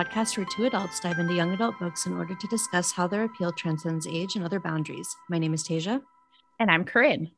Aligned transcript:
podcast 0.00 0.38
where 0.38 0.46
two 0.46 0.64
adults 0.64 0.98
dive 0.98 1.18
into 1.18 1.34
young 1.34 1.52
adult 1.52 1.78
books 1.78 2.06
in 2.06 2.14
order 2.14 2.34
to 2.34 2.46
discuss 2.46 2.90
how 2.90 3.06
their 3.06 3.24
appeal 3.24 3.52
transcends 3.52 4.06
age 4.06 4.34
and 4.34 4.42
other 4.42 4.58
boundaries. 4.58 5.14
My 5.28 5.36
name 5.38 5.52
is 5.52 5.62
Tasia. 5.62 6.00
And 6.58 6.70
I'm 6.70 6.84
Corinne. 6.84 7.30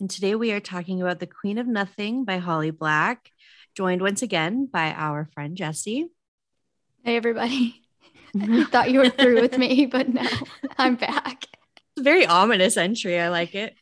And 0.00 0.08
today 0.08 0.34
we 0.34 0.50
are 0.52 0.60
talking 0.60 1.02
about 1.02 1.20
The 1.20 1.26
Queen 1.26 1.58
of 1.58 1.66
Nothing 1.66 2.24
by 2.24 2.38
Holly 2.38 2.70
Black, 2.70 3.30
joined 3.76 4.00
once 4.00 4.22
again 4.22 4.64
by 4.64 4.94
our 4.94 5.28
friend 5.34 5.58
Jesse. 5.58 6.08
Hey, 7.02 7.16
everybody. 7.16 7.82
I 8.40 8.64
thought 8.64 8.90
you 8.90 9.00
were 9.00 9.10
through 9.10 9.42
with 9.42 9.58
me, 9.58 9.84
but 9.84 10.08
no, 10.08 10.26
I'm 10.78 10.96
back. 10.96 11.44
Very 11.98 12.24
ominous 12.24 12.78
entry. 12.78 13.20
I 13.20 13.28
like 13.28 13.54
it. 13.54 13.76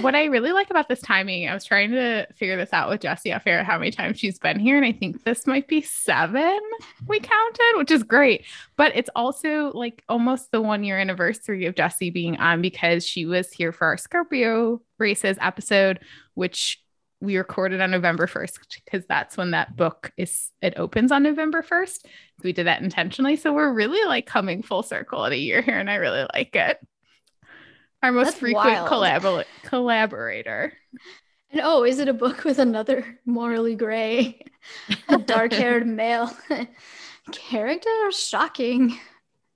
What 0.00 0.14
I 0.14 0.24
really 0.24 0.52
like 0.52 0.70
about 0.70 0.88
this 0.88 1.00
timing, 1.00 1.48
I 1.48 1.54
was 1.54 1.64
trying 1.64 1.90
to 1.92 2.26
figure 2.34 2.56
this 2.56 2.72
out 2.72 2.88
with 2.88 3.00
Jessie 3.00 3.32
off 3.32 3.46
air 3.46 3.64
how 3.64 3.78
many 3.78 3.90
times 3.90 4.18
she's 4.18 4.38
been 4.38 4.58
here. 4.58 4.76
And 4.76 4.84
I 4.86 4.92
think 4.92 5.24
this 5.24 5.46
might 5.46 5.68
be 5.68 5.82
seven 5.82 6.60
we 7.06 7.20
counted, 7.20 7.72
which 7.76 7.90
is 7.90 8.02
great. 8.02 8.44
But 8.76 8.92
it's 8.94 9.10
also 9.14 9.72
like 9.74 10.02
almost 10.08 10.50
the 10.50 10.60
one 10.60 10.84
year 10.84 10.98
anniversary 10.98 11.66
of 11.66 11.74
Jessie 11.74 12.10
being 12.10 12.36
on 12.36 12.62
because 12.62 13.06
she 13.06 13.26
was 13.26 13.52
here 13.52 13.72
for 13.72 13.86
our 13.86 13.96
Scorpio 13.96 14.82
races 14.98 15.36
episode, 15.40 16.00
which 16.34 16.82
we 17.22 17.36
recorded 17.36 17.80
on 17.80 17.92
November 17.92 18.26
1st 18.26 18.58
because 18.84 19.06
that's 19.06 19.36
when 19.36 19.52
that 19.52 19.76
book 19.76 20.12
is 20.16 20.50
it 20.60 20.74
opens 20.76 21.12
on 21.12 21.22
November 21.22 21.62
1st. 21.62 22.04
We 22.42 22.52
did 22.52 22.66
that 22.66 22.82
intentionally. 22.82 23.36
So 23.36 23.52
we're 23.52 23.72
really 23.72 24.04
like 24.08 24.26
coming 24.26 24.62
full 24.62 24.82
circle 24.82 25.24
at 25.24 25.32
a 25.32 25.38
year 25.38 25.62
here 25.62 25.78
and 25.78 25.88
I 25.88 25.94
really 25.94 26.26
like 26.34 26.56
it. 26.56 26.78
Our 28.02 28.12
most 28.12 28.26
That's 28.26 28.38
frequent 28.38 28.86
collab- 28.86 29.44
collaborator. 29.64 30.72
And 31.50 31.60
oh, 31.62 31.84
is 31.84 31.98
it 31.98 32.08
a 32.08 32.14
book 32.14 32.44
with 32.44 32.58
another 32.58 33.18
morally 33.26 33.76
gray, 33.76 34.40
dark 35.26 35.52
haired 35.52 35.86
male 35.86 36.34
character? 37.30 38.10
Shocking. 38.10 38.98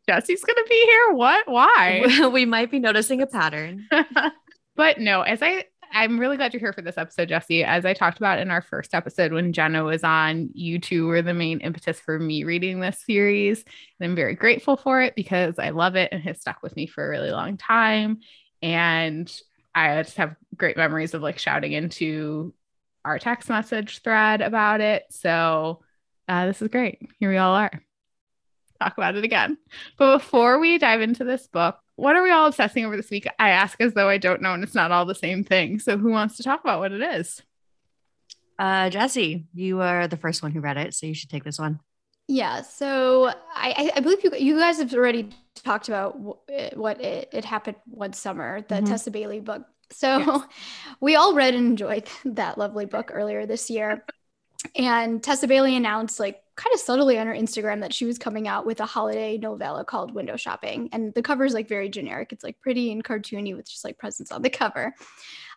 Jesse's 0.08 0.44
going 0.44 0.56
to 0.56 0.66
be 0.68 0.84
here. 0.84 1.12
What? 1.12 1.48
Why? 1.48 2.28
we 2.32 2.44
might 2.44 2.70
be 2.70 2.78
noticing 2.78 3.22
a 3.22 3.26
pattern. 3.26 3.88
but 4.76 5.00
no, 5.00 5.22
as 5.22 5.42
I 5.42 5.64
I'm 5.92 6.18
really 6.18 6.36
glad 6.36 6.52
you're 6.52 6.60
here 6.60 6.72
for 6.72 6.82
this 6.82 6.98
episode, 6.98 7.28
Jesse. 7.28 7.64
As 7.64 7.84
I 7.84 7.94
talked 7.94 8.18
about 8.18 8.38
in 8.38 8.50
our 8.50 8.62
first 8.62 8.94
episode 8.94 9.32
when 9.32 9.52
Jenna 9.52 9.84
was 9.84 10.04
on, 10.04 10.50
you 10.52 10.78
two 10.78 11.06
were 11.06 11.22
the 11.22 11.34
main 11.34 11.60
impetus 11.60 11.98
for 11.98 12.18
me 12.18 12.44
reading 12.44 12.80
this 12.80 13.02
series. 13.04 13.64
And 13.98 14.10
I'm 14.10 14.16
very 14.16 14.34
grateful 14.34 14.76
for 14.76 15.02
it 15.02 15.14
because 15.14 15.58
I 15.58 15.70
love 15.70 15.96
it 15.96 16.10
and 16.12 16.22
has 16.22 16.40
stuck 16.40 16.62
with 16.62 16.76
me 16.76 16.86
for 16.86 17.04
a 17.04 17.08
really 17.08 17.30
long 17.30 17.56
time. 17.56 18.20
And 18.62 19.32
I 19.74 20.02
just 20.02 20.16
have 20.16 20.36
great 20.56 20.76
memories 20.76 21.14
of 21.14 21.22
like 21.22 21.38
shouting 21.38 21.72
into 21.72 22.54
our 23.04 23.18
text 23.18 23.48
message 23.48 24.02
thread 24.02 24.40
about 24.40 24.80
it. 24.80 25.04
So 25.10 25.82
uh, 26.28 26.46
this 26.46 26.62
is 26.62 26.68
great. 26.68 27.00
Here 27.20 27.30
we 27.30 27.36
all 27.36 27.54
are. 27.54 27.82
Talk 28.80 28.98
about 28.98 29.16
it 29.16 29.24
again. 29.24 29.56
But 29.96 30.18
before 30.18 30.58
we 30.58 30.78
dive 30.78 31.00
into 31.00 31.24
this 31.24 31.46
book, 31.46 31.78
what 31.96 32.14
are 32.14 32.22
we 32.22 32.30
all 32.30 32.46
obsessing 32.46 32.84
over 32.84 32.96
this 32.96 33.10
week? 33.10 33.26
I 33.38 33.50
ask 33.50 33.80
as 33.80 33.94
though 33.94 34.08
I 34.08 34.18
don't 34.18 34.42
know, 34.42 34.54
and 34.54 34.62
it's 34.62 34.74
not 34.74 34.92
all 34.92 35.06
the 35.06 35.14
same 35.14 35.42
thing. 35.42 35.78
So, 35.78 35.96
who 35.96 36.10
wants 36.10 36.36
to 36.36 36.42
talk 36.42 36.60
about 36.60 36.78
what 36.78 36.92
it 36.92 37.02
is? 37.02 37.42
Uh, 38.58 38.90
Jessie, 38.90 39.46
you 39.54 39.80
are 39.80 40.06
the 40.06 40.16
first 40.16 40.42
one 40.42 40.52
who 40.52 40.60
read 40.60 40.76
it, 40.76 40.94
so 40.94 41.06
you 41.06 41.14
should 41.14 41.30
take 41.30 41.44
this 41.44 41.58
one. 41.58 41.80
Yeah. 42.28 42.62
So, 42.62 43.32
I, 43.54 43.90
I 43.96 44.00
believe 44.00 44.22
you 44.22 44.30
you 44.36 44.58
guys 44.58 44.78
have 44.78 44.92
already 44.94 45.30
talked 45.54 45.88
about 45.88 46.18
what 46.76 47.00
it, 47.00 47.30
it 47.32 47.44
happened 47.44 47.76
one 47.86 48.12
summer, 48.12 48.60
the 48.60 48.76
mm-hmm. 48.76 48.84
Tessa 48.84 49.10
Bailey 49.10 49.40
book. 49.40 49.62
So, 49.90 50.18
yes. 50.18 50.42
we 51.00 51.16
all 51.16 51.34
read 51.34 51.54
and 51.54 51.66
enjoyed 51.66 52.06
that 52.24 52.58
lovely 52.58 52.84
book 52.86 53.10
earlier 53.12 53.46
this 53.46 53.70
year. 53.70 54.04
And 54.74 55.22
Tessa 55.22 55.46
Bailey 55.46 55.76
announced 55.76 56.18
like 56.18 56.42
kind 56.56 56.74
of 56.74 56.80
subtly 56.80 57.18
on 57.18 57.26
her 57.26 57.34
Instagram 57.34 57.80
that 57.82 57.92
she 57.92 58.06
was 58.06 58.18
coming 58.18 58.48
out 58.48 58.66
with 58.66 58.80
a 58.80 58.86
holiday 58.86 59.36
novella 59.36 59.84
called 59.84 60.14
Window 60.14 60.36
Shopping. 60.36 60.88
And 60.92 61.12
the 61.14 61.22
cover 61.22 61.44
is 61.44 61.54
like 61.54 61.68
very 61.68 61.88
generic. 61.88 62.32
It's 62.32 62.42
like 62.42 62.60
pretty 62.60 62.90
and 62.90 63.04
cartoony 63.04 63.54
with 63.54 63.68
just 63.68 63.84
like 63.84 63.98
presents 63.98 64.32
on 64.32 64.42
the 64.42 64.50
cover. 64.50 64.94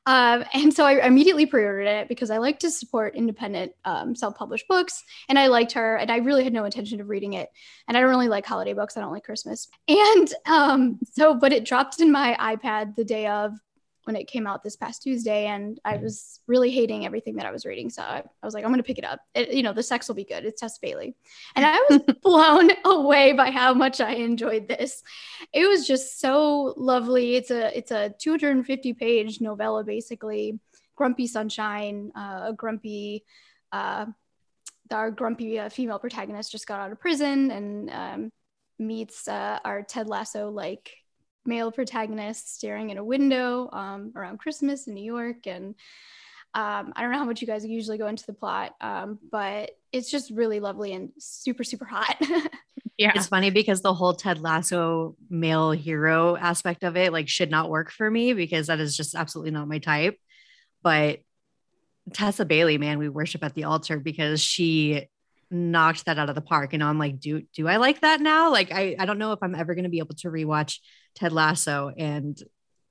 Um, 0.05 0.43
and 0.53 0.73
so 0.73 0.85
I 0.85 1.05
immediately 1.05 1.45
pre-ordered 1.45 1.87
it 1.87 2.07
because 2.07 2.31
I 2.31 2.37
like 2.37 2.59
to 2.59 2.71
support 2.71 3.15
independent 3.15 3.73
um, 3.85 4.15
self-published 4.15 4.67
books. 4.67 5.03
And 5.27 5.37
I 5.37 5.47
liked 5.47 5.73
her, 5.73 5.97
and 5.97 6.11
I 6.11 6.17
really 6.17 6.43
had 6.43 6.53
no 6.53 6.65
intention 6.65 6.99
of 7.01 7.09
reading 7.09 7.33
it. 7.33 7.49
And 7.87 7.97
I 7.97 8.01
don't 8.01 8.09
really 8.09 8.29
like 8.29 8.45
holiday 8.45 8.73
books. 8.73 8.97
I 8.97 9.01
don't 9.01 9.11
like 9.11 9.23
Christmas. 9.23 9.67
And 9.87 10.33
um, 10.45 10.99
so, 11.11 11.35
but 11.35 11.53
it 11.53 11.65
dropped 11.65 11.99
in 11.99 12.11
my 12.11 12.35
iPad 12.39 12.95
the 12.95 13.03
day 13.03 13.27
of 13.27 13.53
when 14.05 14.15
it 14.15 14.27
came 14.27 14.47
out 14.47 14.63
this 14.63 14.75
past 14.75 15.03
Tuesday, 15.03 15.45
and 15.45 15.79
I 15.83 15.97
was 15.97 16.39
really 16.47 16.71
hating 16.71 17.05
everything 17.05 17.35
that 17.35 17.45
I 17.45 17.51
was 17.51 17.65
reading. 17.65 17.89
So 17.89 18.01
I, 18.01 18.23
I 18.41 18.45
was 18.45 18.53
like, 18.53 18.63
I'm 18.63 18.71
going 18.71 18.79
to 18.79 18.87
pick 18.87 18.97
it 18.97 19.05
up. 19.05 19.19
It, 19.33 19.53
you 19.53 19.63
know, 19.63 19.73
the 19.73 19.83
sex 19.83 20.07
will 20.07 20.15
be 20.15 20.23
good. 20.23 20.45
It's 20.45 20.61
Tess 20.61 20.77
Bailey. 20.77 21.15
And 21.55 21.65
I 21.65 21.77
was 21.89 22.01
blown 22.21 22.71
away 22.85 23.33
by 23.33 23.51
how 23.51 23.73
much 23.73 24.01
I 24.01 24.13
enjoyed 24.13 24.67
this. 24.67 25.03
It 25.53 25.67
was 25.67 25.85
just 25.87 26.19
so 26.19 26.73
lovely. 26.77 27.35
It's 27.35 27.51
a 27.51 27.77
it's 27.77 27.91
a 27.91 28.13
250 28.19 28.93
page 28.93 29.41
novella, 29.41 29.83
basically. 29.83 30.59
Grumpy 30.95 31.27
Sunshine, 31.27 32.11
uh, 32.15 32.47
a 32.47 32.53
grumpy. 32.53 33.23
Uh, 33.71 34.07
our 34.91 35.11
grumpy 35.11 35.59
uh, 35.59 35.69
female 35.69 35.99
protagonist 35.99 36.51
just 36.51 36.65
got 36.65 36.79
out 36.79 36.91
of 36.91 36.99
prison 36.99 37.51
and 37.51 37.89
um, 37.91 38.31
meets 38.79 39.27
uh, 39.27 39.59
our 39.63 39.83
Ted 39.83 40.07
Lasso 40.07 40.49
like 40.49 40.91
male 41.45 41.71
protagonist 41.71 42.55
staring 42.55 42.89
in 42.89 42.97
a 42.97 43.03
window 43.03 43.69
um, 43.71 44.11
around 44.15 44.39
Christmas 44.39 44.87
in 44.87 44.93
New 44.93 45.03
York. 45.03 45.47
And 45.47 45.75
um, 46.53 46.93
I 46.95 47.01
don't 47.01 47.11
know 47.11 47.17
how 47.17 47.25
much 47.25 47.41
you 47.41 47.47
guys 47.47 47.65
usually 47.65 47.97
go 47.97 48.07
into 48.07 48.25
the 48.25 48.33
plot, 48.33 48.75
um, 48.81 49.19
but 49.31 49.71
it's 49.91 50.09
just 50.09 50.31
really 50.31 50.59
lovely 50.59 50.93
and 50.93 51.11
super, 51.17 51.63
super 51.63 51.85
hot. 51.85 52.17
yeah. 52.97 53.11
It's 53.15 53.27
funny 53.27 53.49
because 53.51 53.81
the 53.81 53.93
whole 53.93 54.13
Ted 54.13 54.41
Lasso 54.41 55.15
male 55.29 55.71
hero 55.71 56.35
aspect 56.35 56.83
of 56.83 56.97
it 56.97 57.13
like 57.13 57.29
should 57.29 57.51
not 57.51 57.69
work 57.69 57.91
for 57.91 58.09
me 58.09 58.33
because 58.33 58.67
that 58.67 58.79
is 58.79 58.97
just 58.97 59.15
absolutely 59.15 59.51
not 59.51 59.67
my 59.67 59.79
type. 59.79 60.17
But 60.81 61.19
Tessa 62.13 62.45
Bailey, 62.45 62.77
man, 62.77 62.97
we 62.97 63.09
worship 63.09 63.43
at 63.43 63.53
the 63.53 63.65
altar 63.65 63.99
because 63.99 64.41
she 64.41 65.07
knocked 65.51 66.05
that 66.05 66.19
out 66.19 66.29
of 66.29 66.35
the 66.35 66.41
park. 66.41 66.73
And 66.73 66.83
I'm 66.83 66.99
like, 66.99 67.19
do 67.19 67.41
do 67.53 67.67
I 67.67 67.77
like 67.77 68.01
that 68.01 68.21
now? 68.21 68.51
Like 68.51 68.71
I, 68.71 68.95
I 68.97 69.05
don't 69.05 69.19
know 69.19 69.31
if 69.31 69.39
I'm 69.41 69.55
ever 69.55 69.75
gonna 69.75 69.89
be 69.89 69.99
able 69.99 70.15
to 70.15 70.29
rewatch 70.29 70.79
Ted 71.15 71.31
Lasso 71.31 71.91
and 71.95 72.41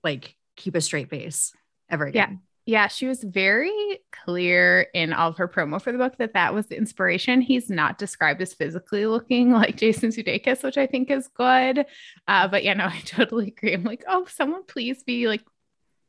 like 0.02 0.34
keep 0.56 0.74
a 0.74 0.80
straight 0.80 1.10
face 1.10 1.52
ever 1.90 2.06
again. 2.06 2.30
Yeah. 2.30 2.36
Yeah, 2.68 2.88
she 2.88 3.06
was 3.06 3.24
very 3.24 4.00
clear 4.12 4.88
in 4.92 5.14
all 5.14 5.30
of 5.30 5.38
her 5.38 5.48
promo 5.48 5.80
for 5.80 5.90
the 5.90 5.96
book 5.96 6.18
that 6.18 6.34
that 6.34 6.52
was 6.52 6.66
the 6.66 6.76
inspiration. 6.76 7.40
He's 7.40 7.70
not 7.70 7.96
described 7.96 8.42
as 8.42 8.52
physically 8.52 9.06
looking 9.06 9.50
like 9.50 9.78
Jason 9.78 10.10
Sudeikis, 10.10 10.62
which 10.62 10.76
I 10.76 10.86
think 10.86 11.10
is 11.10 11.28
good. 11.28 11.86
Uh, 12.26 12.46
but 12.48 12.64
yeah, 12.64 12.74
no, 12.74 12.84
I 12.88 13.00
totally 13.06 13.48
agree. 13.48 13.72
I'm 13.72 13.84
like, 13.84 14.04
oh, 14.06 14.26
someone 14.26 14.64
please 14.64 15.02
be 15.02 15.28
like 15.28 15.40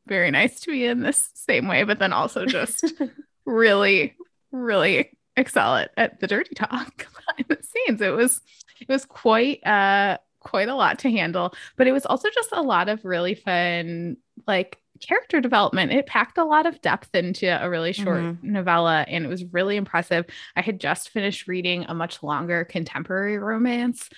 very 0.05 0.31
nice 0.31 0.59
to 0.61 0.71
me 0.71 0.83
in 0.83 0.99
this 0.99 1.29
same 1.33 1.65
way, 1.65 1.83
but 1.83 1.97
then 1.97 2.11
also 2.11 2.45
just 2.45 2.93
really, 3.45 4.17
really 4.51 5.17
excel 5.39 5.75
at, 5.75 5.91
at 5.97 6.19
the 6.19 6.27
dirty 6.27 6.55
talk 6.55 6.97
behind 6.97 7.45
the 7.47 7.59
scenes. 7.61 8.01
It 8.01 8.13
was 8.13 8.41
it 8.79 8.89
was 8.89 9.05
quite 9.05 9.65
uh 9.65 10.17
quite 10.39 10.69
a 10.69 10.75
lot 10.75 10.99
to 10.99 11.11
handle, 11.11 11.53
but 11.75 11.87
it 11.87 11.91
was 11.91 12.05
also 12.05 12.29
just 12.29 12.49
a 12.53 12.61
lot 12.61 12.89
of 12.89 13.03
really 13.03 13.35
fun, 13.35 14.17
like 14.47 14.77
character 15.01 15.41
development. 15.41 15.91
It 15.91 16.05
packed 16.05 16.37
a 16.37 16.43
lot 16.43 16.65
of 16.65 16.81
depth 16.81 17.13
into 17.13 17.47
a 17.47 17.69
really 17.69 17.93
short 17.93 18.21
mm-hmm. 18.21 18.51
novella 18.51 19.05
and 19.07 19.25
it 19.25 19.27
was 19.27 19.45
really 19.45 19.77
impressive. 19.77 20.25
I 20.55 20.61
had 20.61 20.79
just 20.79 21.09
finished 21.09 21.47
reading 21.47 21.85
a 21.87 21.93
much 21.93 22.21
longer 22.23 22.65
contemporary 22.65 23.37
romance 23.37 24.09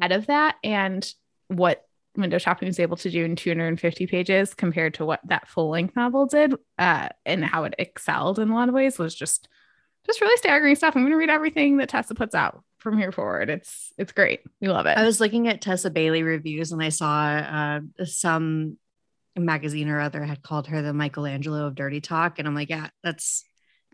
out 0.00 0.12
of 0.12 0.26
that 0.26 0.56
and 0.64 1.12
what 1.48 1.86
window 2.16 2.38
shopping 2.38 2.66
was 2.66 2.80
able 2.80 2.96
to 2.96 3.10
do 3.10 3.24
in 3.24 3.36
250 3.36 4.06
pages 4.06 4.54
compared 4.54 4.94
to 4.94 5.04
what 5.04 5.20
that 5.24 5.48
full 5.48 5.70
length 5.70 5.94
novel 5.96 6.26
did 6.26 6.54
uh, 6.78 7.08
and 7.24 7.44
how 7.44 7.64
it 7.64 7.74
excelled 7.78 8.38
in 8.38 8.50
a 8.50 8.54
lot 8.54 8.68
of 8.68 8.74
ways 8.74 8.98
was 8.98 9.14
just 9.14 9.48
just 10.06 10.20
really 10.20 10.36
staggering 10.36 10.74
stuff. 10.74 10.96
I'm 10.96 11.02
going 11.02 11.12
to 11.12 11.18
read 11.18 11.30
everything 11.30 11.78
that 11.78 11.88
Tessa 11.88 12.14
puts 12.14 12.34
out 12.34 12.62
from 12.78 12.98
here 12.98 13.12
forward. 13.12 13.50
It's 13.50 13.92
it's 13.98 14.12
great. 14.12 14.40
We 14.60 14.68
love 14.68 14.86
it. 14.86 14.96
I 14.96 15.04
was 15.04 15.20
looking 15.20 15.48
at 15.48 15.60
Tessa 15.60 15.90
Bailey 15.90 16.22
reviews 16.22 16.72
and 16.72 16.82
I 16.82 16.88
saw 16.88 17.26
uh, 17.26 17.80
some 18.04 18.78
magazine 19.38 19.88
or 19.88 20.00
other 20.00 20.24
had 20.24 20.42
called 20.42 20.66
her 20.68 20.82
the 20.82 20.92
Michelangelo 20.92 21.66
of 21.66 21.74
dirty 21.74 22.00
talk, 22.00 22.38
and 22.38 22.48
I'm 22.48 22.54
like, 22.54 22.70
yeah, 22.70 22.88
that's 23.02 23.44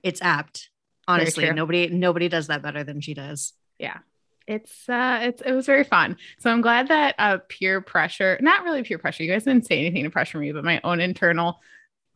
it's 0.02 0.22
apt. 0.22 0.70
Honestly, 1.08 1.50
nobody 1.52 1.88
nobody 1.88 2.28
does 2.28 2.48
that 2.48 2.62
better 2.62 2.84
than 2.84 3.00
she 3.00 3.14
does. 3.14 3.52
Yeah. 3.78 3.98
It's 4.46 4.88
uh 4.88 5.20
it's 5.22 5.42
it 5.42 5.52
was 5.52 5.66
very 5.66 5.84
fun. 5.84 6.16
So 6.38 6.50
I'm 6.50 6.60
glad 6.60 6.88
that 6.88 7.14
uh 7.18 7.38
peer 7.48 7.80
pressure, 7.80 8.38
not 8.40 8.64
really 8.64 8.82
peer 8.82 8.98
pressure. 8.98 9.24
You 9.24 9.32
guys 9.32 9.44
didn't 9.44 9.66
say 9.66 9.78
anything 9.78 10.04
to 10.04 10.10
pressure 10.10 10.38
me, 10.38 10.52
but 10.52 10.64
my 10.64 10.80
own 10.84 11.00
internal 11.00 11.60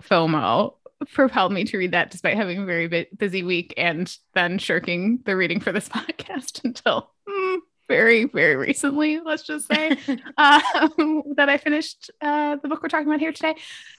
FOMO 0.02 0.74
propelled 1.12 1.52
me 1.52 1.64
to 1.64 1.78
read 1.78 1.92
that 1.92 2.10
despite 2.10 2.36
having 2.36 2.58
a 2.58 2.64
very 2.64 3.08
busy 3.16 3.42
week 3.42 3.74
and 3.76 4.16
then 4.34 4.58
shirking 4.58 5.20
the 5.24 5.36
reading 5.36 5.60
for 5.60 5.72
this 5.72 5.88
podcast 5.90 6.64
until 6.64 7.10
mm, 7.28 7.58
very, 7.88 8.24
very 8.24 8.56
recently, 8.56 9.20
let's 9.20 9.42
just 9.42 9.66
say, 9.66 9.90
um, 10.36 11.22
that 11.36 11.48
I 11.48 11.58
finished 11.58 12.10
uh, 12.20 12.56
the 12.56 12.68
book 12.68 12.82
we're 12.82 12.88
talking 12.88 13.08
about 13.08 13.20
here 13.20 13.32
today. 13.32 13.56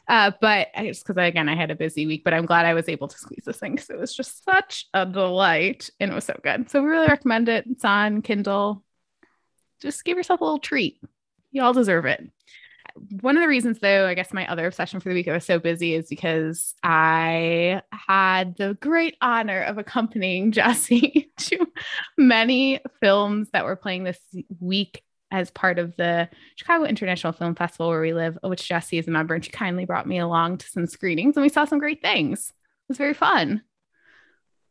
Uh, 0.07 0.31
but 0.39 0.69
I 0.75 0.87
just 0.87 1.05
because 1.05 1.17
again, 1.17 1.49
I 1.49 1.55
had 1.55 1.71
a 1.71 1.75
busy 1.75 2.05
week, 2.05 2.23
but 2.23 2.33
I'm 2.33 2.45
glad 2.45 2.65
I 2.65 2.73
was 2.73 2.87
able 2.87 3.07
to 3.07 3.17
squeeze 3.17 3.43
this 3.45 3.57
thing 3.57 3.73
because 3.73 3.89
it 3.89 3.99
was 3.99 4.15
just 4.15 4.45
such 4.45 4.87
a 4.93 5.05
delight 5.05 5.89
and 5.99 6.11
it 6.11 6.15
was 6.15 6.25
so 6.25 6.39
good. 6.43 6.69
So 6.69 6.81
we 6.81 6.89
really 6.89 7.07
recommend 7.07 7.49
it. 7.49 7.65
It's 7.69 7.85
on 7.85 8.21
Kindle. 8.21 8.83
Just 9.81 10.05
give 10.05 10.17
yourself 10.17 10.41
a 10.41 10.43
little 10.43 10.59
treat. 10.59 11.01
You 11.51 11.63
all 11.63 11.73
deserve 11.73 12.05
it 12.05 12.29
one 13.21 13.37
of 13.37 13.41
the 13.41 13.47
reasons 13.47 13.79
though 13.79 14.07
i 14.07 14.13
guess 14.13 14.33
my 14.33 14.47
other 14.47 14.65
obsession 14.65 14.99
for 14.99 15.09
the 15.09 15.15
week 15.15 15.27
i 15.27 15.33
was 15.33 15.45
so 15.45 15.59
busy 15.59 15.93
is 15.93 16.07
because 16.07 16.73
i 16.83 17.81
had 17.91 18.55
the 18.57 18.77
great 18.81 19.15
honor 19.21 19.61
of 19.61 19.77
accompanying 19.77 20.51
jesse 20.51 21.31
to 21.37 21.65
many 22.17 22.79
films 22.99 23.49
that 23.53 23.65
were 23.65 23.75
playing 23.75 24.03
this 24.03 24.19
week 24.59 25.03
as 25.31 25.49
part 25.51 25.79
of 25.79 25.95
the 25.95 26.29
chicago 26.55 26.85
international 26.85 27.33
film 27.33 27.55
festival 27.55 27.87
where 27.89 28.01
we 28.01 28.13
live 28.13 28.37
which 28.43 28.67
jesse 28.67 28.97
is 28.97 29.07
a 29.07 29.11
member 29.11 29.33
and 29.33 29.45
she 29.45 29.51
kindly 29.51 29.85
brought 29.85 30.07
me 30.07 30.19
along 30.19 30.57
to 30.57 30.67
some 30.67 30.87
screenings 30.87 31.35
and 31.35 31.43
we 31.43 31.49
saw 31.49 31.65
some 31.65 31.79
great 31.79 32.01
things. 32.01 32.49
It 32.49 32.89
was 32.89 32.97
very 32.97 33.13
fun. 33.13 33.61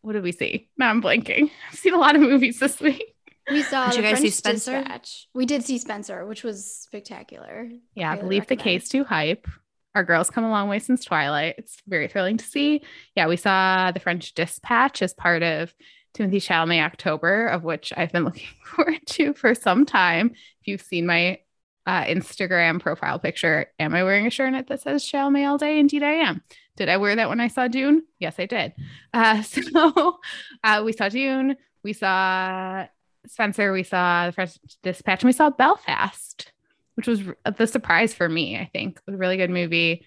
What 0.03 0.13
did 0.13 0.23
we 0.23 0.33
see? 0.33 0.69
Now 0.77 0.91
i'm 0.91 1.03
blanking. 1.03 1.51
I've 1.71 1.79
seen 1.79 1.95
a 1.95 1.99
lot 1.99 2.17
of 2.17 2.23
movies 2.23 2.59
this 2.59 2.81
week 2.81 3.15
we 3.51 3.63
saw. 3.63 3.89
Did 3.89 3.97
you 3.97 4.03
guys 4.03 4.13
French 4.13 4.23
see 4.23 4.31
Spencer? 4.31 4.79
Dispatch. 4.79 5.29
We 5.35 5.47
did 5.47 5.65
see 5.65 5.79
Spencer, 5.79 6.27
which 6.27 6.43
was 6.43 6.65
spectacular. 6.65 7.69
Yeah, 7.95 8.13
I 8.13 8.17
believe 8.17 8.47
the 8.47 8.57
case 8.57 8.89
too 8.89 9.05
hype. 9.05 9.47
Our 9.95 10.05
girls 10.05 10.31
come 10.31 10.45
a 10.45 10.51
long 10.51 10.69
way 10.69 10.79
since 10.79 11.05
Twilight. 11.05 11.57
It's 11.59 11.79
very 11.87 12.07
thrilling 12.07 12.37
to 12.37 12.45
see. 12.45 12.83
Yeah, 13.17 13.27
we 13.27 13.37
saw 13.37 13.91
the 13.91 14.01
French 14.01 14.35
Dispatch 14.35 15.03
as 15.03 15.13
part 15.13 15.43
of 15.43 15.75
Timothée 16.15 16.37
Chalamet 16.37 16.85
October, 16.85 17.47
of 17.47 17.65
which 17.65 17.93
I've 17.97 18.13
been 18.13 18.25
looking 18.27 18.49
forward 18.65 19.01
to 19.07 19.35
for 19.35 19.55
some 19.55 19.87
time. 19.87 20.31
If 20.61 20.69
you've 20.69 20.81
seen 20.81 21.07
my 21.07 21.41
uh, 21.87 22.05
Instagram 22.05 22.81
profile 22.81 23.19
picture, 23.19 23.67
am 23.79 23.95
I 23.95 24.05
wearing 24.05 24.27
a 24.27 24.31
shirt 24.31 24.69
that 24.69 24.81
says 24.81 25.05
Chalamet 25.05 25.49
all 25.49 25.59
day? 25.59 25.79
Indeed, 25.79 26.03
I 26.03 26.13
am. 26.13 26.43
Did 26.77 26.89
I 26.89 26.97
wear 26.97 27.17
that 27.17 27.29
when 27.29 27.41
I 27.41 27.49
saw 27.49 27.69
Dune? 27.69 28.05
Yes, 28.19 28.37
I 28.39 28.47
did. 28.47 28.73
Uh, 29.13 29.43
so 29.43 30.19
uh, 30.63 30.83
we 30.85 30.93
saw 30.93 31.09
Dune. 31.09 31.57
We 31.83 31.93
saw 31.93 32.87
Spencer, 33.27 33.73
we 33.73 33.83
saw 33.83 34.27
the 34.27 34.33
French 34.33 34.59
Dispatch, 34.83 35.23
and 35.23 35.29
we 35.29 35.33
saw 35.33 35.51
Belfast, 35.51 36.53
which 36.95 37.07
was 37.07 37.23
the 37.57 37.67
surprise 37.67 38.15
for 38.15 38.29
me. 38.29 38.57
I 38.59 38.69
think 38.73 39.01
a 39.07 39.13
really 39.13 39.37
good 39.37 39.51
movie, 39.51 40.07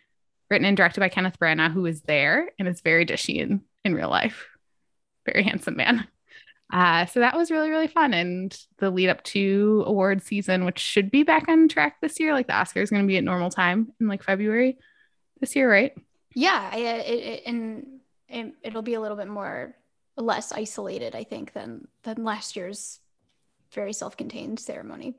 written 0.50 0.66
and 0.66 0.78
directed 0.78 1.00
by 1.00 1.10
Kenneth 1.10 1.40
Branagh, 1.40 1.72
who 1.72 1.86
is 1.86 2.02
there 2.02 2.52
and 2.60 2.68
is 2.68 2.82
very 2.82 3.06
dishy 3.06 3.38
in 3.38 3.62
in 3.86 3.94
real 3.94 4.10
life, 4.10 4.48
very 5.26 5.44
handsome 5.44 5.76
man. 5.76 6.08
Uh, 6.72 7.06
so 7.06 7.20
that 7.20 7.38
was 7.38 7.52
really 7.52 7.70
really 7.70 7.88
fun, 7.88 8.14
and 8.14 8.58
the 8.78 8.90
lead 8.90 9.10
up 9.10 9.24
to 9.24 9.84
award 9.86 10.24
season, 10.24 10.66
which 10.66 10.80
should 10.80 11.12
be 11.12 11.24
back 11.24 11.48
on 11.48 11.68
track 11.68 11.98
this 12.02 12.20
year. 12.20 12.34
Like 12.34 12.48
the 12.48 12.54
Oscars 12.54 12.90
going 12.90 13.04
to 13.04 13.08
be 13.08 13.18
at 13.18 13.24
normal 13.24 13.52
time 13.52 13.94
in 14.00 14.08
like 14.08 14.24
February 14.24 14.78
this 15.40 15.56
year, 15.56 15.70
right? 15.72 15.94
Yeah, 16.34 16.76
it, 16.76 17.08
it, 17.08 17.44
and 17.46 18.00
it, 18.28 18.54
it'll 18.64 18.82
be 18.82 18.96
a 18.96 19.02
little 19.02 19.18
bit 19.18 19.28
more 19.28 19.76
less 20.18 20.52
isolated, 20.52 21.16
I 21.16 21.24
think, 21.24 21.54
than 21.54 21.88
than 22.04 22.24
last 22.24 22.56
year's 22.56 23.00
very 23.74 23.94
self-contained 23.94 24.60
ceremony. 24.60 25.16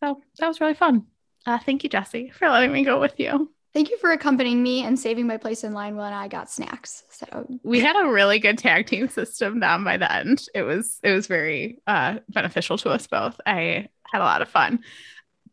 So 0.00 0.20
that 0.38 0.48
was 0.48 0.60
really 0.60 0.74
fun. 0.74 1.06
Uh, 1.46 1.58
thank 1.58 1.82
you, 1.82 1.90
Jesse, 1.90 2.30
for 2.30 2.48
letting 2.48 2.72
me 2.72 2.84
go 2.84 3.00
with 3.00 3.18
you. 3.18 3.50
Thank 3.74 3.90
you 3.90 3.98
for 3.98 4.12
accompanying 4.12 4.62
me 4.62 4.84
and 4.84 4.98
saving 4.98 5.26
my 5.26 5.36
place 5.36 5.64
in 5.64 5.72
line 5.72 5.96
when 5.96 6.12
I 6.12 6.28
got 6.28 6.48
snacks. 6.48 7.02
So 7.10 7.46
we 7.64 7.80
had 7.80 7.96
a 7.96 8.08
really 8.08 8.38
good 8.38 8.56
tag 8.56 8.86
team 8.86 9.08
system 9.08 9.58
down 9.58 9.82
by 9.82 9.96
the 9.96 10.10
end. 10.10 10.46
It 10.54 10.62
was 10.62 11.00
it 11.02 11.12
was 11.12 11.26
very 11.26 11.82
uh, 11.86 12.18
beneficial 12.28 12.78
to 12.78 12.90
us 12.90 13.08
both. 13.08 13.40
I 13.44 13.88
had 14.12 14.20
a 14.20 14.24
lot 14.24 14.42
of 14.42 14.48
fun. 14.48 14.84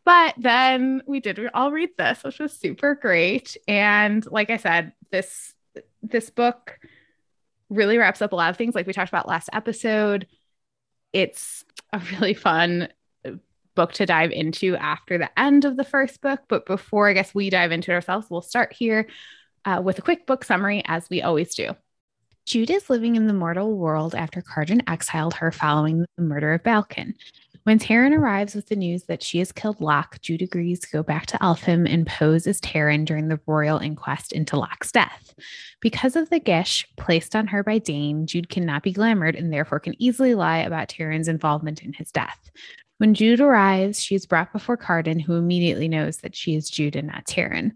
But 0.05 0.35
then 0.37 1.01
we 1.07 1.19
did 1.19 1.39
all 1.53 1.71
read 1.71 1.89
this, 1.97 2.23
which 2.23 2.39
was 2.39 2.53
super 2.53 2.95
great. 2.95 3.57
And 3.67 4.23
like 4.31 4.51
I 4.51 4.57
said, 4.57 4.93
this 5.11 5.55
this 6.03 6.29
book 6.29 6.77
really 7.69 7.97
wraps 7.97 8.21
up 8.21 8.33
a 8.33 8.35
lot 8.35 8.51
of 8.51 8.57
things 8.57 8.75
like 8.75 8.85
we 8.85 8.93
talked 8.93 9.09
about 9.09 9.27
last 9.27 9.49
episode. 9.51 10.27
It's 11.11 11.65
a 11.93 12.01
really 12.13 12.33
fun 12.33 12.87
book 13.75 13.93
to 13.93 14.05
dive 14.05 14.31
into 14.31 14.75
after 14.75 15.17
the 15.17 15.39
end 15.39 15.65
of 15.65 15.77
the 15.77 15.83
first 15.83 16.21
book. 16.21 16.41
But 16.47 16.65
before 16.65 17.09
I 17.09 17.13
guess 17.13 17.33
we 17.33 17.49
dive 17.49 17.71
into 17.71 17.91
it 17.91 17.95
ourselves, 17.95 18.27
we'll 18.29 18.41
start 18.41 18.73
here 18.73 19.07
uh, 19.65 19.81
with 19.83 19.99
a 19.99 20.01
quick 20.01 20.25
book 20.25 20.43
summary, 20.43 20.81
as 20.85 21.09
we 21.09 21.21
always 21.21 21.55
do. 21.55 21.75
Jude 22.45 22.71
is 22.71 22.89
living 22.89 23.15
in 23.15 23.27
the 23.27 23.33
mortal 23.33 23.77
world 23.77 24.15
after 24.15 24.41
Cardan 24.41 24.81
exiled 24.89 25.35
her 25.35 25.51
following 25.51 26.05
the 26.17 26.23
murder 26.23 26.53
of 26.53 26.63
Balekin. 26.63 27.13
When 27.63 27.77
Taryn 27.77 28.17
arrives 28.17 28.55
with 28.55 28.69
the 28.69 28.75
news 28.75 29.03
that 29.03 29.21
she 29.21 29.37
has 29.37 29.51
killed 29.51 29.81
Locke, 29.81 30.19
Jude 30.21 30.41
agrees 30.41 30.79
to 30.79 30.89
go 30.89 31.03
back 31.03 31.27
to 31.27 31.37
Elfhame 31.37 31.87
and 31.87 32.07
pose 32.07 32.47
as 32.47 32.59
Taryn 32.59 33.05
during 33.05 33.27
the 33.27 33.39
royal 33.45 33.77
inquest 33.77 34.31
into 34.31 34.57
Locke's 34.57 34.91
death. 34.91 35.35
Because 35.79 36.15
of 36.15 36.31
the 36.31 36.39
geas 36.39 36.85
placed 36.97 37.35
on 37.35 37.45
her 37.47 37.63
by 37.63 37.77
Dain, 37.77 38.25
Jude 38.25 38.49
cannot 38.49 38.81
be 38.81 38.91
glamored 38.91 39.37
and 39.37 39.53
therefore 39.53 39.79
can 39.79 39.93
easily 40.01 40.33
lie 40.33 40.57
about 40.57 40.89
Taryn's 40.89 41.27
involvement 41.27 41.83
in 41.83 41.93
his 41.93 42.11
death. 42.11 42.49
When 42.97 43.13
Jude 43.13 43.41
arrives, 43.41 44.01
she 44.01 44.15
is 44.15 44.25
brought 44.25 44.53
before 44.53 44.77
Cardan, 44.77 45.19
who 45.19 45.35
immediately 45.35 45.87
knows 45.87 46.17
that 46.17 46.35
she 46.35 46.55
is 46.55 46.69
Jude 46.69 46.95
and 46.95 47.07
not 47.07 47.25
Taryn. 47.25 47.73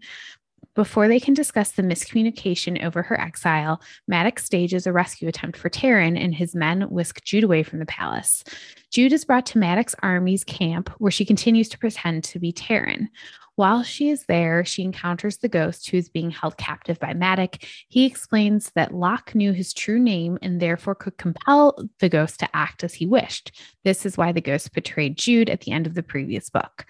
Before 0.76 1.08
they 1.08 1.18
can 1.18 1.32
discuss 1.32 1.72
the 1.72 1.82
miscommunication 1.82 2.84
over 2.84 3.02
her 3.02 3.18
exile, 3.18 3.80
Madoc 4.06 4.38
stages 4.38 4.86
a 4.86 4.92
rescue 4.92 5.26
attempt 5.26 5.56
for 5.56 5.70
Taryn, 5.70 6.22
and 6.22 6.34
his 6.34 6.54
men 6.54 6.82
whisk 6.82 7.24
Jude 7.24 7.44
away 7.44 7.62
from 7.62 7.78
the 7.78 7.86
palace. 7.86 8.44
Jude 8.92 9.14
is 9.14 9.24
brought 9.24 9.46
to 9.46 9.58
Madoc 9.58 9.94
Army's 10.02 10.44
camp, 10.44 10.90
where 10.98 11.10
she 11.10 11.24
continues 11.24 11.70
to 11.70 11.78
pretend 11.78 12.24
to 12.24 12.38
be 12.38 12.52
Taryn. 12.52 13.08
While 13.54 13.84
she 13.84 14.10
is 14.10 14.26
there, 14.26 14.66
she 14.66 14.82
encounters 14.82 15.38
the 15.38 15.48
ghost 15.48 15.88
who 15.88 15.96
is 15.96 16.10
being 16.10 16.30
held 16.30 16.58
captive 16.58 16.98
by 16.98 17.14
Madoc. 17.14 17.56
He 17.88 18.04
explains 18.04 18.70
that 18.74 18.92
Locke 18.92 19.34
knew 19.34 19.52
his 19.52 19.72
true 19.72 19.98
name 19.98 20.38
and 20.42 20.60
therefore 20.60 20.94
could 20.94 21.16
compel 21.16 21.88
the 22.00 22.10
ghost 22.10 22.38
to 22.40 22.54
act 22.54 22.84
as 22.84 22.92
he 22.92 23.06
wished. 23.06 23.58
This 23.82 24.04
is 24.04 24.18
why 24.18 24.32
the 24.32 24.42
ghost 24.42 24.74
betrayed 24.74 25.16
Jude 25.16 25.48
at 25.48 25.62
the 25.62 25.72
end 25.72 25.86
of 25.86 25.94
the 25.94 26.02
previous 26.02 26.50
book. 26.50 26.84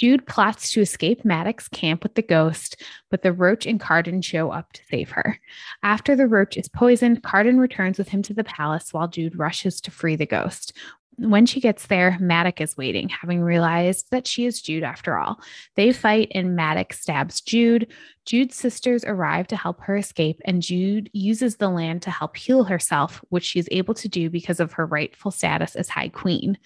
Jude 0.00 0.26
plots 0.26 0.72
to 0.72 0.80
escape 0.80 1.26
Madoc's 1.26 1.68
camp 1.68 2.02
with 2.02 2.14
the 2.14 2.22
ghost, 2.22 2.82
but 3.10 3.20
the 3.20 3.34
roach 3.34 3.66
and 3.66 3.78
Cardan 3.78 4.22
show 4.22 4.50
up 4.50 4.72
to 4.72 4.80
save 4.90 5.10
her. 5.10 5.38
After 5.82 6.16
the 6.16 6.26
roach 6.26 6.56
is 6.56 6.70
poisoned, 6.70 7.22
Cardan 7.22 7.60
returns 7.60 7.98
with 7.98 8.08
him 8.08 8.22
to 8.22 8.32
the 8.32 8.42
palace 8.42 8.94
while 8.94 9.08
Jude 9.08 9.38
rushes 9.38 9.78
to 9.82 9.90
free 9.90 10.16
the 10.16 10.24
ghost. 10.24 10.72
When 11.20 11.44
she 11.44 11.60
gets 11.60 11.86
there, 11.86 12.16
Madoc 12.18 12.62
is 12.62 12.78
waiting, 12.78 13.10
having 13.10 13.42
realized 13.42 14.10
that 14.10 14.26
she 14.26 14.46
is 14.46 14.62
Jude 14.62 14.82
after 14.82 15.18
all. 15.18 15.38
They 15.76 15.92
fight 15.92 16.32
and 16.34 16.56
Madoc 16.56 16.94
stabs 16.94 17.42
Jude. 17.42 17.88
Jude's 18.24 18.56
sisters 18.56 19.04
arrive 19.04 19.46
to 19.48 19.56
help 19.56 19.82
her 19.82 19.96
escape, 19.96 20.40
and 20.46 20.62
Jude 20.62 21.10
uses 21.12 21.56
the 21.56 21.68
land 21.68 22.00
to 22.02 22.10
help 22.10 22.38
heal 22.38 22.64
herself, 22.64 23.22
which 23.28 23.44
she 23.44 23.58
is 23.58 23.68
able 23.70 23.92
to 23.94 24.08
do 24.08 24.30
because 24.30 24.60
of 24.60 24.72
her 24.72 24.86
rightful 24.86 25.30
status 25.30 25.76
as 25.76 25.90
High 25.90 26.08
Queen. 26.08 26.56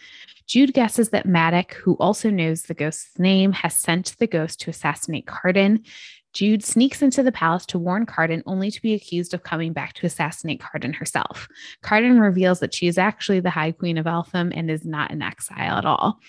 Jude 0.46 0.74
guesses 0.74 1.08
that 1.08 1.26
Madoc, 1.26 1.72
who 1.72 1.94
also 1.94 2.30
knows 2.30 2.62
the 2.62 2.74
ghost's 2.74 3.18
name, 3.18 3.50
has 3.52 3.74
sent 3.74 4.16
the 4.18 4.26
ghost 4.26 4.60
to 4.60 4.70
assassinate 4.70 5.26
Cardan. 5.26 5.82
Jude 6.34 6.64
sneaks 6.64 7.00
into 7.00 7.22
the 7.22 7.32
palace 7.32 7.64
to 7.66 7.78
warn 7.78 8.06
Cardan, 8.06 8.42
only 8.44 8.70
to 8.70 8.82
be 8.82 8.92
accused 8.92 9.32
of 9.32 9.44
coming 9.44 9.72
back 9.72 9.94
to 9.94 10.06
assassinate 10.06 10.60
Cardan 10.60 10.92
herself. 10.92 11.48
Cardan 11.82 12.20
reveals 12.20 12.60
that 12.60 12.74
she 12.74 12.88
is 12.88 12.98
actually 12.98 13.40
the 13.40 13.50
High 13.50 13.72
Queen 13.72 13.96
of 13.96 14.06
Elfhame 14.06 14.52
and 14.54 14.70
is 14.70 14.84
not 14.84 15.10
in 15.10 15.22
exile 15.22 15.78
at 15.78 15.86
all. 15.86 16.20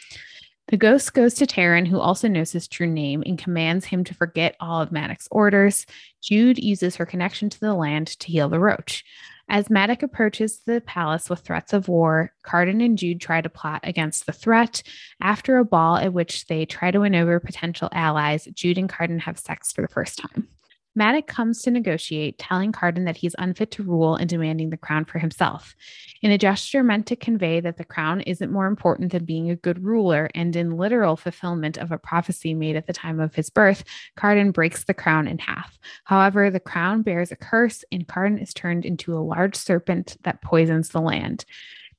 The 0.67 0.77
ghost 0.77 1.13
goes 1.13 1.35
to 1.35 1.45
Taryn, 1.45 1.87
who 1.87 1.99
also 1.99 2.27
knows 2.27 2.51
his 2.51 2.67
true 2.67 2.87
name, 2.87 3.21
and 3.25 3.37
commands 3.37 3.85
him 3.85 4.03
to 4.05 4.15
forget 4.15 4.55
all 4.59 4.81
of 4.81 4.91
Madoc's 4.91 5.27
orders. 5.29 5.85
Jude 6.23 6.57
uses 6.57 6.95
her 6.95 7.05
connection 7.05 7.49
to 7.51 7.59
the 7.59 7.75
land 7.75 8.07
to 8.19 8.31
heal 8.31 8.49
the 8.49 8.59
roach. 8.59 9.03
As 9.47 9.69
Madoc 9.69 10.01
approaches 10.01 10.61
the 10.65 10.81
palace 10.81 11.29
with 11.29 11.41
threats 11.41 11.71
of 11.71 11.87
war, 11.87 12.33
Cardan 12.43 12.81
and 12.81 12.97
Jude 12.97 13.21
try 13.21 13.41
to 13.41 13.49
plot 13.49 13.81
against 13.83 14.25
the 14.25 14.31
threat. 14.31 14.81
After 15.21 15.57
a 15.57 15.65
ball 15.65 15.97
at 15.97 16.13
which 16.13 16.47
they 16.47 16.65
try 16.65 16.91
to 16.91 17.01
win 17.01 17.13
over 17.13 17.39
potential 17.39 17.89
allies, 17.91 18.47
Jude 18.53 18.77
and 18.77 18.89
Cardan 18.89 19.19
have 19.19 19.37
sex 19.37 19.71
for 19.71 19.81
the 19.81 19.87
first 19.87 20.17
time. 20.17 20.47
Madoc 20.95 21.27
comes 21.27 21.61
to 21.61 21.71
negotiate, 21.71 22.39
telling 22.39 22.71
Cardan 22.71 23.03
that 23.05 23.17
he's 23.17 23.35
unfit 23.37 23.71
to 23.71 23.83
rule 23.83 24.15
and 24.15 24.29
demanding 24.29 24.69
the 24.69 24.77
crown 24.77 25.03
for 25.03 25.19
himself. 25.19 25.75
In 26.21 26.31
a 26.31 26.37
gesture 26.37 26.83
meant 26.83 27.05
to 27.07 27.15
convey 27.15 27.59
that 27.59 27.77
the 27.77 27.83
crown 27.83 28.21
isn't 28.21 28.51
more 28.51 28.67
important 28.67 29.11
than 29.11 29.25
being 29.25 29.51
a 29.51 29.55
good 29.57 29.83
ruler, 29.83 30.29
and 30.33 30.55
in 30.55 30.77
literal 30.77 31.17
fulfillment 31.17 31.77
of 31.77 31.91
a 31.91 31.97
prophecy 31.97 32.53
made 32.53 32.77
at 32.77 32.87
the 32.87 32.93
time 32.93 33.19
of 33.19 33.35
his 33.35 33.49
birth, 33.49 33.83
Cardan 34.15 34.51
breaks 34.51 34.85
the 34.85 34.93
crown 34.93 35.27
in 35.27 35.37
half. 35.37 35.77
However, 36.05 36.49
the 36.49 36.59
crown 36.61 37.01
bears 37.01 37.31
a 37.31 37.35
curse, 37.35 37.83
and 37.91 38.07
Cardan 38.07 38.39
is 38.39 38.53
turned 38.53 38.85
into 38.85 39.17
a 39.17 39.19
large 39.19 39.55
serpent 39.55 40.17
that 40.23 40.41
poisons 40.41 40.89
the 40.89 41.01
land. 41.01 41.45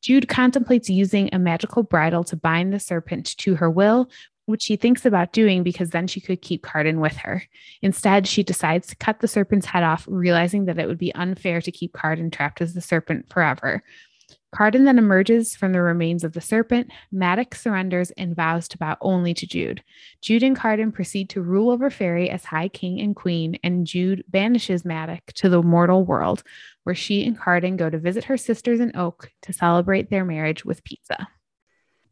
Jude 0.02 0.28
contemplates 0.28 0.88
using 0.88 1.28
a 1.32 1.38
magical 1.38 1.82
bridle 1.82 2.22
to 2.24 2.36
bind 2.36 2.72
the 2.72 2.78
serpent 2.78 3.36
to 3.38 3.56
her 3.56 3.70
will, 3.70 4.08
which 4.46 4.62
she 4.62 4.76
thinks 4.76 5.04
about 5.04 5.32
doing 5.32 5.62
because 5.62 5.90
then 5.90 6.06
she 6.06 6.20
could 6.20 6.40
keep 6.40 6.62
Cardan 6.62 7.00
with 7.00 7.16
her. 7.16 7.42
Instead, 7.82 8.26
she 8.26 8.42
decides 8.42 8.86
to 8.88 8.96
cut 8.96 9.20
the 9.20 9.28
serpent's 9.28 9.66
head 9.66 9.82
off, 9.82 10.04
realizing 10.08 10.64
that 10.64 10.78
it 10.78 10.86
would 10.86 10.98
be 10.98 11.14
unfair 11.14 11.60
to 11.60 11.72
keep 11.72 11.92
Cardan 11.92 12.30
trapped 12.30 12.60
as 12.60 12.74
the 12.74 12.80
serpent 12.80 13.28
forever. 13.28 13.82
Cardan 14.54 14.84
then 14.84 14.98
emerges 14.98 15.54
from 15.54 15.72
the 15.72 15.82
remains 15.82 16.24
of 16.24 16.32
the 16.32 16.40
serpent. 16.40 16.90
Madoc 17.12 17.54
surrenders 17.54 18.10
and 18.12 18.34
vows 18.34 18.68
to 18.68 18.78
bow 18.78 18.96
only 19.00 19.34
to 19.34 19.46
Jude. 19.46 19.82
Jude 20.22 20.42
and 20.42 20.56
Cardan 20.56 20.92
proceed 20.92 21.28
to 21.30 21.42
rule 21.42 21.70
over 21.70 21.90
Faerie 21.90 22.30
as 22.30 22.44
High 22.44 22.68
King 22.68 23.00
and 23.00 23.14
Queen, 23.14 23.58
and 23.62 23.86
Jude 23.86 24.24
banishes 24.28 24.84
Madoc 24.84 25.32
to 25.34 25.48
the 25.48 25.62
mortal 25.62 26.04
world, 26.04 26.42
where 26.84 26.94
she 26.94 27.26
and 27.26 27.38
Cardan 27.38 27.76
go 27.76 27.90
to 27.90 27.98
visit 27.98 28.24
her 28.24 28.38
sisters 28.38 28.80
in 28.80 28.96
Oak 28.96 29.30
to 29.42 29.52
celebrate 29.52 30.08
their 30.08 30.24
marriage 30.24 30.64
with 30.64 30.84
pizza. 30.84 31.28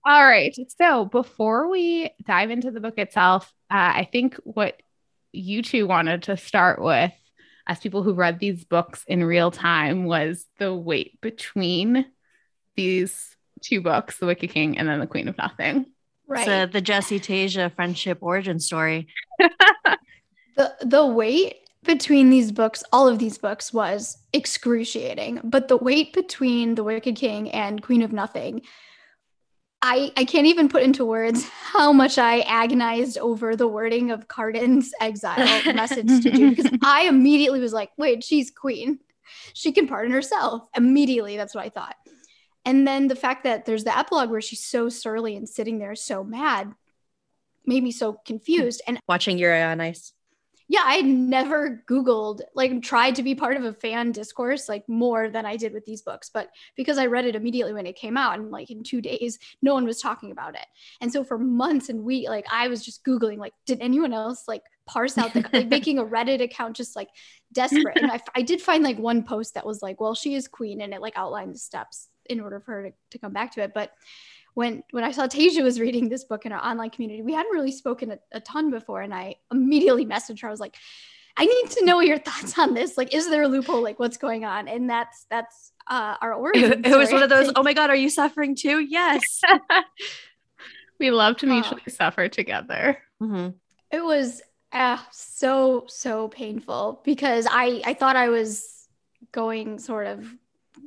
All 0.07 0.25
right. 0.25 0.55
So 0.79 1.07
before 1.07 1.71
we 1.71 2.11
dive 2.27 2.51
into 2.51 2.71
the 2.71 2.81
book 2.81 2.99
itself, 2.99 3.53
uh, 3.71 3.93
I 3.97 4.09
think 4.11 4.37
what 4.45 4.81
you 5.33 5.63
two 5.63 5.87
wanted 5.87 6.25
to 6.25 6.37
start 6.37 6.81
with 6.81 7.13
as 7.67 7.81
people 7.81 8.03
who 8.03 8.13
read 8.13 8.39
these 8.39 8.65
books 8.65 9.05
in 9.07 9.25
real 9.25 9.51
time 9.51 10.05
was 10.05 10.47
the 10.59 10.75
wait 10.75 11.21
between 11.23 12.05
these 12.77 13.35
two 13.63 13.81
books, 13.81 14.19
The 14.19 14.27
Wicked 14.27 14.51
King 14.51 14.77
and 14.79 14.87
then 14.87 15.01
The 15.01 15.07
Queen 15.07 15.29
of 15.29 15.39
Nothing. 15.39 15.87
Right. 16.27 16.45
So 16.45 16.67
the 16.67 16.81
Jessie 16.81 17.21
Tayshia 17.21 17.75
friendship 17.75 18.19
origin 18.21 18.61
story. 18.61 19.09
the 20.57 20.75
the 20.83 21.07
wait 21.07 21.57
between 21.83 22.31
these 22.31 22.51
books, 22.51 22.83
all 22.93 23.09
of 23.09 23.19
these 23.19 23.39
books 23.39 23.73
was 23.73 24.19
excruciating. 24.33 25.41
But 25.45 25.69
the 25.69 25.77
wait 25.77 26.13
between 26.13 26.75
The 26.75 26.85
Wicked 26.85 27.17
King 27.17 27.51
and 27.51 27.83
Queen 27.83 28.03
of 28.03 28.13
Nothing 28.13 28.63
I, 29.87 30.13
I 30.17 30.25
can't 30.25 30.47
even 30.47 30.71
put 30.71 30.83
into 30.83 31.05
words 31.05 31.47
how 31.47 31.93
much 31.93 32.17
I 32.17 32.41
agonized 32.41 33.19
over 33.19 33.55
the 33.55 33.69
wording 33.69 34.11
of 34.11 34.29
Cardan's 34.29 34.95
exile 34.99 35.75
message 35.75 36.23
to 36.23 36.31
Jude 36.31 36.57
because 36.57 36.73
I 36.83 37.03
immediately 37.03 37.61
was 37.61 37.75
like, 37.75 37.91
wait, 37.99 38.25
she's 38.25 38.51
queen. 38.51 39.01
She 39.53 39.73
can 39.73 39.87
pardon 39.87 40.11
herself. 40.11 40.67
Immediately, 40.75 41.37
that's 41.37 41.55
what 41.55 41.67
I 41.67 41.69
thought. 41.69 41.97
And 42.65 42.89
then 42.89 43.09
the 43.09 43.15
fact 43.15 43.45
that 43.45 43.67
there's 43.67 43.85
the 43.85 43.97
epilogue 43.97 44.31
where 44.31 44.41
she's 44.41 44.65
so 44.65 44.89
surly 44.89 45.37
and 45.37 45.47
sitting 45.47 45.79
there 45.79 45.95
so 45.95 46.25
mad 46.25 46.73
made 47.67 47.83
me 47.83 47.93
so 47.93 48.15
confused. 48.25 48.81
And 48.87 48.99
watching 49.07 49.37
Yuri 49.37 49.61
on 49.61 49.83
Ice 49.83 50.14
yeah, 50.69 50.83
I 50.85 50.95
had 50.95 51.05
never 51.05 51.83
Googled, 51.89 52.41
like, 52.55 52.83
tried 52.83 53.17
to 53.17 53.23
be 53.23 53.35
part 53.35 53.57
of 53.57 53.65
a 53.65 53.73
fan 53.75 54.13
discourse, 54.13 54.69
like, 54.69 54.89
more 54.89 55.29
than 55.29 55.45
I 55.45 55.57
did 55.57 55.75
with 55.75 55.85
these 55.85 56.03
books. 56.03 56.31
But 56.33 56.51
because 56.77 56.97
I 56.97 57.07
read 57.07 57.27
it 57.27 57.37
immediately 57.37 57.75
when 57.75 57.87
it 57.87 57.97
came 57.97 58.17
out, 58.17 58.39
and 58.39 58.51
like 58.51 58.71
in 58.71 58.83
two 58.83 59.01
days, 59.01 59.39
no 59.63 59.75
one 59.75 59.85
was 59.85 60.01
talking 60.01 60.31
about 60.31 60.55
it. 60.55 60.67
And 61.01 61.13
so 61.13 61.23
for 61.23 61.39
months 61.39 61.89
and 61.89 62.05
weeks, 62.05 62.29
like, 62.29 62.47
I 62.51 62.69
was 62.69 62.85
just 62.85 63.05
Googling, 63.05 63.39
like, 63.39 63.55
did 63.67 63.81
anyone 63.81 64.13
else 64.13 64.49
like 64.49 64.63
parse 64.87 65.19
out 65.19 65.33
the, 65.33 65.49
like, 65.53 65.69
making 65.69 65.99
a 65.99 66.05
Reddit 66.05 66.43
account 66.43 66.77
just 66.77 66.97
like 66.97 67.09
desperate. 67.53 67.97
And 67.97 68.11
I, 68.11 68.21
I 68.35 68.43
did 68.43 68.61
find 68.61 68.83
like 68.83 68.99
one 68.99 69.23
post 69.23 69.55
that 69.55 69.67
was 69.67 69.83
like, 69.83 70.01
well, 70.01 70.15
she 70.15 70.35
is 70.35 70.49
queen, 70.49 70.81
and 70.81 70.93
it 70.95 71.01
like 71.01 71.17
outlined 71.17 71.55
the 71.55 71.59
steps 71.59 72.09
in 72.27 72.41
order 72.41 72.61
for 72.61 72.73
her 72.73 72.83
to, 72.85 72.93
to 73.11 73.19
come 73.19 73.33
back 73.33 73.53
to 73.53 73.63
it. 73.63 73.73
But 73.75 73.93
when 74.55 74.83
when 74.93 75.05
I 75.05 75.11
saw 75.11 75.27
Tayshia 75.27 75.63
was 75.63 75.79
reading 75.79 76.09
this 76.09 76.25
book 76.25 76.47
in 76.47 76.53
our 76.53 76.65
online 76.65 76.91
community, 76.91 77.23
we 77.23 77.35
hadn't 77.35 77.53
really 77.53 77.73
spoken 77.73 78.13
a, 78.13 78.19
a 78.33 78.41
ton 78.41 78.71
before, 78.71 79.03
and 79.03 79.13
I 79.13 79.37
immediately 79.53 80.07
messaged 80.07 80.41
her. 80.43 80.49
I 80.49 80.51
was 80.51 80.61
like, 80.61 80.77
I 81.37 81.45
need 81.45 81.71
to 81.73 81.85
know 81.85 82.01
your 82.01 82.19
thoughts 82.19 82.59
on 82.59 82.75
this. 82.75 82.97
Like, 82.97 83.13
is 83.13 83.29
there 83.29 83.43
a 83.43 83.49
loophole? 83.49 83.83
Like, 83.83 83.99
what's 83.99 84.17
going 84.17 84.45
on? 84.45 84.69
And 84.69 84.89
that's 84.89 85.27
that's 85.29 85.73
uh, 85.89 86.17
our 86.21 86.35
origin. 86.35 86.85
It, 86.85 86.87
it 86.87 86.97
was 86.97 87.13
one 87.13 87.23
of 87.23 87.29
those. 87.29 87.53
Oh 87.57 87.63
my 87.63 87.73
god, 87.73 87.91
are 87.91 87.97
you 87.97 88.09
suffering 88.09 88.55
too? 88.55 88.79
Yes. 88.79 89.23
we 91.01 91.11
love 91.11 91.37
to 91.39 91.47
mutually 91.47 91.83
uh, 91.87 91.91
suffer 91.91 92.29
together. 92.29 93.03
Mm-hmm. 93.21 93.51
It 93.91 94.05
was 94.05 94.41
uh, 94.73 94.99
so 95.11 95.85
so 95.89 96.29
painful 96.29 97.01
because 97.05 97.49
I 97.51 97.83
I 97.85 97.95
thought 97.95 98.17
I 98.17 98.29
was 98.29 98.89
going 99.33 99.81
sort 99.81 100.07
of 100.07 100.25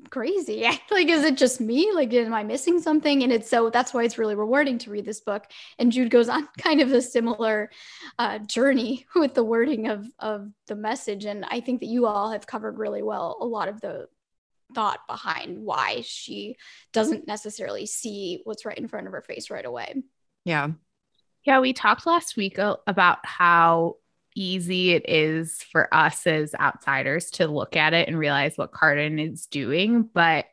crazy. 0.10 0.62
like, 0.92 1.08
is 1.08 1.24
it 1.24 1.38
just 1.38 1.60
me? 1.62 1.92
Like, 1.94 2.14
am 2.14 2.34
I 2.34 2.44
missing 2.44 2.82
something? 2.82 3.24
And 3.24 3.32
it's 3.32 3.50
so 3.50 3.70
that's 3.70 3.94
why 3.94 4.04
it's 4.04 4.18
really 4.18 4.36
rewarding 4.36 4.78
to 4.80 4.90
read 4.90 5.06
this 5.06 5.22
book. 5.22 5.46
And 5.80 5.92
Jude 5.92 6.10
goes 6.12 6.30
on 6.30 6.48
kind 6.58 6.82
of 6.82 6.92
a 6.92 7.02
similar 7.02 7.70
uh, 8.18 8.40
journey 8.40 9.06
with 9.16 9.34
the 9.34 9.44
wording 9.44 9.88
of 9.88 10.08
of 10.20 10.50
the 10.68 10.76
message. 10.76 11.26
And 11.26 11.46
I 11.46 11.60
think 11.60 11.82
that 11.82 11.88
you 11.88 12.06
all 12.06 12.32
have 12.32 12.48
covered 12.48 12.78
really 12.78 13.04
well 13.04 13.38
a 13.40 13.46
lot 13.46 13.68
of 13.68 13.82
the 13.82 14.08
thought 14.74 15.00
behind 15.08 15.60
why 15.60 16.02
she 16.06 16.58
doesn't 16.92 17.28
necessarily 17.28 17.86
see 17.86 18.42
what's 18.44 18.66
right 18.66 18.78
in 18.78 18.88
front 18.88 19.08
of 19.08 19.14
her 19.14 19.22
face 19.22 19.50
right 19.50 19.66
away. 19.66 20.04
Yeah. 20.44 20.72
Yeah, 21.46 21.62
we 21.62 21.72
talked 21.72 22.06
last 22.06 22.36
week 22.36 22.58
about 22.58 23.20
how 23.26 23.96
easy 24.38 24.92
it 24.92 25.10
is 25.10 25.64
for 25.64 25.94
us 25.94 26.28
as 26.28 26.54
outsiders 26.56 27.32
to 27.32 27.48
look 27.48 27.76
at 27.76 27.94
it 27.94 28.08
and 28.08 28.18
realize 28.18 28.58
what 28.58 28.72
Cardan 28.72 29.20
is 29.20 29.48
doing. 29.48 30.04
But 30.14 30.46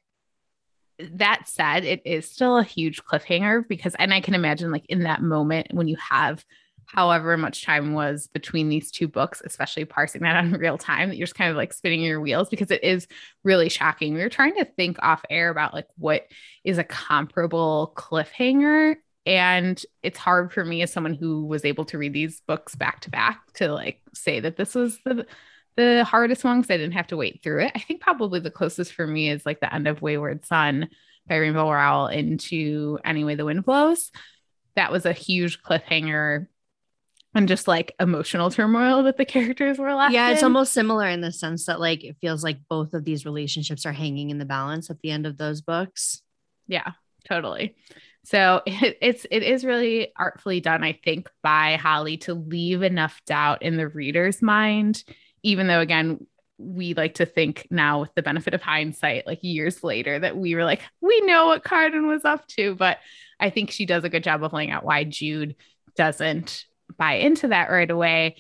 that 0.99 1.49
said, 1.49 1.85
it 1.85 2.03
is 2.05 2.31
still 2.31 2.59
a 2.59 2.65
huge 2.65 3.05
cliffhanger 3.05 3.67
because, 3.69 3.95
and 3.97 4.15
I 4.15 4.21
can 4.21 4.35
imagine 4.35 4.73
like 4.73 4.87
in 4.87 5.03
that 5.03 5.23
moment 5.23 5.69
when 5.73 5.89
you 5.89 5.97
have 6.11 6.45
however 6.87 7.37
much 7.37 7.65
time 7.65 7.95
was 7.95 8.29
between 8.29 8.69
these 8.69 8.91
two 8.91 9.09
books, 9.09 9.43
especially 9.45 9.85
parsing 9.85 10.23
that 10.23 10.37
on 10.45 10.53
real 10.53 10.79
time, 10.79 11.09
that 11.09 11.17
you're 11.17 11.27
just 11.27 11.37
kind 11.37 11.51
of 11.51 11.57
like 11.57 11.73
spinning 11.73 12.01
your 12.01 12.21
wheels 12.21 12.49
because 12.49 12.71
it 12.71 12.85
is 12.85 13.07
really 13.43 13.69
shocking. 13.69 14.15
We 14.15 14.21
were 14.21 14.29
trying 14.29 14.55
to 14.57 14.65
think 14.65 14.99
off 15.03 15.25
air 15.29 15.51
about 15.51 15.75
like 15.75 15.89
what 15.97 16.27
is 16.63 16.79
a 16.79 16.85
comparable 16.85 17.93
cliffhanger 17.97 18.97
and 19.27 19.85
it's 20.03 20.19
hard 20.19 20.53
for 20.53 20.65
me 20.65 20.83
as 20.83 20.93
someone 20.93 21.15
who 21.15 21.47
was 21.47 21.65
able 21.65 21.85
to 21.87 21.99
read 21.99 22.13
these 22.13 22.41
books 22.47 22.75
back 22.75 23.01
to 23.01 23.11
back 23.11 23.53
to 23.55 23.73
like 23.73 24.01
say 24.13 24.41
that 24.41 24.57
this 24.57 24.75
was 24.75 24.99
the 25.05 25.27
the 25.77 26.05
hardest 26.05 26.45
one 26.45 26.61
because 26.61 26.73
I 26.73 26.77
didn't 26.77 26.93
have 26.93 27.09
to 27.09 27.17
wait 27.17 27.43
through 27.43 27.65
it. 27.65 27.73
I 27.75 27.81
think 27.81 28.01
probably 28.01 28.41
the 28.41 28.51
closest 28.51 28.93
for 28.93 29.07
me 29.07 29.31
is 29.31 29.45
like 29.45 29.61
the 29.61 29.73
end 29.75 29.89
of 29.89 30.03
Wayward 30.03 30.45
Son 30.47 30.89
by 31.27 31.37
Rainbow 31.37 31.71
Rowell 31.71 32.07
into 32.07 32.99
Anyway 33.05 33.35
the 33.35 33.45
Wind 33.45 33.65
Blows. 33.65 34.13
That 34.77 34.93
was 34.93 35.05
a 35.07 35.13
huge 35.13 35.63
cliffhanger 35.63 36.47
and 37.35 37.49
just 37.49 37.67
like 37.67 37.95
emotional 37.99 38.51
turmoil 38.51 39.03
that 39.05 39.17
the 39.17 39.25
characters 39.25 39.79
were 39.79 39.95
left. 39.95 40.13
Yeah, 40.13 40.31
it's 40.31 40.43
in. 40.43 40.45
almost 40.45 40.73
similar 40.73 41.09
in 41.09 41.21
the 41.21 41.33
sense 41.33 41.67
that 41.67 41.81
like 41.81 42.05
it 42.05 42.17
feels 42.21 42.45
like 42.45 42.59
both 42.69 42.95
of 42.95 43.05
these 43.05 43.25
relationships 43.25 43.85
are 43.85 43.93
hanging 43.93 44.31
in 44.31 44.39
the 44.39 44.45
balance 44.45 44.91
at 44.91 45.01
the 45.01 45.11
end 45.11 45.27
of 45.27 45.37
those 45.37 45.61
books. 45.61 46.23
Yeah, 46.69 46.93
totally. 47.29 47.75
So 48.25 48.63
it, 48.67 48.99
it's 49.01 49.27
it 49.31 49.43
is 49.43 49.65
really 49.65 50.13
artfully 50.17 50.61
done, 50.61 50.83
I 50.83 50.99
think, 51.05 51.31
by 51.43 51.77
Holly 51.77 52.17
to 52.19 52.35
leave 52.35 52.83
enough 52.83 53.21
doubt 53.27 53.63
in 53.63 53.77
the 53.77 53.89
reader's 53.89 54.43
mind, 54.43 55.05
even 55.43 55.67
though 55.67 55.81
again, 55.81 56.27
we 56.59 56.95
like 56.95 57.15
to 57.15 57.27
think 57.27 57.67
now 57.71 58.01
with 58.01 58.15
the 58.15 58.23
benefit 58.23 58.55
of 58.55 58.63
hindsight, 58.63 59.27
like 59.27 59.41
years 59.43 59.83
later, 59.83 60.19
that 60.19 60.37
we 60.37 60.55
were 60.55 60.65
like, 60.65 60.83
we 61.01 61.21
know 61.23 61.47
what 61.47 61.65
Cardan 61.65 62.07
was 62.07 62.25
up 62.25 62.47
to. 62.49 62.75
But 62.75 62.99
I 63.41 63.51
think 63.51 63.71
she 63.71 63.87
does 63.87 64.05
a 64.05 64.09
good 64.09 64.25
job 64.25 64.43
of 64.43 64.53
laying 64.53 64.71
out 64.71 64.85
why 64.85 65.05
Jude 65.05 65.57
doesn't 65.97 66.65
buy 66.97 67.15
into 67.15 67.49
that 67.49 67.71
right 67.71 67.91
away. 67.91 68.37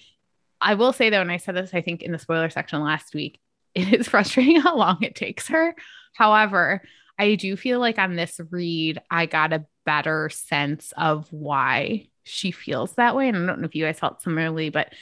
I 0.61 0.75
will 0.75 0.93
say 0.93 1.11
though, 1.11 1.21
and 1.21 1.33
I 1.33 1.37
said 1.39 1.57
this, 1.57 1.75
I 1.75 1.83
think, 1.83 2.03
in 2.03 2.13
the 2.13 2.19
spoiler 2.19 2.51
section 2.51 2.83
last 2.83 3.15
week, 3.15 3.41
it 3.75 3.93
is 3.93 4.09
frustrating 4.09 4.61
how 4.61 4.77
long 4.77 4.99
it 5.03 5.15
takes 5.15 5.49
her. 5.49 5.75
However, 6.15 6.83
I 7.19 7.35
do 7.35 7.57
feel 7.57 7.81
like 7.81 7.99
on 7.99 8.17
this 8.17 8.41
read, 8.51 9.01
I 9.11 9.27
got 9.27 9.53
a 9.53 9.67
better 9.85 10.29
sense 10.31 10.93
of 10.97 11.27
why 11.33 12.09
she 12.25 12.51
feels 12.51 12.95
that 12.95 13.15
way. 13.15 13.29
And 13.29 13.37
I 13.37 13.47
don't 13.47 13.61
know 13.61 13.67
if 13.67 13.75
you 13.75 13.85
guys 13.85 13.99
felt 13.99 14.23
similarly, 14.23 14.71
but 14.71 14.93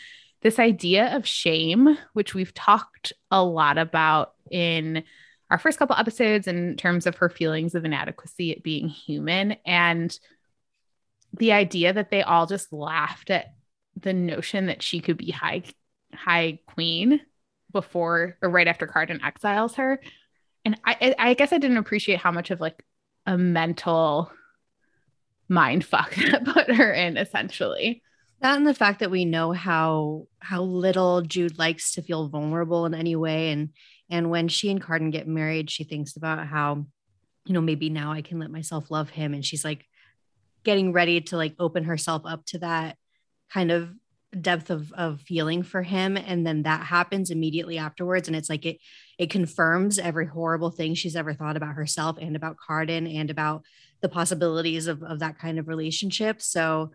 this 0.43 0.59
idea 0.59 1.17
of 1.17 1.27
shame, 1.27 1.97
which 2.15 2.35
we've 2.35 2.53
talked 2.53 3.13
a 3.31 3.43
lot 3.43 3.79
about 3.79 4.35
in 4.51 5.05
our 5.51 5.59
first 5.59 5.79
couple 5.79 5.97
episodes 5.97 6.49
in 6.49 6.77
terms 6.77 7.07
of 7.07 7.17
her 7.17 7.29
feelings 7.29 7.75
of 7.75 7.85
inadequacy 7.85 8.53
at 8.53 8.63
being 8.63 8.89
human 8.89 9.57
and 9.65 10.19
the 11.35 11.53
idea 11.53 11.93
that 11.93 12.11
they 12.11 12.23
all 12.23 12.47
just 12.47 12.73
laughed 12.73 13.31
at 13.31 13.55
the 14.01 14.13
notion 14.13 14.67
that 14.67 14.83
she 14.83 15.01
could 15.01 15.17
be 15.17 15.31
high 15.31 15.63
high 16.15 16.59
queen 16.67 17.21
before 17.71 18.37
or 18.43 18.51
right 18.51 18.69
after 18.69 18.87
Cardan 18.87 19.23
exiles 19.23 19.77
her. 19.77 20.01
And 20.65 20.79
I 20.85 21.15
I 21.19 21.35
guess 21.35 21.53
I 21.53 21.59
didn't 21.59 21.79
appreciate 21.79 22.19
how 22.19 22.33
much 22.33 22.51
of 22.51 22.61
like 22.61 22.85
a 23.27 23.39
mental 23.39 24.31
mind 25.53 25.85
fuck 25.85 26.15
that 26.31 26.45
put 26.45 26.71
her 26.75 26.93
in 26.93 27.17
essentially. 27.17 28.03
That 28.41 28.57
and 28.57 28.67
the 28.67 28.75
fact 28.75 29.01
that 29.01 29.11
we 29.11 29.25
know 29.25 29.53
how 29.53 30.27
how 30.41 30.63
little 30.63 31.23
Jude 31.23 31.59
likes 31.59 31.95
to 31.95 32.03
feel 32.03 32.29
vulnerable 32.29 32.87
in 32.87 32.95
any 32.95 33.15
way. 33.15 33.51
And 33.51 33.71
and 34.11 34.31
when 34.31 34.49
she 34.49 34.71
and 34.71 34.83
Cardan 34.83 35.11
get 35.11 35.29
married, 35.29 35.71
she 35.71 35.85
thinks 35.85 36.17
about 36.17 36.47
how, 36.47 36.87
you 37.47 37.55
know, 37.55 37.61
maybe 37.61 37.89
now 37.89 38.13
I 38.13 38.23
can 38.23 38.39
let 38.41 38.51
myself 38.51 38.91
love 38.91 39.11
him. 39.11 39.33
And 39.33 39.45
she's 39.45 39.65
like 39.65 39.87
getting 40.65 40.93
ready 40.93 41.21
to 41.21 41.37
like 41.37 41.55
open 41.59 41.85
herself 41.85 42.23
up 42.25 42.45
to 42.47 42.59
that 42.59 42.97
kind 43.53 43.71
of 43.71 43.93
depth 44.41 44.71
of 44.71 44.93
of 44.95 45.21
feeling 45.21 45.63
for 45.63 45.83
him 45.83 46.17
and 46.17 46.47
then 46.47 46.63
that 46.63 46.87
happens 46.87 47.31
immediately 47.31 47.77
afterwards 47.77 48.29
and 48.29 48.35
it's 48.35 48.49
like 48.49 48.65
it 48.65 48.79
it 49.19 49.29
confirms 49.29 49.99
every 49.99 50.25
horrible 50.25 50.71
thing 50.71 50.95
she's 50.95 51.17
ever 51.17 51.35
thought 51.35 51.57
about 51.57 51.75
herself 51.75 52.17
and 52.19 52.35
about 52.35 52.57
Cardan 52.57 53.07
and 53.07 53.31
about 53.31 53.63
the 54.03 54.09
possibilities 54.09 54.89
of, 54.89 55.03
of 55.03 55.21
that 55.21 55.39
kind 55.39 55.59
of 55.59 55.69
relationship. 55.69 56.43
So 56.43 56.91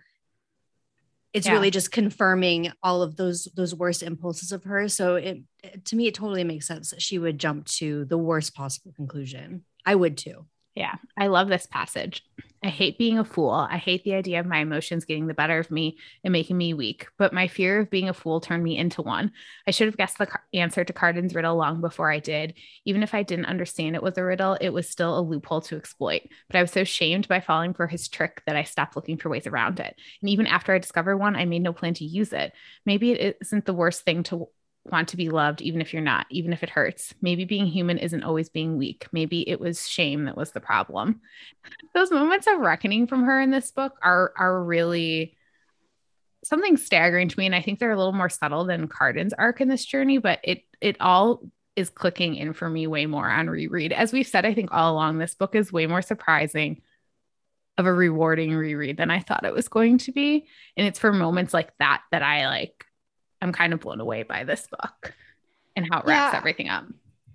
it's 1.34 1.48
yeah. 1.48 1.54
really 1.54 1.72
just 1.72 1.92
confirming 1.92 2.72
all 2.84 3.02
of 3.02 3.16
those 3.16 3.48
those 3.56 3.76
worst 3.76 4.04
impulses 4.04 4.52
of 4.52 4.64
her 4.64 4.88
So 4.88 5.16
it 5.16 5.40
to 5.86 5.96
me 5.96 6.08
it 6.08 6.14
totally 6.14 6.44
makes 6.44 6.68
sense 6.68 6.92
that 6.92 7.02
she 7.02 7.20
would 7.20 7.40
jump 7.40 7.66
to 7.78 8.06
the 8.06 8.18
worst 8.18 8.56
possible 8.56 8.94
conclusion. 8.96 9.64
I 9.86 9.96
would 9.96 10.18
too. 10.18 10.46
Yeah, 10.78 10.94
I 11.18 11.26
love 11.26 11.48
this 11.48 11.66
passage. 11.66 12.24
I 12.64 12.68
hate 12.68 13.00
being 13.00 13.18
a 13.18 13.26
fool. 13.26 13.50
I 13.50 13.78
hate 13.78 14.04
the 14.04 14.14
idea 14.14 14.40
of 14.40 14.46
my 14.46 14.60
emotions 14.60 15.06
getting 15.06 15.26
the 15.26 15.34
better 15.34 15.58
of 15.58 15.72
me 15.72 15.98
and 16.24 16.32
making 16.32 16.56
me 16.56 16.76
weak, 16.76 17.08
but 17.18 17.34
my 17.34 17.48
fear 17.48 17.80
of 17.80 17.90
being 17.90 18.10
a 18.10 18.14
fool 18.14 18.40
turned 18.40 18.64
me 18.64 18.78
into 18.78 19.02
one. 19.02 19.32
I 19.68 19.72
should 19.72 19.88
have 19.88 19.98
guessed 19.98 20.20
the 20.20 20.28
answer 20.54 20.84
to 20.84 20.94
Cardan's 20.94 21.34
riddle 21.34 21.56
long 21.56 21.82
before 21.82 22.12
I 22.12 22.20
did. 22.20 22.54
Even 22.86 23.02
if 23.02 23.16
I 23.16 23.24
didn't 23.24 23.46
understand 23.46 23.96
it 23.96 24.04
was 24.04 24.20
a 24.20 24.24
riddle, 24.24 24.56
it 24.62 24.70
was 24.70 24.88
still 24.88 25.18
a 25.18 25.22
loophole 25.22 25.62
to 25.62 25.78
exploit. 25.78 26.22
But 26.48 26.58
I 26.58 26.62
was 26.62 26.72
so 26.72 26.84
shamed 26.84 27.28
by 27.28 27.40
falling 27.40 27.74
for 27.74 27.88
his 27.88 28.08
trick 28.08 28.44
that 28.46 28.56
I 28.56 28.62
stopped 28.62 28.96
looking 28.96 29.18
for 29.18 29.30
ways 29.30 29.48
around 29.48 29.80
it. 29.80 29.96
And 30.22 30.30
even 30.30 30.46
after 30.46 30.76
I 30.76 30.78
discovered 30.78 31.18
one, 31.18 31.36
I 31.36 31.46
made 31.46 31.64
no 31.64 31.74
plan 31.74 31.96
to 31.96 32.06
use 32.06 32.34
it. 32.34 32.54
Maybe 32.86 33.14
it 33.14 33.38
isn't 33.42 33.66
the 33.66 33.74
worst 33.74 34.04
thing 34.04 34.22
to 34.24 34.50
want 34.92 35.10
to 35.10 35.18
be 35.18 35.30
loved, 35.30 35.62
even 35.62 35.82
if 35.82 35.94
you're 35.94 36.02
not, 36.02 36.26
even 36.30 36.54
if 36.54 36.64
it 36.64 36.70
hurts. 36.70 37.14
Maybe 37.22 37.46
being 37.46 37.66
human 37.66 37.98
isn't 37.98 38.24
always 38.24 38.50
being 38.50 38.78
weak. 38.78 39.08
Maybe 39.12 39.48
it 39.48 39.60
was 39.60 39.88
shame 39.88 40.26
that 40.26 40.38
was 40.38 40.52
the 40.52 40.60
problem. 40.60 41.22
Those 41.94 42.12
moments 42.12 42.48
of 42.48 42.60
reckoning 42.60 43.08
from 43.08 43.24
her 43.24 43.40
in 43.42 43.52
this 43.52 43.72
book 43.72 43.98
are 44.02 44.34
are 44.38 44.64
really 44.64 45.38
something 46.44 46.78
staggering 46.78 47.28
to 47.30 47.40
me. 47.40 47.46
And 47.46 47.56
I 47.56 47.62
think 47.62 47.80
they're 47.80 47.92
a 47.92 47.98
little 47.98 48.14
more 48.14 48.30
subtle 48.30 48.66
than 48.66 48.88
Cardan's 48.88 49.34
arc 49.34 49.62
in 49.62 49.68
this 49.68 49.86
journey, 49.86 50.18
but 50.18 50.40
it 50.44 50.64
it 50.82 50.98
all 51.00 51.42
is 51.76 51.90
clicking 51.90 52.36
in 52.36 52.54
for 52.54 52.70
me 52.70 52.88
way 52.88 53.06
more 53.06 53.30
on 53.30 53.50
reread. 53.50 53.94
As 53.94 54.12
we've 54.12 54.28
said, 54.28 54.46
I 54.46 54.54
think 54.54 54.70
all 54.72 54.94
along, 54.94 55.18
this 55.20 55.36
book 55.36 55.56
is 55.56 55.72
way 55.72 55.86
more 55.86 56.02
surprising 56.02 56.82
of 57.78 57.86
a 57.86 57.94
rewarding 57.94 58.56
reread 58.56 58.98
than 58.98 59.12
I 59.12 59.20
thought 59.20 59.46
it 59.46 59.54
was 59.54 59.68
going 59.68 60.00
to 60.00 60.12
be. 60.12 60.48
And 60.76 60.88
it's 60.88 60.98
for 60.98 61.14
moments 61.14 61.54
like 61.54 61.70
that 61.78 62.02
that 62.12 62.24
I 62.24 62.48
like 62.48 62.87
I'm 63.42 63.52
kind 63.52 63.74
of 63.74 63.80
blown 63.80 64.00
away 64.00 64.24
by 64.24 64.44
this 64.44 64.68
book 64.68 65.14
and 65.76 65.88
how 65.90 66.00
it 66.00 66.06
wraps 66.06 66.34
yeah, 66.34 66.38
everything 66.38 66.70
up. 66.70 66.86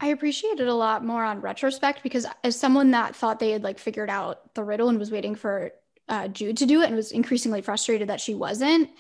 I 0.01 0.09
appreciate 0.09 0.59
it 0.59 0.67
a 0.67 0.75
lot 0.75 1.05
more 1.05 1.23
on 1.25 1.41
retrospect 1.41 2.03
because 2.03 2.27
as 2.43 2.59
someone 2.59 2.91
that 2.91 3.15
thought 3.15 3.39
they 3.39 3.53
had 3.53 3.63
like 3.63 3.79
figured 3.79 4.11
out 4.11 4.55
the 4.55 4.65
riddle 4.65 4.89
and 4.89 4.99
was 4.99 5.13
waiting 5.13 5.37
for 5.37 5.71
uh, 6.09 6.27
Jude 6.29 6.57
to 6.57 6.67
do 6.67 6.83
it 6.83 6.87
and 6.87 6.97
was 6.97 7.13
increasingly 7.13 7.63
frustrated 7.63 8.09
that 8.09 8.21
she 8.21 8.35
wasn't, 8.35 8.91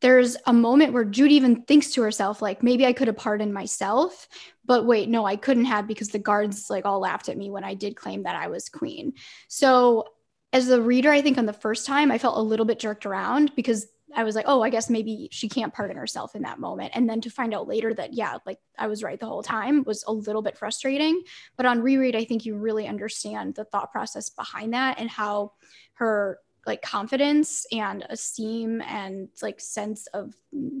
there's 0.00 0.36
a 0.46 0.52
moment 0.52 0.92
where 0.92 1.04
Jude 1.04 1.32
even 1.32 1.62
thinks 1.62 1.92
to 1.92 2.02
herself, 2.02 2.40
like, 2.40 2.62
maybe 2.62 2.86
I 2.86 2.92
could 2.92 3.08
have 3.08 3.16
pardoned 3.16 3.52
myself, 3.52 4.28
but 4.64 4.86
wait, 4.86 5.08
no, 5.08 5.24
I 5.24 5.36
couldn't 5.36 5.64
have 5.64 5.86
because 5.86 6.08
the 6.08 6.18
guards 6.18 6.70
like 6.70 6.84
all 6.84 7.00
laughed 7.00 7.28
at 7.28 7.36
me 7.36 7.50
when 7.50 7.64
I 7.64 7.74
did 7.74 7.96
claim 7.96 8.22
that 8.22 8.36
I 8.36 8.48
was 8.48 8.68
queen. 8.68 9.14
So 9.48 10.06
as 10.52 10.68
a 10.68 10.82
reader, 10.82 11.10
I 11.10 11.22
think 11.22 11.38
on 11.38 11.46
the 11.46 11.52
first 11.52 11.86
time, 11.86 12.10
I 12.10 12.18
felt 12.18 12.36
a 12.36 12.42
little 12.42 12.66
bit 12.66 12.78
jerked 12.78 13.06
around 13.06 13.54
because 13.56 13.86
I 14.14 14.24
was 14.24 14.34
like, 14.34 14.44
oh, 14.48 14.62
I 14.62 14.70
guess 14.70 14.90
maybe 14.90 15.28
she 15.30 15.48
can't 15.48 15.72
pardon 15.72 15.96
herself 15.96 16.34
in 16.34 16.42
that 16.42 16.58
moment. 16.58 16.92
And 16.94 17.08
then 17.08 17.20
to 17.22 17.30
find 17.30 17.54
out 17.54 17.68
later 17.68 17.94
that, 17.94 18.12
yeah, 18.12 18.38
like 18.46 18.58
I 18.78 18.86
was 18.86 19.02
right 19.02 19.18
the 19.18 19.26
whole 19.26 19.42
time 19.42 19.84
was 19.84 20.04
a 20.06 20.12
little 20.12 20.42
bit 20.42 20.56
frustrating. 20.56 21.22
But 21.56 21.66
on 21.66 21.82
reread, 21.82 22.16
I 22.16 22.24
think 22.24 22.44
you 22.44 22.56
really 22.56 22.86
understand 22.86 23.54
the 23.54 23.64
thought 23.64 23.92
process 23.92 24.28
behind 24.28 24.74
that 24.74 24.98
and 24.98 25.10
how 25.10 25.52
her 25.94 26.38
like 26.66 26.82
confidence 26.82 27.66
and 27.72 28.04
esteem 28.08 28.80
and 28.82 29.28
like 29.40 29.60
sense 29.60 30.06
of 30.08 30.34
mm, 30.54 30.80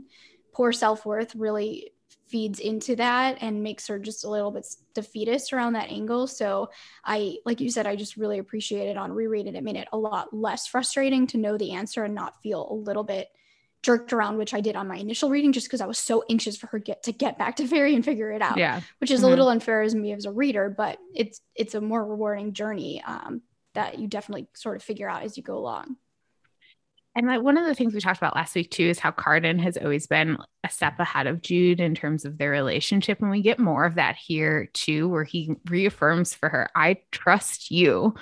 poor 0.52 0.72
self 0.72 1.04
worth 1.04 1.34
really 1.34 1.92
feeds 2.32 2.58
into 2.58 2.96
that 2.96 3.36
and 3.42 3.62
makes 3.62 3.86
her 3.86 3.98
just 3.98 4.24
a 4.24 4.28
little 4.28 4.50
bit 4.50 4.66
defeatist 4.94 5.52
around 5.52 5.74
that 5.74 5.90
angle. 5.90 6.26
So 6.26 6.70
I, 7.04 7.36
like 7.44 7.60
you 7.60 7.70
said, 7.70 7.86
I 7.86 7.94
just 7.94 8.16
really 8.16 8.38
appreciate 8.38 8.88
it 8.88 8.96
on 8.96 9.12
reread 9.12 9.46
and 9.46 9.56
it 9.56 9.62
made 9.62 9.76
it 9.76 9.88
a 9.92 9.98
lot 9.98 10.34
less 10.34 10.66
frustrating 10.66 11.26
to 11.28 11.36
know 11.36 11.58
the 11.58 11.72
answer 11.72 12.02
and 12.02 12.14
not 12.14 12.42
feel 12.42 12.66
a 12.70 12.74
little 12.74 13.04
bit 13.04 13.28
jerked 13.82 14.12
around, 14.14 14.38
which 14.38 14.54
I 14.54 14.62
did 14.62 14.76
on 14.76 14.88
my 14.88 14.96
initial 14.96 15.28
reading, 15.28 15.52
just 15.52 15.66
because 15.66 15.82
I 15.82 15.86
was 15.86 15.98
so 15.98 16.24
anxious 16.30 16.56
for 16.56 16.68
her 16.68 16.78
get 16.78 17.02
to 17.02 17.12
get 17.12 17.36
back 17.36 17.56
to 17.56 17.66
Faerie 17.68 17.94
and 17.94 18.04
figure 18.04 18.30
it 18.30 18.40
out. 18.40 18.56
Yeah, 18.56 18.80
which 18.98 19.10
is 19.10 19.20
mm-hmm. 19.20 19.26
a 19.26 19.30
little 19.30 19.48
unfair 19.48 19.82
as 19.82 19.94
me 19.94 20.12
as 20.12 20.24
a 20.24 20.32
reader, 20.32 20.70
but 20.70 20.98
it's 21.14 21.40
it's 21.54 21.74
a 21.74 21.80
more 21.80 22.04
rewarding 22.04 22.54
journey 22.54 23.02
um, 23.06 23.42
that 23.74 23.98
you 23.98 24.06
definitely 24.06 24.46
sort 24.54 24.76
of 24.76 24.82
figure 24.82 25.08
out 25.08 25.22
as 25.22 25.36
you 25.36 25.42
go 25.42 25.58
along. 25.58 25.96
And 27.14 27.26
like 27.26 27.42
one 27.42 27.58
of 27.58 27.66
the 27.66 27.74
things 27.74 27.92
we 27.92 28.00
talked 28.00 28.18
about 28.18 28.34
last 28.34 28.54
week 28.54 28.70
too 28.70 28.84
is 28.84 28.98
how 28.98 29.10
Cardan 29.10 29.58
has 29.58 29.76
always 29.76 30.06
been 30.06 30.38
a 30.64 30.70
step 30.70 30.98
ahead 30.98 31.26
of 31.26 31.42
Jude 31.42 31.78
in 31.78 31.94
terms 31.94 32.24
of 32.24 32.38
their 32.38 32.50
relationship. 32.50 33.20
And 33.20 33.30
we 33.30 33.42
get 33.42 33.58
more 33.58 33.84
of 33.84 33.96
that 33.96 34.16
here 34.16 34.70
too, 34.72 35.08
where 35.08 35.24
he 35.24 35.54
reaffirms 35.66 36.34
for 36.34 36.48
her, 36.48 36.70
I 36.74 37.00
trust 37.10 37.70
you. 37.70 38.14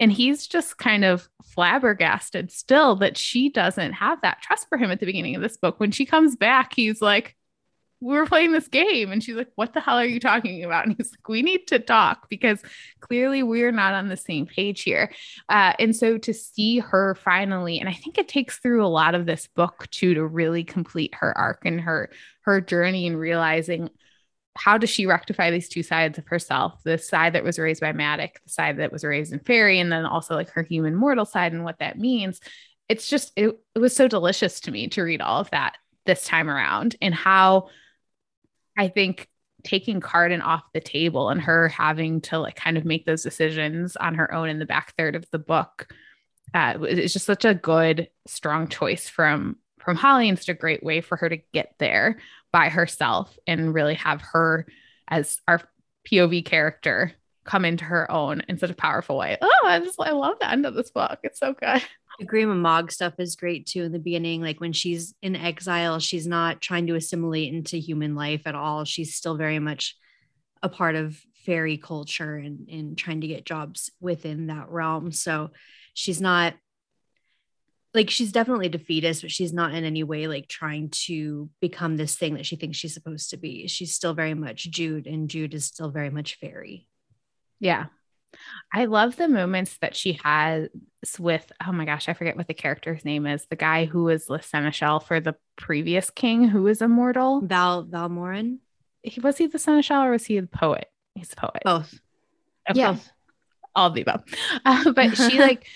And 0.00 0.10
he's 0.10 0.46
just 0.46 0.78
kind 0.78 1.04
of 1.04 1.28
flabbergasted 1.44 2.50
still 2.50 2.96
that 2.96 3.18
she 3.18 3.50
doesn't 3.50 3.92
have 3.92 4.20
that 4.22 4.40
trust 4.40 4.68
for 4.68 4.78
him 4.78 4.90
at 4.90 5.00
the 5.00 5.06
beginning 5.06 5.34
of 5.34 5.42
this 5.42 5.56
book. 5.56 5.78
When 5.78 5.90
she 5.90 6.06
comes 6.06 6.34
back, 6.34 6.72
he's 6.74 7.02
like, 7.02 7.36
we 8.00 8.16
were 8.16 8.26
playing 8.26 8.52
this 8.52 8.68
game. 8.68 9.10
And 9.10 9.22
she's 9.22 9.34
like, 9.34 9.50
What 9.56 9.74
the 9.74 9.80
hell 9.80 9.98
are 9.98 10.04
you 10.04 10.20
talking 10.20 10.64
about? 10.64 10.86
And 10.86 10.96
he's 10.96 11.10
like, 11.10 11.28
We 11.28 11.42
need 11.42 11.66
to 11.68 11.78
talk 11.78 12.28
because 12.28 12.60
clearly 13.00 13.42
we're 13.42 13.72
not 13.72 13.94
on 13.94 14.08
the 14.08 14.16
same 14.16 14.46
page 14.46 14.82
here. 14.82 15.12
Uh, 15.48 15.72
and 15.78 15.94
so 15.94 16.18
to 16.18 16.32
see 16.32 16.78
her 16.78 17.14
finally, 17.16 17.80
and 17.80 17.88
I 17.88 17.92
think 17.92 18.18
it 18.18 18.28
takes 18.28 18.58
through 18.58 18.84
a 18.84 18.88
lot 18.88 19.14
of 19.14 19.26
this 19.26 19.48
book 19.48 19.88
too 19.90 20.14
to 20.14 20.26
really 20.26 20.64
complete 20.64 21.14
her 21.16 21.36
arc 21.36 21.64
and 21.64 21.80
her 21.80 22.10
her 22.42 22.60
journey 22.60 23.06
and 23.06 23.18
realizing 23.18 23.90
how 24.56 24.76
does 24.76 24.90
she 24.90 25.06
rectify 25.06 25.50
these 25.50 25.68
two 25.68 25.84
sides 25.84 26.18
of 26.18 26.26
herself 26.26 26.80
the 26.82 26.98
side 26.98 27.34
that 27.34 27.44
was 27.44 27.58
raised 27.58 27.80
by 27.80 27.92
Madoc, 27.92 28.42
the 28.42 28.50
side 28.50 28.78
that 28.78 28.92
was 28.92 29.04
raised 29.04 29.32
in 29.32 29.38
fairy, 29.40 29.78
and 29.78 29.90
then 29.90 30.04
also 30.04 30.34
like 30.34 30.50
her 30.50 30.62
human 30.62 30.94
mortal 30.94 31.24
side 31.24 31.52
and 31.52 31.64
what 31.64 31.78
that 31.78 31.98
means. 31.98 32.40
It's 32.88 33.08
just, 33.08 33.32
it, 33.36 33.54
it 33.74 33.78
was 33.78 33.94
so 33.94 34.08
delicious 34.08 34.60
to 34.60 34.70
me 34.70 34.88
to 34.88 35.02
read 35.02 35.20
all 35.20 35.40
of 35.40 35.50
that 35.50 35.76
this 36.06 36.24
time 36.24 36.48
around 36.48 36.96
and 37.02 37.14
how 37.14 37.68
I 38.78 38.88
think 38.88 39.28
taking 39.64 40.00
Cardan 40.00 40.40
off 40.40 40.62
the 40.72 40.80
table 40.80 41.28
and 41.28 41.40
her 41.42 41.68
having 41.68 42.20
to 42.22 42.38
like 42.38 42.56
kind 42.56 42.78
of 42.78 42.84
make 42.84 43.04
those 43.04 43.24
decisions 43.24 43.96
on 43.96 44.14
her 44.14 44.32
own 44.32 44.48
in 44.48 44.60
the 44.60 44.64
back 44.64 44.94
third 44.96 45.16
of 45.16 45.28
the 45.30 45.38
book 45.38 45.92
uh, 46.54 46.78
is 46.88 47.12
just 47.12 47.26
such 47.26 47.44
a 47.44 47.54
good, 47.54 48.08
strong 48.26 48.68
choice 48.68 49.08
from 49.08 49.56
from 49.80 49.96
Holly 49.96 50.28
and 50.28 50.38
such 50.38 50.48
a 50.48 50.54
great 50.54 50.82
way 50.82 51.00
for 51.00 51.16
her 51.16 51.28
to 51.28 51.38
get 51.52 51.74
there 51.78 52.18
by 52.52 52.68
herself 52.68 53.36
and 53.46 53.74
really 53.74 53.94
have 53.94 54.20
her 54.20 54.66
as 55.08 55.38
our 55.46 55.60
POV 56.10 56.44
character 56.44 57.12
come 57.44 57.64
into 57.64 57.84
her 57.84 58.10
own 58.10 58.42
in 58.48 58.58
such 58.58 58.70
a 58.70 58.74
powerful 58.74 59.16
way. 59.16 59.38
Oh, 59.40 59.60
I 59.64 59.80
just 59.80 60.00
I 60.00 60.12
love 60.12 60.38
the 60.40 60.50
end 60.50 60.66
of 60.66 60.74
this 60.74 60.90
book. 60.90 61.18
It's 61.22 61.40
so 61.40 61.54
good. 61.54 61.82
The 62.18 62.26
Grima 62.26 62.56
Mog 62.56 62.90
stuff 62.90 63.14
is 63.18 63.36
great 63.36 63.66
too 63.66 63.84
in 63.84 63.92
the 63.92 63.98
beginning. 63.98 64.42
Like 64.42 64.60
when 64.60 64.72
she's 64.72 65.14
in 65.22 65.36
exile, 65.36 66.00
she's 66.00 66.26
not 66.26 66.60
trying 66.60 66.88
to 66.88 66.96
assimilate 66.96 67.52
into 67.52 67.76
human 67.76 68.14
life 68.14 68.42
at 68.46 68.56
all. 68.56 68.84
She's 68.84 69.14
still 69.14 69.36
very 69.36 69.60
much 69.60 69.96
a 70.62 70.68
part 70.68 70.96
of 70.96 71.20
fairy 71.46 71.76
culture 71.76 72.34
and, 72.34 72.68
and 72.68 72.98
trying 72.98 73.20
to 73.20 73.28
get 73.28 73.46
jobs 73.46 73.90
within 74.00 74.48
that 74.48 74.68
realm. 74.68 75.12
So 75.12 75.50
she's 75.94 76.20
not 76.20 76.54
like 77.94 78.10
she's 78.10 78.32
definitely 78.32 78.68
defeatist, 78.68 79.22
but 79.22 79.30
she's 79.30 79.52
not 79.52 79.74
in 79.74 79.84
any 79.84 80.02
way 80.02 80.26
like 80.26 80.46
trying 80.46 80.90
to 80.90 81.48
become 81.60 81.96
this 81.96 82.16
thing 82.16 82.34
that 82.34 82.46
she 82.46 82.56
thinks 82.56 82.76
she's 82.76 82.94
supposed 82.94 83.30
to 83.30 83.36
be. 83.36 83.66
She's 83.66 83.94
still 83.94 84.14
very 84.14 84.34
much 84.34 84.70
Jude, 84.70 85.06
and 85.06 85.30
Jude 85.30 85.54
is 85.54 85.64
still 85.64 85.90
very 85.90 86.10
much 86.10 86.38
fairy. 86.38 86.86
Yeah, 87.60 87.86
I 88.72 88.84
love 88.84 89.16
the 89.16 89.28
moments 89.28 89.78
that 89.78 89.96
she 89.96 90.18
has 90.24 90.68
with, 91.18 91.50
oh 91.66 91.72
my 91.72 91.84
gosh, 91.84 92.08
I 92.08 92.14
forget 92.14 92.36
what 92.36 92.48
the 92.48 92.54
character's 92.54 93.04
name 93.04 93.26
is. 93.26 93.46
The 93.46 93.56
guy 93.56 93.86
who 93.86 94.04
was 94.04 94.26
the 94.26 94.40
seneschal 94.40 95.00
for 95.00 95.20
the 95.20 95.36
previous 95.56 96.10
king 96.10 96.48
who 96.48 96.62
was 96.62 96.82
immortal. 96.82 97.40
Val 97.40 97.84
Valmorin. 97.84 98.58
He 99.02 99.20
was 99.20 99.38
he 99.38 99.46
the 99.46 99.58
seneschal 99.58 100.02
or 100.02 100.10
was 100.10 100.26
he 100.26 100.40
the 100.40 100.46
poet? 100.46 100.86
He's 101.14 101.28
the 101.28 101.36
poet. 101.36 101.62
Both. 101.64 102.00
yeah. 102.74 102.92
Both. 102.92 103.10
All 103.74 103.88
of 103.88 103.94
the 103.94 104.02
above. 104.02 104.24
Uh, 104.64 104.92
but 104.92 105.16
she 105.16 105.38
like 105.40 105.66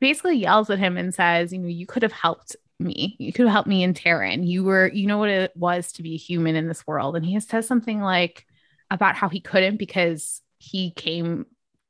basically 0.00 0.38
yells 0.38 0.70
at 0.70 0.78
him 0.78 0.96
and 0.96 1.14
says, 1.14 1.52
you 1.52 1.58
know, 1.58 1.68
you 1.68 1.86
could 1.86 2.02
have 2.02 2.12
helped 2.12 2.56
me. 2.78 3.16
You 3.18 3.32
could 3.32 3.46
have 3.46 3.52
helped 3.52 3.68
me 3.68 3.82
in 3.82 3.94
Taryn. 3.94 4.46
You 4.46 4.64
were, 4.64 4.88
you 4.88 5.06
know 5.06 5.18
what 5.18 5.28
it 5.28 5.52
was 5.56 5.92
to 5.92 6.02
be 6.02 6.14
a 6.14 6.18
human 6.18 6.56
in 6.56 6.68
this 6.68 6.86
world. 6.86 7.16
And 7.16 7.24
he 7.24 7.38
says 7.40 7.66
something 7.66 8.00
like 8.00 8.46
about 8.90 9.14
how 9.14 9.28
he 9.28 9.40
couldn't 9.40 9.76
because 9.76 10.42
he 10.58 10.90
came 10.90 11.46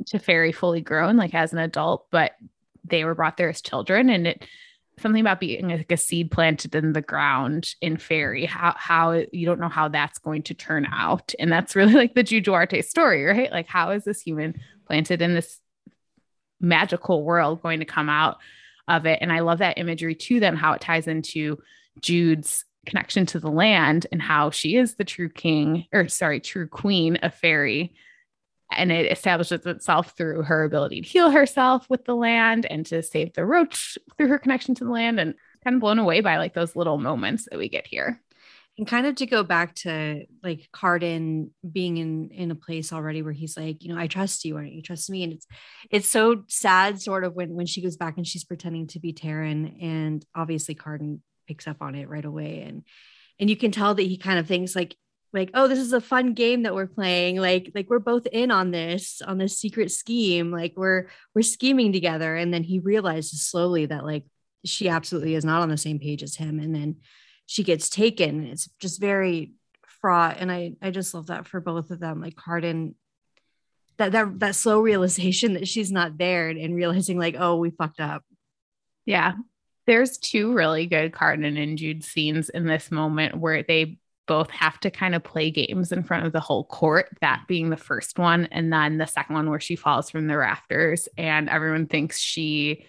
to 0.06 0.18
fairy 0.18 0.52
fully 0.52 0.80
grown, 0.80 1.16
like 1.16 1.34
as 1.34 1.52
an 1.52 1.58
adult, 1.58 2.06
but 2.10 2.32
they 2.84 3.04
were 3.04 3.14
brought 3.14 3.36
there 3.36 3.48
as 3.48 3.60
children. 3.60 4.10
And 4.10 4.26
it 4.26 4.44
something 5.00 5.20
about 5.20 5.40
being 5.40 5.68
like 5.68 5.90
a 5.90 5.96
seed 5.96 6.30
planted 6.30 6.74
in 6.74 6.92
the 6.92 7.02
ground 7.02 7.74
in 7.80 7.96
fairy, 7.96 8.46
how 8.46 8.74
how 8.76 9.24
you 9.32 9.46
don't 9.46 9.60
know 9.60 9.68
how 9.68 9.88
that's 9.88 10.18
going 10.18 10.42
to 10.42 10.54
turn 10.54 10.86
out. 10.86 11.34
And 11.38 11.50
that's 11.50 11.76
really 11.76 11.94
like 11.94 12.14
the 12.14 12.22
Jude 12.22 12.44
Duarte 12.44 12.82
story, 12.82 13.24
right? 13.24 13.50
Like 13.50 13.66
how 13.66 13.90
is 13.90 14.04
this 14.04 14.20
human 14.20 14.60
planted 14.86 15.22
in 15.22 15.34
this 15.34 15.60
magical 16.60 17.24
world 17.24 17.62
going 17.62 17.80
to 17.80 17.86
come 17.86 18.08
out 18.08 18.38
of 18.86 19.06
it? 19.06 19.18
And 19.20 19.32
I 19.32 19.40
love 19.40 19.58
that 19.58 19.78
imagery 19.78 20.14
too, 20.14 20.40
then 20.40 20.56
how 20.56 20.72
it 20.72 20.80
ties 20.80 21.08
into 21.08 21.58
Jude's 22.00 22.64
connection 22.86 23.26
to 23.26 23.40
the 23.40 23.50
land 23.50 24.06
and 24.12 24.20
how 24.20 24.50
she 24.50 24.76
is 24.76 24.94
the 24.94 25.04
true 25.04 25.28
king 25.28 25.86
or 25.92 26.06
sorry, 26.08 26.40
true 26.40 26.68
queen 26.68 27.16
of 27.16 27.34
fairy 27.34 27.94
and 28.72 28.90
it 28.90 29.10
establishes 29.10 29.66
itself 29.66 30.14
through 30.16 30.42
her 30.42 30.64
ability 30.64 31.00
to 31.02 31.08
heal 31.08 31.30
herself 31.30 31.88
with 31.88 32.04
the 32.04 32.16
land 32.16 32.66
and 32.66 32.86
to 32.86 33.02
save 33.02 33.32
the 33.34 33.44
roach 33.44 33.98
through 34.16 34.28
her 34.28 34.38
connection 34.38 34.74
to 34.74 34.84
the 34.84 34.90
land 34.90 35.20
and 35.20 35.34
kind 35.62 35.74
of 35.74 35.80
blown 35.80 35.98
away 35.98 36.20
by 36.20 36.38
like 36.38 36.54
those 36.54 36.76
little 36.76 36.98
moments 36.98 37.46
that 37.50 37.58
we 37.58 37.68
get 37.68 37.86
here 37.86 38.20
and 38.76 38.86
kind 38.86 39.06
of 39.06 39.14
to 39.16 39.26
go 39.26 39.44
back 39.44 39.74
to 39.74 40.26
like 40.42 40.68
Cardan 40.72 41.50
being 41.70 41.96
in 41.96 42.30
in 42.30 42.50
a 42.50 42.56
place 42.56 42.92
already 42.92 43.22
where 43.22 43.32
he's 43.32 43.56
like, 43.56 43.82
you 43.82 43.92
know, 43.92 44.00
I 44.00 44.08
trust 44.08 44.44
you, 44.44 44.56
and 44.56 44.68
you 44.68 44.82
trust 44.82 45.08
me? 45.10 45.22
And 45.22 45.32
it's 45.32 45.46
it's 45.90 46.08
so 46.08 46.42
sad, 46.48 47.00
sort 47.00 47.24
of, 47.24 47.34
when 47.34 47.54
when 47.54 47.66
she 47.66 47.82
goes 47.82 47.96
back 47.96 48.16
and 48.16 48.26
she's 48.26 48.44
pretending 48.44 48.88
to 48.88 48.98
be 48.98 49.12
Taryn, 49.12 49.80
and 49.82 50.24
obviously 50.34 50.74
Cardan 50.74 51.22
picks 51.46 51.68
up 51.68 51.82
on 51.82 51.94
it 51.94 52.08
right 52.08 52.24
away, 52.24 52.62
and 52.62 52.82
and 53.38 53.48
you 53.48 53.56
can 53.56 53.70
tell 53.70 53.94
that 53.94 54.02
he 54.02 54.16
kind 54.16 54.38
of 54.38 54.46
thinks 54.46 54.74
like 54.74 54.96
like 55.34 55.50
oh 55.52 55.68
this 55.68 55.78
is 55.78 55.92
a 55.92 56.00
fun 56.00 56.32
game 56.32 56.62
that 56.62 56.74
we're 56.74 56.86
playing 56.86 57.36
like 57.36 57.70
like 57.74 57.90
we're 57.90 57.98
both 57.98 58.26
in 58.26 58.50
on 58.50 58.70
this 58.70 59.20
on 59.20 59.36
this 59.36 59.58
secret 59.58 59.90
scheme 59.90 60.50
like 60.50 60.72
we're 60.76 61.08
we're 61.34 61.42
scheming 61.42 61.92
together 61.92 62.36
and 62.36 62.54
then 62.54 62.62
he 62.62 62.78
realizes 62.78 63.42
slowly 63.42 63.84
that 63.84 64.04
like 64.04 64.24
she 64.64 64.88
absolutely 64.88 65.34
is 65.34 65.44
not 65.44 65.60
on 65.60 65.68
the 65.68 65.76
same 65.76 65.98
page 65.98 66.22
as 66.22 66.36
him 66.36 66.58
and 66.58 66.74
then 66.74 66.96
she 67.46 67.62
gets 67.62 67.88
taken. 67.88 68.46
It's 68.46 68.68
just 68.78 69.00
very 69.00 69.52
fraught. 70.00 70.36
And 70.38 70.50
I, 70.50 70.74
I 70.80 70.90
just 70.90 71.14
love 71.14 71.26
that 71.26 71.46
for 71.46 71.60
both 71.60 71.90
of 71.90 72.00
them. 72.00 72.20
Like 72.20 72.36
Cardan, 72.36 72.94
that, 73.98 74.12
that, 74.12 74.40
that 74.40 74.54
slow 74.54 74.80
realization 74.80 75.54
that 75.54 75.68
she's 75.68 75.92
not 75.92 76.18
there 76.18 76.48
and 76.48 76.74
realizing 76.74 77.18
like, 77.18 77.36
oh, 77.38 77.56
we 77.56 77.70
fucked 77.70 78.00
up. 78.00 78.24
Yeah. 79.04 79.34
There's 79.86 80.16
two 80.16 80.54
really 80.54 80.86
good 80.86 81.12
Cardan 81.12 81.62
and 81.62 81.76
Jude 81.76 82.04
scenes 82.04 82.48
in 82.48 82.64
this 82.64 82.90
moment 82.90 83.36
where 83.36 83.62
they 83.62 83.98
both 84.26 84.50
have 84.50 84.78
to 84.80 84.90
kind 84.90 85.14
of 85.14 85.22
play 85.22 85.50
games 85.50 85.92
in 85.92 86.02
front 86.02 86.26
of 86.26 86.32
the 86.32 86.40
whole 86.40 86.64
court, 86.64 87.08
that 87.20 87.40
mm. 87.40 87.46
being 87.46 87.70
the 87.70 87.76
first 87.76 88.18
one. 88.18 88.46
And 88.46 88.72
then 88.72 88.98
the 88.98 89.06
second 89.06 89.34
one 89.34 89.50
where 89.50 89.60
she 89.60 89.76
falls 89.76 90.10
from 90.10 90.26
the 90.26 90.36
rafters 90.36 91.08
and 91.16 91.48
everyone 91.48 91.86
thinks 91.86 92.18
she 92.18 92.86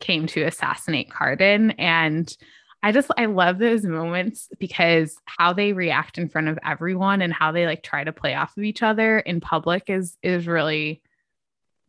came 0.00 0.26
to 0.28 0.42
assassinate 0.42 1.10
Cardan. 1.10 1.74
And 1.78 2.34
I 2.82 2.90
just 2.90 3.10
I 3.16 3.26
love 3.26 3.58
those 3.58 3.84
moments 3.84 4.48
because 4.58 5.16
how 5.24 5.52
they 5.52 5.72
react 5.72 6.18
in 6.18 6.28
front 6.28 6.48
of 6.48 6.58
everyone 6.64 7.22
and 7.22 7.32
how 7.32 7.52
they 7.52 7.64
like 7.64 7.82
try 7.82 8.02
to 8.02 8.12
play 8.12 8.34
off 8.34 8.56
of 8.56 8.64
each 8.64 8.82
other 8.82 9.20
in 9.20 9.40
public 9.40 9.88
is 9.88 10.16
is 10.22 10.48
really 10.48 11.00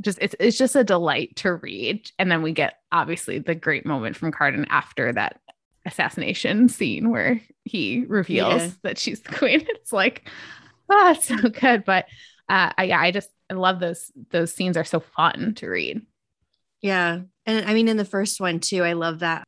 just 0.01 0.19
it's 0.21 0.35
it's 0.39 0.57
just 0.57 0.75
a 0.75 0.83
delight 0.83 1.37
to 1.37 1.55
read. 1.55 2.11
And 2.19 2.31
then 2.31 2.43
we 2.43 2.51
get 2.51 2.75
obviously 2.91 3.39
the 3.39 3.55
great 3.55 3.85
moment 3.85 4.15
from 4.15 4.31
Cardan 4.31 4.67
after 4.69 5.11
that 5.13 5.39
assassination 5.85 6.69
scene 6.69 7.09
where 7.09 7.41
he 7.65 8.05
reveals 8.07 8.61
yeah. 8.61 8.69
that 8.83 8.97
she's 8.97 9.21
the 9.21 9.33
queen. 9.33 9.65
It's 9.69 9.91
like, 9.91 10.29
oh, 10.89 11.11
it's 11.11 11.25
so 11.25 11.37
good. 11.37 11.83
But 11.85 12.05
uh 12.49 12.71
I, 12.77 12.83
yeah, 12.85 12.99
I 12.99 13.11
just 13.11 13.29
I 13.49 13.55
love 13.55 13.79
those 13.79 14.11
those 14.31 14.53
scenes 14.53 14.77
are 14.77 14.83
so 14.83 14.99
fun 14.99 15.55
to 15.55 15.67
read. 15.67 16.01
Yeah. 16.81 17.21
And 17.45 17.65
I 17.65 17.73
mean 17.73 17.87
in 17.87 17.97
the 17.97 18.05
first 18.05 18.39
one 18.39 18.59
too, 18.59 18.83
I 18.83 18.93
love 18.93 19.19
that 19.19 19.45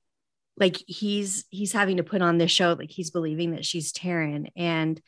like 0.57 0.77
he's 0.87 1.45
he's 1.49 1.73
having 1.73 1.97
to 1.97 2.03
put 2.03 2.21
on 2.21 2.37
this 2.37 2.51
show 2.51 2.73
like 2.73 2.91
he's 2.91 3.11
believing 3.11 3.51
that 3.51 3.65
she's 3.65 3.91
Taryn, 3.91 4.49
and 4.55 5.01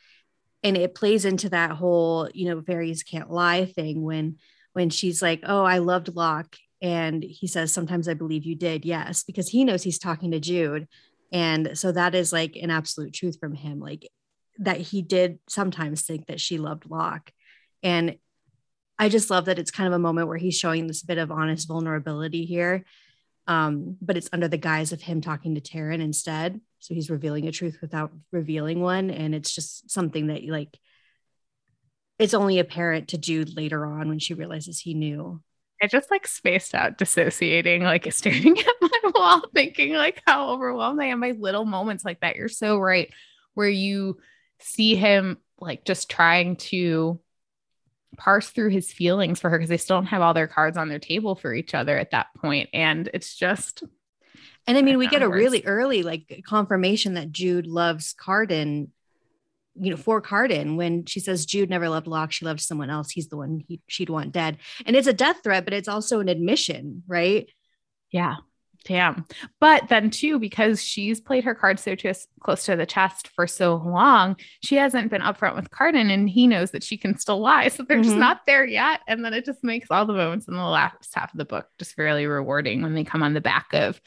and 0.62 0.76
it 0.76 0.94
plays 0.94 1.24
into 1.24 1.48
that 1.50 1.72
whole 1.72 2.28
you 2.34 2.48
know 2.48 2.60
fairies 2.62 3.02
can't 3.02 3.30
lie 3.30 3.64
thing 3.64 4.02
when 4.02 4.36
when 4.72 4.90
she's 4.90 5.22
like 5.22 5.40
oh 5.44 5.64
I 5.64 5.78
loved 5.78 6.14
Locke 6.14 6.56
and 6.80 7.22
he 7.22 7.46
says 7.46 7.72
sometimes 7.72 8.08
I 8.08 8.14
believe 8.14 8.44
you 8.44 8.54
did 8.54 8.84
yes 8.84 9.24
because 9.24 9.48
he 9.48 9.64
knows 9.64 9.82
he's 9.82 9.98
talking 9.98 10.30
to 10.32 10.40
Jude 10.40 10.86
and 11.32 11.78
so 11.78 11.92
that 11.92 12.14
is 12.14 12.32
like 12.32 12.56
an 12.56 12.70
absolute 12.70 13.12
truth 13.12 13.38
from 13.38 13.54
him 13.54 13.80
like 13.80 14.08
that 14.58 14.80
he 14.80 15.02
did 15.02 15.38
sometimes 15.48 16.02
think 16.02 16.26
that 16.26 16.40
she 16.40 16.58
loved 16.58 16.88
Locke 16.90 17.32
and 17.82 18.16
I 19.00 19.08
just 19.08 19.30
love 19.30 19.44
that 19.44 19.60
it's 19.60 19.70
kind 19.70 19.86
of 19.86 19.92
a 19.92 19.98
moment 20.00 20.26
where 20.26 20.38
he's 20.38 20.58
showing 20.58 20.86
this 20.86 21.02
bit 21.02 21.18
of 21.18 21.30
honest 21.30 21.68
vulnerability 21.68 22.44
here 22.44 22.84
um, 23.48 23.96
but 24.02 24.18
it's 24.18 24.28
under 24.32 24.46
the 24.46 24.58
guise 24.58 24.92
of 24.92 25.00
him 25.00 25.22
talking 25.22 25.54
to 25.54 25.60
Taryn 25.60 26.02
instead. 26.02 26.60
So 26.80 26.92
he's 26.92 27.10
revealing 27.10 27.48
a 27.48 27.52
truth 27.52 27.78
without 27.80 28.12
revealing 28.30 28.82
one. 28.82 29.10
And 29.10 29.34
it's 29.34 29.52
just 29.52 29.90
something 29.90 30.26
that 30.26 30.46
like 30.46 30.78
it's 32.18 32.34
only 32.34 32.58
apparent 32.58 33.08
to 33.08 33.18
Jude 33.18 33.56
later 33.56 33.86
on 33.86 34.08
when 34.08 34.18
she 34.18 34.34
realizes 34.34 34.78
he 34.78 34.92
knew. 34.92 35.42
I 35.82 35.86
just 35.86 36.10
like 36.10 36.26
spaced 36.26 36.74
out, 36.74 36.98
dissociating, 36.98 37.82
like 37.82 38.06
staring 38.12 38.58
at 38.58 38.66
my 38.80 39.10
wall, 39.14 39.42
thinking 39.54 39.92
like 39.94 40.22
how 40.26 40.50
overwhelmed 40.50 41.00
I 41.00 41.06
am 41.06 41.20
by 41.20 41.32
little 41.32 41.64
moments 41.64 42.04
like 42.04 42.20
that. 42.20 42.36
You're 42.36 42.48
so 42.48 42.78
right. 42.78 43.10
Where 43.54 43.68
you 43.68 44.18
see 44.60 44.94
him 44.94 45.38
like 45.60 45.84
just 45.84 46.10
trying 46.10 46.56
to 46.56 47.20
parse 48.16 48.50
through 48.50 48.70
his 48.70 48.92
feelings 48.92 49.40
for 49.40 49.50
her 49.50 49.58
because 49.58 49.68
they 49.68 49.76
still 49.76 49.96
don't 49.96 50.06
have 50.06 50.22
all 50.22 50.34
their 50.34 50.48
cards 50.48 50.76
on 50.76 50.88
their 50.88 50.98
table 50.98 51.34
for 51.34 51.54
each 51.54 51.74
other 51.74 51.96
at 51.96 52.10
that 52.10 52.26
point 52.36 52.68
and 52.72 53.08
it's 53.14 53.36
just 53.36 53.84
and 54.66 54.76
i 54.76 54.82
mean 54.82 54.98
we 54.98 55.06
get 55.06 55.22
a 55.22 55.28
really 55.28 55.62
early 55.64 56.02
like 56.02 56.42
confirmation 56.46 57.14
that 57.14 57.30
jude 57.30 57.66
loves 57.66 58.14
cardan 58.14 58.90
you 59.80 59.90
know 59.90 59.96
for 59.96 60.20
Cardan 60.20 60.76
when 60.76 61.04
she 61.04 61.20
says 61.20 61.46
jude 61.46 61.70
never 61.70 61.88
loved 61.88 62.06
locke 62.06 62.32
she 62.32 62.44
loved 62.44 62.60
someone 62.60 62.90
else 62.90 63.10
he's 63.10 63.28
the 63.28 63.36
one 63.36 63.62
he, 63.66 63.80
she'd 63.88 64.10
want 64.10 64.32
dead 64.32 64.58
and 64.86 64.96
it's 64.96 65.06
a 65.06 65.12
death 65.12 65.42
threat 65.42 65.64
but 65.64 65.74
it's 65.74 65.88
also 65.88 66.20
an 66.20 66.28
admission 66.28 67.02
right 67.06 67.48
yeah 68.10 68.36
Damn. 68.84 69.26
But 69.60 69.88
then, 69.88 70.10
too, 70.10 70.38
because 70.38 70.82
she's 70.82 71.20
played 71.20 71.44
her 71.44 71.54
cards 71.54 71.82
so 71.82 71.94
just 71.94 72.28
close 72.40 72.64
to 72.64 72.76
the 72.76 72.86
chest 72.86 73.28
for 73.28 73.46
so 73.46 73.76
long, 73.76 74.36
she 74.62 74.76
hasn't 74.76 75.10
been 75.10 75.20
upfront 75.20 75.56
with 75.56 75.70
Cardan 75.70 76.10
and 76.10 76.28
he 76.28 76.46
knows 76.46 76.70
that 76.70 76.82
she 76.82 76.96
can 76.96 77.18
still 77.18 77.40
lie. 77.40 77.68
So 77.68 77.82
they're 77.82 77.98
mm-hmm. 77.98 78.04
just 78.04 78.16
not 78.16 78.46
there 78.46 78.64
yet. 78.64 79.00
And 79.06 79.24
then 79.24 79.34
it 79.34 79.44
just 79.44 79.62
makes 79.62 79.88
all 79.90 80.06
the 80.06 80.14
moments 80.14 80.48
in 80.48 80.54
the 80.54 80.62
last 80.62 81.10
half 81.14 81.32
of 81.32 81.38
the 81.38 81.44
book 81.44 81.66
just 81.78 81.94
fairly 81.94 82.26
rewarding 82.26 82.82
when 82.82 82.94
they 82.94 83.04
come 83.04 83.22
on 83.22 83.34
the 83.34 83.40
back 83.40 83.68
of 83.72 84.00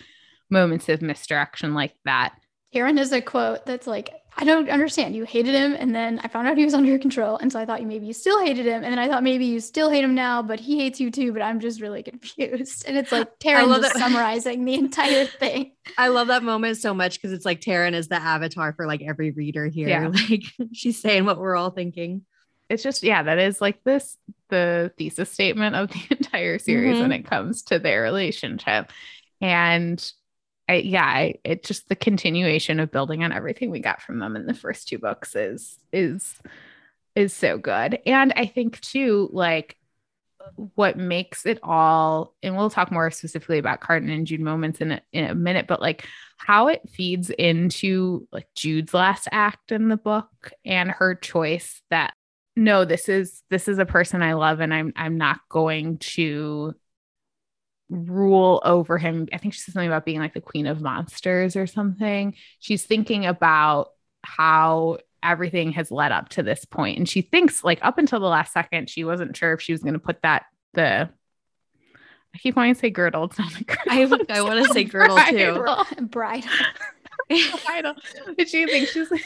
moments 0.49 0.89
of 0.89 1.01
misdirection 1.01 1.73
like 1.73 1.93
that. 2.05 2.33
Taryn 2.73 2.97
has 2.97 3.11
a 3.11 3.21
quote 3.21 3.65
that's 3.65 3.87
like, 3.87 4.09
I 4.37 4.45
don't 4.45 4.69
understand. 4.69 5.15
You 5.15 5.25
hated 5.25 5.53
him, 5.53 5.75
and 5.77 5.93
then 5.93 6.19
I 6.23 6.27
found 6.27 6.47
out 6.47 6.57
he 6.57 6.63
was 6.63 6.73
under 6.73 6.89
your 6.89 6.99
control, 6.99 7.37
and 7.37 7.51
so 7.51 7.59
I 7.59 7.65
thought 7.65 7.81
you 7.81 7.87
maybe 7.87 8.07
you 8.07 8.13
still 8.13 8.43
hated 8.43 8.65
him, 8.65 8.83
and 8.83 8.85
then 8.85 8.99
I 8.99 9.07
thought 9.07 9.23
maybe 9.23 9.45
you 9.45 9.59
still 9.59 9.89
hate 9.89 10.03
him 10.03 10.15
now, 10.15 10.41
but 10.41 10.59
he 10.59 10.79
hates 10.79 10.99
you 10.99 11.11
too. 11.11 11.33
But 11.33 11.41
I'm 11.41 11.59
just 11.59 11.81
really 11.81 12.01
confused, 12.11 12.85
and 12.87 12.97
it's 12.97 13.11
like 13.11 13.39
Taryn 13.39 13.67
just 13.81 13.95
summarizing 13.99 14.63
the 14.65 14.75
entire 14.75 15.25
thing. 15.25 15.73
I 15.97 16.07
love 16.07 16.27
that 16.27 16.43
moment 16.43 16.77
so 16.77 16.93
much 16.93 17.15
because 17.15 17.33
it's 17.33 17.45
like 17.45 17.61
Taryn 17.61 17.93
is 17.93 18.07
the 18.07 18.15
avatar 18.15 18.73
for 18.73 18.87
like 18.87 19.01
every 19.01 19.31
reader 19.31 19.67
here. 19.67 19.89
Yeah. 19.89 20.11
Like 20.29 20.43
she's 20.73 21.01
saying 21.01 21.25
what 21.25 21.39
we're 21.39 21.55
all 21.55 21.71
thinking. 21.71 22.23
It's 22.69 22.83
just 22.83 23.03
yeah, 23.03 23.23
that 23.23 23.37
is 23.37 23.59
like 23.59 23.83
this 23.83 24.17
the 24.49 24.93
thesis 24.97 25.31
statement 25.31 25.75
of 25.75 25.89
the 25.89 26.01
entire 26.11 26.57
series 26.57 26.93
mm-hmm. 26.93 27.01
when 27.01 27.11
it 27.11 27.25
comes 27.25 27.63
to 27.63 27.79
their 27.79 28.01
relationship, 28.01 28.91
and 29.41 30.11
I, 30.71 30.75
yeah, 30.75 31.05
I, 31.05 31.35
just 31.63 31.89
the 31.89 31.97
continuation 31.97 32.79
of 32.79 32.91
building 32.91 33.25
on 33.25 33.33
everything 33.33 33.71
we 33.71 33.79
got 33.79 34.01
from 34.01 34.19
them 34.19 34.37
in 34.37 34.45
the 34.45 34.53
first 34.53 34.87
two 34.87 34.97
books 34.97 35.35
is 35.35 35.77
is 35.91 36.39
is 37.13 37.33
so 37.33 37.57
good. 37.57 37.99
And 38.05 38.31
I 38.37 38.45
think 38.45 38.79
too, 38.79 39.29
like 39.33 39.75
what 40.75 40.97
makes 40.97 41.45
it 41.45 41.59
all, 41.61 42.35
and 42.41 42.55
we'll 42.55 42.69
talk 42.69 42.89
more 42.89 43.11
specifically 43.11 43.57
about 43.57 43.81
Cardan 43.81 44.09
and 44.09 44.25
Jude 44.25 44.39
moments 44.39 44.79
in 44.79 44.93
a, 44.93 45.01
in 45.11 45.25
a 45.25 45.35
minute, 45.35 45.67
but 45.67 45.81
like 45.81 46.07
how 46.37 46.69
it 46.69 46.87
feeds 46.89 47.29
into 47.31 48.27
like 48.31 48.47
Jude's 48.55 48.93
last 48.93 49.27
act 49.33 49.73
in 49.73 49.89
the 49.89 49.97
book 49.97 50.53
and 50.63 50.89
her 50.89 51.15
choice 51.15 51.81
that 51.89 52.13
no, 52.55 52.85
this 52.85 53.09
is 53.09 53.43
this 53.49 53.67
is 53.67 53.77
a 53.77 53.85
person 53.85 54.21
I 54.21 54.33
love, 54.33 54.61
and 54.61 54.73
I'm 54.73 54.93
I'm 54.95 55.17
not 55.17 55.39
going 55.49 55.97
to 55.99 56.75
rule 57.91 58.61
over 58.65 58.97
him. 58.97 59.27
I 59.31 59.37
think 59.37 59.53
she 59.53 59.59
said 59.59 59.73
something 59.73 59.89
about 59.89 60.05
being 60.05 60.19
like 60.19 60.33
the 60.33 60.41
queen 60.41 60.65
of 60.65 60.81
monsters 60.81 61.55
or 61.55 61.67
something. 61.67 62.35
She's 62.59 62.85
thinking 62.85 63.25
about 63.25 63.89
how 64.23 64.97
everything 65.21 65.73
has 65.73 65.91
led 65.91 66.11
up 66.11 66.29
to 66.29 66.41
this 66.41 66.65
point 66.65 66.97
and 66.97 67.07
she 67.07 67.21
thinks 67.21 67.63
like 67.63 67.77
up 67.83 67.99
until 67.99 68.19
the 68.19 68.25
last 68.25 68.51
second 68.51 68.89
she 68.89 69.03
wasn't 69.03 69.37
sure 69.37 69.53
if 69.53 69.61
she 69.61 69.71
was 69.71 69.83
going 69.83 69.93
to 69.93 69.99
put 69.99 70.19
that 70.23 70.45
the 70.73 71.07
I 72.33 72.37
keep 72.39 72.55
wanting 72.55 72.73
to 72.73 72.79
say 72.79 72.89
girdle. 72.89 73.25
It's 73.25 73.37
not 73.37 73.51
girdle. 73.67 74.25
I, 74.29 74.37
I 74.37 74.41
want 74.41 74.65
to 74.65 74.73
say 74.73 74.83
girdle 74.85 75.15
bridal. 75.17 75.53
too. 75.53 76.07
Bridal. 76.07 76.49
bridal. 77.65 77.93
But 78.37 78.49
she 78.49 78.65
thinks 78.65 78.91
she's 78.93 79.11
like, 79.11 79.23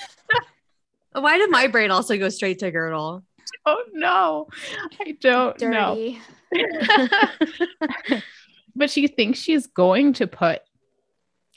why 1.11 1.37
did 1.37 1.49
my 1.51 1.67
brain 1.67 1.91
also 1.91 2.17
go 2.17 2.29
straight 2.29 2.59
to 2.59 2.71
girdle? 2.71 3.23
Oh 3.65 3.83
no, 3.93 4.47
I 4.99 5.11
don't 5.21 5.57
Dirty. 5.57 6.19
know. 6.53 8.19
but 8.75 8.89
she 8.89 9.07
thinks 9.07 9.39
she's 9.39 9.67
going 9.67 10.13
to 10.13 10.27
put 10.27 10.61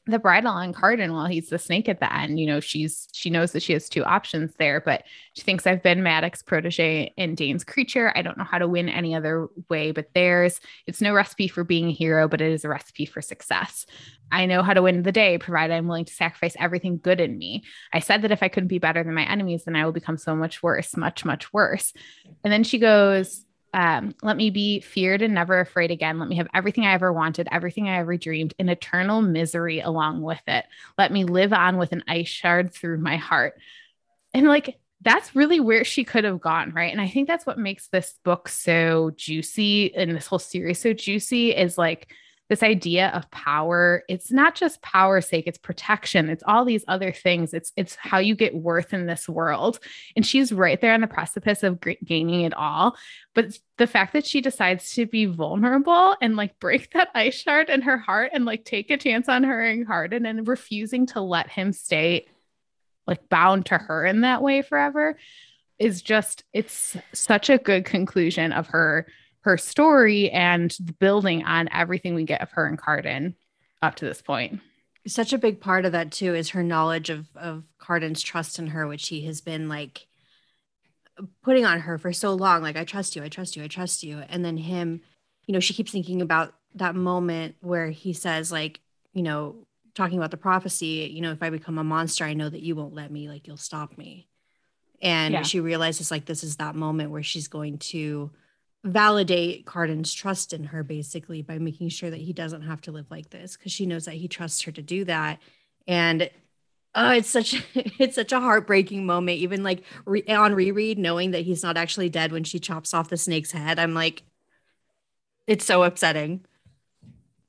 the 0.08 0.18
bridle 0.18 0.50
on 0.50 0.72
Cardan 0.72 1.12
while 1.12 1.26
he's 1.26 1.50
the 1.50 1.58
snake 1.58 1.86
at 1.88 2.00
the 2.00 2.12
end. 2.12 2.40
You 2.40 2.46
know, 2.46 2.60
she's 2.60 3.08
she 3.12 3.28
knows 3.28 3.52
that 3.52 3.62
she 3.62 3.74
has 3.74 3.88
two 3.90 4.02
options 4.02 4.54
there, 4.58 4.80
but 4.80 5.04
she 5.34 5.42
thinks 5.42 5.66
I've 5.66 5.82
been 5.82 6.02
Madoc 6.02 6.44
protege 6.46 7.12
and 7.18 7.36
Dain's 7.36 7.62
creature. 7.62 8.10
I 8.16 8.22
don't 8.22 8.38
know 8.38 8.44
how 8.44 8.58
to 8.58 8.66
win 8.66 8.88
any 8.88 9.14
other 9.14 9.48
way 9.68 9.90
but 9.90 10.14
theirs. 10.14 10.60
It's 10.86 11.02
no 11.02 11.12
recipe 11.12 11.46
for 11.46 11.62
being 11.62 11.88
a 11.88 11.92
hero, 11.92 12.26
but 12.26 12.40
it 12.40 12.50
is 12.50 12.64
a 12.64 12.70
recipe 12.70 13.04
for 13.04 13.20
success. 13.20 13.84
I 14.32 14.46
know 14.46 14.62
how 14.62 14.72
to 14.72 14.82
win 14.82 15.02
the 15.02 15.12
day, 15.12 15.36
provided 15.36 15.74
I'm 15.74 15.88
willing 15.88 16.06
to 16.06 16.14
sacrifice 16.14 16.56
everything 16.58 16.98
good 16.98 17.20
in 17.20 17.36
me. 17.36 17.64
I 17.92 18.00
said 18.00 18.22
that 18.22 18.32
if 18.32 18.42
I 18.42 18.48
couldn't 18.48 18.68
be 18.68 18.78
better 18.78 19.04
than 19.04 19.14
my 19.14 19.30
enemies, 19.30 19.64
then 19.64 19.76
I 19.76 19.84
will 19.84 19.92
become 19.92 20.16
so 20.16 20.34
much 20.34 20.62
worse, 20.62 20.96
much, 20.96 21.24
much 21.24 21.52
worse. 21.52 21.92
And 22.44 22.52
then 22.52 22.64
she 22.64 22.78
goes, 22.78 23.44
um, 23.74 24.14
let 24.22 24.36
me 24.36 24.50
be 24.50 24.80
feared 24.80 25.22
and 25.22 25.34
never 25.34 25.60
afraid 25.60 25.90
again. 25.90 26.18
Let 26.18 26.28
me 26.28 26.36
have 26.36 26.48
everything 26.54 26.84
I 26.86 26.94
ever 26.94 27.12
wanted, 27.12 27.48
everything 27.50 27.88
I 27.88 27.98
ever 27.98 28.16
dreamed, 28.16 28.54
in 28.58 28.68
eternal 28.68 29.20
misery 29.20 29.80
along 29.80 30.22
with 30.22 30.40
it. 30.46 30.64
Let 30.96 31.12
me 31.12 31.24
live 31.24 31.52
on 31.52 31.76
with 31.76 31.92
an 31.92 32.04
ice 32.08 32.28
shard 32.28 32.72
through 32.72 32.98
my 32.98 33.16
heart. 33.16 33.60
And 34.32 34.46
like, 34.46 34.78
that's 35.00 35.36
really 35.36 35.60
where 35.60 35.84
she 35.84 36.04
could 36.04 36.24
have 36.24 36.40
gone, 36.40 36.72
right? 36.72 36.90
And 36.90 37.00
I 37.00 37.08
think 37.08 37.28
that's 37.28 37.46
what 37.46 37.58
makes 37.58 37.88
this 37.88 38.14
book 38.24 38.48
so 38.48 39.12
juicy 39.16 39.94
and 39.94 40.14
this 40.14 40.26
whole 40.26 40.38
series 40.38 40.80
so 40.80 40.92
juicy 40.92 41.54
is 41.54 41.78
like, 41.78 42.12
this 42.48 42.62
idea 42.62 43.08
of 43.08 43.30
power 43.30 44.02
it's 44.08 44.32
not 44.32 44.54
just 44.54 44.80
power's 44.82 45.28
sake 45.28 45.46
it's 45.46 45.58
protection 45.58 46.28
it's 46.28 46.42
all 46.46 46.64
these 46.64 46.84
other 46.88 47.12
things. 47.12 47.54
It's 47.54 47.72
it's 47.76 47.94
how 47.96 48.18
you 48.18 48.34
get 48.34 48.54
worth 48.54 48.92
in 48.92 49.06
this 49.06 49.28
world. 49.28 49.78
And 50.16 50.24
she's 50.24 50.52
right 50.52 50.80
there 50.80 50.94
on 50.94 51.00
the 51.00 51.06
precipice 51.06 51.62
of 51.62 51.80
g- 51.80 51.98
gaining 52.04 52.42
it 52.42 52.54
all. 52.54 52.96
But 53.34 53.58
the 53.76 53.86
fact 53.86 54.12
that 54.12 54.26
she 54.26 54.40
decides 54.40 54.92
to 54.94 55.06
be 55.06 55.26
vulnerable 55.26 56.16
and 56.20 56.36
like 56.36 56.58
break 56.58 56.90
that 56.92 57.10
ice 57.14 57.34
shard 57.34 57.68
in 57.68 57.82
her 57.82 57.98
heart 57.98 58.30
and 58.32 58.44
like 58.44 58.64
take 58.64 58.90
a 58.90 58.96
chance 58.96 59.28
on 59.28 59.44
her 59.44 59.62
and 59.62 59.86
Cardan 59.86 60.26
and 60.26 60.46
refusing 60.46 61.06
to 61.06 61.20
let 61.20 61.48
him 61.48 61.72
stay 61.72 62.26
like 63.06 63.28
bound 63.28 63.66
to 63.66 63.78
her 63.78 64.04
in 64.04 64.22
that 64.22 64.42
way 64.42 64.62
forever 64.62 65.16
is 65.78 66.02
just 66.02 66.44
it's 66.52 66.96
such 67.12 67.48
a 67.48 67.58
good 67.58 67.84
conclusion 67.84 68.52
of 68.52 68.66
her 68.68 69.06
her 69.40 69.56
story 69.56 70.30
and 70.30 70.76
building 70.98 71.44
on 71.44 71.68
everything 71.72 72.14
we 72.14 72.24
get 72.24 72.42
of 72.42 72.50
her 72.52 72.66
and 72.66 72.78
Cardan 72.78 73.34
up 73.80 73.94
to 73.96 74.04
this 74.04 74.20
point. 74.20 74.60
Such 75.06 75.32
a 75.32 75.38
big 75.38 75.60
part 75.60 75.84
of 75.84 75.92
that 75.92 76.12
too 76.12 76.34
is 76.34 76.50
her 76.50 76.62
knowledge 76.62 77.08
of 77.08 77.28
of 77.36 77.64
Cardan's 77.78 78.22
trust 78.22 78.58
in 78.58 78.68
her, 78.68 78.86
which 78.86 79.08
he 79.08 79.22
has 79.26 79.40
been 79.40 79.68
like 79.68 80.06
putting 81.42 81.64
on 81.64 81.80
her 81.80 81.98
for 81.98 82.12
so 82.12 82.34
long. 82.34 82.62
Like, 82.62 82.76
I 82.76 82.84
trust 82.84 83.16
you, 83.16 83.22
I 83.22 83.28
trust 83.28 83.56
you, 83.56 83.64
I 83.64 83.68
trust 83.68 84.02
you. 84.02 84.22
And 84.28 84.44
then 84.44 84.56
him, 84.56 85.00
you 85.46 85.52
know, 85.52 85.60
she 85.60 85.74
keeps 85.74 85.92
thinking 85.92 86.22
about 86.22 86.54
that 86.74 86.94
moment 86.94 87.56
where 87.60 87.90
he 87.90 88.12
says, 88.12 88.52
like, 88.52 88.80
you 89.12 89.22
know, 89.22 89.66
talking 89.94 90.18
about 90.18 90.30
the 90.30 90.36
prophecy, 90.36 91.10
you 91.12 91.20
know, 91.20 91.32
if 91.32 91.42
I 91.42 91.50
become 91.50 91.78
a 91.78 91.84
monster, 91.84 92.24
I 92.24 92.34
know 92.34 92.48
that 92.48 92.62
you 92.62 92.76
won't 92.76 92.94
let 92.94 93.10
me, 93.10 93.28
like, 93.28 93.46
you'll 93.46 93.56
stop 93.56 93.98
me. 93.98 94.28
And 95.00 95.34
yeah. 95.34 95.42
she 95.42 95.60
realizes, 95.60 96.10
like, 96.10 96.26
this 96.26 96.44
is 96.44 96.56
that 96.56 96.76
moment 96.76 97.10
where 97.10 97.22
she's 97.22 97.48
going 97.48 97.78
to 97.78 98.30
validate 98.84 99.66
Cardan's 99.66 100.12
trust 100.12 100.52
in 100.52 100.64
her 100.64 100.82
basically 100.82 101.42
by 101.42 101.58
making 101.58 101.88
sure 101.88 102.10
that 102.10 102.20
he 102.20 102.32
doesn't 102.32 102.62
have 102.62 102.80
to 102.82 102.92
live 102.92 103.10
like 103.10 103.30
this 103.30 103.56
because 103.56 103.72
she 103.72 103.86
knows 103.86 104.04
that 104.04 104.14
he 104.14 104.28
trusts 104.28 104.62
her 104.62 104.72
to 104.72 104.82
do 104.82 105.04
that. 105.04 105.40
And 105.86 106.30
oh 106.94 107.10
it's 107.10 107.28
such 107.28 107.64
it's 107.74 108.14
such 108.14 108.32
a 108.32 108.40
heartbreaking 108.40 109.04
moment 109.04 109.38
even 109.38 109.62
like 109.62 109.82
re- 110.04 110.24
on 110.28 110.54
reread 110.54 110.98
knowing 110.98 111.32
that 111.32 111.44
he's 111.44 111.62
not 111.62 111.76
actually 111.76 112.08
dead 112.08 112.32
when 112.32 112.44
she 112.44 112.58
chops 112.58 112.94
off 112.94 113.08
the 113.08 113.16
snake's 113.16 113.52
head. 113.52 113.78
I'm 113.78 113.94
like 113.94 114.22
it's 115.46 115.64
so 115.64 115.82
upsetting. 115.82 116.44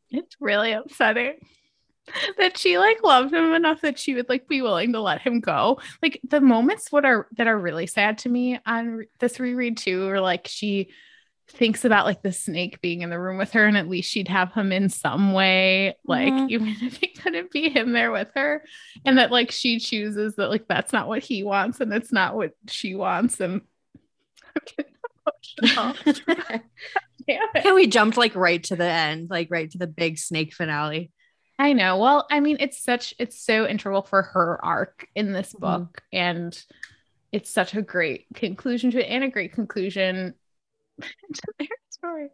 It's 0.10 0.36
really 0.39 0.72
upsetting 0.72 1.36
that 2.38 2.58
she 2.58 2.78
like 2.78 3.04
loved 3.04 3.34
him 3.34 3.54
enough 3.54 3.82
that 3.82 4.00
she 4.00 4.15
would 4.15 4.30
like 4.30 4.48
be 4.48 4.62
willing 4.62 4.94
to 4.94 5.02
let 5.02 5.22
him 5.22 5.39
go. 5.39 5.80
Like 6.02 6.20
the 6.28 6.42
moments 6.42 6.92
what 6.92 7.06
are 7.06 7.28
that 7.38 7.48
are 7.48 7.58
really 7.58 7.88
sad 7.88 8.18
to 8.20 8.30
me 8.30 8.60
on 8.65 9.06
this 9.20 9.39
reread 9.39 9.78
too, 9.78 10.08
or 10.08 10.20
like 10.20 10.48
she 10.48 10.89
thinks 11.51 11.83
about 11.83 12.05
like 12.05 12.21
the 12.21 12.31
snake 12.31 12.79
being 12.81 13.01
in 13.01 13.09
the 13.09 13.19
room 13.19 13.38
with 13.38 13.51
her 13.51 13.65
and 13.65 13.77
at 13.77 13.89
least 13.89 14.12
she'd 14.12 14.27
have 14.27 14.53
him 14.53 14.71
in 14.71 14.88
some 14.89 15.33
way 15.33 15.95
like 16.05 16.31
mm-hmm. 16.31 16.47
even 16.49 16.67
if 16.81 16.97
he 16.97 17.07
couldn't 17.07 17.51
be 17.51 17.69
him 17.69 17.91
there 17.91 18.12
with 18.12 18.29
her 18.35 18.63
and 19.05 19.17
that 19.17 19.31
like 19.31 19.51
she 19.51 19.79
chooses 19.79 20.35
that 20.35 20.49
like 20.49 20.67
that's 20.67 20.93
not 20.93 21.07
what 21.07 21.23
he 21.23 21.43
wants 21.43 21.79
and 21.81 21.91
it's 21.93 22.12
not 22.12 22.35
what 22.35 22.51
she 22.67 22.95
wants 22.95 23.39
and 23.39 23.62
Can 27.62 27.75
we 27.75 27.85
jumped 27.88 28.17
like 28.17 28.35
right 28.35 28.63
to 28.65 28.75
the 28.75 28.85
end 28.85 29.29
like 29.29 29.47
right 29.49 29.69
to 29.71 29.77
the 29.77 29.88
big 29.88 30.17
snake 30.17 30.53
finale 30.53 31.12
I 31.62 31.73
know. 31.73 31.97
Well, 31.97 32.25
I 32.31 32.39
mean, 32.39 32.55
it's 32.62 32.81
such 32.81 33.13
it's 33.19 33.38
so 33.38 33.67
integral 33.67 34.01
for 34.01 34.21
her 34.21 34.63
arc 34.63 35.05
in 35.13 35.33
this 35.33 35.49
mm-hmm. 35.49 35.59
book, 35.59 36.01
mm-hmm. 36.13 36.17
and 36.17 36.63
it's 37.33 37.49
such 37.49 37.75
a 37.75 37.81
great 37.81 38.27
conclusion 38.33 38.91
to 38.91 39.05
it, 39.05 39.09
and 39.09 39.25
a 39.25 39.29
great 39.29 39.51
conclusion 39.51 40.35
to 41.01 41.41
their 41.59 41.67
story. 41.89 42.29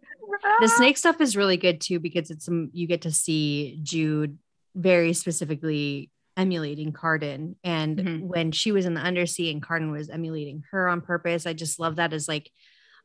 The 0.61 0.67
snake 0.77 0.97
stuff 0.97 1.21
is 1.21 1.37
really 1.37 1.57
good 1.57 1.81
too 1.81 1.99
because 1.99 2.29
it's 2.29 2.45
some 2.45 2.69
you 2.73 2.87
get 2.87 3.03
to 3.03 3.11
see 3.11 3.79
Jude 3.83 4.37
very 4.75 5.13
specifically 5.13 6.11
emulating 6.37 6.91
Cardan. 6.91 7.55
And 7.63 7.97
mm-hmm. 7.97 8.27
when 8.27 8.51
she 8.51 8.71
was 8.71 8.85
in 8.85 8.93
the 8.93 9.01
undersea 9.01 9.51
and 9.51 9.63
Cardan 9.63 9.91
was 9.91 10.09
emulating 10.09 10.63
her 10.71 10.87
on 10.87 11.01
purpose, 11.01 11.45
I 11.45 11.53
just 11.53 11.79
love 11.79 11.95
that 11.97 12.13
as 12.13 12.27
like 12.27 12.51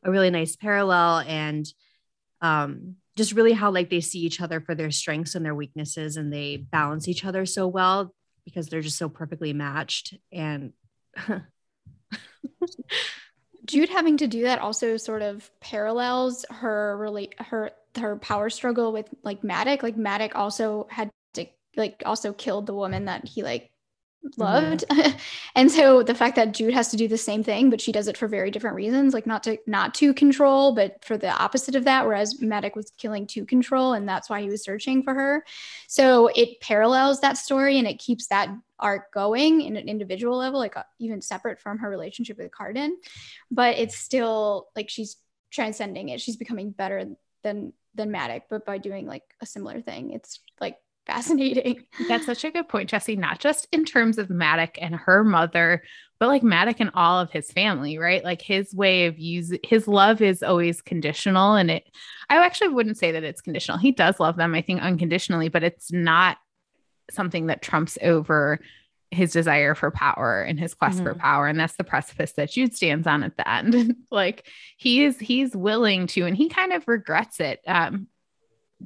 a 0.03 0.11
really 0.11 0.29
nice 0.29 0.55
parallel 0.55 1.19
and 1.19 1.65
um 2.41 2.95
just 3.17 3.33
really 3.33 3.51
how 3.51 3.69
like 3.69 3.89
they 3.89 3.99
see 3.99 4.19
each 4.19 4.41
other 4.41 4.59
for 4.61 4.73
their 4.73 4.89
strengths 4.89 5.35
and 5.35 5.45
their 5.45 5.53
weaknesses 5.53 6.17
and 6.17 6.33
they 6.33 6.57
balance 6.57 7.07
each 7.07 7.23
other 7.23 7.45
so 7.45 7.67
well 7.67 8.15
because 8.45 8.67
they're 8.67 8.81
just 8.81 8.97
so 8.97 9.09
perfectly 9.09 9.53
matched 9.53 10.15
and 10.31 10.73
Jude 13.71 13.89
having 13.89 14.17
to 14.17 14.27
do 14.27 14.43
that 14.43 14.59
also 14.59 14.97
sort 14.97 15.21
of 15.21 15.49
parallels 15.61 16.45
her 16.49 16.97
relate 16.97 17.33
her 17.39 17.71
her 17.97 18.17
power 18.17 18.49
struggle 18.49 18.91
with 18.91 19.07
like 19.23 19.41
Madoc. 19.43 19.81
Like 19.81 19.95
Madoc 19.95 20.35
also 20.35 20.87
had 20.89 21.09
to 21.33 21.45
like 21.77 22.03
also 22.05 22.33
killed 22.33 22.65
the 22.65 22.73
woman 22.73 23.05
that 23.05 23.25
he 23.25 23.43
like 23.43 23.71
loved 24.37 24.85
mm-hmm. 24.87 25.17
and 25.55 25.71
so 25.71 26.03
the 26.03 26.13
fact 26.13 26.35
that 26.35 26.53
jude 26.53 26.75
has 26.75 26.89
to 26.89 26.97
do 26.97 27.07
the 27.07 27.17
same 27.17 27.43
thing 27.43 27.71
but 27.71 27.81
she 27.81 27.91
does 27.91 28.07
it 28.07 28.15
for 28.15 28.27
very 28.27 28.51
different 28.51 28.75
reasons 28.75 29.15
like 29.15 29.25
not 29.25 29.41
to 29.41 29.57
not 29.65 29.95
to 29.95 30.13
control 30.13 30.75
but 30.75 31.03
for 31.03 31.17
the 31.17 31.29
opposite 31.29 31.75
of 31.75 31.85
that 31.85 32.05
whereas 32.05 32.39
Madoc 32.39 32.75
was 32.75 32.91
killing 32.97 33.25
to 33.27 33.45
control 33.45 33.93
and 33.93 34.07
that's 34.07 34.29
why 34.29 34.41
he 34.41 34.47
was 34.47 34.63
searching 34.63 35.01
for 35.01 35.15
her 35.15 35.43
so 35.87 36.27
it 36.35 36.61
parallels 36.61 37.19
that 37.21 37.37
story 37.37 37.79
and 37.79 37.87
it 37.87 37.97
keeps 37.97 38.27
that 38.27 38.49
arc 38.81 39.13
going 39.13 39.61
in 39.61 39.75
an 39.75 39.87
individual 39.87 40.37
level 40.37 40.59
like 40.59 40.77
uh, 40.77 40.83
even 40.99 41.21
separate 41.21 41.59
from 41.59 41.77
her 41.77 41.89
relationship 41.89 42.37
with 42.37 42.51
Cardan. 42.51 42.91
but 43.49 43.77
it's 43.77 43.97
still 43.97 44.67
like 44.75 44.89
she's 44.89 45.17
transcending 45.51 46.09
it 46.09 46.21
she's 46.21 46.37
becoming 46.37 46.71
better 46.71 47.05
than 47.43 47.73
than 47.95 48.11
Madoc 48.11 48.43
but 48.49 48.65
by 48.65 48.77
doing 48.77 49.05
like 49.05 49.23
a 49.41 49.45
similar 49.45 49.81
thing 49.81 50.11
it's 50.11 50.39
like 50.59 50.77
fascinating. 51.07 51.83
That's 52.07 52.27
such 52.27 52.43
a 52.43 52.51
good 52.51 52.69
point, 52.69 52.89
Jesse. 52.89 53.15
Not 53.15 53.39
just 53.39 53.67
in 53.71 53.85
terms 53.85 54.17
of 54.17 54.29
Madoc 54.29 54.77
and 54.79 54.95
her 54.95 55.23
mother, 55.23 55.83
but 56.19 56.27
like 56.27 56.43
Madoc 56.43 56.75
and 56.79 56.91
all 56.93 57.19
of 57.19 57.31
his 57.31 57.51
family, 57.51 57.97
right? 57.97 58.23
Like 58.23 58.41
his 58.41 58.73
way 58.73 59.07
of 59.07 59.17
use 59.17 59.51
his 59.63 59.87
love 59.87 60.21
is 60.21 60.43
always 60.43 60.81
conditional. 60.81 61.55
And 61.55 61.71
it, 61.71 61.89
I 62.29 62.37
actually 62.45 62.69
wouldn't 62.69 62.99
say 62.99 63.11
that 63.13 63.23
it's 63.23 63.41
conditional. 63.41 63.79
He 63.79 63.91
does 63.91 64.19
love 64.19 64.37
them, 64.37 64.53
I 64.53 64.61
think, 64.61 64.81
unconditionally, 64.81 65.49
but 65.49 65.63
it's 65.63 65.91
not 65.91 66.37
something 67.11 67.47
that 67.47 67.61
trumps 67.61 67.97
over 68.01 68.59
his 69.09 69.33
desire 69.33 69.75
for 69.75 69.91
power 69.91 70.41
and 70.41 70.57
his 70.57 70.73
quest 70.73 70.97
mm-hmm. 70.97 71.07
for 71.07 71.15
power 71.15 71.47
and 71.47 71.59
that's 71.59 71.75
the 71.75 71.83
precipice 71.83 72.31
that 72.33 72.51
Jude 72.51 72.73
stands 72.73 73.05
on 73.05 73.23
at 73.23 73.35
the 73.35 73.49
end 73.49 73.95
like 74.11 74.47
he 74.77 75.03
is 75.03 75.19
he's 75.19 75.55
willing 75.55 76.07
to 76.07 76.25
and 76.25 76.37
he 76.37 76.47
kind 76.47 76.71
of 76.71 76.87
regrets 76.87 77.39
it 77.41 77.59
um 77.67 78.07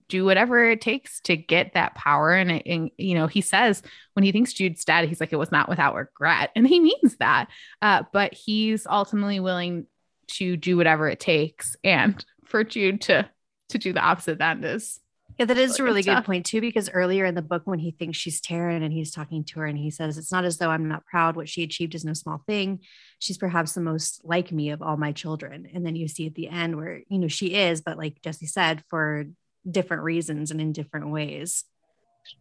do 0.07 0.25
whatever 0.25 0.69
it 0.69 0.81
takes 0.81 1.19
to 1.21 1.35
get 1.35 1.73
that 1.73 1.95
power. 1.95 2.33
And, 2.33 2.65
and, 2.65 2.91
you 2.97 3.15
know, 3.15 3.27
he 3.27 3.41
says 3.41 3.81
when 4.13 4.23
he 4.23 4.31
thinks 4.31 4.53
Jude's 4.53 4.85
dead, 4.85 5.07
he's 5.07 5.19
like, 5.19 5.33
it 5.33 5.37
was 5.37 5.51
not 5.51 5.69
without 5.69 5.95
regret. 5.95 6.51
And 6.55 6.67
he 6.67 6.79
means 6.79 7.17
that. 7.17 7.47
Uh, 7.81 8.03
but 8.11 8.33
he's 8.33 8.85
ultimately 8.87 9.39
willing 9.39 9.87
to 10.27 10.57
do 10.57 10.77
whatever 10.77 11.07
it 11.07 11.19
takes. 11.19 11.75
And 11.83 12.23
for 12.45 12.63
Jude 12.63 13.01
to, 13.01 13.29
to 13.69 13.77
do 13.77 13.93
the 13.93 14.01
opposite 14.01 14.41
end 14.41 14.65
is 14.65 14.99
yeah, 15.37 15.45
that 15.45 15.57
is 15.57 15.79
a 15.79 15.83
really 15.83 16.01
good 16.01 16.23
point 16.23 16.45
too, 16.45 16.61
because 16.61 16.89
earlier 16.89 17.25
in 17.25 17.35
the 17.35 17.41
book, 17.41 17.63
when 17.65 17.79
he 17.79 17.91
thinks 17.91 18.17
she's 18.17 18.41
Taryn 18.41 18.83
and 18.83 18.93
he's 18.93 19.11
talking 19.11 19.43
to 19.45 19.59
her 19.59 19.65
and 19.65 19.77
he 19.77 19.91
says, 19.91 20.17
It's 20.17 20.31
not 20.31 20.45
as 20.45 20.57
though 20.57 20.69
I'm 20.69 20.87
not 20.87 21.05
proud. 21.05 21.35
What 21.35 21.49
she 21.49 21.63
achieved 21.63 21.93
is 21.93 22.05
no 22.05 22.13
small 22.13 22.41
thing. 22.47 22.79
She's 23.19 23.37
perhaps 23.37 23.73
the 23.73 23.81
most 23.81 24.21
like 24.23 24.51
me 24.51 24.69
of 24.69 24.81
all 24.81 24.95
my 24.95 25.11
children. 25.11 25.69
And 25.73 25.85
then 25.85 25.95
you 25.95 26.07
see 26.07 26.27
at 26.27 26.35
the 26.35 26.47
end 26.47 26.77
where, 26.77 27.01
you 27.09 27.19
know, 27.19 27.27
she 27.27 27.55
is, 27.55 27.81
but 27.81 27.97
like 27.97 28.21
Jesse 28.21 28.47
said, 28.47 28.83
for 28.89 29.25
different 29.69 30.03
reasons 30.03 30.51
and 30.51 30.61
in 30.61 30.71
different 30.71 31.09
ways. 31.09 31.65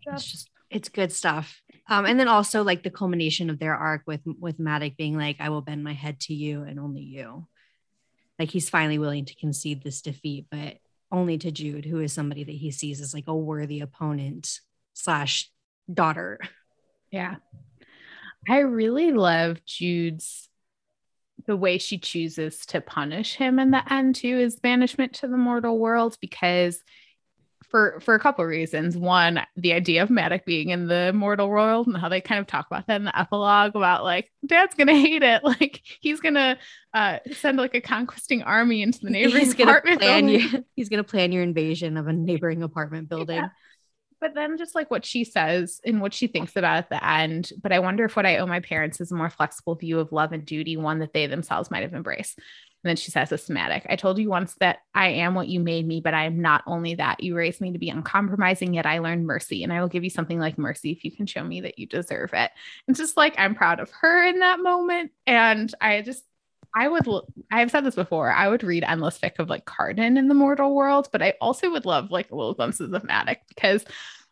It's 0.07 0.30
just 0.30 0.50
it's 0.70 0.88
good 0.88 1.12
stuff. 1.12 1.61
Um, 1.88 2.07
and 2.07 2.18
then 2.18 2.28
also 2.28 2.62
like 2.62 2.83
the 2.83 2.90
culmination 2.90 3.50
of 3.50 3.59
their 3.59 3.74
arc 3.74 4.02
with 4.07 4.20
with 4.24 4.59
Madoc 4.59 4.96
being 4.96 5.16
like, 5.16 5.37
I 5.40 5.48
will 5.48 5.62
bend 5.62 5.83
my 5.83 5.94
head 5.94 6.20
to 6.20 6.35
you 6.35 6.62
and 6.62 6.78
only 6.78 7.02
you. 7.02 7.48
Like 8.38 8.50
he's 8.50 8.70
finally 8.70 8.98
willing 8.98 9.24
to 9.26 9.35
concede 9.37 9.83
this 9.83 10.00
defeat, 10.00 10.46
but 10.50 10.76
only 11.14 11.38
to 11.38 11.50
Jude, 11.50 11.85
who 11.85 12.00
is 12.00 12.12
somebody 12.12 12.44
that 12.44 12.53
he 12.53 12.70
sees 12.70 13.00
as 13.00 13.14
like 13.14 13.29
a 13.29 13.37
worthy 13.37 13.81
opponent 13.81 14.61
slash 14.92 15.50
daughter. 15.92 16.40
Yeah. 17.11 17.37
I 18.48 18.59
really 18.59 19.12
love 19.12 19.64
Jude's 19.64 20.48
the 21.46 21.57
way 21.57 21.79
she 21.79 21.98
chooses 21.98 22.66
to 22.66 22.81
punish 22.81 23.35
him 23.35 23.59
in 23.59 23.70
the 23.70 23.92
end 23.92 24.16
too 24.16 24.38
is 24.38 24.59
banishment 24.59 25.12
to 25.14 25.29
the 25.29 25.37
mortal 25.37 25.79
world 25.79 26.16
because 26.20 26.83
for 27.74 27.98
for 27.98 28.14
a 28.14 28.20
couple 28.20 28.44
of 28.44 28.48
reasons. 28.48 28.96
One, 28.96 29.40
the 29.56 29.72
idea 29.72 30.04
of 30.04 30.08
Madoc 30.08 30.44
being 30.44 30.68
in 30.68 30.87
the 30.87 31.12
mortal 31.12 31.48
world 31.48 31.88
and 31.88 31.96
how 31.96 32.08
they 32.08 32.20
kind 32.20 32.38
of 32.38 32.46
talk 32.46 32.68
about 32.68 32.87
that 32.87 33.00
in 33.00 33.04
the 33.04 33.18
epilogue 33.18 33.74
about 33.74 34.04
like 34.04 34.30
dad's 34.46 34.76
gonna 34.76 34.94
hate 35.00 35.24
it. 35.24 35.42
Like 35.42 35.82
he's 36.00 36.20
gonna 36.20 36.56
uh, 36.92 37.18
send 37.32 37.58
like 37.58 37.74
a 37.74 37.80
conquesting 37.80 38.44
army 38.44 38.80
into 38.80 39.00
the 39.02 39.10
neighboring 39.10 39.44
he's 39.44 39.54
gonna 39.54 39.72
apartment 39.72 40.00
plan 40.00 40.26
building. 40.26 40.64
he's 40.76 40.88
gonna 40.88 41.02
plan 41.02 41.32
your 41.32 41.42
invasion 41.42 41.96
of 41.96 42.06
a 42.06 42.12
neighboring 42.12 42.62
apartment 42.62 43.08
building. 43.08 43.38
Yeah. 43.38 43.48
But 44.20 44.37
then 44.37 44.56
just 44.56 44.76
like 44.76 44.88
what 44.88 45.04
she 45.04 45.24
says 45.24 45.80
and 45.84 46.00
what 46.00 46.14
she 46.14 46.28
thinks 46.28 46.54
about 46.54 46.76
at 46.76 46.90
the 46.90 47.04
end. 47.04 47.50
But 47.60 47.72
I 47.72 47.80
wonder 47.80 48.04
if 48.04 48.14
what 48.14 48.24
I 48.24 48.37
owe 48.37 48.46
my 48.46 48.60
parents 48.60 49.00
is 49.00 49.10
a 49.10 49.16
more 49.16 49.30
flexible 49.30 49.74
view 49.74 49.98
of 49.98 50.12
love 50.12 50.30
and 50.30 50.46
duty, 50.46 50.76
one 50.76 51.00
that 51.00 51.12
they 51.12 51.26
themselves 51.26 51.72
might 51.72 51.82
have 51.82 51.92
embraced. 51.92 52.38
And 52.84 52.90
then 52.90 52.96
she 52.96 53.10
says 53.10 53.30
systematic. 53.30 53.86
I 53.88 53.96
told 53.96 54.18
you 54.18 54.28
once 54.28 54.54
that 54.60 54.80
I 54.94 55.08
am 55.08 55.34
what 55.34 55.48
you 55.48 55.58
made 55.58 55.86
me, 55.86 56.00
but 56.02 56.12
I 56.12 56.26
am 56.26 56.42
not 56.42 56.62
only 56.66 56.96
that. 56.96 57.22
You 57.22 57.34
raised 57.34 57.62
me 57.62 57.72
to 57.72 57.78
be 57.78 57.88
uncompromising, 57.88 58.74
yet 58.74 58.84
I 58.84 58.98
learned 58.98 59.26
mercy. 59.26 59.64
And 59.64 59.72
I 59.72 59.80
will 59.80 59.88
give 59.88 60.04
you 60.04 60.10
something 60.10 60.38
like 60.38 60.58
mercy 60.58 60.92
if 60.92 61.02
you 61.02 61.10
can 61.10 61.26
show 61.26 61.42
me 61.42 61.62
that 61.62 61.78
you 61.78 61.86
deserve 61.86 62.34
it. 62.34 62.50
It's 62.86 62.98
just 62.98 63.16
like 63.16 63.34
I'm 63.38 63.54
proud 63.54 63.80
of 63.80 63.90
her 64.02 64.26
in 64.26 64.40
that 64.40 64.60
moment. 64.60 65.12
And 65.26 65.74
I 65.80 66.02
just 66.02 66.24
I 66.76 66.88
would, 66.88 67.06
I've 67.50 67.70
said 67.70 67.84
this 67.84 67.94
before, 67.94 68.32
I 68.32 68.48
would 68.48 68.64
read 68.64 68.82
endless 68.82 69.18
fic 69.18 69.38
of 69.38 69.48
like 69.48 69.64
Cardan 69.64 70.18
in 70.18 70.26
the 70.26 70.34
mortal 70.34 70.74
world, 70.74 71.08
but 71.12 71.22
I 71.22 71.34
also 71.40 71.70
would 71.70 71.86
love 71.86 72.10
like 72.10 72.32
a 72.32 72.34
little 72.34 72.54
glimpses 72.54 72.92
of 72.92 73.04
Madoc 73.04 73.38
because 73.48 73.84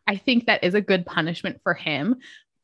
I 0.08 0.16
think 0.16 0.46
that 0.46 0.64
is 0.64 0.74
a 0.74 0.80
good 0.80 1.06
punishment 1.06 1.60
for 1.62 1.74
him, 1.74 2.16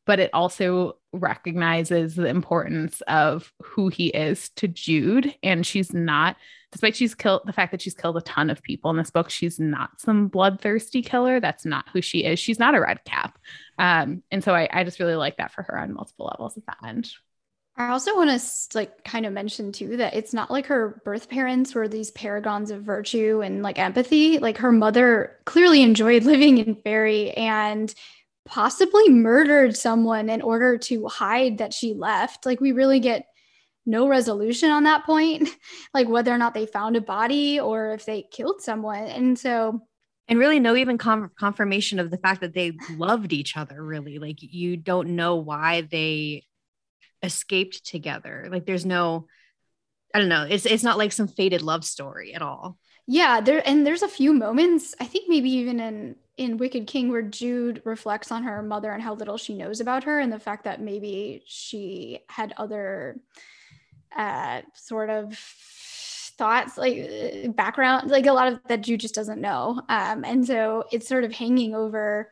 but 0.05 0.19
it 0.19 0.29
also 0.33 0.97
recognizes 1.13 2.15
the 2.15 2.27
importance 2.27 3.01
of 3.07 3.51
who 3.61 3.89
he 3.89 4.07
is 4.07 4.49
to 4.49 4.67
Jude. 4.67 5.35
And 5.43 5.65
she's 5.65 5.93
not, 5.93 6.35
despite 6.71 6.95
she's 6.95 7.15
killed 7.15 7.41
the 7.45 7.53
fact 7.53 7.71
that 7.71 7.81
she's 7.81 7.93
killed 7.93 8.17
a 8.17 8.21
ton 8.21 8.49
of 8.49 8.61
people 8.61 8.91
in 8.91 8.97
this 8.97 9.11
book, 9.11 9.29
she's 9.29 9.59
not 9.59 9.99
some 9.99 10.27
bloodthirsty 10.27 11.01
killer. 11.01 11.39
That's 11.39 11.65
not 11.65 11.85
who 11.93 12.01
she 12.01 12.25
is. 12.25 12.39
She's 12.39 12.59
not 12.59 12.75
a 12.75 12.81
red 12.81 13.03
cap. 13.05 13.37
Um, 13.77 14.23
and 14.31 14.43
so 14.43 14.53
I, 14.53 14.67
I 14.71 14.83
just 14.83 14.99
really 14.99 15.15
like 15.15 15.37
that 15.37 15.51
for 15.51 15.63
her 15.63 15.79
on 15.79 15.93
multiple 15.93 16.27
levels 16.27 16.57
at 16.57 16.65
that 16.65 16.77
end. 16.87 17.11
I 17.79 17.91
also 17.91 18.13
want 18.13 18.29
to 18.29 18.77
like 18.77 19.05
kind 19.05 19.25
of 19.25 19.31
mention 19.31 19.71
too 19.71 19.95
that 19.97 20.13
it's 20.13 20.33
not 20.33 20.51
like 20.51 20.65
her 20.65 21.01
birth 21.05 21.29
parents 21.29 21.73
were 21.73 21.87
these 21.87 22.11
paragons 22.11 22.71
of 22.71 22.83
virtue 22.83 23.41
and 23.41 23.63
like 23.63 23.79
empathy. 23.79 24.37
Like 24.37 24.57
her 24.57 24.71
mother 24.73 25.37
clearly 25.45 25.81
enjoyed 25.81 26.23
living 26.25 26.57
in 26.57 26.75
Faerie 26.75 27.31
and 27.31 27.93
possibly 28.49 29.09
murdered 29.09 29.77
someone 29.77 30.29
in 30.29 30.41
order 30.41 30.77
to 30.77 31.07
hide 31.07 31.59
that 31.59 31.73
she 31.73 31.93
left. 31.93 32.45
Like 32.45 32.59
we 32.59 32.71
really 32.71 32.99
get 32.99 33.27
no 33.85 34.07
resolution 34.07 34.71
on 34.71 34.83
that 34.83 35.05
point, 35.05 35.49
like 35.93 36.09
whether 36.09 36.33
or 36.33 36.37
not 36.37 36.53
they 36.53 36.65
found 36.65 36.95
a 36.95 37.01
body 37.01 37.59
or 37.59 37.91
if 37.93 38.05
they 38.05 38.23
killed 38.23 38.61
someone. 38.61 39.03
And 39.03 39.37
so 39.37 39.81
and 40.27 40.39
really 40.39 40.59
no 40.59 40.75
even 40.75 40.97
com- 40.97 41.31
confirmation 41.39 41.99
of 41.99 42.11
the 42.11 42.17
fact 42.17 42.41
that 42.41 42.53
they 42.53 42.73
loved 42.95 43.33
each 43.33 43.57
other 43.57 43.83
really 43.83 44.19
like 44.19 44.37
you 44.41 44.77
don't 44.77 45.15
know 45.15 45.37
why 45.37 45.81
they 45.81 46.43
escaped 47.23 47.85
together. 47.85 48.47
Like 48.51 48.65
there's 48.65 48.85
no, 48.85 49.27
I 50.13 50.19
don't 50.19 50.29
know. 50.29 50.45
It's 50.49 50.65
it's 50.65 50.83
not 50.83 50.97
like 50.97 51.11
some 51.11 51.27
faded 51.27 51.61
love 51.61 51.85
story 51.85 52.33
at 52.33 52.41
all. 52.41 52.77
Yeah, 53.07 53.41
there 53.41 53.61
and 53.67 53.85
there's 53.85 54.03
a 54.03 54.07
few 54.07 54.33
moments. 54.33 54.95
I 54.99 55.05
think 55.05 55.29
maybe 55.29 55.49
even 55.51 55.79
in 55.79 56.15
in 56.39 56.57
Wicked 56.57 56.87
King 56.87 57.09
where 57.09 57.21
Jude 57.21 57.81
reflects 57.83 58.31
on 58.31 58.43
her 58.43 58.63
mother 58.63 58.91
and 58.91 59.03
how 59.03 59.13
little 59.13 59.35
she 59.37 59.53
knows 59.53 59.81
about 59.81 60.05
her 60.05 60.19
and 60.19 60.31
the 60.31 60.39
fact 60.39 60.63
that 60.63 60.81
maybe 60.81 61.43
she 61.45 62.19
had 62.29 62.53
other 62.55 63.19
uh 64.15 64.61
sort 64.73 65.09
of 65.09 65.37
thoughts 65.37 66.77
like 66.77 67.53
background 67.55 68.09
like 68.09 68.25
a 68.25 68.31
lot 68.31 68.47
of 68.47 68.59
that 68.69 68.81
Jude 68.81 69.01
just 69.01 69.13
doesn't 69.13 69.41
know. 69.41 69.81
Um 69.89 70.23
and 70.23 70.47
so 70.47 70.85
it's 70.93 71.09
sort 71.09 71.25
of 71.25 71.33
hanging 71.33 71.75
over 71.75 72.31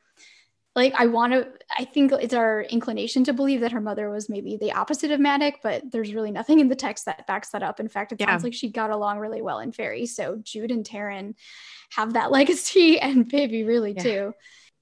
like 0.77 0.93
I 0.95 1.07
want 1.07 1.33
to 1.33 1.47
I 1.75 1.85
think 1.85 2.11
it's 2.11 2.35
our 2.35 2.61
inclination 2.61 3.23
to 3.23 3.33
believe 3.33 3.61
that 3.61 3.71
her 3.71 3.81
mother 3.81 4.11
was 4.11 4.29
maybe 4.29 4.57
the 4.57 4.73
opposite 4.73 5.09
of 5.09 5.19
Madoc, 5.19 5.55
but 5.63 5.81
there's 5.91 6.13
really 6.13 6.29
nothing 6.29 6.59
in 6.59 6.69
the 6.69 6.75
text 6.75 7.05
that 7.05 7.25
backs 7.25 7.49
that 7.49 7.63
up. 7.63 7.79
In 7.79 7.89
fact, 7.89 8.11
it 8.11 8.21
yeah. 8.21 8.27
sounds 8.27 8.43
like 8.43 8.53
she 8.53 8.69
got 8.69 8.91
along 8.91 9.17
really 9.17 9.41
well 9.41 9.59
in 9.59 9.71
Faerie. 9.71 10.05
So 10.05 10.39
Jude 10.41 10.69
and 10.69 10.85
Taryn 10.85 11.33
have 11.93 12.13
that 12.13 12.31
legacy 12.39 12.99
and 12.99 13.27
Baby 13.27 13.63
really 13.63 13.93
yeah. 13.93 14.03
too. 14.03 14.33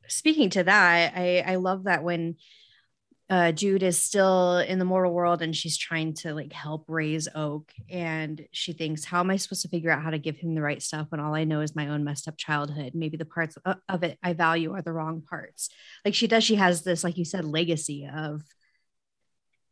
Speaking 0.10 0.50
to 0.52 0.66
that, 0.66 1.14
I 1.16 1.40
I 1.48 1.56
love 1.56 1.86
that 1.86 2.04
when 2.04 2.36
uh, 3.28 3.52
Jude 3.52 3.82
is 3.82 3.98
still 3.98 4.60
in 4.60 4.78
the 4.78 4.86
mortal 4.86 5.12
world 5.12 5.42
and 5.42 5.56
she's 5.56 5.78
trying 5.78 6.14
to 6.14 6.34
like 6.36 6.54
help 6.54 6.86
raise 6.88 7.28
Oak. 7.34 7.72
And 7.90 8.46
she 8.52 8.74
thinks, 8.74 9.04
how 9.04 9.20
am 9.20 9.32
I 9.32 9.38
supposed 9.38 9.64
to 9.64 9.68
figure 9.68 9.90
out 9.90 10.04
how 10.04 10.12
to 10.12 10.20
give 10.20 10.38
him 10.38 10.54
the 10.54 10.62
right 10.62 10.82
stuff 10.82 11.08
when 11.10 11.20
all 11.20 11.34
I 11.34 11.44
know 11.44 11.62
is 11.62 11.76
my 11.76 11.88
own 11.88 12.04
messed 12.04 12.28
up 12.28 12.38
childhood? 12.38 12.92
Maybe 12.94 13.18
the 13.18 13.26
parts 13.26 13.58
of 13.90 14.04
it 14.04 14.20
I 14.22 14.34
value 14.34 14.74
are 14.74 14.84
the 14.84 14.94
wrong 14.94 15.24
parts. 15.28 15.70
Like 16.04 16.14
she 16.14 16.28
does, 16.28 16.44
she 16.44 16.56
has 16.56 16.84
this, 16.84 17.04
like 17.04 17.18
you 17.18 17.26
said, 17.26 17.46
legacy 17.46 18.08
of 18.14 18.44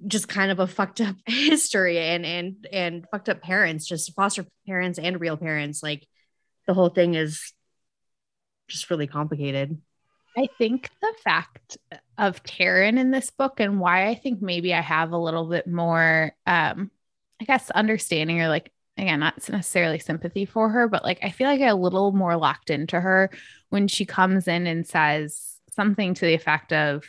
just 0.08 0.28
kind 0.28 0.52
of 0.52 0.60
a 0.60 0.68
fucked 0.68 1.02
up 1.02 1.16
history 1.28 2.00
and 2.00 2.26
and 2.26 2.68
and 2.72 3.06
fucked 3.12 3.30
up 3.30 3.42
parents, 3.42 3.86
just 3.86 4.16
foster 4.16 4.46
parents 4.66 4.98
and 4.98 5.22
real 5.22 5.38
parents. 5.38 5.84
Like 5.84 6.08
the 6.66 6.74
whole 6.74 6.90
thing 6.90 7.14
is 7.14 7.54
just 8.68 8.90
really 8.90 9.08
complicated. 9.08 9.80
I 10.36 10.48
think 10.58 10.90
the 11.02 11.14
fact 11.24 11.78
of 12.18 12.44
Taryn 12.44 12.98
in 12.98 13.12
this 13.12 13.30
book 13.30 13.60
and 13.60 13.80
why 13.80 14.08
I 14.08 14.16
think 14.16 14.42
maybe 14.42 14.74
I 14.74 14.82
have 14.82 15.12
a 15.12 15.18
little 15.18 15.48
bit 15.48 15.68
more, 15.68 16.32
um, 16.46 16.90
I 17.40 17.46
guess, 17.46 17.70
understanding 17.70 18.42
or 18.42 18.48
like, 18.48 18.72
again, 18.98 19.20
not 19.20 19.48
necessarily 19.50 20.00
sympathy 20.00 20.46
for 20.46 20.70
her, 20.70 20.88
but 20.88 21.04
like 21.04 21.20
I 21.24 21.30
feel 21.30 21.48
like 21.48 21.62
I 21.62 21.68
a 21.68 21.76
little 21.76 22.12
more 22.12 22.36
locked 22.36 22.70
into 22.70 23.00
her 23.00 23.30
when 23.70 23.88
she 23.88 24.06
comes 24.06 24.48
in 24.48 24.66
and 24.68 24.88
says 24.88 25.58
something 25.72 26.14
to 26.14 26.26
the 26.26 26.34
effect 26.34 26.74
of, 26.74 27.04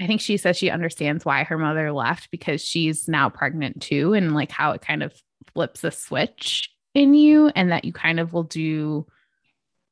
I 0.00 0.06
think 0.06 0.20
she 0.20 0.36
says 0.36 0.56
she 0.56 0.70
understands 0.70 1.24
why 1.24 1.44
her 1.44 1.58
mother 1.58 1.92
left 1.92 2.30
because 2.30 2.64
she's 2.64 3.08
now 3.08 3.28
pregnant 3.28 3.82
too, 3.82 4.14
and 4.14 4.34
like 4.34 4.50
how 4.50 4.72
it 4.72 4.80
kind 4.80 5.02
of 5.02 5.12
flips 5.54 5.82
a 5.84 5.90
switch 5.90 6.70
in 6.94 7.14
you, 7.14 7.48
and 7.48 7.72
that 7.72 7.84
you 7.84 7.92
kind 7.92 8.20
of 8.20 8.32
will 8.32 8.44
do 8.44 9.06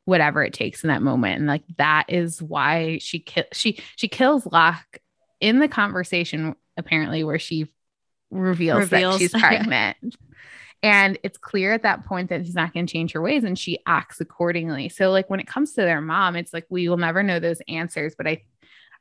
whatever 0.07 0.43
it 0.43 0.55
takes 0.55 0.83
in 0.83 0.89
that 0.89 1.03
moment. 1.03 1.39
And 1.39 1.47
like 1.47 1.65
that 1.77 2.07
is 2.09 2.41
why 2.41 2.99
she 3.03 3.19
ki- 3.19 3.45
she 3.53 3.81
she 3.97 4.09
kills 4.09 4.47
Locke 4.47 4.99
in 5.41 5.59
the 5.59 5.69
conversation 5.69 6.55
apparently 6.79 7.23
where 7.25 7.39
she 7.39 7.69
reveals, 8.31 8.79
reveals. 8.79 9.15
that 9.15 9.19
she's 9.19 9.33
pregnant. 9.41 10.17
And 10.83 11.19
it's 11.23 11.39
clear 11.39 11.73
at 11.73 11.83
that 11.83 12.07
point 12.07 12.31
that 12.31 12.47
she's 12.47 12.55
not 12.55 12.73
going 12.73 12.87
to 12.87 12.93
change 12.93 13.13
her 13.13 13.21
ways 13.21 13.45
and 13.45 13.59
she 13.59 13.79
acts 13.87 14.21
accordingly. 14.21 14.89
So 14.89 15.11
like 15.11 15.29
when 15.29 15.41
it 15.41 15.49
comes 15.49 15.73
to 15.73 15.83
their 15.83 16.01
mom 16.01 16.37
it's 16.37 16.55
like 16.55 16.67
we 16.71 16.89
will 16.89 16.97
never 16.97 17.23
know 17.23 17.41
those 17.41 17.61
answers 17.69 18.15
but 18.17 18.27
i 18.27 18.43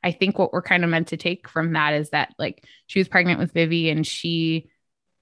i 0.02 0.10
think 0.10 0.38
what 0.38 0.52
we're 0.52 0.62
kind 0.62 0.84
of 0.84 0.90
meant 0.90 1.08
to 1.08 1.16
take 1.16 1.48
from 1.48 1.72
that 1.74 1.94
is 1.94 2.10
that 2.10 2.34
like 2.38 2.64
she 2.86 2.98
was 2.98 3.08
pregnant 3.08 3.38
with 3.38 3.52
vivi 3.52 3.90
and 3.90 4.06
she 4.06 4.68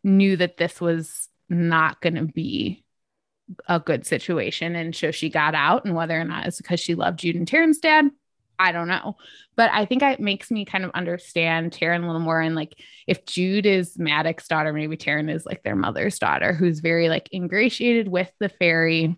knew 0.02 0.36
that 0.36 0.56
this 0.56 0.80
was 0.80 1.28
not 1.48 2.00
going 2.00 2.14
to 2.14 2.24
be 2.24 2.83
a 3.68 3.78
good 3.80 4.06
situation. 4.06 4.74
And 4.74 4.94
so 4.94 5.10
she 5.10 5.28
got 5.28 5.54
out, 5.54 5.84
and 5.84 5.94
whether 5.94 6.18
or 6.18 6.24
not 6.24 6.46
it's 6.46 6.58
because 6.58 6.80
she 6.80 6.94
loved 6.94 7.18
Jude 7.18 7.36
and 7.36 7.46
Taryn's 7.46 7.78
dad, 7.78 8.10
I 8.58 8.72
don't 8.72 8.88
know. 8.88 9.16
But 9.56 9.70
I 9.72 9.84
think 9.84 10.02
it 10.02 10.20
makes 10.20 10.50
me 10.50 10.64
kind 10.64 10.84
of 10.84 10.90
understand 10.92 11.72
Taryn 11.72 12.02
a 12.02 12.06
little 12.06 12.20
more. 12.20 12.40
And 12.40 12.54
like, 12.54 12.74
if 13.06 13.26
Jude 13.26 13.66
is 13.66 13.98
Madoc's 13.98 14.48
daughter, 14.48 14.72
maybe 14.72 14.96
Taryn 14.96 15.32
is 15.32 15.44
like 15.44 15.62
their 15.62 15.76
mother's 15.76 16.18
daughter, 16.18 16.52
who's 16.52 16.80
very 16.80 17.08
like 17.08 17.28
ingratiated 17.32 18.08
with 18.08 18.30
the 18.40 18.48
fairy, 18.48 19.16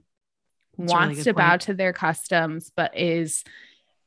That's 0.78 0.92
wants 0.92 1.10
really 1.10 1.22
to 1.24 1.34
point. 1.34 1.36
bow 1.36 1.56
to 1.58 1.74
their 1.74 1.92
customs, 1.92 2.70
but 2.74 2.98
is 2.98 3.44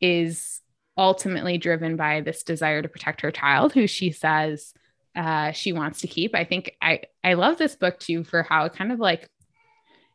is 0.02 0.62
ultimately 0.98 1.58
driven 1.58 1.96
by 1.96 2.22
this 2.22 2.44
desire 2.44 2.82
to 2.82 2.90
protect 2.90 3.22
her 3.22 3.32
child, 3.32 3.74
who 3.74 3.88
she 3.88 4.12
says 4.12 4.74
uh, 5.16 5.52
she 5.52 5.74
wants 5.74 6.02
to 6.02 6.08
keep. 6.08 6.36
I 6.36 6.44
think 6.44 6.76
I 6.82 7.02
I 7.24 7.34
love 7.34 7.58
this 7.58 7.76
book 7.76 8.00
too 8.00 8.24
for 8.24 8.44
how 8.44 8.66
it 8.66 8.74
kind 8.74 8.92
of 8.92 9.00
like 9.00 9.30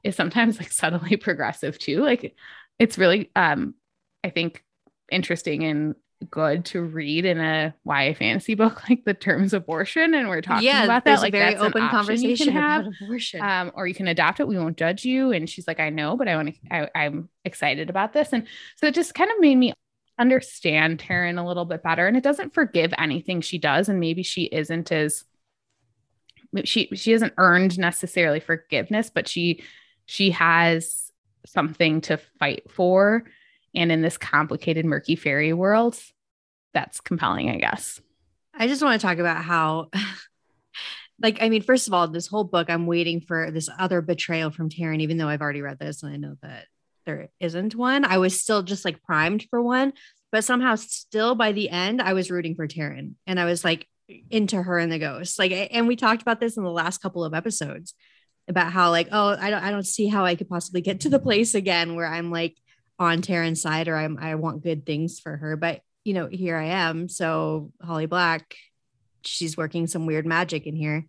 is 0.04 0.14
sometimes 0.14 0.58
like 0.58 0.70
subtly 0.72 1.16
progressive 1.16 1.78
too. 1.78 2.02
Like 2.02 2.36
it's 2.78 2.98
really 2.98 3.30
um 3.34 3.74
I 4.22 4.30
think 4.30 4.64
interesting 5.10 5.64
and 5.64 5.94
good 6.30 6.64
to 6.64 6.82
read 6.82 7.26
in 7.26 7.38
a 7.38 7.74
YA 7.84 8.14
fantasy 8.14 8.54
book 8.54 8.82
like 8.88 9.04
the 9.04 9.12
terms 9.12 9.52
abortion 9.52 10.14
and 10.14 10.28
we're 10.28 10.40
talking 10.40 10.66
yeah, 10.66 10.84
about 10.84 11.04
that. 11.04 11.20
like 11.20 11.32
very 11.32 11.56
open 11.56 11.86
conversation 11.88 12.30
you 12.30 12.36
can 12.36 12.52
have 12.52 12.86
abortion. 13.02 13.42
um, 13.42 13.72
or 13.74 13.86
you 13.86 13.94
can 13.94 14.08
adopt 14.08 14.40
it. 14.40 14.48
We 14.48 14.56
won't 14.56 14.78
judge 14.78 15.04
you. 15.04 15.32
And 15.32 15.48
she's 15.48 15.66
like 15.66 15.80
I 15.80 15.90
know 15.90 16.16
but 16.16 16.28
I 16.28 16.36
want 16.36 16.54
to 16.54 16.96
I'm 16.96 17.28
excited 17.44 17.90
about 17.90 18.12
this. 18.12 18.32
And 18.32 18.46
so 18.76 18.86
it 18.86 18.94
just 18.94 19.14
kind 19.14 19.30
of 19.30 19.40
made 19.40 19.56
me 19.56 19.74
understand 20.18 20.98
Taryn 20.98 21.42
a 21.42 21.46
little 21.46 21.64
bit 21.64 21.82
better. 21.82 22.06
And 22.06 22.16
it 22.16 22.22
doesn't 22.22 22.54
forgive 22.54 22.94
anything 22.96 23.40
she 23.40 23.58
does. 23.58 23.88
And 23.88 24.00
maybe 24.00 24.22
she 24.22 24.44
isn't 24.44 24.92
as 24.92 25.24
she 26.64 26.88
she 26.94 27.10
hasn't 27.10 27.34
earned 27.36 27.76
necessarily 27.78 28.38
forgiveness 28.38 29.10
but 29.12 29.26
she 29.26 29.60
she 30.06 30.30
has 30.30 31.10
something 31.46 32.00
to 32.02 32.18
fight 32.38 32.70
for. 32.70 33.24
And 33.74 33.90
in 33.90 34.02
this 34.02 34.16
complicated, 34.16 34.84
murky 34.84 35.16
fairy 35.16 35.52
world, 35.52 35.98
that's 36.72 37.00
compelling, 37.00 37.50
I 37.50 37.56
guess. 37.56 38.00
I 38.54 38.68
just 38.68 38.82
want 38.82 39.00
to 39.00 39.06
talk 39.06 39.18
about 39.18 39.44
how, 39.44 39.90
like, 41.20 41.42
I 41.42 41.48
mean, 41.48 41.62
first 41.62 41.88
of 41.88 41.94
all, 41.94 42.06
this 42.06 42.26
whole 42.26 42.44
book, 42.44 42.70
I'm 42.70 42.86
waiting 42.86 43.20
for 43.20 43.50
this 43.50 43.68
other 43.78 44.00
betrayal 44.00 44.50
from 44.50 44.68
Taryn, 44.68 45.00
even 45.00 45.16
though 45.16 45.28
I've 45.28 45.40
already 45.40 45.62
read 45.62 45.78
this 45.78 46.02
and 46.02 46.12
I 46.12 46.16
know 46.16 46.36
that 46.42 46.66
there 47.04 47.28
isn't 47.40 47.74
one. 47.74 48.04
I 48.04 48.18
was 48.18 48.40
still 48.40 48.62
just 48.62 48.84
like 48.84 49.02
primed 49.02 49.46
for 49.50 49.60
one, 49.60 49.92
but 50.30 50.44
somehow 50.44 50.76
still 50.76 51.34
by 51.34 51.52
the 51.52 51.68
end, 51.68 52.00
I 52.00 52.12
was 52.12 52.30
rooting 52.30 52.54
for 52.54 52.66
Taryn 52.66 53.14
and 53.26 53.40
I 53.40 53.44
was 53.44 53.64
like 53.64 53.88
into 54.30 54.62
her 54.62 54.78
and 54.78 54.92
the 54.92 54.98
ghost. 54.98 55.38
Like, 55.38 55.52
and 55.72 55.88
we 55.88 55.96
talked 55.96 56.22
about 56.22 56.40
this 56.40 56.56
in 56.56 56.62
the 56.62 56.70
last 56.70 57.02
couple 57.02 57.24
of 57.24 57.34
episodes 57.34 57.94
about 58.48 58.72
how 58.72 58.90
like, 58.90 59.08
oh, 59.12 59.36
I 59.38 59.50
don't, 59.50 59.62
I 59.62 59.70
don't 59.70 59.86
see 59.86 60.06
how 60.06 60.24
I 60.24 60.34
could 60.34 60.48
possibly 60.48 60.80
get 60.80 61.00
to 61.00 61.08
the 61.08 61.18
place 61.18 61.54
again 61.54 61.94
where 61.94 62.06
I'm 62.06 62.30
like 62.30 62.56
on 62.98 63.22
Taryn's 63.22 63.62
side 63.62 63.88
or 63.88 63.96
I'm, 63.96 64.18
I 64.20 64.34
want 64.34 64.62
good 64.62 64.84
things 64.84 65.18
for 65.20 65.36
her. 65.36 65.56
But 65.56 65.80
you 66.04 66.12
know, 66.12 66.28
here 66.30 66.56
I 66.56 66.66
am. 66.66 67.08
So 67.08 67.72
Holly 67.82 68.06
Black, 68.06 68.56
she's 69.22 69.56
working 69.56 69.86
some 69.86 70.06
weird 70.06 70.26
magic 70.26 70.66
in 70.66 70.76
here. 70.76 71.06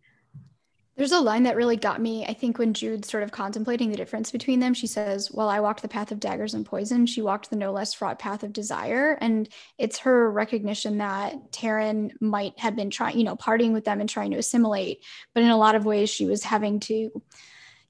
There's 0.98 1.12
a 1.12 1.20
line 1.20 1.44
that 1.44 1.58
really 1.58 1.76
got 1.76 2.00
me. 2.00 2.26
I 2.26 2.34
think 2.34 2.58
when 2.58 2.74
Jude's 2.74 3.10
sort 3.10 3.24
of 3.24 3.32
contemplating 3.32 3.92
the 3.92 3.98
difference 3.98 4.32
between 4.32 4.62
them, 4.62 4.74
she 4.74 4.88
says, 4.88 5.30
Well, 5.30 5.50
I 5.50 5.60
walked 5.60 5.82
the 5.82 5.90
path 5.90 6.14
of 6.14 6.22
daggers 6.22 6.54
and 6.54 6.66
poison. 6.66 7.06
She 7.06 7.22
walked 7.22 7.50
the 7.50 7.58
no 7.58 7.74
less 7.74 7.94
fraught 7.94 8.18
path 8.18 8.44
of 8.44 8.54
desire. 8.54 9.18
And 9.20 9.50
it's 9.78 10.00
her 10.00 10.32
recognition 10.32 11.00
that 11.00 11.52
Taryn 11.52 12.12
might 12.22 12.58
have 12.60 12.78
been 12.78 12.90
trying, 12.90 13.18
you 13.18 13.26
know, 13.26 13.36
partying 13.36 13.74
with 13.74 13.84
them 13.84 14.00
and 14.00 14.10
trying 14.10 14.32
to 14.32 14.38
assimilate. 14.38 15.04
But 15.34 15.44
in 15.44 15.50
a 15.50 15.58
lot 15.58 15.76
of 15.76 15.86
ways, 15.86 16.10
she 16.10 16.26
was 16.26 16.44
having 16.44 16.80
to 16.82 17.22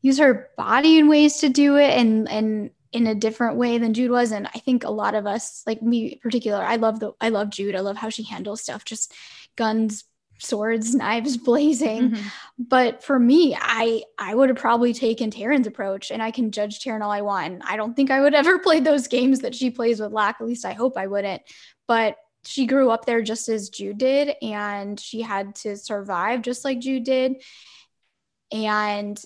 use 0.01 0.17
her 0.17 0.49
body 0.57 0.97
in 0.97 1.07
ways 1.07 1.37
to 1.37 1.49
do 1.49 1.75
it 1.75 1.91
and 1.91 2.27
and 2.27 2.71
in 2.91 3.05
a 3.05 3.13
different 3.13 3.57
way 3.57 3.77
than 3.77 3.93
Jude 3.93 4.09
was. 4.09 4.31
And 4.31 4.47
I 4.47 4.59
think 4.59 4.83
a 4.83 4.89
lot 4.89 5.15
of 5.15 5.27
us, 5.27 5.61
like 5.67 5.81
me 5.81 6.07
in 6.07 6.19
particular, 6.19 6.63
I 6.63 6.77
love 6.77 6.99
the 6.99 7.11
I 7.21 7.29
love 7.29 7.51
Jude. 7.51 7.75
I 7.75 7.81
love 7.81 7.97
how 7.97 8.09
she 8.09 8.23
handles 8.23 8.61
stuff, 8.61 8.83
just 8.83 9.13
guns 9.55 10.05
swords, 10.37 10.93
knives 10.95 11.37
blazing. 11.37 12.11
Mm-hmm. 12.11 12.27
But 12.57 13.03
for 13.03 13.17
me, 13.17 13.55
I 13.59 14.03
I 14.17 14.35
would 14.35 14.49
have 14.49 14.57
probably 14.57 14.93
taken 14.93 15.31
Taryn's 15.31 15.67
approach, 15.67 16.11
and 16.11 16.21
I 16.21 16.31
can 16.31 16.51
judge 16.51 16.79
Taryn 16.79 17.01
all 17.01 17.11
I 17.11 17.21
want. 17.21 17.61
I 17.65 17.77
don't 17.77 17.95
think 17.95 18.11
I 18.11 18.21
would 18.21 18.33
ever 18.35 18.59
play 18.59 18.79
those 18.79 19.07
games 19.07 19.39
that 19.39 19.55
she 19.55 19.69
plays 19.69 19.99
with 19.99 20.11
Locke 20.11 20.37
At 20.39 20.47
least 20.47 20.65
I 20.65 20.73
hope 20.73 20.97
I 20.97 21.07
wouldn't. 21.07 21.41
But 21.87 22.17
she 22.45 22.67
grew 22.67 22.91
up 22.91 23.05
there 23.05 23.21
just 23.21 23.49
as 23.49 23.69
Jude 23.69 23.97
did, 23.97 24.35
and 24.41 24.99
she 24.99 25.21
had 25.21 25.55
to 25.55 25.77
survive 25.77 26.41
just 26.41 26.63
like 26.63 26.79
Jude 26.79 27.03
did. 27.03 27.41
And 28.51 29.19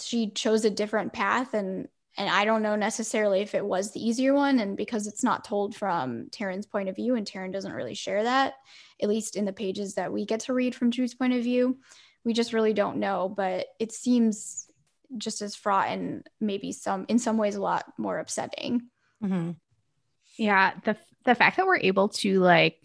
she 0.00 0.30
chose 0.30 0.64
a 0.64 0.70
different 0.70 1.12
path 1.12 1.54
and 1.54 1.88
and 2.18 2.30
I 2.30 2.44
don't 2.44 2.62
know 2.62 2.76
necessarily 2.76 3.40
if 3.40 3.54
it 3.54 3.64
was 3.64 3.92
the 3.92 4.06
easier 4.06 4.32
one. 4.32 4.58
And 4.58 4.76
because 4.76 5.06
it's 5.06 5.22
not 5.22 5.44
told 5.44 5.76
from 5.76 6.28
Taryn's 6.30 6.66
point 6.66 6.88
of 6.88 6.96
view, 6.96 7.14
and 7.14 7.26
Taryn 7.26 7.52
doesn't 7.52 7.72
really 7.72 7.94
share 7.94 8.22
that, 8.22 8.54
at 9.02 9.08
least 9.08 9.36
in 9.36 9.44
the 9.44 9.52
pages 9.52 9.94
that 9.94 10.12
we 10.12 10.24
get 10.24 10.40
to 10.40 10.54
read 10.54 10.74
from 10.74 10.90
Jude's 10.90 11.14
point 11.14 11.34
of 11.34 11.42
view, 11.42 11.78
we 12.24 12.32
just 12.32 12.52
really 12.52 12.72
don't 12.72 12.98
know. 12.98 13.28
But 13.28 13.66
it 13.78 13.92
seems 13.92 14.70
just 15.18 15.42
as 15.42 15.54
fraught 15.54 15.88
and 15.88 16.26
maybe 16.40 16.72
some, 16.72 17.04
in 17.08 17.18
some 17.18 17.36
ways, 17.36 17.54
a 17.54 17.62
lot 17.62 17.84
more 17.98 18.18
upsetting. 18.18 18.82
Mm-hmm. 19.22 19.52
Yeah, 20.38 20.72
the 20.84 20.96
the 21.24 21.34
fact 21.34 21.56
that 21.56 21.66
we're 21.66 21.78
able 21.78 22.08
to 22.08 22.40
like, 22.40 22.78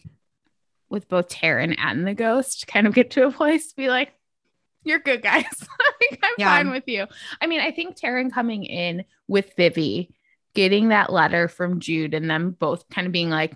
with 0.89 1.07
both 1.07 1.29
Taryn 1.29 1.75
and 1.77 2.05
the 2.05 2.13
ghost, 2.13 2.67
kind 2.67 2.87
of 2.87 2.93
get 2.93 3.11
to 3.11 3.27
a 3.27 3.31
place 3.31 3.69
to 3.69 3.75
be 3.75 3.87
like, 3.87 4.13
you're 4.83 4.99
good 4.99 5.21
guys. 5.21 5.45
I'm 6.23 6.33
yeah. 6.37 6.57
fine 6.57 6.71
with 6.71 6.87
you. 6.87 7.05
I 7.39 7.47
mean, 7.47 7.61
I 7.61 7.71
think 7.71 7.97
Taryn 7.97 8.31
coming 8.31 8.63
in 8.63 9.05
with 9.31 9.55
Vivi, 9.55 10.13
getting 10.53 10.89
that 10.89 11.11
letter 11.11 11.47
from 11.47 11.79
Jude, 11.79 12.13
and 12.13 12.29
them 12.29 12.51
both 12.51 12.89
kind 12.89 13.07
of 13.07 13.13
being 13.13 13.29
like, 13.29 13.55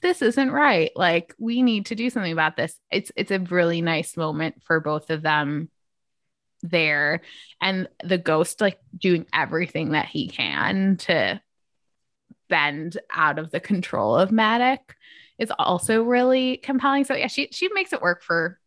this 0.00 0.22
isn't 0.22 0.50
right. 0.50 0.90
Like, 0.96 1.34
we 1.38 1.62
need 1.62 1.86
to 1.86 1.94
do 1.94 2.08
something 2.08 2.32
about 2.32 2.56
this. 2.56 2.78
It's 2.90 3.12
it's 3.14 3.30
a 3.30 3.38
really 3.38 3.82
nice 3.82 4.16
moment 4.16 4.62
for 4.62 4.80
both 4.80 5.10
of 5.10 5.20
them 5.20 5.68
there. 6.62 7.20
And 7.60 7.86
the 8.02 8.16
ghost 8.16 8.62
like 8.62 8.78
doing 8.96 9.26
everything 9.32 9.90
that 9.90 10.06
he 10.06 10.28
can 10.28 10.96
to 10.98 11.40
bend 12.48 12.96
out 13.10 13.38
of 13.38 13.50
the 13.50 13.60
control 13.60 14.16
of 14.16 14.30
Madoc 14.30 14.94
is 15.38 15.52
also 15.58 16.02
really 16.02 16.56
compelling. 16.56 17.04
So 17.04 17.14
yeah, 17.14 17.26
she 17.26 17.48
she 17.52 17.68
makes 17.74 17.92
it 17.92 18.00
work 18.00 18.22
for 18.22 18.58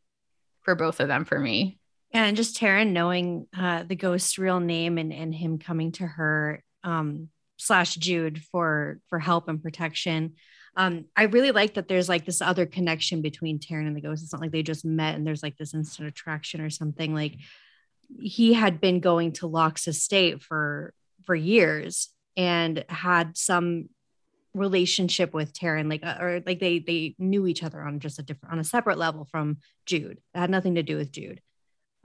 for 0.61 0.75
both 0.75 0.99
of 0.99 1.07
them 1.07 1.25
for 1.25 1.39
me. 1.39 1.76
And 2.13 2.37
just 2.37 2.57
Taryn 2.57 2.91
knowing 2.91 3.47
uh, 3.55 3.83
the 3.83 3.95
ghost's 3.95 4.37
real 4.37 4.59
name 4.59 4.97
and, 4.97 5.11
and 5.11 5.35
him 5.35 5.59
coming 5.59 5.91
to 5.93 6.07
her 6.07 6.63
um, 6.83 7.29
slash 7.57 7.95
Jude 7.95 8.41
for 8.43 8.99
for 9.09 9.19
help 9.19 9.49
and 9.49 9.61
protection. 9.61 10.35
Um, 10.75 11.05
I 11.15 11.23
really 11.23 11.51
like 11.51 11.73
that 11.73 11.87
there's 11.87 12.07
like 12.07 12.25
this 12.25 12.41
other 12.41 12.65
connection 12.65 13.21
between 13.21 13.59
Taryn 13.59 13.87
and 13.87 13.95
the 13.95 14.01
ghost. 14.01 14.23
It's 14.23 14.31
not 14.31 14.41
like 14.41 14.51
they 14.51 14.63
just 14.63 14.85
met 14.85 15.15
and 15.15 15.25
there's 15.25 15.43
like 15.43 15.57
this 15.57 15.73
instant 15.73 16.07
attraction 16.07 16.61
or 16.61 16.69
something. 16.69 17.13
Like 17.13 17.35
he 18.19 18.53
had 18.53 18.79
been 18.79 18.99
going 18.99 19.33
to 19.33 19.47
Locke's 19.47 19.87
estate 19.87 20.41
for 20.41 20.93
for 21.25 21.35
years 21.35 22.09
and 22.37 22.85
had 22.87 23.35
some 23.35 23.89
relationship 24.53 25.33
with 25.33 25.53
Taryn, 25.53 25.89
like, 25.89 26.03
uh, 26.03 26.17
or 26.19 26.43
like 26.45 26.59
they 26.59 26.79
they 26.79 27.15
knew 27.17 27.47
each 27.47 27.63
other 27.63 27.81
on 27.81 27.99
just 27.99 28.19
a 28.19 28.23
different, 28.23 28.53
on 28.53 28.59
a 28.59 28.63
separate 28.63 28.97
level 28.97 29.25
from 29.25 29.57
Jude. 29.85 30.19
It 30.33 30.39
had 30.39 30.49
nothing 30.49 30.75
to 30.75 30.83
do 30.83 30.97
with 30.97 31.11
Jude. 31.11 31.41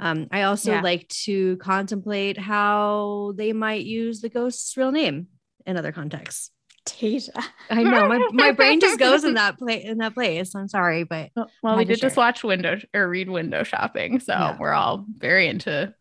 Um, 0.03 0.26
I 0.30 0.42
also 0.42 0.72
yeah. 0.72 0.80
like 0.80 1.09
to 1.24 1.57
contemplate 1.59 2.36
how 2.36 3.34
they 3.36 3.53
might 3.53 3.84
use 3.84 4.20
the 4.20 4.28
ghost's 4.28 4.76
real 4.76 4.92
name 4.92 5.28
in 5.64 5.76
other 5.76 5.92
contexts. 5.92 6.50
Tasia. 6.84 7.44
I 7.70 7.84
know 7.84 8.09
my, 8.09 8.28
my 8.32 8.50
brain 8.57 8.80
just 8.80 8.98
goes 8.98 9.22
in 9.22 9.34
that 9.34 9.59
place 9.59 9.84
in 9.84 9.98
that 9.98 10.14
place. 10.14 10.55
I'm 10.55 10.66
sorry, 10.66 11.05
but 11.05 11.30
well, 11.62 11.76
we 11.76 11.84
did 11.84 12.00
just 12.00 12.16
watch 12.16 12.42
window 12.42 12.80
or 12.92 13.09
read 13.09 13.30
window 13.30 13.62
shopping, 13.62 14.18
so 14.18 14.32
yeah. 14.32 14.57
we're 14.59 14.72
all 14.72 15.07
very 15.16 15.46
into 15.46 15.94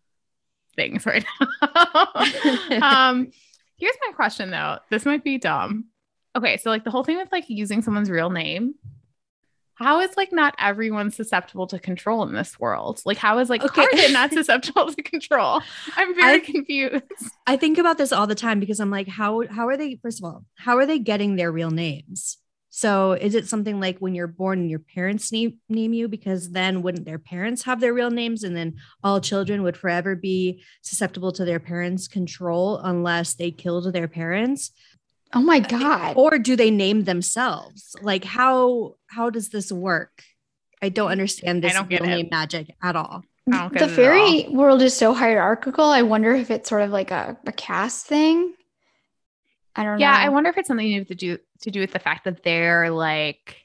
things 0.75 1.05
right 1.05 1.23
now. 1.39 2.07
um, 2.81 3.31
here's 3.77 3.97
my 4.07 4.13
question 4.13 4.49
though. 4.49 4.79
This 4.89 5.05
might 5.05 5.23
be 5.23 5.37
dumb 5.37 5.91
okay, 6.35 6.57
so 6.57 6.69
like 6.69 6.83
the 6.83 6.91
whole 6.91 7.03
thing 7.03 7.17
with 7.17 7.31
like 7.31 7.45
using 7.47 7.81
someone's 7.81 8.09
real 8.09 8.29
name, 8.29 8.75
how 9.81 9.99
is 9.99 10.15
like 10.17 10.31
not 10.31 10.55
everyone 10.59 11.11
susceptible 11.11 11.67
to 11.67 11.79
control 11.79 12.23
in 12.23 12.33
this 12.33 12.59
world? 12.59 13.01
Like, 13.05 13.17
how 13.17 13.39
is 13.39 13.49
like 13.49 13.63
okay. 13.63 14.11
Not 14.11 14.31
susceptible 14.33 14.93
to 14.93 15.03
control? 15.03 15.61
I'm 15.95 16.15
very 16.15 16.37
I, 16.37 16.39
confused. 16.39 17.03
I 17.47 17.57
think 17.57 17.77
about 17.77 17.97
this 17.97 18.11
all 18.11 18.27
the 18.27 18.35
time 18.35 18.59
because 18.59 18.79
I'm 18.79 18.91
like, 18.91 19.07
how 19.07 19.43
how 19.49 19.67
are 19.67 19.77
they? 19.77 19.99
First 20.01 20.19
of 20.19 20.25
all, 20.25 20.45
how 20.55 20.77
are 20.77 20.85
they 20.85 20.99
getting 20.99 21.35
their 21.35 21.51
real 21.51 21.71
names? 21.71 22.37
So 22.73 23.11
is 23.11 23.35
it 23.35 23.49
something 23.49 23.81
like 23.81 23.97
when 23.99 24.15
you're 24.15 24.27
born 24.27 24.59
and 24.59 24.69
your 24.69 24.79
parents 24.79 25.29
name, 25.29 25.57
name 25.67 25.91
you 25.91 26.07
because 26.07 26.51
then 26.51 26.81
wouldn't 26.81 27.03
their 27.03 27.19
parents 27.19 27.63
have 27.63 27.81
their 27.81 27.93
real 27.93 28.09
names 28.09 28.45
and 28.45 28.55
then 28.55 28.75
all 29.03 29.19
children 29.19 29.61
would 29.63 29.75
forever 29.75 30.15
be 30.15 30.63
susceptible 30.81 31.33
to 31.33 31.43
their 31.43 31.59
parents' 31.59 32.07
control 32.07 32.77
unless 32.77 33.33
they 33.33 33.51
killed 33.51 33.91
their 33.91 34.07
parents? 34.07 34.71
Oh 35.33 35.41
my 35.41 35.57
uh, 35.57 35.67
god. 35.67 36.13
Or 36.17 36.37
do 36.37 36.55
they 36.55 36.71
name 36.71 37.03
themselves? 37.03 37.95
Like 38.01 38.23
how 38.23 38.95
how 39.07 39.29
does 39.29 39.49
this 39.49 39.71
work? 39.71 40.23
I 40.81 40.89
don't 40.89 41.11
understand 41.11 41.63
this 41.63 41.73
don't 41.73 41.89
name 41.89 42.29
magic 42.31 42.75
at 42.81 42.95
all. 42.95 43.23
The 43.47 43.91
fairy 43.93 44.47
world 44.49 44.81
is 44.81 44.95
so 44.95 45.13
hierarchical. 45.13 45.85
I 45.85 46.03
wonder 46.03 46.33
if 46.33 46.51
it's 46.51 46.69
sort 46.69 46.83
of 46.83 46.91
like 46.91 47.11
a, 47.11 47.37
a 47.45 47.51
caste 47.51 48.05
thing. 48.05 48.53
I 49.75 49.83
don't 49.83 49.99
yeah, 49.99 50.11
know. 50.11 50.17
Yeah, 50.17 50.25
I 50.25 50.29
wonder 50.29 50.49
if 50.49 50.57
it's 50.57 50.67
something 50.67 51.05
to 51.05 51.15
do 51.15 51.37
to 51.61 51.71
do 51.71 51.79
with 51.79 51.91
the 51.91 51.99
fact 51.99 52.25
that 52.25 52.43
they're 52.43 52.89
like 52.89 53.57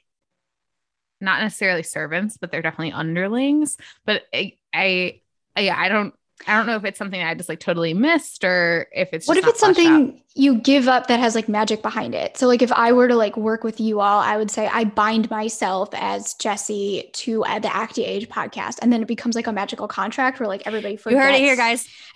not 1.19 1.41
necessarily 1.41 1.83
servants, 1.83 2.37
but 2.37 2.51
they're 2.51 2.61
definitely 2.61 2.91
underlings. 2.91 3.77
But 4.05 4.23
I, 4.33 4.53
I 4.73 5.21
yeah, 5.57 5.75
I 5.77 5.89
don't 5.89 6.13
I 6.45 6.55
don't 6.55 6.67
know 6.67 6.75
if 6.75 6.85
it's 6.85 6.99
something 6.99 7.21
I 7.21 7.33
just 7.33 7.49
like 7.49 7.59
totally 7.59 7.95
missed 7.95 8.43
or 8.43 8.87
if 8.91 9.09
it's 9.11 9.27
what 9.27 9.37
if 9.37 9.47
it's 9.47 9.59
something 9.59 10.21
you 10.35 10.59
give 10.59 10.87
up 10.87 11.07
that 11.07 11.19
has 11.19 11.33
like 11.33 11.49
magic 11.49 11.81
behind 11.81 12.13
it. 12.13 12.37
So 12.37 12.45
like 12.45 12.61
if 12.61 12.71
I 12.71 12.91
were 12.91 13.07
to 13.07 13.15
like 13.15 13.35
work 13.35 13.63
with 13.63 13.79
you 13.79 14.01
all, 14.01 14.19
I 14.19 14.37
would 14.37 14.51
say 14.51 14.67
I 14.67 14.83
bind 14.83 15.31
myself 15.31 15.89
as 15.93 16.35
Jesse 16.35 17.09
to 17.13 17.43
uh, 17.45 17.57
the 17.57 17.69
Acty 17.69 18.05
Age 18.05 18.29
podcast, 18.29 18.77
and 18.83 18.93
then 18.93 19.01
it 19.01 19.07
becomes 19.07 19.35
like 19.35 19.47
a 19.47 19.51
magical 19.51 19.87
contract 19.87 20.39
where 20.39 20.47
like 20.47 20.61
everybody 20.67 20.95
forgets. 20.95 21.17
You 21.17 21.23
heard 21.23 21.33
it 21.33 21.39
here, 21.39 21.55
guys. 21.55 21.87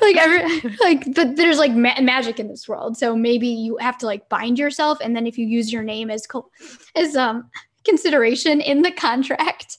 like 0.00 0.16
every 0.16 0.76
like, 0.80 1.12
but 1.14 1.34
there's 1.34 1.58
like 1.58 1.72
ma- 1.72 2.00
magic 2.00 2.38
in 2.38 2.46
this 2.46 2.68
world, 2.68 2.96
so 2.96 3.16
maybe 3.16 3.48
you 3.48 3.76
have 3.78 3.98
to 3.98 4.06
like 4.06 4.28
bind 4.28 4.56
yourself, 4.56 4.98
and 5.02 5.16
then 5.16 5.26
if 5.26 5.36
you 5.36 5.46
use 5.46 5.72
your 5.72 5.82
name 5.82 6.10
as 6.10 6.28
co- 6.28 6.48
as 6.94 7.16
um 7.16 7.50
consideration 7.84 8.60
in 8.60 8.82
the 8.82 8.92
contract 8.92 9.78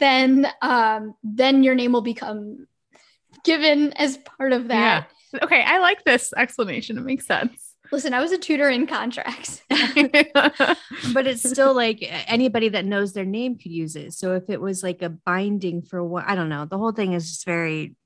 then 0.00 0.46
um, 0.62 1.14
then 1.22 1.62
your 1.62 1.74
name 1.74 1.92
will 1.92 2.02
become 2.02 2.66
given 3.44 3.92
as 3.94 4.16
part 4.18 4.52
of 4.52 4.68
that. 4.68 5.08
Yeah. 5.32 5.44
Okay, 5.44 5.62
I 5.62 5.78
like 5.78 6.04
this 6.04 6.32
explanation. 6.36 6.98
It 6.98 7.04
makes 7.04 7.26
sense. 7.26 7.74
Listen, 7.92 8.14
I 8.14 8.20
was 8.20 8.32
a 8.32 8.38
tutor 8.38 8.68
in 8.68 8.86
contracts. 8.86 9.62
but 9.68 11.26
it's 11.26 11.48
still 11.48 11.74
like 11.74 11.98
anybody 12.26 12.68
that 12.70 12.84
knows 12.84 13.12
their 13.12 13.24
name 13.24 13.56
could 13.56 13.72
use 13.72 13.96
it. 13.96 14.12
So 14.12 14.34
if 14.34 14.48
it 14.48 14.60
was 14.60 14.82
like 14.82 15.02
a 15.02 15.08
binding 15.08 15.82
for 15.82 16.04
what 16.04 16.24
I 16.26 16.34
don't 16.34 16.48
know, 16.48 16.66
the 16.66 16.78
whole 16.78 16.92
thing 16.92 17.12
is 17.12 17.28
just 17.28 17.46
very 17.46 17.96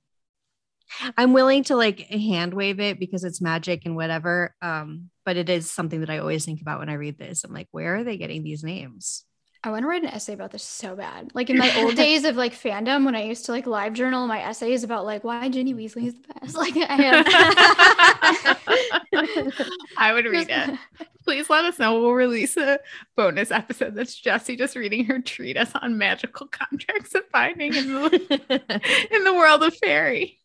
I'm 1.16 1.32
willing 1.32 1.64
to 1.64 1.76
like 1.76 2.01
hand 2.01 2.55
wave 2.55 2.80
it 2.80 2.99
because 2.99 3.24
it's 3.24 3.40
magic 3.40 3.82
and 3.84 3.97
whatever. 3.97 4.55
Um, 4.62 5.11
but 5.24 5.36
it 5.36 5.49
is 5.49 5.70
something 5.70 6.01
that 6.01 6.11
I 6.11 6.18
always 6.18 6.45
think 6.45 6.61
about 6.61 6.78
when 6.78 6.88
I 6.88 6.95
read 6.95 7.18
this. 7.18 7.45
I'm 7.45 7.53
like, 7.53 7.68
where 7.70 7.97
are 7.97 8.05
they 8.05 8.16
getting 8.16 8.42
these 8.42 8.62
names? 8.62 9.24
I 9.65 9.71
want 9.71 9.83
to 9.83 9.89
write 9.89 10.03
an 10.03 10.11
essay 10.11 10.35
about 10.35 10.51
this 10.51 10.62
so 10.62 10.95
bad. 10.95 11.31
Like 11.35 11.49
in 11.49 11.57
my 11.59 11.75
old 11.83 11.97
days 11.97 12.25
of 12.25 12.37
like 12.37 12.53
fandom, 12.53 13.07
when 13.07 13.15
I 13.15 13.25
used 13.25 13.47
to 13.47 13.53
like 13.53 13.67
live 13.67 13.95
journal 13.95 14.27
my 14.27 14.43
essays 14.43 14.85
about 14.85 15.07
like 15.07 15.25
why 15.25 15.49
Ginny 15.49 15.73
Weasley 15.75 16.09
is 16.09 16.15
the 16.15 16.35
best. 16.35 16.57
Like 16.65 16.77
I 16.77 16.95
have. 16.95 17.27
I 19.97 20.12
would 20.12 20.27
read 20.27 20.49
it. 20.51 20.79
Please 21.25 21.51
let 21.51 21.65
us 21.65 21.79
know. 21.79 21.99
We'll 21.99 22.12
release 22.12 22.57
a 22.57 22.79
bonus 23.17 23.51
episode 23.51 23.95
that's 23.95 24.15
Jessie 24.15 24.57
just 24.57 24.77
reading 24.77 25.05
her 25.07 25.21
treatise 25.21 25.73
on 25.75 25.99
magical 25.99 26.47
contracts 26.47 27.15
and 27.15 27.25
binding 27.33 27.75
in 27.75 27.93
the 27.93 29.07
in 29.11 29.25
the 29.25 29.35
world 29.35 29.62
of 29.62 29.75
Faerie. 29.77 30.41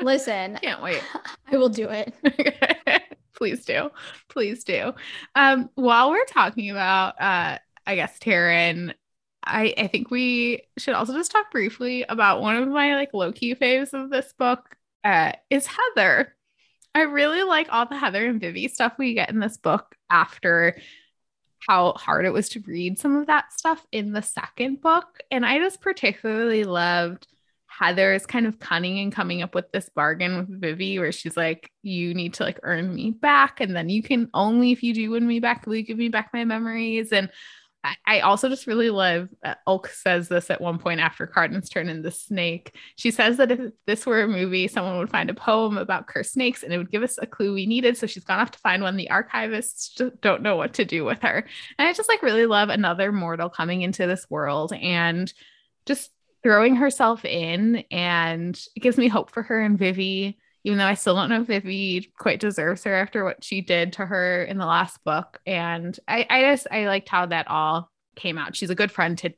Listen, 0.00 0.58
can't 0.62 0.82
wait. 0.82 1.02
I 1.50 1.56
will 1.56 1.68
do 1.68 1.88
it. 1.90 2.14
Please 3.34 3.64
do. 3.64 3.90
Please 4.28 4.64
do. 4.64 4.92
Um, 5.34 5.70
while 5.74 6.10
we're 6.10 6.24
talking 6.24 6.70
about 6.70 7.20
uh 7.20 7.58
I 7.86 7.94
guess, 7.96 8.18
Taryn, 8.18 8.94
I, 9.44 9.74
I 9.76 9.86
think 9.88 10.10
we 10.10 10.62
should 10.78 10.94
also 10.94 11.14
just 11.14 11.32
talk 11.32 11.50
briefly 11.50 12.04
about 12.08 12.40
one 12.40 12.56
of 12.56 12.68
my 12.68 12.94
like 12.94 13.12
low 13.12 13.32
key 13.32 13.54
faves 13.54 13.92
of 13.92 14.10
this 14.10 14.32
book 14.38 14.76
uh, 15.04 15.32
is 15.50 15.66
Heather. 15.66 16.34
I 16.94 17.02
really 17.02 17.42
like 17.42 17.68
all 17.70 17.86
the 17.86 17.96
Heather 17.96 18.24
and 18.26 18.40
Vivi 18.40 18.68
stuff 18.68 18.94
we 18.98 19.14
get 19.14 19.30
in 19.30 19.40
this 19.40 19.56
book 19.56 19.96
after 20.10 20.76
how 21.66 21.92
hard 21.92 22.26
it 22.26 22.32
was 22.32 22.50
to 22.50 22.60
read 22.66 22.98
some 22.98 23.16
of 23.16 23.26
that 23.28 23.52
stuff 23.52 23.84
in 23.92 24.12
the 24.12 24.22
second 24.22 24.80
book. 24.80 25.20
And 25.30 25.46
I 25.46 25.58
just 25.58 25.80
particularly 25.80 26.64
loved 26.64 27.26
Heather's 27.66 28.26
kind 28.26 28.46
of 28.46 28.58
cunning 28.58 28.98
and 28.98 29.12
coming 29.12 29.42
up 29.42 29.54
with 29.54 29.72
this 29.72 29.88
bargain 29.88 30.36
with 30.36 30.60
Vivi 30.60 30.98
where 30.98 31.12
she's 31.12 31.36
like, 31.36 31.70
you 31.82 32.14
need 32.14 32.34
to 32.34 32.42
like 32.42 32.60
earn 32.62 32.94
me 32.94 33.12
back. 33.12 33.60
And 33.60 33.74
then 33.74 33.88
you 33.88 34.02
can 34.02 34.28
only 34.34 34.72
if 34.72 34.82
you 34.82 34.92
do 34.92 35.10
win 35.10 35.26
me 35.26 35.40
back, 35.40 35.66
will 35.66 35.76
you 35.76 35.82
give 35.82 35.98
me 35.98 36.08
back 36.08 36.30
my 36.34 36.44
memories? 36.44 37.12
And 37.12 37.30
I 38.06 38.20
also 38.20 38.48
just 38.48 38.68
really 38.68 38.90
love 38.90 39.28
uh, 39.44 39.54
Ulk 39.66 39.88
says 39.88 40.28
this 40.28 40.50
at 40.50 40.60
one 40.60 40.78
point 40.78 41.00
after 41.00 41.26
Cardan's 41.26 41.68
turn 41.68 41.88
in 41.88 42.02
the 42.02 42.12
snake. 42.12 42.76
She 42.94 43.10
says 43.10 43.38
that 43.38 43.50
if 43.50 43.72
this 43.86 44.06
were 44.06 44.22
a 44.22 44.28
movie, 44.28 44.68
someone 44.68 44.98
would 44.98 45.10
find 45.10 45.28
a 45.28 45.34
poem 45.34 45.76
about 45.76 46.06
cursed 46.06 46.34
snakes 46.34 46.62
and 46.62 46.72
it 46.72 46.78
would 46.78 46.92
give 46.92 47.02
us 47.02 47.18
a 47.20 47.26
clue 47.26 47.54
we 47.54 47.66
needed. 47.66 47.96
So 47.96 48.06
she's 48.06 48.22
gone 48.22 48.38
off 48.38 48.52
to 48.52 48.58
find 48.60 48.82
one. 48.82 48.96
The 48.96 49.08
archivists 49.10 50.00
don't 50.20 50.42
know 50.42 50.56
what 50.56 50.74
to 50.74 50.84
do 50.84 51.04
with 51.04 51.22
her. 51.22 51.44
And 51.78 51.88
I 51.88 51.92
just 51.92 52.08
like 52.08 52.22
really 52.22 52.46
love 52.46 52.68
another 52.68 53.10
mortal 53.10 53.48
coming 53.48 53.82
into 53.82 54.06
this 54.06 54.30
world 54.30 54.72
and 54.72 55.32
just 55.84 56.12
throwing 56.44 56.76
herself 56.76 57.24
in. 57.24 57.84
And 57.90 58.60
it 58.76 58.80
gives 58.80 58.96
me 58.96 59.08
hope 59.08 59.32
for 59.32 59.42
her 59.42 59.60
and 59.60 59.76
Vivi 59.76 60.38
even 60.64 60.78
though 60.78 60.86
I 60.86 60.94
still 60.94 61.14
don't 61.14 61.28
know 61.28 61.40
if 61.40 61.46
Vivi 61.48 62.12
quite 62.18 62.40
deserves 62.40 62.84
her 62.84 62.94
after 62.94 63.24
what 63.24 63.42
she 63.42 63.60
did 63.60 63.94
to 63.94 64.06
her 64.06 64.44
in 64.44 64.58
the 64.58 64.66
last 64.66 65.02
book. 65.04 65.40
And 65.46 65.98
I, 66.06 66.26
I 66.30 66.42
just 66.42 66.66
I 66.70 66.86
liked 66.86 67.08
how 67.08 67.26
that 67.26 67.48
all 67.48 67.90
came 68.14 68.38
out. 68.38 68.54
She's 68.54 68.70
a 68.70 68.74
good 68.74 68.92
friend 68.92 69.18
to 69.18 69.32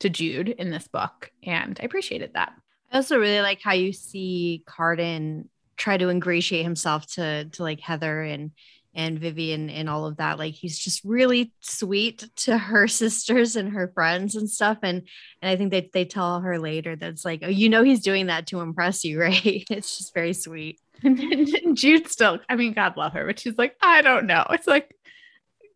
to 0.00 0.08
Jude 0.08 0.48
in 0.48 0.70
this 0.70 0.88
book, 0.88 1.30
and 1.42 1.78
I 1.80 1.84
appreciated 1.84 2.32
that. 2.34 2.52
I 2.92 2.96
also 2.96 3.18
really 3.18 3.40
like 3.40 3.60
how 3.62 3.72
you 3.72 3.92
see 3.92 4.64
Cardan 4.66 5.48
try 5.76 5.96
to 5.96 6.08
ingratiate 6.08 6.64
himself 6.64 7.06
to 7.14 7.44
to 7.46 7.62
like 7.62 7.80
Heather 7.80 8.22
and 8.22 8.50
and 8.94 9.18
Vivienne 9.18 9.70
and 9.70 9.88
all 9.88 10.06
of 10.06 10.16
that. 10.18 10.38
Like 10.38 10.54
he's 10.54 10.78
just 10.78 11.04
really 11.04 11.52
sweet 11.60 12.28
to 12.36 12.56
her 12.56 12.88
sisters 12.88 13.56
and 13.56 13.72
her 13.72 13.88
friends 13.94 14.36
and 14.36 14.48
stuff. 14.48 14.78
And 14.82 15.02
and 15.42 15.50
I 15.50 15.56
think 15.56 15.70
they 15.70 15.90
they 15.92 16.04
tell 16.04 16.40
her 16.40 16.58
later 16.58 16.96
that 16.96 17.10
it's 17.10 17.24
like, 17.24 17.40
oh, 17.42 17.48
you 17.48 17.68
know, 17.68 17.82
he's 17.82 18.00
doing 18.00 18.26
that 18.26 18.46
to 18.48 18.60
impress 18.60 19.04
you, 19.04 19.20
right? 19.20 19.64
It's 19.70 19.98
just 19.98 20.14
very 20.14 20.32
sweet. 20.32 20.80
And 21.04 21.76
Jude 21.76 22.08
still, 22.08 22.38
I 22.48 22.56
mean, 22.56 22.72
God 22.72 22.96
love 22.96 23.12
her, 23.12 23.26
but 23.26 23.38
she's 23.38 23.58
like, 23.58 23.76
I 23.82 24.00
don't 24.00 24.26
know. 24.26 24.46
It's 24.50 24.66
like, 24.66 24.96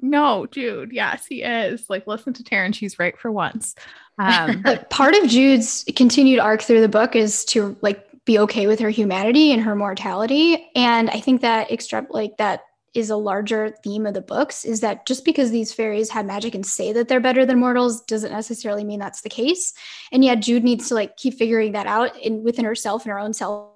no, 0.00 0.46
Jude, 0.46 0.92
yes, 0.92 1.26
he 1.26 1.42
is. 1.42 1.90
Like, 1.90 2.06
listen 2.06 2.32
to 2.34 2.42
Taryn, 2.42 2.74
she's 2.74 2.98
right 2.98 3.18
for 3.18 3.30
once. 3.30 3.74
Um, 4.18 4.64
part 4.90 5.14
of 5.14 5.28
Jude's 5.28 5.84
continued 5.96 6.38
arc 6.38 6.62
through 6.62 6.80
the 6.80 6.88
book 6.88 7.16
is 7.16 7.44
to 7.46 7.76
like 7.82 8.08
be 8.24 8.38
okay 8.38 8.66
with 8.66 8.78
her 8.80 8.90
humanity 8.90 9.52
and 9.52 9.62
her 9.62 9.74
mortality. 9.74 10.70
And 10.74 11.08
I 11.10 11.20
think 11.20 11.40
that 11.40 11.70
extra 11.70 12.06
like 12.10 12.36
that 12.36 12.62
is 12.94 13.10
a 13.10 13.16
larger 13.16 13.74
theme 13.84 14.06
of 14.06 14.14
the 14.14 14.20
books 14.20 14.64
is 14.64 14.80
that 14.80 15.06
just 15.06 15.24
because 15.24 15.50
these 15.50 15.72
fairies 15.72 16.10
have 16.10 16.26
magic 16.26 16.54
and 16.54 16.64
say 16.64 16.92
that 16.92 17.08
they're 17.08 17.20
better 17.20 17.44
than 17.44 17.58
mortals 17.58 18.02
doesn't 18.02 18.32
necessarily 18.32 18.84
mean 18.84 19.00
that's 19.00 19.22
the 19.22 19.28
case. 19.28 19.72
And 20.12 20.24
yet 20.24 20.40
Jude 20.40 20.64
needs 20.64 20.88
to 20.88 20.94
like 20.94 21.16
keep 21.16 21.34
figuring 21.34 21.72
that 21.72 21.86
out 21.86 22.16
in 22.16 22.42
within 22.42 22.64
herself 22.64 23.04
and 23.04 23.12
her 23.12 23.18
own 23.18 23.32
self 23.32 23.70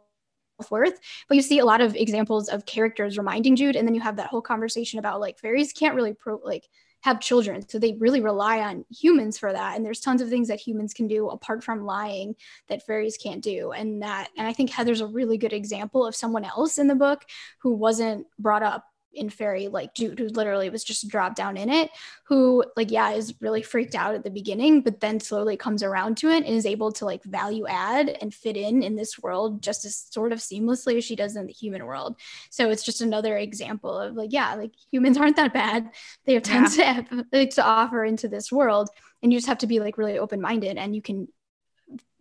worth. 0.70 0.98
But 1.28 1.34
you 1.34 1.42
see 1.42 1.58
a 1.58 1.64
lot 1.64 1.80
of 1.80 1.96
examples 1.96 2.48
of 2.48 2.66
characters 2.66 3.18
reminding 3.18 3.56
Jude, 3.56 3.76
and 3.76 3.86
then 3.86 3.94
you 3.94 4.00
have 4.00 4.16
that 4.16 4.28
whole 4.28 4.42
conversation 4.42 4.98
about 4.98 5.20
like 5.20 5.38
fairies 5.38 5.72
can't 5.72 5.94
really 5.94 6.14
pro 6.14 6.40
like 6.44 6.68
have 7.02 7.20
children. 7.20 7.68
So 7.68 7.78
they 7.78 7.96
really 7.98 8.20
rely 8.20 8.60
on 8.60 8.84
humans 8.90 9.36
for 9.36 9.52
that. 9.52 9.76
And 9.76 9.84
there's 9.84 10.00
tons 10.00 10.22
of 10.22 10.28
things 10.28 10.48
that 10.48 10.60
humans 10.60 10.94
can 10.94 11.08
do 11.08 11.28
apart 11.28 11.64
from 11.64 11.84
lying 11.84 12.36
that 12.68 12.86
fairies 12.86 13.16
can't 13.16 13.42
do. 13.42 13.72
And 13.72 14.02
that, 14.02 14.28
and 14.38 14.46
I 14.46 14.52
think 14.52 14.70
Heather's 14.70 15.00
a 15.00 15.06
really 15.06 15.36
good 15.36 15.52
example 15.52 16.06
of 16.06 16.14
someone 16.14 16.44
else 16.44 16.78
in 16.78 16.86
the 16.86 16.94
book 16.94 17.24
who 17.60 17.74
wasn't 17.74 18.26
brought 18.38 18.62
up 18.62 18.84
in 19.14 19.30
Faerie 19.30 19.68
like 19.68 19.94
dude 19.94 20.18
who 20.18 20.28
literally 20.28 20.70
was 20.70 20.84
just 20.84 21.08
dropped 21.08 21.36
down 21.36 21.56
in 21.56 21.70
it, 21.70 21.90
who 22.24 22.64
like 22.76 22.90
yeah 22.90 23.10
is 23.12 23.34
really 23.40 23.62
freaked 23.62 23.94
out 23.94 24.14
at 24.14 24.24
the 24.24 24.30
beginning, 24.30 24.80
but 24.80 25.00
then 25.00 25.20
slowly 25.20 25.56
comes 25.56 25.82
around 25.82 26.16
to 26.18 26.28
it 26.28 26.44
and 26.44 26.54
is 26.54 26.66
able 26.66 26.92
to 26.92 27.04
like 27.04 27.22
value 27.24 27.66
add 27.66 28.08
and 28.20 28.34
fit 28.34 28.56
in 28.56 28.82
in 28.82 28.96
this 28.96 29.18
world 29.18 29.62
just 29.62 29.84
as 29.84 29.96
sort 29.96 30.32
of 30.32 30.38
seamlessly 30.38 30.96
as 30.96 31.04
she 31.04 31.16
does 31.16 31.36
in 31.36 31.46
the 31.46 31.52
human 31.52 31.84
world. 31.84 32.16
So 32.50 32.70
it's 32.70 32.84
just 32.84 33.00
another 33.00 33.36
example 33.36 33.98
of 33.98 34.14
like 34.14 34.32
yeah, 34.32 34.54
like 34.54 34.72
humans 34.90 35.16
aren't 35.16 35.36
that 35.36 35.52
bad. 35.52 35.90
They 36.24 36.34
have 36.34 36.42
tons 36.42 36.76
yeah. 36.76 36.84
to 36.84 37.02
have, 37.02 37.26
like, 37.32 37.50
to 37.50 37.64
offer 37.64 38.04
into 38.04 38.28
this 38.28 38.50
world, 38.50 38.88
and 39.22 39.32
you 39.32 39.38
just 39.38 39.48
have 39.48 39.58
to 39.58 39.66
be 39.66 39.80
like 39.80 39.98
really 39.98 40.18
open 40.18 40.40
minded, 40.40 40.76
and 40.76 40.94
you 40.94 41.02
can 41.02 41.28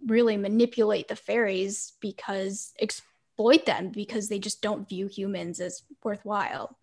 really 0.05 0.37
manipulate 0.37 1.07
the 1.07 1.15
fairies 1.15 1.93
because 2.01 2.73
exploit 2.79 3.65
them 3.65 3.89
because 3.89 4.29
they 4.29 4.39
just 4.39 4.61
don't 4.61 4.89
view 4.89 5.07
humans 5.07 5.59
as 5.59 5.83
worthwhile. 6.03 6.77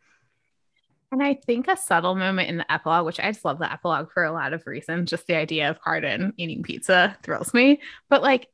And 1.10 1.22
I 1.22 1.34
think 1.34 1.68
a 1.68 1.76
subtle 1.76 2.14
moment 2.14 2.50
in 2.50 2.58
the 2.58 2.70
epilogue, 2.70 3.06
which 3.06 3.18
I 3.18 3.32
just 3.32 3.44
love 3.44 3.58
the 3.58 3.72
epilogue 3.72 4.12
for 4.12 4.24
a 4.24 4.32
lot 4.32 4.52
of 4.52 4.66
reasons, 4.66 5.10
just 5.10 5.26
the 5.26 5.36
idea 5.36 5.70
of 5.70 5.80
Cardan 5.80 6.34
eating 6.36 6.62
pizza 6.62 7.16
thrills 7.22 7.54
me. 7.54 7.80
But 8.10 8.22
like, 8.22 8.48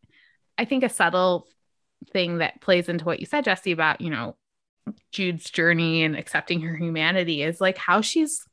I 0.56 0.64
think 0.64 0.84
a 0.84 0.88
subtle 0.88 1.48
thing 2.12 2.38
that 2.38 2.60
plays 2.60 2.88
into 2.88 3.04
what 3.04 3.20
you 3.20 3.26
said, 3.26 3.44
Jesse, 3.44 3.72
about, 3.72 4.00
you 4.00 4.10
know, 4.10 4.36
Jude's 5.10 5.50
journey 5.50 6.04
and 6.04 6.16
accepting 6.16 6.60
her 6.60 6.76
humanity 6.76 7.42
is 7.42 7.60
like 7.60 7.78
how 7.78 8.00
she's 8.00 8.46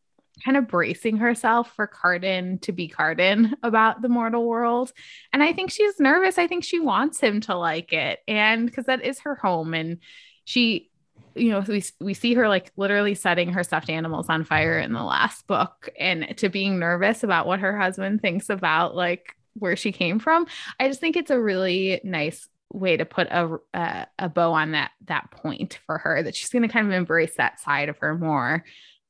kind 0.44 0.58
of 0.58 0.68
bracing 0.68 1.18
herself 1.18 1.76
for 1.76 1.88
Cardan 1.88 2.60
to 2.60 2.72
be 2.72 2.88
Cardan 2.88 3.54
about 3.64 4.02
the 4.02 4.10
mortal 4.10 4.48
world. 4.48 4.92
And 5.34 5.44
I 5.44 5.54
think 5.54 5.72
she's 5.72 6.00
nervous. 6.00 6.38
I 6.38 6.48
think 6.48 6.64
she 6.64 6.80
wants 6.80 7.20
him 7.20 7.42
to 7.42 7.56
like 7.56 7.94
it. 7.94 8.20
And 8.28 8.66
because 8.66 8.86
that 8.86 9.04
is 9.04 9.20
her 9.20 9.36
home. 9.36 9.74
And 9.74 9.98
she 10.46 10.91
you 11.36 11.50
know 11.50 11.64
we 11.68 11.84
we 12.00 12.14
see 12.14 12.34
her 12.34 12.48
like 12.48 12.72
literally 12.78 13.16
setting 13.16 13.52
her 13.54 13.64
stuffed 13.64 13.90
animals 13.90 14.28
on 14.30 14.44
fire 14.44 14.80
in 14.80 14.94
the 14.94 15.04
last 15.04 15.48
book. 15.48 15.90
And 16.00 16.36
to 16.38 16.50
being 16.50 16.80
nervous 16.80 17.24
about 17.24 17.48
what 17.48 17.60
her 17.60 17.78
husband 17.78 18.22
thinks 18.22 18.50
about 18.50 18.96
like 18.96 19.36
where 19.54 19.76
she 19.76 19.92
came 19.92 20.18
from 20.18 20.48
i 20.80 20.88
just 20.88 21.02
think 21.02 21.18
it's 21.18 21.30
a 21.30 21.38
really 21.38 22.00
nice 22.06 22.48
way 22.74 22.98
to 22.98 23.06
put 23.06 23.28
a 23.28 23.58
a, 23.74 24.08
a 24.20 24.30
bow 24.30 24.54
on 24.54 24.72
that 24.72 24.92
that 25.06 25.30
point 25.32 25.80
for 25.86 25.98
her 25.98 26.24
that 26.24 26.36
she's 26.36 26.50
going 26.50 26.62
to 26.62 26.68
kind 26.68 26.88
of 26.88 26.94
embrace 26.94 27.36
that 27.36 27.60
side 27.60 27.90
of 27.90 27.98
her 27.98 28.18
more. 28.18 28.64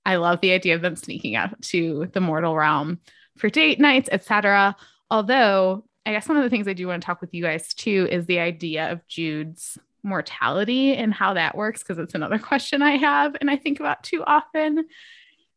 I 0.04 0.16
love 0.16 0.42
the 0.42 0.52
idea 0.52 0.74
of 0.74 0.82
them 0.82 0.96
sneaking 0.96 1.36
out 1.36 1.62
to 1.64 2.10
the 2.14 2.22
mortal 2.22 2.56
realm 2.56 3.00
for 3.38 3.50
date 3.50 3.80
nights 3.80 4.10
etc 4.12 4.76
although 5.10 5.86
i 6.06 6.12
guess 6.12 6.28
one 6.28 6.38
of 6.38 6.44
the 6.44 6.50
things 6.50 6.68
i 6.68 6.74
do 6.74 6.88
want 6.88 7.02
to 7.02 7.06
talk 7.06 7.22
with 7.22 7.34
you 7.34 7.44
guys 7.44 7.74
too 7.74 8.08
is 8.12 8.26
the 8.26 8.40
idea 8.40 8.92
of 8.92 9.08
jude's 9.08 9.78
mortality 10.04 10.96
and 10.96 11.14
how 11.14 11.34
that 11.34 11.56
works 11.56 11.82
because 11.82 11.98
it's 11.98 12.16
another 12.16 12.40
question 12.40 12.82
I 12.82 12.98
have 12.98 13.36
and 13.40 13.50
I 13.50 13.58
think 13.58 13.80
about 13.80 14.04
too 14.04 14.24
often. 14.24 14.86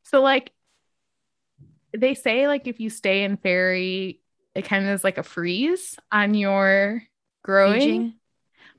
So 0.05 0.20
like 0.22 0.53
they 1.97 2.14
say 2.14 2.47
like 2.49 2.66
if 2.66 2.80
you 2.80 2.90
stay 2.90 3.24
in 3.24 3.36
Faerie, 3.36 4.20
it 4.55 4.62
kind 4.62 4.84
of 4.84 4.90
is 4.92 5.05
like 5.05 5.18
a 5.18 5.22
freeze 5.22 5.97
on 6.12 6.34
your 6.34 7.03
growing. 7.42 7.80
Aging. 7.80 8.14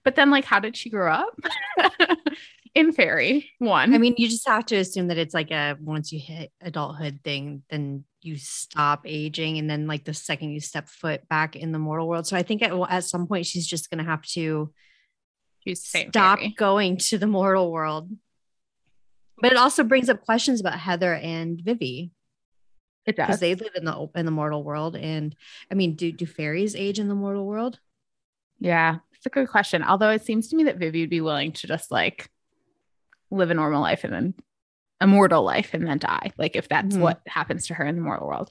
But 0.04 0.16
then 0.16 0.30
like 0.32 0.46
how 0.46 0.60
did 0.60 0.78
she 0.78 0.90
grow 0.90 1.12
up? 1.12 1.40
in 2.76 2.92
Faerie 2.92 3.50
one. 3.58 3.94
I 3.94 3.98
mean, 3.98 4.16
you 4.18 4.28
just 4.28 4.48
have 4.48 4.66
to 4.68 4.76
assume 4.76 5.08
that 5.08 5.18
it's 5.18 5.34
like 5.34 5.50
a 5.50 5.78
once 5.80 6.12
you 6.12 6.20
hit 6.20 6.52
adulthood 6.62 7.22
thing, 7.24 7.64
then 7.70 8.04
you 8.22 8.36
stop 8.38 9.04
aging, 9.06 9.58
and 9.58 9.70
then 9.70 9.88
like 9.88 10.04
the 10.04 10.14
second 10.14 10.52
you 10.52 10.60
step 10.60 10.90
foot 10.90 11.28
back 11.30 11.56
in 11.56 11.72
the 11.72 11.80
mortal 11.80 12.08
world. 12.08 12.28
So 12.28 12.36
I 12.36 12.44
think 12.44 12.62
at, 12.62 12.74
at 12.90 13.06
some 13.06 13.28
point 13.28 13.46
she's 13.46 13.66
just 13.66 13.90
gonna 13.90 14.04
have 14.04 14.24
to 14.34 14.74
stop 15.74 16.40
going 16.56 16.98
to 16.98 17.18
the 17.18 17.28
mortal 17.28 17.72
world. 17.72 18.12
But 19.42 19.52
it 19.52 19.58
also 19.58 19.84
brings 19.84 20.10
up 20.10 20.24
questions 20.24 20.62
about 20.62 20.80
Heather 20.80 21.14
and 21.14 21.60
Vivi. 21.60 22.12
It 23.06 23.16
does 23.16 23.28
because 23.28 23.40
they 23.40 23.56
live 23.56 23.74
in 23.76 23.86
the 23.86 24.10
in 24.16 24.26
the 24.26 24.32
mortal 24.32 24.64
world, 24.64 24.96
and 24.96 25.36
I 25.72 25.76
mean, 25.76 25.96
do 25.96 26.12
do 26.12 26.26
fairies 26.26 26.76
age 26.76 27.00
in 27.00 27.08
the 27.08 27.16
mortal 27.16 27.46
world? 27.46 27.80
Yeah, 28.60 28.98
it's 29.14 29.26
a 29.26 29.30
good 29.30 29.50
question. 29.50 29.84
Although 29.84 30.10
it 30.10 30.24
seems 30.24 30.48
to 30.50 30.56
me 30.56 30.64
that 30.64 30.78
Vivi 30.78 31.02
would 31.02 31.10
be 31.10 31.22
willing 31.22 31.52
to 31.54 31.68
just 31.68 31.92
like 31.92 32.30
live 33.30 33.52
a 33.52 33.54
normal 33.54 33.82
life 33.82 34.04
and 34.04 34.14
then 34.14 34.34
a 35.02 35.08
mortal 35.08 35.44
life 35.44 35.74
and 35.74 35.86
then 35.86 35.98
die. 35.98 36.32
Like 36.38 36.56
if 36.56 36.70
that's 36.70 36.94
mm-hmm. 36.94 37.02
what 37.02 37.22
happens 37.28 37.68
to 37.68 37.74
her 37.76 37.86
in 37.86 37.96
the 37.96 38.02
mortal 38.02 38.28
world. 38.28 38.50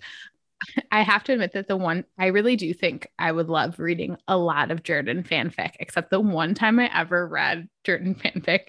I 0.91 1.03
have 1.03 1.25
to 1.25 1.33
admit 1.33 1.53
that 1.53 1.69
the 1.69 1.77
one 1.77 2.05
I 2.19 2.27
really 2.27 2.57
do 2.57 2.73
think 2.73 3.09
I 3.19 3.33
would 3.33 3.49
love 3.49 3.79
reading 3.79 4.17
a 4.29 4.37
lot 4.37 4.71
of 4.71 4.83
Jordan 4.83 5.23
fanfic, 5.23 5.73
except 5.81 6.11
the 6.11 6.21
one 6.21 6.55
time 6.55 6.79
I 6.79 6.91
ever 6.97 7.27
read 7.27 7.69
Jordan 7.85 8.15
fanfic, 8.25 8.69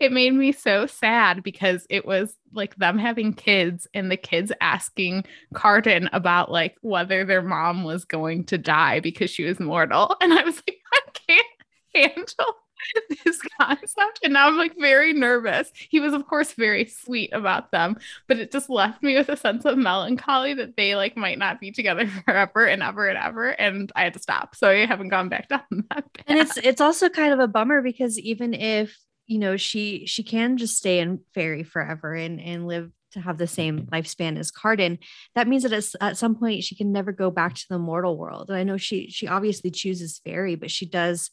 it 0.00 0.12
made 0.12 0.32
me 0.32 0.52
so 0.52 0.86
sad 0.86 1.42
because 1.42 1.86
it 1.90 2.06
was 2.06 2.36
like 2.52 2.76
them 2.76 2.98
having 2.98 3.32
kids 3.34 3.86
and 3.94 4.10
the 4.10 4.16
kids 4.16 4.52
asking 4.60 5.24
Cardan 5.54 6.08
about 6.12 6.50
like 6.50 6.76
whether 6.82 7.24
their 7.24 7.42
mom 7.42 7.84
was 7.84 8.04
going 8.04 8.44
to 8.44 8.58
die 8.58 9.00
because 9.00 9.30
she 9.30 9.44
was 9.44 9.60
mortal. 9.60 10.16
And 10.20 10.32
I 10.32 10.42
was 10.44 10.62
like, 10.66 10.78
I 10.92 11.00
can't 11.26 11.46
handle 11.94 12.54
this 13.24 13.40
concept. 13.60 14.20
And 14.22 14.32
now 14.32 14.46
I'm 14.46 14.56
like 14.56 14.74
very 14.78 15.12
nervous. 15.12 15.70
He 15.74 16.00
was, 16.00 16.12
of 16.12 16.26
course, 16.26 16.52
very 16.52 16.86
sweet 16.86 17.32
about 17.32 17.72
them, 17.72 17.96
but 18.26 18.38
it 18.38 18.52
just 18.52 18.70
left 18.70 19.02
me 19.02 19.16
with 19.16 19.28
a 19.28 19.36
sense 19.36 19.64
of 19.64 19.78
melancholy 19.78 20.54
that 20.54 20.76
they 20.76 20.96
like 20.96 21.16
might 21.16 21.38
not 21.38 21.60
be 21.60 21.70
together 21.72 22.06
forever 22.24 22.66
and 22.66 22.82
ever 22.82 23.08
and 23.08 23.18
ever. 23.18 23.48
And 23.48 23.90
I 23.96 24.04
had 24.04 24.14
to 24.14 24.20
stop. 24.20 24.54
So 24.54 24.68
I 24.68 24.86
haven't 24.86 25.08
gone 25.08 25.28
back 25.28 25.48
down 25.48 25.62
that 25.70 26.12
path. 26.12 26.24
And 26.26 26.38
it's 26.38 26.56
it's 26.58 26.80
also 26.80 27.08
kind 27.08 27.32
of 27.32 27.40
a 27.40 27.48
bummer 27.48 27.82
because 27.82 28.18
even 28.18 28.54
if 28.54 28.96
you 29.26 29.38
know 29.38 29.56
she 29.56 30.06
she 30.06 30.22
can 30.22 30.56
just 30.56 30.76
stay 30.76 31.00
in 31.00 31.20
Faerie 31.34 31.64
forever 31.64 32.14
and 32.14 32.40
and 32.40 32.66
live 32.66 32.90
to 33.12 33.20
have 33.20 33.38
the 33.38 33.46
same 33.46 33.86
lifespan 33.86 34.38
as 34.38 34.50
Cardan, 34.50 34.98
that 35.34 35.48
means 35.48 35.62
that 35.62 35.96
at 36.00 36.16
some 36.16 36.34
point 36.34 36.64
she 36.64 36.76
can 36.76 36.92
never 36.92 37.12
go 37.12 37.30
back 37.30 37.54
to 37.54 37.66
the 37.68 37.78
mortal 37.78 38.16
world. 38.16 38.50
And 38.50 38.58
I 38.58 38.62
know 38.62 38.76
she 38.76 39.10
she 39.10 39.26
obviously 39.26 39.70
chooses 39.70 40.20
Faerie, 40.24 40.56
but 40.56 40.70
she 40.70 40.86
does 40.86 41.30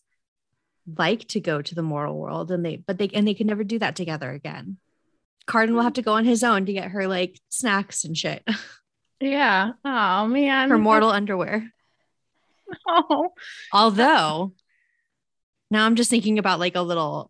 like 0.97 1.27
to 1.29 1.39
go 1.39 1.61
to 1.61 1.75
the 1.75 1.83
mortal 1.83 2.17
world 2.17 2.51
and 2.51 2.65
they 2.65 2.77
but 2.77 2.97
they 2.97 3.09
and 3.13 3.27
they 3.27 3.33
can 3.33 3.47
never 3.47 3.63
do 3.63 3.79
that 3.79 3.95
together 3.95 4.31
again. 4.31 4.77
Cardan 5.45 5.73
will 5.73 5.81
hmm. 5.81 5.85
have 5.85 5.93
to 5.93 6.01
go 6.01 6.13
on 6.13 6.25
his 6.25 6.43
own 6.43 6.65
to 6.65 6.73
get 6.73 6.91
her 6.91 7.07
like 7.07 7.39
snacks 7.49 8.03
and 8.03 8.17
shit. 8.17 8.43
Yeah. 9.19 9.71
Oh 9.85 10.27
man. 10.27 10.69
Her 10.69 10.77
mortal 10.77 11.09
underwear. 11.09 11.69
Oh. 12.87 13.29
Although 13.71 14.53
now 15.69 15.85
I'm 15.85 15.95
just 15.95 16.09
thinking 16.09 16.39
about 16.39 16.59
like 16.59 16.75
a 16.75 16.81
little 16.81 17.29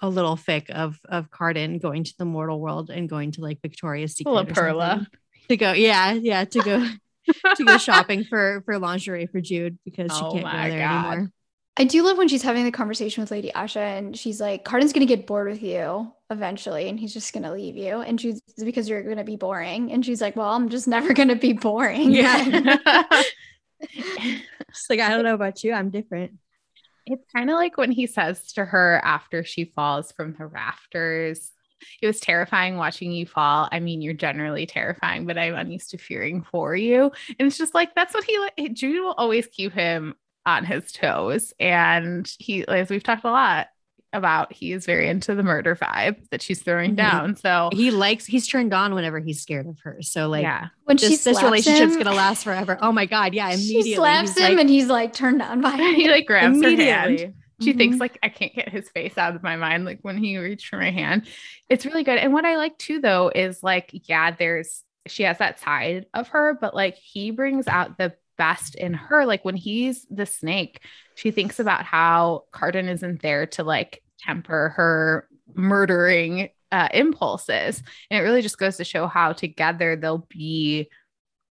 a 0.00 0.08
little 0.08 0.36
fic 0.36 0.68
of 0.70 0.98
of 1.08 1.30
Cardan 1.30 1.78
going 1.78 2.04
to 2.04 2.14
the 2.18 2.24
mortal 2.24 2.60
world 2.60 2.90
and 2.90 3.08
going 3.08 3.32
to 3.32 3.40
like 3.40 3.62
Victoria's 3.62 4.14
Secret 4.14 4.48
Perla 4.48 5.06
to 5.48 5.56
go. 5.56 5.72
Yeah, 5.72 6.12
yeah, 6.12 6.44
to 6.44 6.60
go 6.60 6.86
to 7.54 7.64
go 7.64 7.78
shopping 7.78 8.24
for 8.24 8.62
for 8.64 8.78
lingerie 8.78 9.26
for 9.26 9.40
Jude 9.40 9.78
because 9.84 10.10
she 10.16 10.24
oh 10.24 10.32
can't 10.32 10.44
go 10.44 10.50
there 10.50 10.80
God. 10.80 11.06
anymore. 11.06 11.32
I 11.78 11.84
do 11.84 12.02
love 12.02 12.18
when 12.18 12.26
she's 12.26 12.42
having 12.42 12.64
the 12.64 12.72
conversation 12.72 13.22
with 13.22 13.30
Lady 13.30 13.52
Asha 13.54 13.76
and 13.76 14.16
she's 14.16 14.40
like, 14.40 14.64
Cardan's 14.64 14.92
gonna 14.92 15.06
get 15.06 15.28
bored 15.28 15.48
with 15.48 15.62
you 15.62 16.12
eventually 16.28 16.88
and 16.88 16.98
he's 16.98 17.14
just 17.14 17.32
gonna 17.32 17.52
leave 17.52 17.76
you. 17.76 18.00
And 18.00 18.20
she's 18.20 18.42
because 18.58 18.88
you're 18.88 19.04
gonna 19.04 19.22
be 19.22 19.36
boring. 19.36 19.92
And 19.92 20.04
she's 20.04 20.20
like, 20.20 20.34
Well, 20.34 20.50
I'm 20.50 20.68
just 20.68 20.88
never 20.88 21.14
gonna 21.14 21.36
be 21.36 21.52
boring. 21.52 22.10
Yeah. 22.10 23.22
She's 23.80 24.90
like, 24.90 25.00
I 25.00 25.10
don't 25.10 25.22
know 25.22 25.34
about 25.34 25.62
you. 25.62 25.72
I'm 25.72 25.90
different. 25.90 26.32
It's 27.06 27.24
kind 27.34 27.48
of 27.48 27.54
like 27.54 27.76
when 27.76 27.92
he 27.92 28.06
says 28.06 28.52
to 28.54 28.64
her 28.64 29.00
after 29.04 29.44
she 29.44 29.66
falls 29.66 30.10
from 30.12 30.34
the 30.36 30.46
rafters, 30.46 31.52
it 32.02 32.06
was 32.06 32.20
terrifying 32.20 32.76
watching 32.76 33.12
you 33.12 33.24
fall. 33.24 33.68
I 33.70 33.78
mean, 33.78 34.02
you're 34.02 34.14
generally 34.14 34.66
terrifying, 34.66 35.26
but 35.26 35.38
I'm 35.38 35.54
unused 35.54 35.90
to 35.90 35.98
fearing 35.98 36.42
for 36.50 36.74
you. 36.74 37.12
And 37.38 37.46
it's 37.46 37.56
just 37.56 37.72
like 37.72 37.94
that's 37.94 38.14
what 38.14 38.24
he 38.24 38.38
like. 38.38 38.72
Judy 38.74 38.98
will 38.98 39.14
always 39.16 39.46
keep 39.46 39.72
him 39.72 40.16
on 40.46 40.64
his 40.64 40.92
toes. 40.92 41.52
And 41.58 42.30
he, 42.38 42.66
as 42.66 42.90
we've 42.90 43.02
talked 43.02 43.24
a 43.24 43.30
lot 43.30 43.68
about, 44.12 44.52
he 44.52 44.72
is 44.72 44.86
very 44.86 45.08
into 45.08 45.34
the 45.34 45.42
murder 45.42 45.76
vibe 45.76 46.28
that 46.30 46.40
she's 46.42 46.62
throwing 46.62 46.96
mm-hmm. 46.96 46.96
down. 46.96 47.36
So 47.36 47.70
he 47.72 47.90
likes, 47.90 48.26
he's 48.26 48.46
turned 48.46 48.72
on 48.72 48.94
whenever 48.94 49.18
he's 49.18 49.42
scared 49.42 49.66
of 49.66 49.78
her. 49.80 49.98
So, 50.00 50.28
like, 50.28 50.42
yeah. 50.42 50.68
when 50.84 50.96
this, 50.96 51.24
this 51.24 51.42
relationship's 51.42 51.94
going 51.94 52.06
to 52.06 52.12
last 52.12 52.44
forever. 52.44 52.78
Oh 52.80 52.92
my 52.92 53.06
God. 53.06 53.34
Yeah. 53.34 53.50
Immediately. 53.50 53.82
She 53.82 53.94
slaps 53.96 54.36
him 54.36 54.44
like, 54.44 54.58
and 54.58 54.70
he's 54.70 54.88
like 54.88 55.12
turned 55.12 55.42
on 55.42 55.60
by 55.60 55.74
it. 55.78 55.94
he 55.96 56.08
like 56.08 56.26
grabs 56.26 56.62
her 56.62 56.70
hand. 56.70 57.34
She 57.60 57.70
mm-hmm. 57.70 57.78
thinks 57.78 57.98
like 57.98 58.18
I 58.22 58.28
can't 58.28 58.54
get 58.54 58.68
his 58.68 58.88
face 58.90 59.18
out 59.18 59.34
of 59.34 59.42
my 59.42 59.56
mind. 59.56 59.84
Like 59.84 59.98
when 60.02 60.16
he 60.16 60.38
reached 60.38 60.68
for 60.68 60.78
my 60.78 60.90
hand, 60.90 61.26
it's 61.68 61.84
really 61.84 62.04
good. 62.04 62.18
And 62.18 62.32
what 62.32 62.44
I 62.44 62.56
like 62.56 62.78
too, 62.78 63.00
though, 63.00 63.32
is 63.34 63.62
like, 63.62 63.90
yeah, 64.08 64.30
there's 64.30 64.84
she 65.06 65.24
has 65.24 65.38
that 65.38 65.58
side 65.58 66.06
of 66.14 66.28
her, 66.28 66.56
but 66.60 66.74
like 66.74 66.94
he 66.94 67.30
brings 67.30 67.66
out 67.66 67.98
the 67.98 68.14
best 68.38 68.74
in 68.76 68.94
her. 68.94 69.26
Like 69.26 69.44
when 69.44 69.56
he's 69.56 70.06
the 70.10 70.26
snake, 70.26 70.80
she 71.14 71.30
thinks 71.30 71.60
about 71.60 71.84
how 71.84 72.44
Cardan 72.52 72.88
isn't 72.88 73.20
there 73.20 73.46
to 73.48 73.64
like 73.64 74.02
temper 74.18 74.70
her 74.76 75.28
murdering 75.54 76.50
uh, 76.70 76.88
impulses. 76.92 77.82
And 78.10 78.20
it 78.20 78.22
really 78.22 78.42
just 78.42 78.58
goes 78.58 78.76
to 78.76 78.84
show 78.84 79.06
how 79.06 79.32
together 79.32 79.96
they'll 79.96 80.26
be 80.28 80.88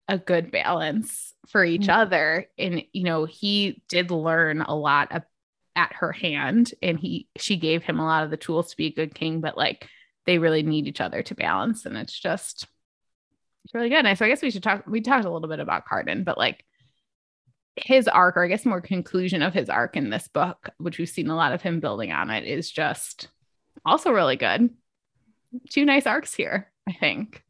a 0.08 0.18
good 0.18 0.50
balance 0.50 1.34
for 1.48 1.64
each 1.64 1.82
mm-hmm. 1.82 2.00
other. 2.00 2.46
And, 2.58 2.82
you 2.92 3.04
know, 3.04 3.24
he 3.24 3.82
did 3.88 4.10
learn 4.10 4.62
a 4.62 4.74
lot 4.74 5.12
of, 5.12 5.22
at 5.74 5.92
her 5.94 6.12
hand 6.12 6.72
and 6.82 6.98
he, 6.98 7.28
she 7.38 7.56
gave 7.56 7.82
him 7.82 7.98
a 7.98 8.04
lot 8.04 8.24
of 8.24 8.30
the 8.30 8.36
tools 8.36 8.70
to 8.70 8.76
be 8.76 8.86
a 8.86 8.94
good 8.94 9.14
king, 9.14 9.40
but 9.40 9.56
like 9.56 9.88
they 10.26 10.38
really 10.38 10.62
need 10.62 10.86
each 10.86 11.00
other 11.00 11.22
to 11.22 11.34
balance. 11.34 11.86
And 11.86 11.96
it's 11.96 12.18
just, 12.18 12.66
it's 13.64 13.74
really 13.74 13.88
good. 13.88 14.04
And 14.04 14.18
so 14.18 14.26
I 14.26 14.28
guess 14.28 14.42
we 14.42 14.50
should 14.50 14.62
talk, 14.62 14.84
we 14.86 15.00
talked 15.00 15.24
a 15.24 15.30
little 15.30 15.48
bit 15.48 15.60
about 15.60 15.86
Cardan, 15.86 16.24
but 16.24 16.36
like 16.36 16.64
his 17.76 18.06
arc, 18.08 18.36
or 18.36 18.44
I 18.44 18.48
guess 18.48 18.66
more 18.66 18.80
conclusion 18.80 19.42
of 19.42 19.54
his 19.54 19.68
arc 19.68 19.96
in 19.96 20.10
this 20.10 20.28
book, 20.28 20.70
which 20.78 20.98
we've 20.98 21.08
seen 21.08 21.30
a 21.30 21.36
lot 21.36 21.52
of 21.52 21.62
him 21.62 21.80
building 21.80 22.12
on 22.12 22.30
it, 22.30 22.44
is 22.44 22.70
just 22.70 23.28
also 23.84 24.10
really 24.10 24.36
good. 24.36 24.70
Two 25.70 25.84
nice 25.84 26.06
arcs 26.06 26.34
here, 26.34 26.70
I 26.88 26.92
think, 26.92 27.42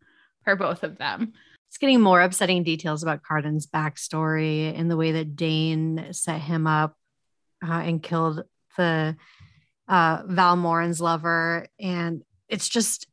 for 0.45 0.57
both 0.57 0.83
of 0.83 0.99
them. 0.99 1.33
It's 1.69 1.79
getting 1.79 2.01
more 2.01 2.21
upsetting 2.21 2.65
details 2.65 3.03
about 3.03 3.23
Cardan's 3.23 3.67
backstory 3.67 4.79
and 4.79 4.91
the 4.91 4.97
way 4.97 5.13
that 5.13 5.37
Dain 5.37 6.09
set 6.13 6.41
him 6.41 6.67
up 6.67 6.97
uh, 7.67 7.73
and 7.73 8.03
killed 8.03 8.45
the 8.77 9.17
uh, 9.89 10.23
Val 10.27 10.57
Moren's 10.57 11.01
lover. 11.01 11.67
And 11.81 12.23
it's 12.49 12.69
just, 12.69 13.07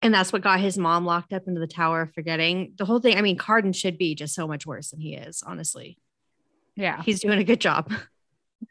and 0.00 0.14
that's 0.14 0.32
what 0.32 0.42
got 0.42 0.60
his 0.60 0.78
mom 0.78 1.04
locked 1.04 1.32
up 1.32 1.46
into 1.46 1.60
the 1.60 1.66
tower 1.66 2.10
forgetting. 2.14 2.72
The 2.76 2.86
whole 2.86 3.00
thing, 3.00 3.18
I 3.18 3.22
mean, 3.22 3.36
Cardan 3.36 3.74
should 3.74 3.98
be 3.98 4.14
just 4.14 4.34
so 4.34 4.48
much 4.48 4.64
worse 4.64 4.90
than 4.90 5.00
he 5.00 5.14
is, 5.14 5.42
honestly. 5.46 5.98
Yeah. 6.80 7.02
He's 7.02 7.20
doing 7.20 7.38
a 7.38 7.44
good 7.44 7.60
job. 7.60 7.92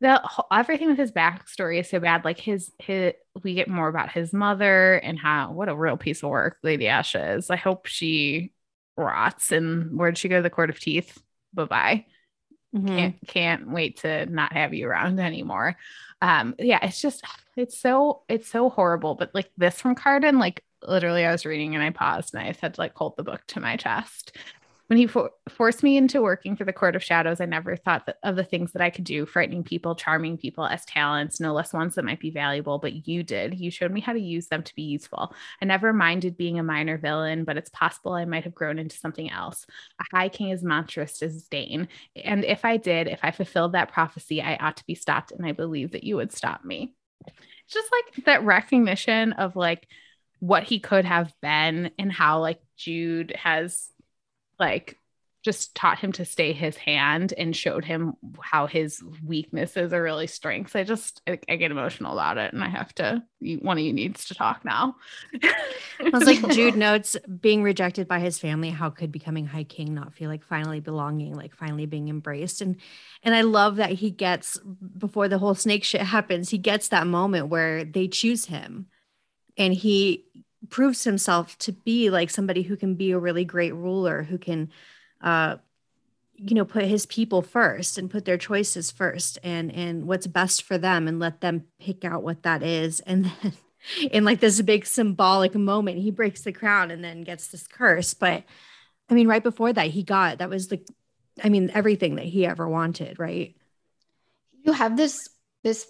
The 0.01 0.21
everything 0.51 0.87
with 0.87 0.99
his 0.99 1.11
backstory 1.11 1.79
is 1.79 1.89
so 1.89 1.99
bad. 1.99 2.23
Like 2.23 2.39
his 2.39 2.71
his 2.77 3.13
we 3.43 3.55
get 3.55 3.67
more 3.67 3.87
about 3.87 4.11
his 4.11 4.31
mother 4.31 4.93
and 4.93 5.17
how 5.17 5.51
what 5.51 5.67
a 5.67 5.75
real 5.75 5.97
piece 5.97 6.21
of 6.21 6.29
work 6.29 6.57
Lady 6.61 6.85
Asha 6.85 7.37
is. 7.37 7.49
I 7.49 7.55
hope 7.55 7.87
she 7.87 8.51
rots 8.95 9.51
and 9.51 9.97
where'd 9.97 10.15
she 10.15 10.27
go 10.29 10.37
to 10.37 10.43
the 10.43 10.49
court 10.51 10.69
of 10.69 10.79
teeth? 10.79 11.17
Bye-bye. 11.55 12.05
Mm-hmm. 12.75 12.87
Can't 12.87 13.15
can't 13.27 13.71
wait 13.71 14.01
to 14.01 14.27
not 14.27 14.53
have 14.53 14.75
you 14.75 14.87
around 14.87 15.19
anymore. 15.19 15.75
Um 16.21 16.53
yeah, 16.59 16.85
it's 16.85 17.01
just 17.01 17.25
it's 17.57 17.79
so 17.79 18.21
it's 18.29 18.47
so 18.47 18.69
horrible. 18.69 19.15
But 19.15 19.33
like 19.33 19.49
this 19.57 19.81
from 19.81 19.95
Cardan, 19.95 20.37
like 20.37 20.63
literally 20.87 21.25
I 21.25 21.31
was 21.31 21.47
reading 21.47 21.73
and 21.73 21.83
I 21.83 21.89
paused 21.89 22.35
and 22.35 22.43
I 22.43 22.53
had 22.61 22.75
to 22.75 22.79
like 22.79 22.93
hold 22.93 23.17
the 23.17 23.23
book 23.23 23.41
to 23.47 23.59
my 23.59 23.75
chest 23.75 24.37
when 24.89 24.97
he 24.97 25.05
for- 25.05 25.29
forced 25.47 25.83
me 25.83 25.97
into 25.97 26.19
working 26.19 26.55
for 26.55 26.65
the 26.65 26.73
Court 26.73 26.95
of 26.95 27.03
Shadows, 27.03 27.39
I 27.39 27.45
never 27.45 27.75
thought 27.75 28.09
of 28.23 28.35
the 28.35 28.43
things 28.43 28.71
that 28.71 28.81
I 28.81 28.89
could 28.89 29.03
do, 29.03 29.27
frightening 29.27 29.63
people, 29.63 29.93
charming 29.93 30.35
people 30.35 30.65
as 30.65 30.83
talents, 30.85 31.39
no 31.39 31.53
less 31.53 31.73
ones 31.73 31.93
that 31.93 32.05
might 32.05 32.19
be 32.19 32.31
valuable, 32.31 32.79
but 32.79 33.07
you 33.07 33.21
did. 33.21 33.59
You 33.59 33.69
showed 33.69 33.91
me 33.91 34.01
how 34.01 34.13
to 34.13 34.19
use 34.19 34.47
them 34.47 34.63
to 34.63 34.73
be 34.73 34.81
useful. 34.81 35.35
I 35.61 35.65
never 35.65 35.93
minded 35.93 36.37
being 36.37 36.57
a 36.57 36.63
minor 36.63 36.97
villain, 36.97 37.43
but 37.43 37.55
it's 37.55 37.69
possible 37.69 38.13
I 38.13 38.25
might 38.25 38.45
have 38.45 38.55
grown 38.55 38.79
into 38.79 38.97
something 38.97 39.29
else. 39.29 39.67
A 40.01 40.17
high 40.17 40.29
king 40.29 40.49
is 40.49 40.63
monstrous 40.63 41.19
disdain. 41.19 41.87
And 42.15 42.43
if 42.43 42.65
I 42.65 42.77
did, 42.77 43.07
if 43.07 43.19
I 43.21 43.29
fulfilled 43.29 43.73
that 43.73 43.91
prophecy, 43.91 44.41
I 44.41 44.55
ought 44.55 44.77
to 44.77 44.85
be 44.87 44.95
stopped. 44.95 45.31
And 45.31 45.45
I 45.45 45.51
believe 45.51 45.91
that 45.91 46.03
you 46.03 46.15
would 46.15 46.31
stop 46.31 46.65
me. 46.65 46.95
It's 47.27 47.73
just 47.75 47.91
like 47.91 48.25
that 48.25 48.43
recognition 48.43 49.33
of 49.33 49.55
like 49.55 49.87
what 50.39 50.63
he 50.63 50.79
could 50.79 51.05
have 51.05 51.31
been 51.43 51.91
and 51.99 52.11
how 52.11 52.39
like 52.39 52.59
Jude 52.75 53.35
has 53.35 53.91
like 54.59 54.99
just 55.41 55.73
taught 55.73 55.99
him 55.99 56.11
to 56.11 56.25
stay 56.25 56.51
his 56.51 56.75
hand 56.75 57.33
and 57.37 57.55
showed 57.55 57.85
him 57.85 58.13
how 58.41 58.67
his 58.67 59.01
weaknesses 59.25 59.93
are 59.93 60.03
really 60.03 60.27
strengths. 60.27 60.75
I 60.75 60.83
just 60.83 61.21
I, 61.25 61.39
I 61.47 61.55
get 61.55 61.71
emotional 61.71 62.11
about 62.11 62.37
it, 62.37 62.51
and 62.51 62.61
I 62.61 62.67
have 62.67 62.93
to. 62.95 63.23
one 63.61 63.77
of 63.77 63.83
you 63.83 63.93
needs 63.93 64.25
to 64.25 64.35
talk 64.35 64.65
now. 64.65 64.97
I 65.41 66.09
was 66.11 66.25
like 66.25 66.45
Jude 66.49 66.75
notes 66.75 67.15
being 67.39 67.63
rejected 67.63 68.07
by 68.07 68.19
his 68.19 68.37
family. 68.37 68.69
How 68.69 68.89
could 68.89 69.13
becoming 69.13 69.45
High 69.45 69.63
King 69.63 69.93
not 69.93 70.13
feel 70.13 70.29
like 70.29 70.43
finally 70.43 70.81
belonging, 70.81 71.33
like 71.35 71.55
finally 71.55 71.85
being 71.85 72.09
embraced? 72.09 72.61
And 72.61 72.75
and 73.23 73.33
I 73.33 73.41
love 73.41 73.77
that 73.77 73.91
he 73.91 74.11
gets 74.11 74.59
before 74.97 75.29
the 75.29 75.39
whole 75.39 75.55
snake 75.55 75.85
shit 75.85 76.01
happens. 76.01 76.49
He 76.49 76.57
gets 76.57 76.89
that 76.89 77.07
moment 77.07 77.47
where 77.47 77.85
they 77.85 78.09
choose 78.09 78.45
him, 78.45 78.87
and 79.57 79.73
he 79.73 80.25
proves 80.69 81.03
himself 81.03 81.57
to 81.57 81.71
be 81.71 82.09
like 82.09 82.29
somebody 82.29 82.63
who 82.63 82.75
can 82.75 82.95
be 82.95 83.11
a 83.11 83.19
really 83.19 83.45
great 83.45 83.73
ruler 83.73 84.23
who 84.23 84.37
can 84.37 84.69
uh 85.21 85.55
you 86.35 86.53
know 86.53 86.65
put 86.65 86.83
his 86.83 87.05
people 87.05 87.41
first 87.41 87.97
and 87.97 88.11
put 88.11 88.25
their 88.25 88.37
choices 88.37 88.91
first 88.91 89.39
and 89.43 89.71
and 89.73 90.05
what's 90.05 90.27
best 90.27 90.63
for 90.63 90.77
them 90.77 91.07
and 91.07 91.19
let 91.19 91.39
them 91.41 91.63
pick 91.79 92.03
out 92.03 92.23
what 92.23 92.43
that 92.43 92.61
is 92.61 92.99
and 93.07 93.25
then 93.25 93.53
in 94.11 94.25
like 94.25 94.41
this 94.41 94.61
big 94.61 94.85
symbolic 94.85 95.55
moment 95.55 95.97
he 95.97 96.11
breaks 96.11 96.41
the 96.41 96.51
crown 96.51 96.91
and 96.91 97.03
then 97.03 97.23
gets 97.23 97.47
this 97.47 97.67
curse 97.67 98.13
but 98.13 98.43
I 99.09 99.15
mean, 99.15 99.27
right 99.27 99.43
before 99.43 99.73
that, 99.73 99.87
he 99.87 100.03
got 100.03 100.37
that 100.37 100.49
was 100.49 100.67
the, 100.67 100.81
I 101.43 101.49
mean, 101.49 101.71
everything 101.73 102.15
that 102.15 102.25
he 102.25 102.45
ever 102.45 102.67
wanted, 102.67 103.17
right? 103.17 103.55
You 104.63 104.73
have 104.73 104.95
this 104.95 105.29
this 105.63 105.87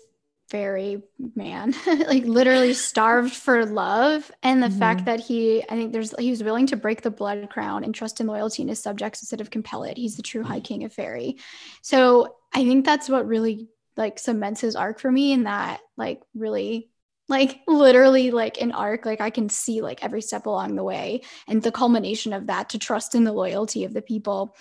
very 0.49 1.01
man, 1.35 1.73
like 1.87 2.23
literally 2.25 2.73
starved 2.73 3.33
for 3.33 3.65
love, 3.65 4.31
and 4.43 4.61
the 4.61 4.67
mm-hmm. 4.67 4.79
fact 4.79 5.05
that 5.05 5.19
he, 5.19 5.63
I 5.63 5.75
think 5.75 5.93
there's 5.93 6.13
he 6.17 6.29
was 6.29 6.43
willing 6.43 6.67
to 6.67 6.77
break 6.77 7.01
the 7.01 7.11
blood 7.11 7.49
crown 7.49 7.83
and 7.83 7.93
trust 7.93 8.19
and 8.19 8.27
loyalty 8.27 8.61
in 8.61 8.67
his 8.67 8.81
subjects 8.81 9.21
instead 9.21 9.41
of 9.41 9.51
compel 9.51 9.83
it. 9.83 9.97
He's 9.97 10.15
the 10.15 10.23
true 10.23 10.43
High 10.43 10.59
King 10.59 10.83
of 10.83 10.93
Faerie. 10.93 11.37
So 11.81 12.35
I 12.53 12.63
think 12.63 12.85
that's 12.85 13.09
what 13.09 13.27
really 13.27 13.67
like 13.97 14.19
cements 14.19 14.61
his 14.61 14.75
arc 14.75 14.99
for 14.99 15.11
me, 15.11 15.33
and 15.33 15.45
that 15.45 15.81
like 15.97 16.21
really 16.33 16.89
like 17.29 17.59
literally 17.67 18.31
like 18.31 18.59
an 18.59 18.71
arc 18.71 19.05
like 19.05 19.21
i 19.21 19.29
can 19.29 19.47
see 19.47 19.81
like 19.81 20.03
every 20.03 20.21
step 20.21 20.47
along 20.47 20.75
the 20.75 20.83
way 20.83 21.21
and 21.47 21.61
the 21.61 21.71
culmination 21.71 22.33
of 22.33 22.47
that 22.47 22.69
to 22.69 22.79
trust 22.79 23.13
in 23.13 23.23
the 23.23 23.31
loyalty 23.31 23.85
of 23.85 23.93
the 23.93 24.01
people 24.01 24.55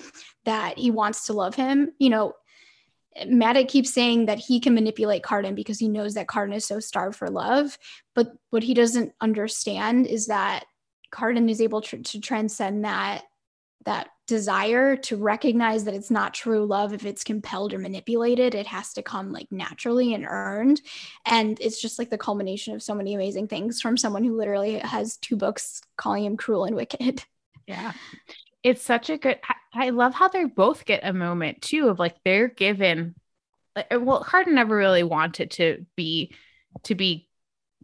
that 0.45 0.78
he 0.78 0.91
wants 0.91 1.26
to 1.26 1.32
love 1.32 1.55
him 1.55 1.91
you 1.99 2.11
know 2.11 2.34
Madoc 3.27 3.69
keeps 3.69 3.93
saying 3.93 4.27
that 4.27 4.39
he 4.39 4.61
can 4.61 4.75
manipulate 4.75 5.23
Cardan 5.23 5.55
because 5.55 5.79
he 5.79 5.89
knows 5.89 6.15
that 6.15 6.29
Cardan 6.29 6.55
is 6.55 6.65
so 6.65 6.81
starved 6.81 7.17
for 7.17 7.29
love. 7.29 7.79
But 8.15 8.33
what 8.51 8.63
he 8.63 8.75
doesn't 8.75 9.13
understand 9.21 10.07
is 10.07 10.27
that 10.27 10.65
Cardan 11.11 11.49
is 11.49 11.61
able 11.61 11.81
to, 11.83 12.03
to 12.03 12.21
transcend 12.21 12.85
that 12.85 13.25
that 13.85 14.09
desire 14.27 14.97
to 14.97 15.17
recognize 15.17 15.85
that 15.85 15.95
it's 15.95 16.11
not 16.11 16.35
true 16.35 16.67
love 16.67 16.93
if 16.93 17.07
it's 17.07 17.25
compelled 17.25 17.73
or 17.73 17.79
manipulated. 17.79 18.55
It 18.55 18.67
has 18.67 18.93
to 18.95 19.03
come 19.03 19.33
like 19.33 19.47
naturally 19.51 20.13
and 20.13 20.27
earned. 20.29 20.83
And 21.25 21.59
it's 21.61 21.81
just 21.81 21.99
like 21.99 22.11
the 22.11 22.19
culmination 22.19 22.75
of 22.75 22.83
so 22.83 22.95
many 22.95 23.15
amazing 23.15 23.49
things 23.49 23.81
from 23.81 23.97
someone 23.97 24.25
who 24.25 24.37
literally 24.37 24.79
has 24.81 25.17
two 25.17 25.37
books 25.37 25.81
calling 25.97 26.25
him 26.25 26.37
cruel 26.37 26.65
and 26.65 26.77
wicked. 26.77 27.25
Yeah 27.67 27.93
it's 28.69 28.83
such 28.83 29.09
a 29.09 29.16
good 29.16 29.39
I, 29.73 29.91
love 29.91 30.14
how 30.14 30.29
they 30.29 30.45
both 30.45 30.85
get 30.85 31.01
a 31.03 31.12
moment 31.12 31.62
too 31.62 31.89
of 31.89 31.99
like 31.99 32.16
they're 32.25 32.49
given 32.49 33.14
well 33.91 34.25
Cardan 34.25 34.55
never 34.55 34.77
really 34.77 35.03
wanted 35.03 35.53
to 35.53 35.87
be 35.97 36.35
to 36.85 36.95
be 36.95 37.29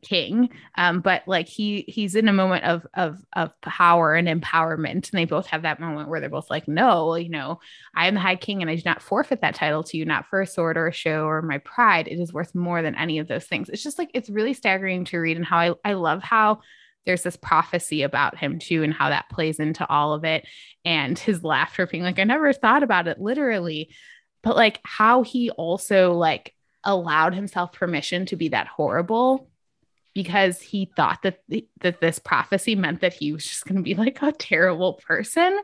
king 0.03 0.51
um, 0.77 1.01
but 1.01 1.23
like 1.27 1.49
he 1.49 1.87
he's 1.89 2.15
in 2.15 2.29
a 2.29 2.33
moment 2.33 2.65
of 2.65 2.87
of 2.93 3.25
of 3.33 3.59
power 3.63 4.15
and 4.15 4.29
empowerment 4.29 4.93
and 4.93 5.13
they 5.13 5.25
both 5.25 5.47
have 5.47 5.63
that 5.63 5.81
moment 5.81 6.11
where 6.11 6.21
they're 6.21 6.29
both 6.29 6.51
like 6.51 6.69
no 6.69 7.15
you 7.15 7.31
know 7.31 7.59
i 7.97 8.07
am 8.07 8.13
the 8.13 8.21
high 8.21 8.37
king 8.37 8.61
and 8.61 8.71
i 8.71 8.77
do 8.77 8.83
not 8.85 9.01
forfeit 9.01 9.41
that 9.41 9.55
title 9.55 9.83
to 9.83 9.97
you 9.97 10.05
not 10.05 10.27
for 10.29 10.43
a 10.43 10.47
sword 10.47 10.77
or 10.77 10.89
a 10.89 10.93
show 10.93 11.25
or 11.25 11.41
my 11.41 11.57
pride. 11.59 12.07
It 12.07 12.21
is 12.21 12.35
worth 12.35 12.55
more 12.55 12.83
than 12.83 12.95
any 12.97 13.19
of 13.19 13.29
those 13.29 13.47
things. 13.47 13.71
It's 13.71 13.83
just 13.83 13.99
like 13.99 14.11
it's 14.13 14.29
really 14.29 14.53
staggering 14.53 15.07
to 15.07 15.19
read 15.19 15.39
and 15.39 15.47
how 15.47 15.59
i, 15.59 15.75
I 15.83 15.93
love 15.95 16.23
how 16.23 16.61
there's 17.07 17.23
this 17.23 17.37
prophecy 17.37 18.03
about 18.03 18.37
him 18.39 18.59
too 18.59 18.83
and 18.83 18.95
how 18.95 19.11
that 19.11 19.29
plays 19.31 19.59
into 19.59 19.87
all 19.89 20.15
of 20.15 20.25
it 20.25 20.47
and 20.85 21.19
his 21.19 21.45
laughter 21.45 21.87
being 21.87 22.03
like 22.03 22.19
i 22.19 22.25
never 22.25 22.53
thought 22.53 22.83
about 22.83 23.09
it 23.09 23.21
literally. 23.21 23.91
But 24.43 24.57
like 24.57 24.79
how 24.85 25.23
he 25.23 25.51
also 25.51 26.13
like 26.13 26.55
allowed 26.85 27.35
himself 27.35 27.73
permission 27.73 28.27
to 28.27 28.37
be 28.37 28.49
that 28.49 28.67
horrible 28.67 29.49
because 30.13 30.61
he 30.61 30.93
thought 30.95 31.23
that 31.23 31.41
th- 31.51 31.67
that 31.81 32.01
this 32.01 32.19
prophecy 32.19 32.75
meant 32.75 33.01
that 33.01 33.15
he 33.15 33.33
was 33.33 33.45
just 33.45 33.65
going 33.65 33.77
to 33.77 33.83
be 33.83 33.95
like 33.95 34.21
a 34.23 34.33
terrible 34.33 35.01
person. 35.07 35.59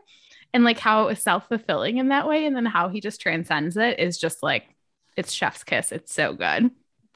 And 0.53 0.65
like 0.65 0.81
how 0.81 1.05
it 1.05 1.07
was 1.07 1.23
self-fulfilling 1.23 1.99
in 1.99 2.09
that 2.09 2.27
way 2.27 2.45
and 2.47 2.57
then 2.57 2.67
how 2.67 2.89
he 2.89 3.01
just 3.01 3.21
transcends 3.21 3.77
it 3.77 4.01
is 4.01 4.19
just 4.19 4.43
like 4.43 4.65
it's 5.17 5.31
chef's 5.31 5.63
kiss. 5.63 5.93
It's 5.93 6.13
so 6.13 6.33
good 6.33 6.71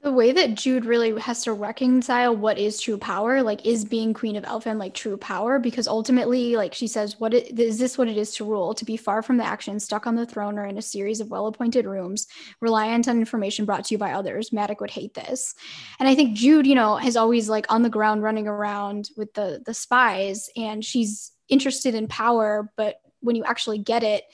the 0.05 0.13
way 0.13 0.33
that 0.33 0.55
Jude 0.55 0.85
really 0.85 1.19
has 1.19 1.43
to 1.45 1.55
reconcile 1.55 2.37
what 2.37 2.59
is 2.59 2.79
true 2.79 2.99
power, 2.99 3.43
like 3.43 3.65
is 3.65 3.87
being 3.87 4.13
queen 4.13 4.37
of 4.37 4.45
Elfhame 4.45 4.79
like 4.79 4.93
true 4.93 5.17
power, 5.17 5.59
because 5.59 5.89
ultimately, 5.89 6.57
like 6.57 6.75
she 6.75 6.87
says, 6.87 7.19
what 7.19 7.33
it, 7.33 7.59
is 7.59 7.79
this 7.79 7.97
what 7.97 8.07
it 8.07 8.19
is 8.19 8.35
to 8.35 8.45
rule? 8.45 8.75
To 8.75 8.85
be 8.85 8.99
far 8.99 9.23
from 9.23 9.39
the 9.39 9.45
action, 9.45 9.81
stuck 9.81 10.07
on 10.07 10.15
the 10.15 10.27
throne 10.27 10.59
or 10.59 10.67
in 10.67 10.77
a 10.77 10.83
series 10.83 11.21
of 11.21 11.31
well-appointed 11.31 11.87
rooms, 11.87 12.27
reliant 12.61 13.09
on 13.09 13.19
information 13.19 13.65
brought 13.65 13.87
to 13.87 13.95
you 13.95 13.99
by 13.99 14.13
others. 14.13 14.51
Madoc 14.51 14.81
would 14.83 14.91
hate 14.91 15.15
this. 15.15 15.55
And 15.99 16.07
I 16.07 16.15
think 16.15 16.37
Jude, 16.37 16.67
you 16.67 16.75
know, 16.75 16.97
has 16.97 17.17
always 17.17 17.49
like 17.49 17.65
on 17.73 17.83
the 17.83 17.89
ground 17.89 18.23
running 18.23 18.47
around 18.47 19.09
with 19.17 19.33
the 19.33 19.63
the 19.65 19.73
spies, 19.73 20.51
and 20.55 20.85
she's 20.85 21.33
interested 21.49 21.95
in 21.95 22.09
power, 22.09 22.71
but 22.77 22.97
when 23.21 23.37
you 23.37 23.45
actually 23.45 23.79
get 23.79 24.03
it, 24.03 24.25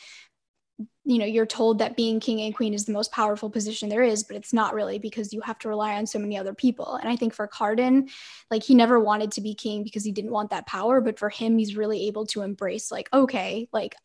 you 1.11 1.19
know 1.19 1.27
you're 1.27 1.45
told 1.45 1.79
that 1.79 1.97
being 1.97 2.21
king 2.21 2.41
and 2.41 2.55
queen 2.55 2.73
is 2.73 2.85
the 2.85 2.93
most 2.93 3.11
powerful 3.11 3.51
position 3.51 3.89
there 3.89 4.03
is 4.03 4.23
but 4.23 4.37
it's 4.37 4.53
not 4.53 4.75
really 4.75 4.99
because 4.99 5.33
you 5.33 5.41
have 5.41 5.59
to 5.59 5.69
rely 5.69 5.97
on 5.97 6.07
so 6.07 6.19
many 6.19 6.39
other 6.39 6.55
people. 6.55 6.95
And 6.95 7.09
i 7.09 7.17
think 7.17 7.35
for 7.35 7.47
cardan 7.49 8.09
like 8.51 8.63
he 8.63 8.75
never 8.75 9.01
wanted 9.01 9.33
to 9.33 9.41
be 9.41 9.55
king 9.55 9.83
because 9.83 10.05
he 10.05 10.13
didn't 10.13 10.31
want 10.31 10.51
that 10.51 10.67
power 10.67 11.01
but 11.01 11.19
for 11.19 11.29
him 11.29 11.59
he's 11.59 11.77
really 11.77 12.07
able 12.07 12.27
to 12.27 12.43
embrace 12.43 12.93
like 12.93 13.09
okay 13.13 13.69
like 13.73 13.97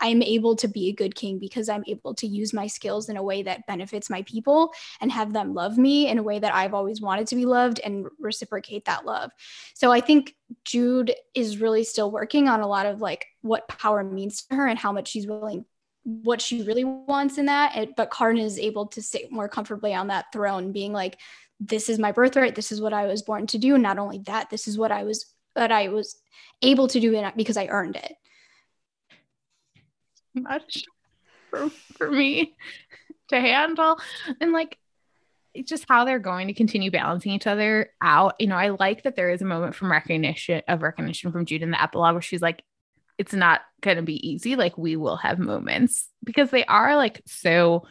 i'm 0.00 0.22
able 0.22 0.54
to 0.56 0.68
be 0.68 0.88
a 0.88 0.92
good 0.92 1.14
king 1.14 1.38
because 1.38 1.68
i'm 1.68 1.84
able 1.86 2.14
to 2.14 2.26
use 2.26 2.52
my 2.52 2.66
skills 2.66 3.08
in 3.08 3.16
a 3.16 3.22
way 3.22 3.42
that 3.42 3.66
benefits 3.66 4.08
my 4.08 4.22
people 4.22 4.72
and 5.00 5.10
have 5.10 5.32
them 5.32 5.54
love 5.54 5.76
me 5.76 6.08
in 6.08 6.18
a 6.18 6.22
way 6.22 6.38
that 6.38 6.54
i've 6.54 6.74
always 6.74 7.00
wanted 7.00 7.26
to 7.26 7.34
be 7.34 7.44
loved 7.44 7.80
and 7.80 8.06
reciprocate 8.18 8.84
that 8.84 9.04
love. 9.04 9.30
So 9.74 9.90
i 9.90 10.00
think 10.00 10.34
jude 10.64 11.12
is 11.34 11.58
really 11.58 11.82
still 11.82 12.10
working 12.10 12.48
on 12.48 12.60
a 12.60 12.66
lot 12.66 12.86
of 12.86 13.00
like 13.00 13.26
what 13.40 13.66
power 13.68 14.04
means 14.04 14.44
to 14.44 14.54
her 14.54 14.66
and 14.66 14.78
how 14.78 14.92
much 14.92 15.08
she's 15.08 15.26
willing 15.26 15.64
what 16.04 16.40
she 16.40 16.62
really 16.62 16.84
wants 16.84 17.38
in 17.38 17.46
that. 17.46 17.96
but 17.96 18.10
Cardan 18.10 18.40
is 18.40 18.58
able 18.58 18.86
to 18.88 19.02
sit 19.02 19.30
more 19.30 19.48
comfortably 19.48 19.94
on 19.94 20.08
that 20.08 20.26
throne, 20.32 20.72
being 20.72 20.92
like, 20.92 21.18
this 21.60 21.88
is 21.88 21.98
my 21.98 22.12
birthright. 22.12 22.54
This 22.54 22.72
is 22.72 22.80
what 22.80 22.92
I 22.92 23.06
was 23.06 23.22
born 23.22 23.46
to 23.48 23.58
do. 23.58 23.74
And 23.74 23.82
not 23.82 23.98
only 23.98 24.18
that, 24.26 24.50
this 24.50 24.66
is 24.66 24.76
what 24.76 24.90
I 24.90 25.04
was 25.04 25.26
that 25.54 25.70
I 25.70 25.88
was 25.88 26.16
able 26.62 26.88
to 26.88 26.98
do 26.98 27.14
it 27.14 27.36
because 27.36 27.56
I 27.56 27.66
earned 27.66 27.96
it. 27.96 28.14
Much 30.34 30.84
for, 31.50 31.68
for 31.68 32.10
me 32.10 32.56
to 33.28 33.40
handle. 33.40 33.98
And 34.40 34.52
like 34.52 34.78
it's 35.54 35.68
just 35.68 35.84
how 35.88 36.04
they're 36.04 36.18
going 36.18 36.48
to 36.48 36.54
continue 36.54 36.90
balancing 36.90 37.32
each 37.32 37.46
other 37.46 37.90
out. 38.00 38.36
You 38.38 38.46
know, 38.46 38.56
I 38.56 38.70
like 38.70 39.02
that 39.02 39.16
there 39.16 39.30
is 39.30 39.42
a 39.42 39.46
moment 39.46 39.74
from 39.74 39.90
recognition 39.90 40.62
of 40.66 40.82
recognition 40.82 41.30
from 41.30 41.44
Jude 41.44 41.62
in 41.62 41.70
the 41.70 41.82
epilogue 41.82 42.14
where 42.14 42.22
she's 42.22 42.42
like, 42.42 42.64
it's 43.18 43.34
not 43.34 43.60
going 43.80 43.96
to 43.96 44.02
be 44.02 44.28
easy. 44.28 44.56
Like 44.56 44.76
we 44.78 44.96
will 44.96 45.16
have 45.16 45.38
moments 45.38 46.08
because 46.24 46.50
they 46.50 46.64
are 46.64 46.96
like 46.96 47.22
so 47.26 47.84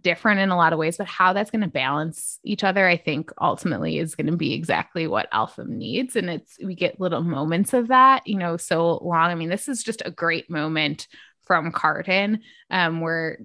different 0.00 0.40
in 0.40 0.50
a 0.50 0.56
lot 0.56 0.72
of 0.72 0.78
ways, 0.78 0.96
but 0.96 1.06
how 1.06 1.32
that's 1.32 1.50
going 1.50 1.62
to 1.62 1.68
balance 1.68 2.38
each 2.44 2.64
other, 2.64 2.86
I 2.86 2.96
think 2.96 3.30
ultimately 3.40 3.98
is 3.98 4.14
going 4.14 4.28
to 4.28 4.36
be 4.36 4.54
exactly 4.54 5.06
what 5.06 5.30
Elfhame 5.30 5.68
needs. 5.68 6.16
And 6.16 6.30
it's, 6.30 6.56
we 6.62 6.74
get 6.74 7.00
little 7.00 7.22
moments 7.22 7.74
of 7.74 7.88
that, 7.88 8.26
you 8.26 8.38
know, 8.38 8.56
so 8.56 8.98
long. 9.02 9.30
I 9.30 9.34
mean, 9.34 9.50
this 9.50 9.68
is 9.68 9.82
just 9.82 10.02
a 10.04 10.10
great 10.10 10.50
moment 10.50 11.06
from 11.44 11.72
Cardan 11.72 12.40
um, 12.70 13.00
where 13.00 13.38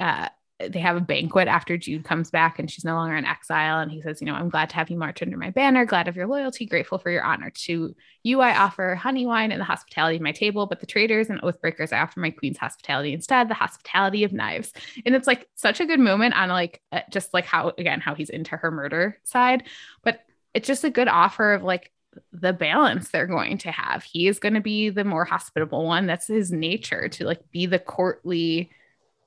uh, 0.00 0.28
they 0.58 0.78
have 0.78 0.96
a 0.96 1.00
banquet 1.00 1.48
after 1.48 1.76
Jude 1.76 2.04
comes 2.04 2.30
back 2.30 2.58
and 2.58 2.70
she's 2.70 2.84
no 2.84 2.94
longer 2.94 3.14
in 3.14 3.26
exile. 3.26 3.80
And 3.80 3.90
he 3.90 4.00
says, 4.00 4.20
You 4.20 4.26
know, 4.26 4.34
I'm 4.34 4.48
glad 4.48 4.70
to 4.70 4.76
have 4.76 4.88
you 4.88 4.96
march 4.96 5.20
under 5.20 5.36
my 5.36 5.50
banner, 5.50 5.84
glad 5.84 6.08
of 6.08 6.16
your 6.16 6.26
loyalty, 6.26 6.64
grateful 6.64 6.98
for 6.98 7.10
your 7.10 7.24
honor. 7.24 7.50
To 7.50 7.94
you, 8.22 8.40
I 8.40 8.56
offer 8.56 8.94
honey 8.94 9.26
wine 9.26 9.52
and 9.52 9.60
the 9.60 9.66
hospitality 9.66 10.16
of 10.16 10.22
my 10.22 10.32
table, 10.32 10.66
but 10.66 10.80
the 10.80 10.86
traitors 10.86 11.28
and 11.28 11.42
oathbreakers, 11.42 11.92
I 11.92 12.00
offer 12.00 12.20
my 12.20 12.30
queen's 12.30 12.58
hospitality 12.58 13.12
instead, 13.12 13.48
the 13.48 13.54
hospitality 13.54 14.24
of 14.24 14.32
knives. 14.32 14.72
And 15.04 15.14
it's 15.14 15.26
like 15.26 15.46
such 15.56 15.80
a 15.80 15.86
good 15.86 16.00
moment 16.00 16.34
on 16.34 16.48
like 16.48 16.80
uh, 16.90 17.00
just 17.10 17.34
like 17.34 17.44
how, 17.44 17.72
again, 17.76 18.00
how 18.00 18.14
he's 18.14 18.30
into 18.30 18.56
her 18.56 18.70
murder 18.70 19.18
side. 19.24 19.64
But 20.02 20.20
it's 20.54 20.66
just 20.66 20.84
a 20.84 20.90
good 20.90 21.08
offer 21.08 21.52
of 21.52 21.62
like, 21.62 21.92
the 22.32 22.54
balance 22.54 23.10
they're 23.10 23.26
going 23.26 23.58
to 23.58 23.70
have. 23.70 24.02
He 24.02 24.26
is 24.26 24.38
going 24.38 24.54
to 24.54 24.60
be 24.62 24.88
the 24.88 25.04
more 25.04 25.26
hospitable 25.26 25.84
one. 25.84 26.06
That's 26.06 26.26
his 26.26 26.50
nature 26.50 27.08
to 27.10 27.24
like 27.26 27.50
be 27.50 27.66
the 27.66 27.78
courtly, 27.78 28.70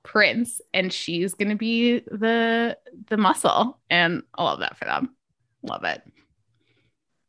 prince 0.10 0.60
and 0.74 0.91
she's 0.91 1.36
going 1.36 1.49
to 1.49 1.55
be 1.55 1.99
the 1.99 2.76
the 3.10 3.18
muscle 3.18 3.78
and 3.91 4.24
i 4.36 4.43
love 4.43 4.60
that 4.60 4.76
for 4.76 4.86
them. 4.86 5.16
Love 5.62 5.84
it. 5.84 6.01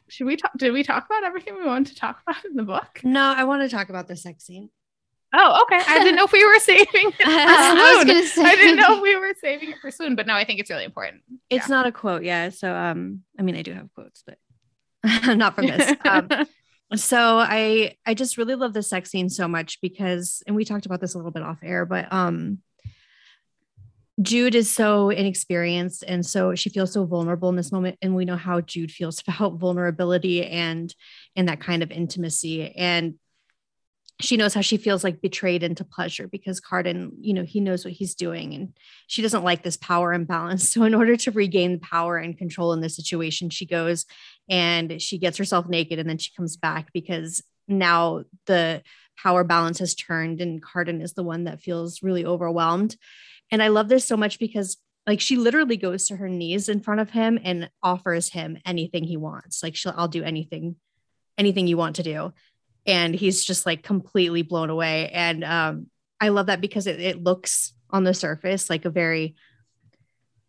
Should 0.09 0.27
we 0.27 0.37
talk 0.37 0.53
did 0.57 0.73
we 0.73 0.83
talk 0.83 1.05
about 1.05 1.23
everything 1.23 1.57
we 1.57 1.67
wanted 1.67 1.93
to 1.93 1.97
talk 1.97 2.23
about 2.27 2.43
in 2.47 2.55
the 2.57 2.63
book? 2.63 3.01
No 3.05 3.35
i 3.37 3.45
want 3.45 3.63
to 3.63 3.69
talk 3.69 3.91
about 3.91 4.09
the 4.09 4.17
sex 4.17 4.47
scene. 4.47 4.71
Oh 5.35 5.63
okay. 5.63 5.85
I 5.87 5.99
didn't 5.99 6.17
know 6.17 6.25
if 6.25 6.33
we 6.33 6.43
were 6.43 6.59
saving 6.59 6.87
it 6.93 7.15
for 7.17 7.25
I, 7.27 8.25
soon. 8.25 8.47
I 8.47 8.57
didn't 8.57 8.77
know 8.77 8.97
if 8.97 9.03
we 9.03 9.15
were 9.15 9.35
saving 9.39 9.73
it 9.73 9.79
for 9.83 9.91
soon 9.91 10.17
but 10.17 10.27
no 10.27 10.35
i 10.35 10.45
think 10.45 10.59
it's 10.59 10.71
really 10.71 10.85
important. 10.87 11.23
It's 11.51 11.69
yeah. 11.69 11.75
not 11.75 11.87
a 11.87 11.93
quote 11.93 12.23
yeah 12.23 12.49
so 12.49 12.75
um 12.75 13.21
i 13.39 13.43
mean 13.43 13.57
i 13.57 13.63
do 13.63 13.75
have 13.75 13.93
quotes 13.95 14.25
but 14.27 14.39
not 15.37 15.55
from 15.55 15.67
this. 15.67 15.95
Um, 16.07 16.29
so 16.97 17.39
i 17.39 17.95
i 18.07 18.15
just 18.15 18.39
really 18.39 18.55
love 18.55 18.73
the 18.73 18.83
sex 18.83 19.11
scene 19.11 19.29
so 19.29 19.47
much 19.47 19.83
because 19.83 20.43
and 20.47 20.57
we 20.57 20.65
talked 20.65 20.87
about 20.87 21.03
this 21.03 21.15
a 21.15 21.19
little 21.19 21.31
bit 21.31 21.43
off 21.43 21.59
air 21.63 21.85
but 21.85 22.11
um 22.11 22.59
jude 24.23 24.55
is 24.55 24.71
so 24.71 25.11
inexperienced 25.11 26.05
and 26.07 26.25
so 26.25 26.55
she 26.55 26.69
feels 26.69 26.93
so 26.93 27.05
vulnerable 27.05 27.49
in 27.49 27.57
this 27.57 27.73
moment 27.73 27.97
and 28.03 28.15
we 28.15 28.25
know 28.25 28.37
how 28.37 28.61
jude 28.61 28.91
feels 28.91 29.23
about 29.29 29.55
vulnerability 29.55 30.45
and 30.45 30.95
and 31.37 31.49
that 31.49 31.61
kind 31.61 31.83
of 31.83 31.91
intimacy 31.91 32.75
and 32.77 33.15
she 34.21 34.37
knows 34.37 34.55
how 34.55 34.61
she 34.61 34.77
feels 34.77 35.03
like 35.03 35.21
betrayed 35.21 35.63
into 35.63 35.85
pleasure 35.85 36.29
because 36.29 36.61
Cardan, 36.61 37.13
you 37.21 37.33
know, 37.33 37.45
he 37.45 37.61
knows 37.61 37.85
what 37.85 37.95
he's 37.95 38.15
doing 38.15 38.55
and 38.55 38.77
she 39.07 39.23
doesn't 39.23 39.45
like 39.45 39.63
this 39.63 39.77
power 39.77 40.13
imbalance. 40.13 40.71
So, 40.81 40.85
in 40.85 40.95
order 40.95 41.17
to 41.17 41.31
regain 41.31 41.73
the 41.73 41.79
power 41.79 42.17
and 42.17 42.37
control 42.39 42.73
in 42.73 42.81
this 42.81 42.95
situation, 42.95 43.51
she 43.51 43.67
goes 43.67 44.07
and 44.49 45.01
she 45.01 45.19
gets 45.19 45.37
herself 45.39 45.69
naked 45.69 45.99
and 45.99 46.09
then 46.09 46.19
she 46.19 46.33
comes 46.37 46.57
back 46.57 46.93
because 46.93 47.43
now 47.67 48.25
the 48.47 48.83
power 49.17 49.43
balance 49.43 49.79
has 49.79 49.95
turned 49.95 50.41
and 50.41 50.63
Cardan 50.63 51.03
is 51.03 51.15
the 51.15 51.25
one 51.25 51.45
that 51.45 51.61
feels 51.61 52.03
really 52.03 52.25
overwhelmed. 52.25 52.97
And 53.51 53.63
I 53.63 53.69
love 53.69 53.89
this 53.89 54.07
so 54.07 54.17
much 54.17 54.39
because 54.39 54.77
like 55.07 55.21
she 55.21 55.37
literally 55.37 55.77
goes 55.77 56.07
to 56.07 56.17
her 56.17 56.29
knees 56.29 56.69
in 56.69 56.81
front 56.81 57.01
of 57.01 57.11
him 57.11 57.39
and 57.43 57.71
offers 57.83 58.31
him 58.31 58.59
anything 58.65 59.05
he 59.05 59.17
wants. 59.17 59.63
Like 59.63 59.75
she'll 59.77 59.95
I'll 59.97 60.09
do 60.09 60.23
anything 60.23 60.77
anything 61.39 61.67
you 61.67 61.77
want 61.77 61.97
to 61.97 62.03
do. 62.03 62.33
And 62.87 63.15
he's 63.15 63.45
just 63.45 63.67
like 63.67 63.83
completely 63.83 64.43
blown 64.43 64.71
away 64.71 65.11
and 65.11 65.45
um 65.45 65.87
I 66.21 66.29
love 66.29 66.47
that 66.47 66.61
because 66.61 66.87
it, 66.87 67.01
it 67.01 67.23
looks 67.23 67.73
on 67.89 68.05
the 68.05 68.15
surface 68.15 68.71
like 68.71 68.85
a 68.85 68.91
very 68.91 69.35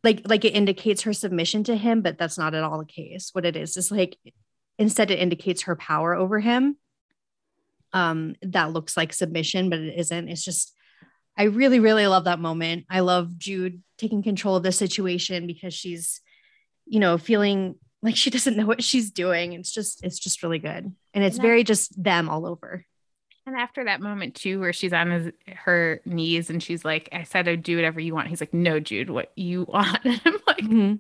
like 0.04 0.22
like 0.26 0.46
it 0.46 0.56
indicates 0.56 1.04
her 1.04 1.14
submission 1.14 1.64
to 1.66 1.76
him 1.76 2.02
but 2.02 2.18
that's 2.18 2.38
not 2.38 2.54
at 2.54 2.64
all 2.64 2.80
the 2.80 2.86
case 2.86 3.30
what 3.34 3.46
it 3.46 3.56
is 3.56 3.78
is 3.78 3.92
like 3.92 4.18
instead 4.78 5.12
it 5.12 5.20
indicates 5.20 5.64
her 5.64 5.76
power 5.76 6.14
over 6.14 6.40
him 6.40 6.78
um 7.94 8.36
that 8.42 8.74
looks 8.74 8.96
like 8.96 9.14
submission 9.14 9.70
but 9.70 9.80
it 9.80 9.98
isn't 9.98 10.30
it's 10.30 10.44
just 10.44 10.76
i 11.38 11.44
really 11.44 11.80
really 11.80 12.08
love 12.08 12.26
that 12.26 12.40
moment 12.40 12.86
i 12.90 13.00
love 13.00 13.38
jude 13.38 13.82
taking 13.98 14.24
control 14.24 14.56
of 14.56 14.64
the 14.64 14.72
situation 14.72 15.48
because 15.48 15.74
she's 15.74 16.22
you 16.86 17.00
know 17.00 17.18
feeling 17.18 17.76
like 18.02 18.16
she 18.16 18.30
doesn't 18.32 18.58
know 18.58 18.66
what 18.66 18.84
she's 18.84 19.12
doing 19.12 19.54
it's 19.54 19.72
just 19.72 20.04
it's 20.04 20.20
just 20.20 20.44
really 20.44 20.60
good 20.60 20.94
and 21.14 21.24
it's 21.24 21.38
very 21.38 21.64
just 21.64 22.02
them 22.02 22.30
all 22.30 22.46
over 22.46 22.86
and 23.46 23.56
after 23.56 23.86
that 23.86 24.02
moment 24.02 24.36
too, 24.36 24.60
where 24.60 24.74
she's 24.74 24.94
on 24.94 25.10
his, 25.10 25.32
her 25.48 26.00
knees 26.06 26.50
and 26.50 26.62
she's 26.62 26.86
like, 26.86 27.10
"I 27.12 27.24
said 27.24 27.48
I'd 27.48 27.64
do 27.64 27.76
whatever 27.76 28.00
you 28.00 28.14
want." 28.14 28.28
He's 28.28 28.42
like, 28.42 28.54
"No, 28.54 28.80
Jude, 28.80 29.10
what 29.10 29.32
you 29.36 29.64
want?" 29.68 30.00
And 30.06 30.22
I'm 30.24 30.38
like, 30.46 30.58
mm-hmm. 30.58 30.96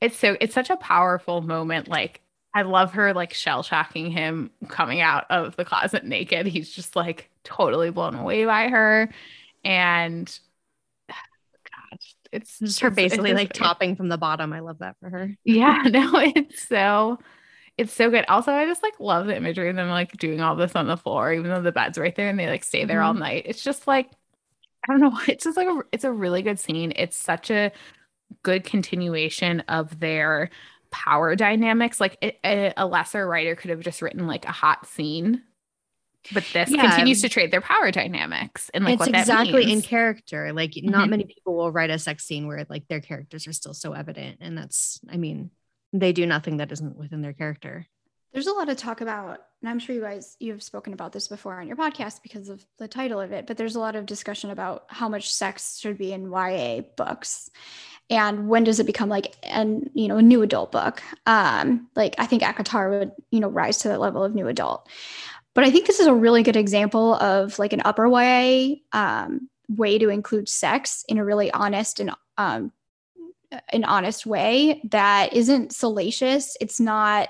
"It's 0.00 0.16
so 0.16 0.36
it's 0.40 0.54
such 0.54 0.70
a 0.70 0.76
powerful 0.76 1.40
moment." 1.40 1.88
Like 1.88 2.20
I 2.54 2.62
love 2.62 2.92
her 2.92 3.12
like 3.12 3.34
shell 3.34 3.62
shocking 3.62 4.10
him 4.10 4.50
coming 4.68 5.00
out 5.00 5.26
of 5.30 5.56
the 5.56 5.64
closet 5.64 6.04
naked. 6.04 6.46
He's 6.46 6.70
just 6.70 6.96
like 6.96 7.30
totally 7.44 7.90
blown 7.90 8.14
away 8.14 8.44
by 8.44 8.68
her, 8.68 9.10
and 9.64 10.38
gosh, 11.08 12.14
it's 12.32 12.58
just 12.58 12.80
her 12.80 12.90
basically 12.90 13.34
like 13.34 13.52
topping 13.52 13.96
from 13.96 14.08
the 14.08 14.18
bottom. 14.18 14.52
I 14.52 14.60
love 14.60 14.78
that 14.78 14.96
for 15.00 15.10
her. 15.10 15.36
Yeah, 15.44 15.82
no, 15.86 16.12
it's 16.18 16.66
so 16.66 17.18
it's 17.78 17.92
so 17.92 18.10
good. 18.10 18.24
Also, 18.28 18.52
I 18.52 18.66
just 18.66 18.82
like 18.82 18.98
love 18.98 19.26
the 19.26 19.36
imagery 19.36 19.70
of 19.70 19.76
them 19.76 19.88
like 19.88 20.16
doing 20.16 20.40
all 20.40 20.56
this 20.56 20.74
on 20.74 20.88
the 20.88 20.96
floor, 20.96 21.32
even 21.32 21.48
though 21.48 21.62
the 21.62 21.72
bed's 21.72 21.96
right 21.96 22.14
there 22.14 22.28
and 22.28 22.38
they 22.38 22.48
like 22.48 22.64
stay 22.64 22.84
there 22.84 22.98
mm-hmm. 22.98 23.06
all 23.06 23.14
night. 23.14 23.44
It's 23.46 23.62
just 23.62 23.86
like, 23.86 24.10
I 24.86 24.92
don't 24.92 25.00
know. 25.00 25.18
It's 25.28 25.44
just 25.44 25.56
like, 25.56 25.68
a, 25.68 25.82
it's 25.92 26.04
a 26.04 26.12
really 26.12 26.42
good 26.42 26.58
scene. 26.58 26.92
It's 26.96 27.16
such 27.16 27.50
a 27.50 27.70
good 28.42 28.64
continuation 28.64 29.60
of 29.68 30.00
their 30.00 30.50
power 30.90 31.36
dynamics. 31.36 32.00
Like 32.00 32.18
a, 32.22 32.72
a 32.76 32.86
lesser 32.86 33.26
writer 33.26 33.56
could 33.56 33.70
have 33.70 33.80
just 33.80 34.02
written 34.02 34.26
like 34.26 34.44
a 34.44 34.52
hot 34.52 34.86
scene 34.86 35.42
but 36.32 36.44
this 36.52 36.68
yeah. 36.70 36.82
continues 36.82 37.22
to 37.22 37.28
trade 37.28 37.50
their 37.50 37.60
power 37.60 37.90
dynamics 37.92 38.70
and 38.74 38.84
like 38.84 38.94
it's 38.94 39.00
what 39.00 39.08
exactly 39.10 39.70
in 39.70 39.80
character 39.80 40.52
like 40.52 40.72
mm-hmm. 40.72 40.90
not 40.90 41.08
many 41.08 41.24
people 41.24 41.56
will 41.56 41.70
write 41.70 41.90
a 41.90 41.98
sex 41.98 42.24
scene 42.24 42.46
where 42.46 42.66
like 42.68 42.86
their 42.88 43.00
characters 43.00 43.46
are 43.46 43.52
still 43.52 43.72
so 43.72 43.92
evident 43.92 44.36
and 44.40 44.58
that's 44.58 45.00
i 45.10 45.16
mean 45.16 45.50
they 45.92 46.12
do 46.12 46.26
nothing 46.26 46.58
that 46.58 46.72
isn't 46.72 46.96
within 46.96 47.22
their 47.22 47.32
character. 47.32 47.86
There's 48.32 48.46
a 48.46 48.52
lot 48.52 48.68
of 48.68 48.76
talk 48.76 49.00
about, 49.00 49.40
and 49.62 49.70
I'm 49.70 49.78
sure 49.78 49.94
you 49.94 50.02
guys 50.02 50.36
you've 50.38 50.62
spoken 50.62 50.92
about 50.92 51.12
this 51.12 51.28
before 51.28 51.58
on 51.60 51.66
your 51.66 51.76
podcast 51.76 52.22
because 52.22 52.48
of 52.48 52.64
the 52.78 52.88
title 52.88 53.20
of 53.20 53.32
it, 53.32 53.46
but 53.46 53.56
there's 53.56 53.76
a 53.76 53.80
lot 53.80 53.96
of 53.96 54.06
discussion 54.06 54.50
about 54.50 54.84
how 54.88 55.08
much 55.08 55.32
sex 55.32 55.78
should 55.78 55.98
be 55.98 56.12
in 56.12 56.30
YA 56.30 56.82
books. 56.96 57.50
And 58.10 58.48
when 58.48 58.64
does 58.64 58.80
it 58.80 58.86
become 58.86 59.08
like 59.08 59.34
an 59.42 59.90
you 59.94 60.08
know 60.08 60.18
a 60.18 60.22
new 60.22 60.42
adult 60.42 60.72
book? 60.72 61.02
Um 61.26 61.88
like 61.96 62.14
i 62.18 62.26
think 62.26 62.42
ACOTAR 62.42 62.90
would 62.90 63.12
you 63.30 63.40
know 63.40 63.48
rise 63.48 63.78
to 63.78 63.88
that 63.88 64.00
level 64.00 64.22
of 64.24 64.34
new 64.34 64.48
adult. 64.48 64.88
But 65.54 65.64
i 65.64 65.70
think 65.70 65.86
this 65.86 66.00
is 66.00 66.06
a 66.06 66.14
really 66.14 66.42
good 66.42 66.56
example 66.56 67.14
of 67.14 67.58
like 67.58 67.72
an 67.72 67.82
upper 67.84 68.06
ya 68.06 68.74
um, 68.92 69.48
way 69.68 69.98
to 69.98 70.08
include 70.08 70.48
sex 70.48 71.04
in 71.08 71.18
a 71.18 71.24
really 71.24 71.50
honest 71.50 72.00
and 72.00 72.12
um, 72.36 72.72
an 73.70 73.84
honest 73.84 74.26
way 74.26 74.80
that 74.90 75.32
isn't 75.32 75.72
salacious. 75.72 76.56
It's 76.60 76.80
not, 76.80 77.28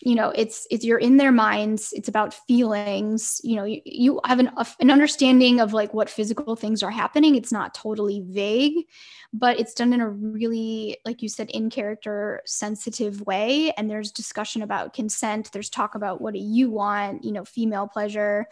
you 0.00 0.14
know, 0.14 0.30
it's 0.30 0.66
it's 0.70 0.84
you're 0.84 0.98
in 0.98 1.16
their 1.16 1.32
minds. 1.32 1.92
It's 1.94 2.08
about 2.08 2.34
feelings. 2.34 3.40
You 3.44 3.56
know, 3.56 3.64
you, 3.64 3.80
you 3.84 4.20
have 4.24 4.38
an 4.38 4.50
an 4.80 4.90
understanding 4.90 5.60
of 5.60 5.72
like 5.72 5.92
what 5.92 6.08
physical 6.08 6.56
things 6.56 6.82
are 6.82 6.90
happening. 6.90 7.34
It's 7.34 7.52
not 7.52 7.74
totally 7.74 8.24
vague, 8.26 8.86
but 9.32 9.60
it's 9.60 9.74
done 9.74 9.92
in 9.92 10.00
a 10.00 10.08
really, 10.08 10.98
like 11.04 11.22
you 11.22 11.28
said, 11.28 11.50
in 11.50 11.70
character 11.70 12.42
sensitive 12.46 13.20
way. 13.22 13.72
And 13.72 13.90
there's 13.90 14.10
discussion 14.10 14.62
about 14.62 14.94
consent. 14.94 15.52
There's 15.52 15.70
talk 15.70 15.94
about 15.94 16.20
what 16.20 16.34
do 16.34 16.40
you 16.40 16.70
want. 16.70 17.24
You 17.24 17.32
know, 17.32 17.44
female 17.44 17.86
pleasure 17.86 18.46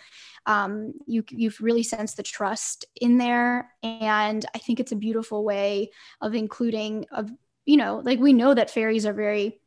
um, 0.49 0.95
you 1.07 1.25
you've 1.31 1.61
really 1.61 1.83
sensed 1.83 2.17
the 2.17 2.23
trust 2.23 2.87
in 2.97 3.19
there 3.19 3.71
and 3.83 4.47
i 4.55 4.59
think 4.59 4.81
it's 4.81 4.93
a 4.93 4.97
beautiful 4.97 5.45
way 5.45 5.91
of 6.21 6.35
including 6.35 7.07
of 7.13 7.31
you 7.67 7.77
know 7.77 8.01
like 8.05 8.19
we 8.19 8.33
know 8.33 8.55
that 8.55 8.71
fairies 8.71 9.07
are 9.07 9.13
very 9.13 9.61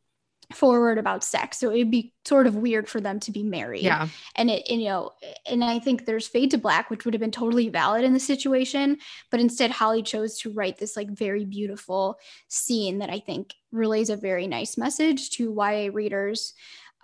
forward 0.54 0.98
about 0.98 1.24
sex. 1.24 1.58
So 1.58 1.70
it'd 1.70 1.90
be 1.90 2.12
sort 2.26 2.46
of 2.46 2.54
weird 2.54 2.88
for 2.88 3.00
them 3.00 3.20
to 3.20 3.32
be 3.32 3.42
married. 3.42 3.82
Yeah. 3.82 4.08
And 4.36 4.50
it 4.50 4.62
and, 4.70 4.80
you 4.80 4.88
know 4.88 5.12
and 5.46 5.64
i 5.64 5.78
think 5.78 6.04
there's 6.04 6.26
fade 6.26 6.50
to 6.50 6.58
black 6.58 6.90
which 6.90 7.04
would 7.04 7.14
have 7.14 7.20
been 7.20 7.30
totally 7.30 7.68
valid 7.68 8.04
in 8.04 8.12
the 8.12 8.20
situation 8.20 8.98
but 9.30 9.40
instead 9.40 9.70
holly 9.70 10.02
chose 10.02 10.38
to 10.38 10.52
write 10.52 10.78
this 10.78 10.96
like 10.96 11.10
very 11.10 11.44
beautiful 11.44 12.18
scene 12.48 12.98
that 12.98 13.10
i 13.10 13.18
think 13.18 13.54
relays 13.70 14.10
a 14.10 14.16
very 14.16 14.46
nice 14.46 14.76
message 14.76 15.30
to 15.30 15.54
ya 15.54 15.88
readers 15.92 16.54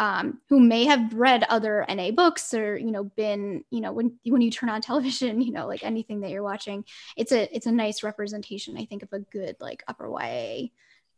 um, 0.00 0.40
who 0.48 0.60
may 0.60 0.84
have 0.84 1.12
read 1.12 1.44
other 1.48 1.84
NA 1.88 2.12
books 2.12 2.54
or 2.54 2.76
you 2.76 2.92
know 2.92 3.04
been 3.04 3.64
you 3.70 3.80
know 3.80 3.92
when 3.92 4.16
when 4.24 4.40
you 4.40 4.50
turn 4.50 4.68
on 4.70 4.80
television 4.80 5.40
you 5.46 5.52
know 5.52 5.66
like 5.66 5.82
anything 5.82 6.20
that 6.20 6.30
you're 6.30 6.42
watching. 6.42 6.84
It's 7.16 7.32
a 7.32 7.54
it's 7.54 7.66
a 7.66 7.72
nice 7.72 8.04
representation 8.04 8.78
I 8.78 8.84
think 8.84 9.02
of 9.02 9.12
a 9.12 9.18
good 9.18 9.56
like 9.60 9.82
upper 9.88 10.08
YA 10.08 10.68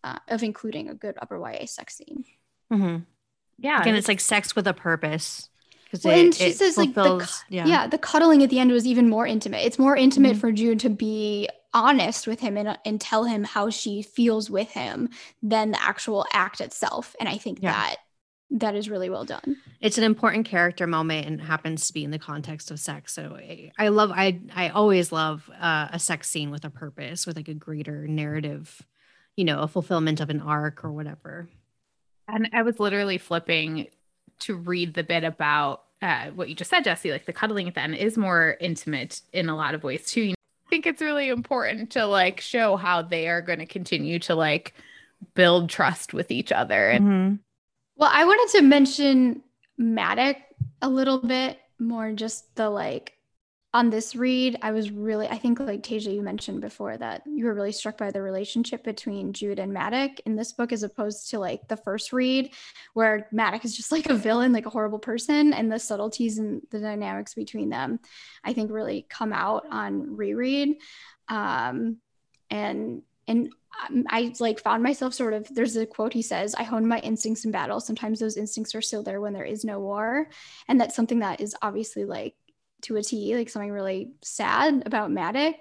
uh, 0.05 0.19
of 0.29 0.43
including 0.43 0.89
a 0.89 0.95
good 0.95 1.17
upper 1.21 1.39
YA 1.39 1.67
sex 1.67 1.97
scene. 1.97 2.25
Mm-hmm. 2.73 2.99
Yeah, 3.59 3.83
and 3.85 3.97
it's 3.97 4.09
like 4.09 4.21
sex 4.21 4.57
with 4.57 4.67
a 4.67 4.75
purpose. 4.75 5.49
Well, 6.05 6.17
it, 6.17 6.25
and 6.25 6.35
she 6.35 6.53
says 6.53 6.77
like 6.77 6.95
the, 6.95 7.29
yeah. 7.49 7.67
yeah 7.67 7.87
the 7.87 7.99
cuddling 7.99 8.43
at 8.43 8.51
the 8.51 8.61
end 8.61 8.71
was 8.71 8.87
even 8.87 9.09
more 9.09 9.27
intimate. 9.27 9.65
It's 9.65 9.79
more 9.79 9.97
intimate 9.97 10.33
mm-hmm. 10.33 10.41
for 10.41 10.53
Jude 10.53 10.81
to 10.81 10.89
be 10.89 11.49
honest 11.75 12.27
with 12.27 12.41
him 12.41 12.57
and, 12.57 12.79
and 12.85 13.01
tell 13.01 13.25
him 13.25 13.45
how 13.45 13.71
she 13.71 14.03
feels 14.03 14.51
with 14.51 14.71
him 14.71 15.09
than 15.43 15.73
the 15.73 15.83
actual 15.83 16.27
act 16.33 16.61
itself. 16.61 17.15
And 17.19 17.29
I 17.29 17.39
think 17.39 17.59
yeah. 17.61 17.73
that 17.73 17.97
that 18.53 18.75
is 18.75 18.91
really 18.91 19.09
well 19.09 19.25
done. 19.25 19.57
It's 19.81 19.99
an 19.99 20.05
important 20.05 20.47
character 20.47 20.87
moment 20.87 21.27
and 21.27 21.41
happens 21.41 21.87
to 21.87 21.93
be 21.93 22.05
in 22.05 22.11
the 22.11 22.19
context 22.19 22.71
of 22.71 22.81
sex. 22.81 23.13
So 23.13 23.37
I, 23.37 23.71
I 23.79 23.89
love, 23.89 24.11
I, 24.13 24.41
I 24.55 24.71
always 24.71 25.13
love 25.13 25.49
uh, 25.61 25.89
a 25.93 25.99
sex 26.01 26.29
scene 26.29 26.51
with 26.51 26.65
a 26.65 26.71
purpose, 26.71 27.27
with 27.27 27.37
like 27.37 27.49
a 27.49 27.55
greater 27.55 28.09
narrative, 28.09 28.83
you 29.37 29.45
know, 29.45 29.61
a 29.61 29.69
fulfillment 29.69 30.21
of 30.21 30.31
an 30.31 30.41
arc 30.41 30.85
or 30.85 30.93
whatever. 30.93 31.49
And 32.29 32.51
I 32.53 32.63
was 32.63 32.79
literally 32.79 33.19
flipping 33.19 33.89
to 34.41 34.55
read 34.55 34.95
the 34.95 35.03
bit 35.03 35.25
about 35.25 35.83
uh, 36.03 36.27
what 36.29 36.49
you 36.49 36.55
just 36.55 36.71
said, 36.71 36.85
Jesse. 36.85 37.11
Like 37.11 37.27
the 37.27 37.33
cuddling 37.33 37.69
at 37.69 37.75
the 37.75 37.81
end 37.81 37.97
is 37.97 38.17
more 38.17 38.57
intimate 38.61 39.21
in 39.33 39.49
a 39.49 39.57
lot 39.57 39.75
of 39.75 39.83
ways 39.83 40.07
too. 40.07 40.23
You 40.23 40.29
know, 40.31 40.35
I 40.67 40.71
think 40.71 40.87
it's 40.87 41.03
really 41.03 41.29
important 41.29 41.91
to 41.93 42.07
like 42.07 42.41
show 42.41 42.77
how 42.77 43.03
they 43.03 43.29
are 43.29 43.43
going 43.43 43.59
to 43.59 43.67
continue 43.67 44.19
to 44.21 44.35
like 44.35 44.75
build 45.35 45.69
trust 45.71 46.15
with 46.15 46.31
each 46.31 46.53
other 46.53 46.91
and. 46.91 47.05
Mm-hmm 47.05 47.35
well, 48.01 48.11
I 48.11 48.25
wanted 48.25 48.59
to 48.59 48.63
mention 48.63 49.43
Madoc 49.79 50.37
a 50.81 50.89
little 50.89 51.19
bit 51.19 51.59
more, 51.79 52.13
just 52.13 52.57
the 52.57 52.71
like 52.71 53.13
on 53.73 53.89
this 53.89 54.17
read, 54.17 54.59
I 54.63 54.73
was 54.73 54.91
really, 54.91 55.29
I 55.29 55.39
think 55.39 55.61
like 55.61 55.83
Tasia, 55.83 56.13
you 56.13 56.23
mentioned 56.23 56.61
before 56.61 56.97
that 56.97 57.23
you 57.25 57.45
were 57.45 57.55
really 57.55 57.71
struck 57.71 57.97
by 57.97 58.11
the 58.11 58.21
relationship 58.21 58.83
between 58.83 59.33
Jude 59.33 59.61
and 59.61 59.73
Madoc 59.73 60.19
in 60.27 60.35
this 60.35 60.53
book, 60.53 60.73
as 60.73 60.83
opposed 60.83 61.31
to 61.31 61.39
like 61.39 61.69
the 61.69 61.77
first 61.77 62.13
read, 62.13 62.53
where 62.95 63.29
Madoc 63.33 63.65
is 63.65 63.77
just 63.77 63.93
like 63.93 64.11
a 64.11 64.15
villain, 64.15 64.53
like 64.53 64.67
a 64.67 64.71
horrible 64.71 64.99
person, 64.99 65.53
and 65.53 65.71
the 65.71 65.79
subtleties 65.79 66.39
and 66.39 66.63
the 66.71 66.81
dynamics 66.81 67.35
between 67.35 67.69
them, 67.69 68.01
I 68.43 68.55
think 68.55 68.73
really 68.73 69.07
come 69.09 69.33
out 69.33 69.65
on 69.71 70.17
reread. 70.17 70.77
Um, 71.29 71.99
and 72.51 73.03
and 73.29 73.51
um, 73.89 74.05
I 74.09 74.35
like 74.41 74.59
found 74.59 74.83
myself 74.83 75.15
sort 75.15 75.33
of 75.33 75.47
there's 75.55 75.77
a 75.77 75.87
quote 75.87 76.13
he 76.13 76.23
says, 76.23 76.57
I 76.57 76.65
hone 76.65 76.89
my 76.89 76.99
instincts 76.99 77.45
in 77.45 77.53
battle. 77.53 77.79
Sometimes 77.79 78.19
those 78.19 78.37
instincts 78.37 78.75
are 78.75 78.83
still 78.83 79.05
there 79.05 79.21
when 79.21 79.33
there 79.33 79.45
is 79.45 79.65
no 79.65 79.79
war. 79.79 80.29
And 80.67 80.81
that's 80.81 80.97
something 80.97 81.21
that 81.21 81.41
is 81.41 81.55
obviously 81.63 82.05
like 82.05 82.35
to 82.83 82.97
a 82.97 83.03
T, 83.03 83.37
like 83.37 83.49
something 83.49 83.71
really 83.71 84.11
sad 84.23 84.83
about 84.87 85.11
Madoc. 85.11 85.55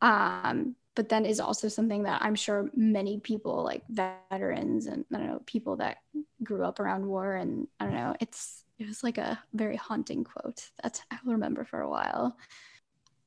Um, 0.00 0.76
but 0.94 1.08
then 1.08 1.26
is 1.26 1.40
also 1.40 1.68
something 1.68 2.04
that 2.04 2.22
I'm 2.22 2.34
sure 2.34 2.70
many 2.74 3.18
people 3.18 3.64
like 3.64 3.82
veterans 3.88 4.86
and 4.86 5.04
I 5.12 5.18
don't 5.18 5.26
know, 5.26 5.42
people 5.46 5.76
that 5.76 5.98
grew 6.42 6.64
up 6.64 6.78
around 6.78 7.06
war 7.06 7.34
and 7.34 7.66
I 7.80 7.86
don't 7.86 7.94
know, 7.94 8.14
it's 8.20 8.64
it 8.78 8.86
was 8.86 9.02
like 9.02 9.18
a 9.18 9.40
very 9.52 9.76
haunting 9.76 10.24
quote 10.24 10.68
that 10.82 11.00
I'll 11.10 11.32
remember 11.32 11.64
for 11.64 11.80
a 11.80 11.90
while. 11.90 12.36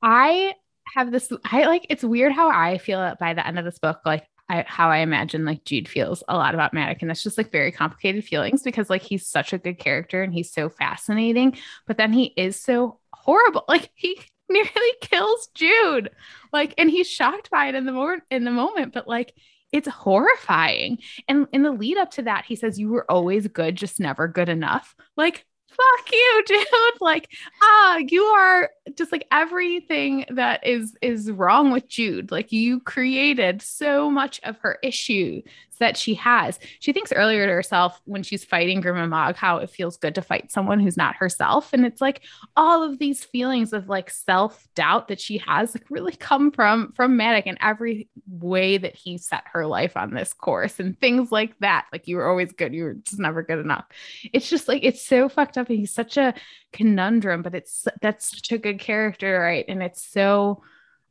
I 0.02 0.56
have 0.96 1.12
this 1.12 1.32
I 1.46 1.66
like 1.66 1.86
it's 1.90 2.04
weird 2.04 2.32
how 2.32 2.50
I 2.50 2.78
feel 2.78 3.16
by 3.20 3.34
the 3.34 3.46
end 3.46 3.60
of 3.60 3.66
this 3.66 3.80
book 3.80 4.00
like 4.06 4.28
I, 4.50 4.64
how 4.68 4.90
I 4.90 4.98
imagine 5.00 5.46
like 5.46 5.66
Jude 5.66 5.90
feels 5.90 6.24
a 6.28 6.36
lot 6.36 6.54
about 6.54 6.74
Madoc. 6.74 7.02
And 7.02 7.10
that's 7.10 7.24
just 7.24 7.38
like 7.38 7.52
very 7.52 7.72
complicated 7.72 8.24
feelings 8.24 8.64
because 8.64 8.90
like 8.90 9.02
he's 9.02 9.28
such 9.28 9.54
a 9.54 9.58
good 9.58 9.78
character 9.78 10.24
and 10.24 10.34
he's 10.34 10.52
so 10.52 10.70
fascinating, 10.70 11.58
but 11.86 11.98
then 11.98 12.14
he 12.14 12.34
is 12.38 12.60
so 12.60 13.00
horrible. 13.14 13.66
Like 13.68 13.90
he 13.96 14.20
nearly 14.50 14.70
kills 15.02 15.50
Jude. 15.54 16.10
Like, 16.54 16.74
and 16.78 16.90
he's 16.90 17.10
shocked 17.10 17.50
by 17.50 17.68
it 17.68 17.76
in 17.76 17.86
the 17.86 17.92
moment 17.92 18.24
in 18.32 18.46
the 18.46 18.52
moment, 18.52 18.94
but 18.94 19.08
like 19.08 19.34
it's 19.72 19.88
horrifying. 19.88 21.00
And 21.28 21.48
in 21.52 21.64
the 21.64 21.72
lead 21.72 21.98
up 21.98 22.12
to 22.12 22.24
that, 22.24 22.46
he 22.46 22.56
says, 22.56 22.80
You 22.80 22.90
were 22.90 23.10
always 23.12 23.48
good, 23.48 23.76
just 23.76 24.00
never 24.00 24.28
good 24.28 24.50
enough. 24.50 24.96
Like, 25.16 25.46
fuck 25.78 26.12
you, 26.12 26.44
dude. 26.48 26.68
Like, 27.02 27.30
ah, 27.62 27.98
you 27.98 28.24
are 28.24 28.70
just 28.96 29.12
like 29.12 29.28
everything 29.32 30.26
that 30.30 30.66
is 30.66 30.96
is 31.02 31.32
wrong 31.32 31.72
with 31.72 31.88
Jude. 31.88 32.32
Like 32.32 32.52
you 32.52 32.80
created 32.82 33.62
so 33.62 34.10
much 34.10 34.40
of 34.44 34.58
her 34.60 34.80
issue 34.84 35.42
that 35.78 35.98
she 35.98 36.16
has. 36.16 36.60
She 36.80 36.94
thinks 36.94 37.12
earlier 37.12 37.46
to 37.46 37.52
herself 37.52 38.02
when 38.06 38.24
she's 38.24 38.44
fighting 38.44 38.82
Grima 38.82 39.08
Mog 39.08 39.36
how 39.36 39.58
it 39.58 39.70
feels 39.70 39.98
good 39.98 40.16
to 40.16 40.22
fight 40.22 40.52
someone 40.52 40.80
who's 40.80 40.98
not 40.98 41.16
herself. 41.16 41.74
And 41.74 41.86
it's 41.86 42.02
like 42.02 42.24
all 42.56 42.84
of 42.84 43.00
these 43.00 43.24
feelings 43.24 43.74
of 43.74 43.90
like 43.90 44.10
self-doubt 44.10 45.08
that 45.08 45.20
she 45.20 45.38
has 45.40 45.76
like 45.76 45.86
really 45.90 46.16
come 46.16 46.52
from 46.52 46.94
from 46.96 47.18
Madoc 47.18 47.44
and 47.46 47.58
every 47.62 48.10
way 48.28 48.78
that 48.78 48.96
he 48.96 49.18
set 49.18 49.44
her 49.54 49.66
life 49.66 49.98
on 49.98 50.14
this 50.14 50.34
course 50.34 50.80
and 50.80 51.00
things 51.00 51.32
like 51.32 51.58
that. 51.60 51.88
Like 51.92 52.08
you 52.08 52.18
were 52.18 52.28
always 52.28 52.52
good, 52.52 52.74
you 52.74 52.84
were 52.84 52.94
just 52.96 53.20
never 53.20 53.44
good 53.44 53.60
enough. 53.60 53.86
It's 54.34 54.50
just 54.50 54.68
like 54.68 54.84
it's 54.84 55.06
so 55.06 55.30
fucked 55.30 55.58
up. 55.58 55.70
And 55.70 55.80
he's 55.80 55.94
such 55.94 56.18
a 56.18 56.34
conundrum, 56.74 57.42
but 57.42 57.56
it's 57.56 57.88
that's 58.02 58.30
such 58.30 58.52
a 58.52 58.58
good 58.58 58.80
character, 58.80 59.40
right? 59.40 59.66
And 59.68 59.82
it's 59.82 60.06
so 60.06 60.64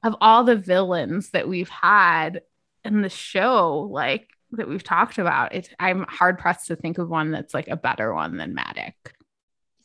of 0.03 0.15
all 0.21 0.45
the 0.45 0.57
villains 0.57 1.31
that 1.31 1.49
we've 1.49 1.69
had 1.69 2.43
in 2.85 3.03
the 3.03 3.09
show, 3.09 3.89
like 3.91 4.29
that 4.57 4.69
we've 4.69 4.83
talked 4.83 5.19
about, 5.19 5.55
it's 5.55 5.69
I'm 5.79 6.05
hard 6.09 6.39
pressed 6.39 6.67
to 6.69 6.77
think 6.77 6.99
of 6.99 7.09
one 7.09 7.31
that's 7.31 7.55
like 7.55 7.69
a 7.69 7.77
better 7.77 8.15
one 8.15 8.37
than 8.37 8.55
Madoc. 8.55 8.95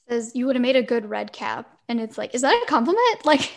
He 0.07 0.13
says 0.13 0.31
you 0.35 0.45
would 0.45 0.55
have 0.55 0.61
made 0.61 0.75
a 0.75 0.83
good 0.83 1.09
red 1.09 1.31
cap. 1.31 1.67
And 1.87 1.99
it's 1.99 2.17
like, 2.17 2.33
is 2.33 2.41
that 2.41 2.63
a 2.63 2.65
compliment? 2.67 3.01
Like, 3.25 3.51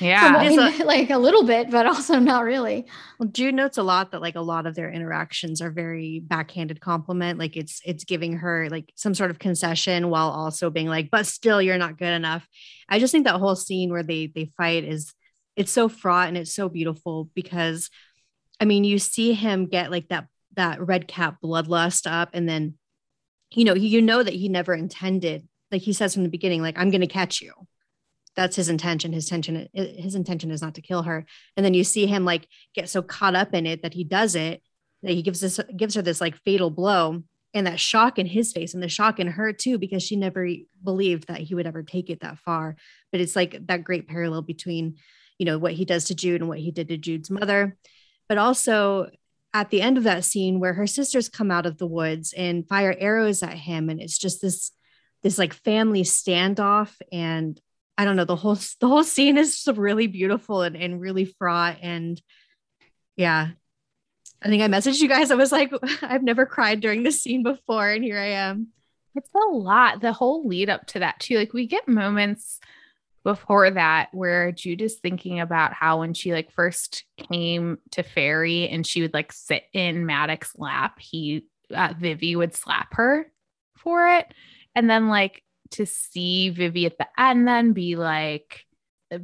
yeah, 0.00 0.42
a, 0.42 0.84
like 0.84 1.10
a 1.10 1.18
little 1.18 1.44
bit, 1.44 1.70
but 1.70 1.86
also 1.86 2.18
not 2.18 2.42
really. 2.42 2.86
Well, 3.18 3.28
Jude 3.28 3.54
notes 3.54 3.78
a 3.78 3.82
lot 3.84 4.10
that 4.10 4.20
like 4.20 4.34
a 4.34 4.40
lot 4.40 4.66
of 4.66 4.74
their 4.74 4.90
interactions 4.90 5.62
are 5.62 5.70
very 5.70 6.20
backhanded 6.20 6.80
compliment. 6.80 7.38
Like 7.38 7.56
it's 7.56 7.80
it's 7.84 8.04
giving 8.04 8.38
her 8.38 8.68
like 8.68 8.92
some 8.96 9.14
sort 9.14 9.30
of 9.30 9.38
concession 9.38 10.10
while 10.10 10.30
also 10.30 10.70
being 10.70 10.88
like, 10.88 11.10
but 11.10 11.26
still 11.26 11.62
you're 11.62 11.78
not 11.78 11.98
good 11.98 12.12
enough. 12.12 12.46
I 12.88 12.98
just 12.98 13.12
think 13.12 13.26
that 13.26 13.38
whole 13.38 13.54
scene 13.54 13.90
where 13.90 14.02
they 14.02 14.26
they 14.26 14.50
fight 14.56 14.84
is 14.84 15.14
it's 15.54 15.72
so 15.72 15.88
fraught 15.88 16.28
and 16.28 16.36
it's 16.36 16.52
so 16.52 16.68
beautiful 16.68 17.30
because 17.34 17.88
I 18.60 18.64
mean, 18.64 18.84
you 18.84 18.98
see 18.98 19.32
him 19.32 19.66
get 19.66 19.90
like 19.90 20.08
that 20.08 20.28
that 20.56 20.80
red 20.80 21.06
cap 21.06 21.38
bloodlust 21.42 22.10
up. 22.10 22.30
And 22.32 22.48
then 22.48 22.74
you 23.52 23.64
know 23.64 23.74
you 23.74 24.02
know 24.02 24.22
that 24.22 24.34
he 24.34 24.48
never 24.48 24.74
intended 24.74 25.46
like 25.70 25.82
he 25.82 25.92
says 25.92 26.14
from 26.14 26.24
the 26.24 26.28
beginning 26.28 26.62
like 26.62 26.76
i'm 26.78 26.90
going 26.90 27.00
to 27.00 27.06
catch 27.06 27.40
you. 27.40 27.52
That's 28.34 28.56
his 28.56 28.68
intention. 28.68 29.12
His 29.12 29.32
intention 29.32 29.68
his 29.72 30.14
intention 30.14 30.50
is 30.50 30.60
not 30.60 30.74
to 30.74 30.82
kill 30.82 31.02
her. 31.04 31.24
And 31.56 31.64
then 31.64 31.72
you 31.72 31.84
see 31.84 32.06
him 32.06 32.24
like 32.24 32.46
get 32.74 32.88
so 32.88 33.02
caught 33.02 33.34
up 33.34 33.54
in 33.54 33.64
it 33.66 33.82
that 33.82 33.94
he 33.94 34.04
does 34.04 34.34
it 34.34 34.62
that 35.02 35.12
he 35.12 35.22
gives 35.22 35.40
this 35.40 35.58
gives 35.76 35.94
her 35.94 36.02
this 36.02 36.20
like 36.20 36.36
fatal 36.44 36.70
blow 36.70 37.22
and 37.54 37.66
that 37.66 37.80
shock 37.80 38.18
in 38.18 38.26
his 38.26 38.52
face 38.52 38.74
and 38.74 38.82
the 38.82 38.88
shock 38.88 39.18
in 39.18 39.26
her 39.26 39.52
too 39.52 39.78
because 39.78 40.02
she 40.02 40.16
never 40.16 40.46
believed 40.84 41.28
that 41.28 41.40
he 41.40 41.54
would 41.54 41.66
ever 41.66 41.82
take 41.82 42.10
it 42.10 42.20
that 42.20 42.38
far. 42.38 42.76
But 43.10 43.22
it's 43.22 43.34
like 43.34 43.66
that 43.68 43.84
great 43.84 44.06
parallel 44.06 44.42
between 44.42 44.96
you 45.38 45.46
know 45.46 45.58
what 45.58 45.72
he 45.72 45.86
does 45.86 46.04
to 46.06 46.14
jude 46.14 46.42
and 46.42 46.48
what 46.48 46.58
he 46.58 46.70
did 46.70 46.88
to 46.88 46.98
jude's 46.98 47.30
mother. 47.30 47.78
But 48.28 48.36
also 48.36 49.08
at 49.56 49.70
the 49.70 49.80
end 49.80 49.96
of 49.96 50.04
that 50.04 50.22
scene 50.22 50.60
where 50.60 50.74
her 50.74 50.86
sisters 50.86 51.30
come 51.30 51.50
out 51.50 51.64
of 51.64 51.78
the 51.78 51.86
woods 51.86 52.34
and 52.36 52.68
fire 52.68 52.94
arrows 52.98 53.42
at 53.42 53.54
him 53.54 53.88
and 53.88 54.02
it's 54.02 54.18
just 54.18 54.42
this 54.42 54.70
this 55.22 55.38
like 55.38 55.54
family 55.54 56.02
standoff 56.02 56.94
and 57.10 57.58
i 57.96 58.04
don't 58.04 58.16
know 58.16 58.26
the 58.26 58.36
whole 58.36 58.54
the 58.80 58.86
whole 58.86 59.02
scene 59.02 59.38
is 59.38 59.64
just 59.64 59.78
really 59.78 60.08
beautiful 60.08 60.60
and, 60.60 60.76
and 60.76 61.00
really 61.00 61.24
fraught 61.24 61.78
and 61.80 62.20
yeah. 63.16 63.48
I 64.42 64.48
think 64.48 64.62
i 64.62 64.68
messaged 64.68 65.00
you 65.00 65.08
guys. 65.08 65.30
I 65.30 65.36
was 65.36 65.52
like 65.52 65.72
i've 66.02 66.22
never 66.22 66.44
cried 66.44 66.80
during 66.80 67.02
this 67.02 67.22
scene 67.22 67.42
before 67.42 67.88
and 67.88 68.04
here 68.04 68.18
i 68.18 68.32
am. 68.32 68.68
It's 69.14 69.30
a 69.34 69.54
lot 69.54 70.02
the 70.02 70.12
whole 70.12 70.46
lead 70.46 70.68
up 70.68 70.86
to 70.88 70.98
that 70.98 71.18
too. 71.18 71.38
Like 71.38 71.54
we 71.54 71.66
get 71.66 71.88
moments 71.88 72.60
before 73.26 73.68
that 73.68 74.08
where 74.12 74.52
Jude 74.52 74.80
is 74.80 75.00
thinking 75.00 75.40
about 75.40 75.72
how 75.72 75.98
when 75.98 76.14
she 76.14 76.32
like 76.32 76.52
first 76.52 77.02
came 77.16 77.76
to 77.90 78.04
Faerie 78.04 78.68
and 78.68 78.86
she 78.86 79.02
would 79.02 79.12
like 79.12 79.32
sit 79.32 79.64
in 79.72 80.06
Madoc's 80.06 80.52
lap, 80.56 81.00
he 81.00 81.44
uh, 81.74 81.92
Vivi 81.98 82.36
would 82.36 82.54
slap 82.54 82.94
her 82.94 83.26
for 83.78 84.06
it. 84.06 84.32
And 84.76 84.88
then 84.88 85.08
like 85.08 85.42
to 85.72 85.86
see 85.86 86.50
Vivi 86.50 86.86
at 86.86 86.98
the 86.98 87.08
end 87.18 87.48
then 87.48 87.72
be 87.72 87.96
like 87.96 88.64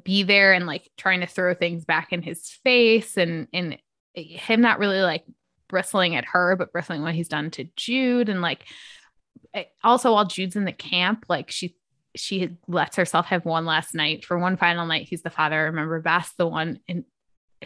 be 0.03 0.25
there 0.25 0.53
and 0.53 0.67
like 0.67 0.91
trying 0.97 1.21
to 1.21 1.27
throw 1.27 1.55
things 1.55 1.85
back 1.85 2.13
in 2.13 2.23
his 2.23 2.51
face 2.65 3.17
and 3.17 3.47
and 3.53 3.79
him 4.15 4.61
not 4.61 4.81
really 4.81 5.01
like 5.01 5.25
bristling 5.69 6.17
at 6.17 6.25
her 6.25 6.57
but 6.57 6.73
bristling 6.73 7.03
what 7.03 7.15
he's 7.15 7.29
done 7.29 7.53
to 7.53 7.69
Jude 7.77 8.29
and 8.29 8.43
like 8.43 8.65
also 9.85 10.13
while 10.13 10.27
Jude's 10.27 10.57
in 10.57 10.65
the 10.65 10.73
camp 10.73 11.27
like 11.29 11.53
she 11.53 11.77
she 12.17 12.57
lets 12.69 12.97
herself 12.97 13.27
have 13.27 13.45
one 13.45 13.65
last 13.65 13.95
night 13.95 14.25
for 14.25 14.39
one 14.39 14.57
final 14.57 14.87
night. 14.87 15.09
He's 15.09 15.23
the 15.23 15.31
father 15.31 15.57
I 15.57 15.65
remember 15.65 16.01
best, 16.01 16.37
the 16.37 16.47
one 16.47 16.81
in 16.87 17.05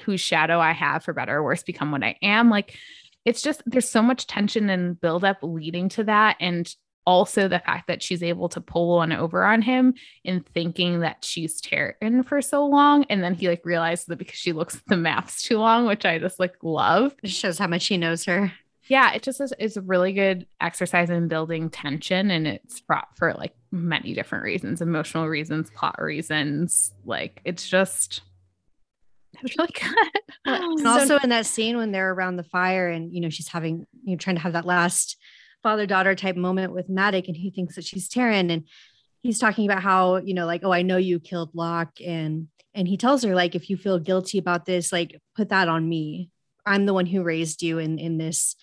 whose 0.04 0.20
shadow 0.20 0.60
I 0.60 0.72
have 0.72 1.04
for 1.04 1.12
better 1.12 1.36
or 1.36 1.42
worse 1.42 1.62
become 1.62 1.90
what 1.90 2.04
I 2.04 2.16
am. 2.22 2.50
Like 2.50 2.76
it's 3.24 3.42
just 3.42 3.62
there's 3.66 3.88
so 3.88 4.02
much 4.02 4.26
tension 4.26 4.70
and 4.70 5.00
buildup 5.00 5.38
leading 5.42 5.88
to 5.90 6.04
that. 6.04 6.36
And 6.38 6.72
also 7.06 7.48
the 7.48 7.60
fact 7.60 7.86
that 7.86 8.02
she's 8.02 8.22
able 8.22 8.48
to 8.48 8.60
pull 8.60 8.96
one 8.96 9.12
over 9.12 9.44
on 9.44 9.62
him 9.62 9.94
in 10.24 10.44
thinking 10.54 11.00
that 11.00 11.24
she's 11.24 11.60
Taryn 11.60 12.26
for 12.26 12.42
so 12.42 12.66
long. 12.66 13.04
And 13.08 13.22
then 13.22 13.34
he 13.34 13.48
like 13.48 13.64
realizes 13.64 14.06
that 14.06 14.18
because 14.18 14.38
she 14.38 14.52
looks 14.52 14.76
at 14.76 14.86
the 14.86 14.96
maps 14.96 15.42
too 15.42 15.58
long, 15.58 15.86
which 15.86 16.04
I 16.04 16.18
just 16.18 16.40
like 16.40 16.54
love. 16.62 17.14
It 17.22 17.30
shows 17.30 17.58
how 17.58 17.68
much 17.68 17.86
he 17.86 17.96
knows 17.96 18.24
her 18.24 18.52
yeah, 18.88 19.12
it 19.12 19.22
just 19.22 19.40
is, 19.40 19.52
is 19.58 19.76
a 19.76 19.82
really 19.82 20.12
good 20.12 20.46
exercise 20.60 21.10
in 21.10 21.28
building 21.28 21.70
tension 21.70 22.30
and 22.30 22.46
it's 22.46 22.80
fraught 22.80 23.08
for 23.16 23.34
like 23.34 23.54
many 23.76 24.14
different 24.14 24.44
reasons, 24.44 24.80
emotional 24.80 25.28
reasons, 25.28 25.70
plot 25.70 26.00
reasons. 26.00 26.92
Like 27.04 27.40
it's 27.44 27.68
just 27.68 28.22
it's 29.42 29.56
really 29.56 29.72
good. 29.72 30.22
and 30.46 30.80
so, 30.80 30.88
also 30.88 31.18
in 31.18 31.30
that 31.30 31.46
scene 31.46 31.76
when 31.76 31.92
they're 31.92 32.12
around 32.12 32.36
the 32.36 32.44
fire 32.44 32.88
and 32.88 33.12
you 33.12 33.20
know 33.20 33.28
she's 33.28 33.48
having 33.48 33.86
you 34.04 34.12
know 34.12 34.16
trying 34.16 34.36
to 34.36 34.42
have 34.42 34.54
that 34.54 34.64
last 34.64 35.16
father-daughter 35.62 36.14
type 36.14 36.36
moment 36.36 36.72
with 36.72 36.88
Madoc 36.88 37.26
and 37.26 37.36
he 37.36 37.50
thinks 37.50 37.74
that 37.74 37.84
she's 37.84 38.08
Taryn 38.08 38.52
and 38.52 38.64
he's 39.26 39.38
talking 39.38 39.66
about 39.68 39.82
how, 39.82 40.16
you 40.16 40.32
know, 40.32 40.46
like, 40.46 40.62
oh, 40.64 40.72
I 40.72 40.82
know 40.82 40.96
you 40.96 41.20
killed 41.20 41.50
Locke 41.54 41.98
and 42.04 42.48
and 42.74 42.86
he 42.86 42.96
tells 42.96 43.24
her 43.24 43.34
like 43.34 43.54
if 43.54 43.70
you 43.70 43.76
feel 43.76 43.98
guilty 43.98 44.38
about 44.38 44.66
this, 44.66 44.92
like 44.92 45.20
put 45.34 45.48
that 45.48 45.68
on 45.68 45.88
me. 45.88 46.30
I'm 46.64 46.86
the 46.86 46.94
one 46.94 47.06
who 47.06 47.22
raised 47.22 47.62
you 47.62 47.78
in 47.78 47.98
in 47.98 48.18
this 48.18 48.56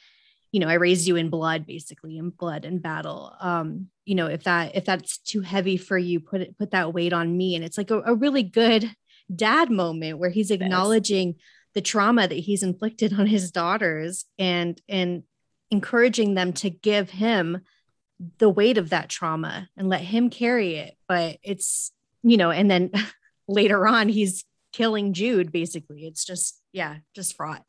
you 0.53 0.59
know, 0.59 0.69
I 0.69 0.75
raised 0.75 1.07
you 1.07 1.15
in 1.15 1.29
blood, 1.29 1.65
basically 1.65 2.17
in 2.17 2.29
blood 2.29 2.63
and 2.63 2.81
battle. 2.81 3.33
Um, 3.41 3.87
you 4.05 4.13
know, 4.13 4.27
if 4.27 4.43
that 4.43 4.75
if 4.75 4.85
that's 4.85 5.17
too 5.17 5.41
heavy 5.41 5.77
for 5.77 5.97
you, 5.97 6.19
put 6.19 6.41
it 6.41 6.57
put 6.57 6.71
that 6.71 6.93
weight 6.93 7.11
on 7.11 7.35
me. 7.35 7.55
And 7.55 7.65
it's 7.65 7.77
like 7.77 7.91
a, 7.91 8.01
a 8.05 8.13
really 8.13 8.43
good 8.43 8.89
dad 9.35 9.71
moment 9.71 10.19
where 10.19 10.29
he's 10.29 10.51
acknowledging 10.51 11.35
the 11.73 11.81
trauma 11.81 12.27
that 12.27 12.35
he's 12.35 12.61
inflicted 12.61 13.19
on 13.19 13.25
his 13.25 13.51
daughters 13.51 14.25
and 14.37 14.79
and 14.87 15.23
encouraging 15.71 16.35
them 16.35 16.53
to 16.53 16.69
give 16.69 17.09
him 17.09 17.61
the 18.37 18.49
weight 18.49 18.77
of 18.77 18.91
that 18.91 19.09
trauma 19.09 19.67
and 19.75 19.89
let 19.89 20.01
him 20.01 20.29
carry 20.29 20.75
it. 20.75 20.95
But 21.07 21.37
it's, 21.41 21.91
you 22.21 22.37
know, 22.37 22.51
and 22.51 22.69
then 22.69 22.91
later 23.47 23.87
on 23.87 24.07
he's 24.07 24.45
killing 24.71 25.13
Jude 25.13 25.51
basically. 25.51 26.05
It's 26.05 26.23
just, 26.23 26.61
yeah, 26.71 26.97
just 27.15 27.35
fraught. 27.35 27.63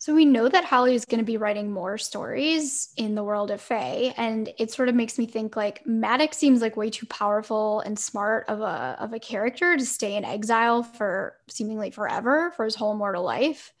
So 0.00 0.14
we 0.14 0.24
know 0.24 0.48
that 0.48 0.64
Holly 0.64 0.94
is 0.94 1.04
going 1.04 1.18
to 1.18 1.26
be 1.26 1.36
writing 1.36 1.70
more 1.70 1.98
stories 1.98 2.88
in 2.96 3.14
the 3.14 3.22
world 3.22 3.50
of 3.50 3.60
Fae, 3.60 4.14
and 4.16 4.50
it 4.58 4.72
sort 4.72 4.88
of 4.88 4.94
makes 4.94 5.18
me 5.18 5.26
think 5.26 5.56
like 5.56 5.84
Madoc 5.84 6.32
seems 6.32 6.62
like 6.62 6.74
way 6.74 6.88
too 6.88 7.04
powerful 7.04 7.80
and 7.80 7.98
smart 7.98 8.46
of 8.48 8.62
a 8.62 8.96
of 8.98 9.12
a 9.12 9.20
character 9.20 9.76
to 9.76 9.84
stay 9.84 10.16
in 10.16 10.24
exile 10.24 10.82
for 10.82 11.36
seemingly 11.48 11.90
forever 11.90 12.50
for 12.56 12.64
his 12.64 12.74
whole 12.74 12.94
mortal 12.94 13.22
life. 13.22 13.74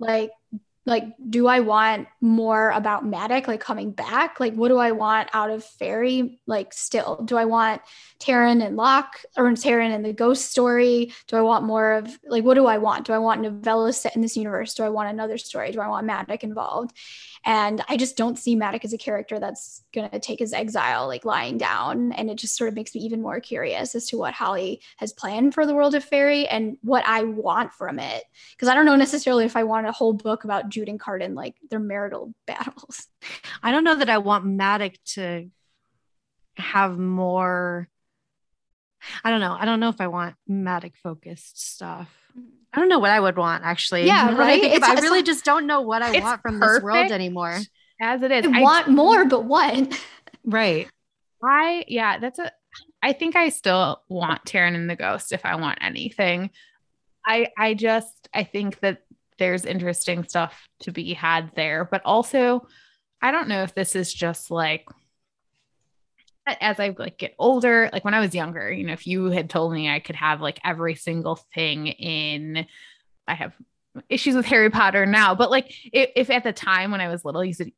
Like 0.00 0.32
like 0.84 1.04
do 1.30 1.46
i 1.46 1.60
want 1.60 2.08
more 2.20 2.70
about 2.70 3.04
Madoc 3.04 3.46
like 3.46 3.60
coming 3.60 3.92
back? 3.92 4.40
Like 4.40 4.54
what 4.54 4.68
do 4.68 4.78
i 4.78 4.92
want 4.92 5.28
out 5.32 5.50
of 5.50 5.64
Faerie 5.64 6.40
like 6.46 6.72
still 6.72 7.22
do 7.24 7.36
i 7.36 7.44
want 7.44 7.82
Taryn 8.18 8.64
and 8.64 8.76
Locke 8.76 9.20
or 9.36 9.44
Taryn 9.50 9.94
and 9.94 10.04
the 10.04 10.12
ghost 10.12 10.50
story? 10.50 11.12
Do 11.28 11.36
i 11.36 11.42
want 11.42 11.64
more 11.64 11.92
of 11.92 12.18
like 12.26 12.44
what 12.44 12.54
do 12.54 12.66
i 12.66 12.78
want? 12.78 13.06
Do 13.06 13.12
i 13.12 13.18
want 13.18 13.42
novellas 13.42 13.94
set 13.94 14.16
in 14.16 14.22
this 14.22 14.36
universe? 14.36 14.74
Do 14.74 14.82
i 14.82 14.88
want 14.88 15.10
another 15.10 15.38
story? 15.38 15.72
Do 15.72 15.80
i 15.80 15.88
want 15.88 16.06
Madoc 16.06 16.42
involved? 16.42 16.96
And 17.44 17.82
I 17.88 17.96
just 17.96 18.16
don't 18.16 18.38
see 18.38 18.54
Madoc 18.54 18.84
as 18.84 18.92
a 18.92 18.98
character 18.98 19.40
that's 19.40 19.82
going 19.92 20.08
to 20.10 20.20
take 20.20 20.38
his 20.38 20.52
exile 20.52 21.08
like 21.08 21.24
lying 21.24 21.58
down. 21.58 22.12
And 22.12 22.30
it 22.30 22.36
just 22.36 22.56
sort 22.56 22.68
of 22.68 22.74
makes 22.74 22.94
me 22.94 23.00
even 23.02 23.20
more 23.20 23.40
curious 23.40 23.94
as 23.94 24.06
to 24.06 24.16
what 24.16 24.34
Holly 24.34 24.80
has 24.98 25.12
planned 25.12 25.52
for 25.52 25.66
the 25.66 25.74
world 25.74 25.94
of 25.94 26.04
Faerie 26.04 26.46
and 26.46 26.76
what 26.82 27.04
I 27.06 27.24
want 27.24 27.72
from 27.72 27.98
it. 27.98 28.24
Because 28.52 28.68
I 28.68 28.74
don't 28.74 28.86
know 28.86 28.96
necessarily 28.96 29.44
if 29.44 29.56
I 29.56 29.64
want 29.64 29.88
a 29.88 29.92
whole 29.92 30.12
book 30.12 30.44
about 30.44 30.68
Jude 30.72 30.88
and 30.88 30.98
Cardan 30.98 31.34
like 31.34 31.54
their 31.70 31.78
marital 31.78 32.32
battles. 32.46 33.06
I 33.62 33.70
don't 33.70 33.84
know 33.84 33.96
that 33.96 34.10
I 34.10 34.18
want 34.18 34.44
Madoc 34.44 34.96
to 35.14 35.50
have 36.56 36.98
more. 36.98 37.88
I 39.24 39.30
don't 39.30 39.40
know. 39.40 39.56
I 39.58 39.64
don't 39.64 39.80
know 39.80 39.88
if 39.88 40.00
I 40.00 40.08
want 40.08 40.36
Madoc 40.48 40.92
focused 41.02 41.74
stuff. 41.74 42.10
Mm-hmm. 42.36 42.48
I 42.72 42.78
don't 42.80 42.88
know 42.88 42.98
what 42.98 43.10
I 43.10 43.20
would 43.20 43.36
want 43.36 43.64
actually. 43.64 44.06
Yeah, 44.06 44.34
right. 44.36 44.82
I, 44.82 44.96
I 44.96 45.00
really 45.00 45.22
just 45.22 45.44
don't 45.44 45.66
know 45.66 45.82
what 45.82 46.02
I 46.02 46.18
want 46.20 46.42
from 46.42 46.58
this 46.58 46.80
world 46.80 47.12
anymore. 47.12 47.58
As 48.00 48.22
it 48.22 48.32
is, 48.32 48.46
I 48.46 48.60
want 48.60 48.88
more, 48.88 49.24
but 49.24 49.44
what? 49.44 50.00
Right. 50.44 50.88
I 51.44 51.84
yeah, 51.88 52.18
that's 52.18 52.38
a. 52.38 52.52
I 53.02 53.12
think 53.12 53.36
I 53.36 53.48
still 53.48 54.02
want 54.08 54.44
Taryn 54.44 54.74
and 54.74 54.88
the 54.88 54.96
Ghost 54.96 55.32
if 55.32 55.44
I 55.44 55.56
want 55.56 55.78
anything. 55.82 56.50
I 57.26 57.48
I 57.58 57.74
just 57.74 58.28
I 58.32 58.44
think 58.44 58.80
that 58.80 59.02
there's 59.42 59.64
interesting 59.64 60.22
stuff 60.22 60.68
to 60.78 60.92
be 60.92 61.14
had 61.14 61.50
there, 61.56 61.84
but 61.90 62.00
also 62.04 62.68
I 63.20 63.32
don't 63.32 63.48
know 63.48 63.64
if 63.64 63.74
this 63.74 63.96
is 63.96 64.14
just 64.14 64.52
like 64.52 64.86
as 66.46 66.78
I 66.78 66.94
like 66.96 67.18
get 67.18 67.34
older, 67.40 67.90
like 67.92 68.04
when 68.04 68.14
I 68.14 68.20
was 68.20 68.36
younger, 68.36 68.70
you 68.72 68.86
know, 68.86 68.92
if 68.92 69.04
you 69.04 69.26
had 69.26 69.50
told 69.50 69.72
me 69.72 69.88
I 69.88 69.98
could 69.98 70.14
have 70.14 70.40
like 70.40 70.60
every 70.64 70.94
single 70.94 71.40
thing 71.54 71.88
in, 71.88 72.66
I 73.26 73.34
have 73.34 73.52
issues 74.08 74.36
with 74.36 74.46
Harry 74.46 74.70
Potter 74.70 75.06
now, 75.06 75.34
but 75.34 75.50
like 75.50 75.74
if, 75.92 76.10
if 76.14 76.30
at 76.30 76.44
the 76.44 76.52
time 76.52 76.92
when 76.92 77.00
I 77.00 77.08
was 77.08 77.24
little, 77.24 77.44
you 77.44 77.52
said 77.52 77.72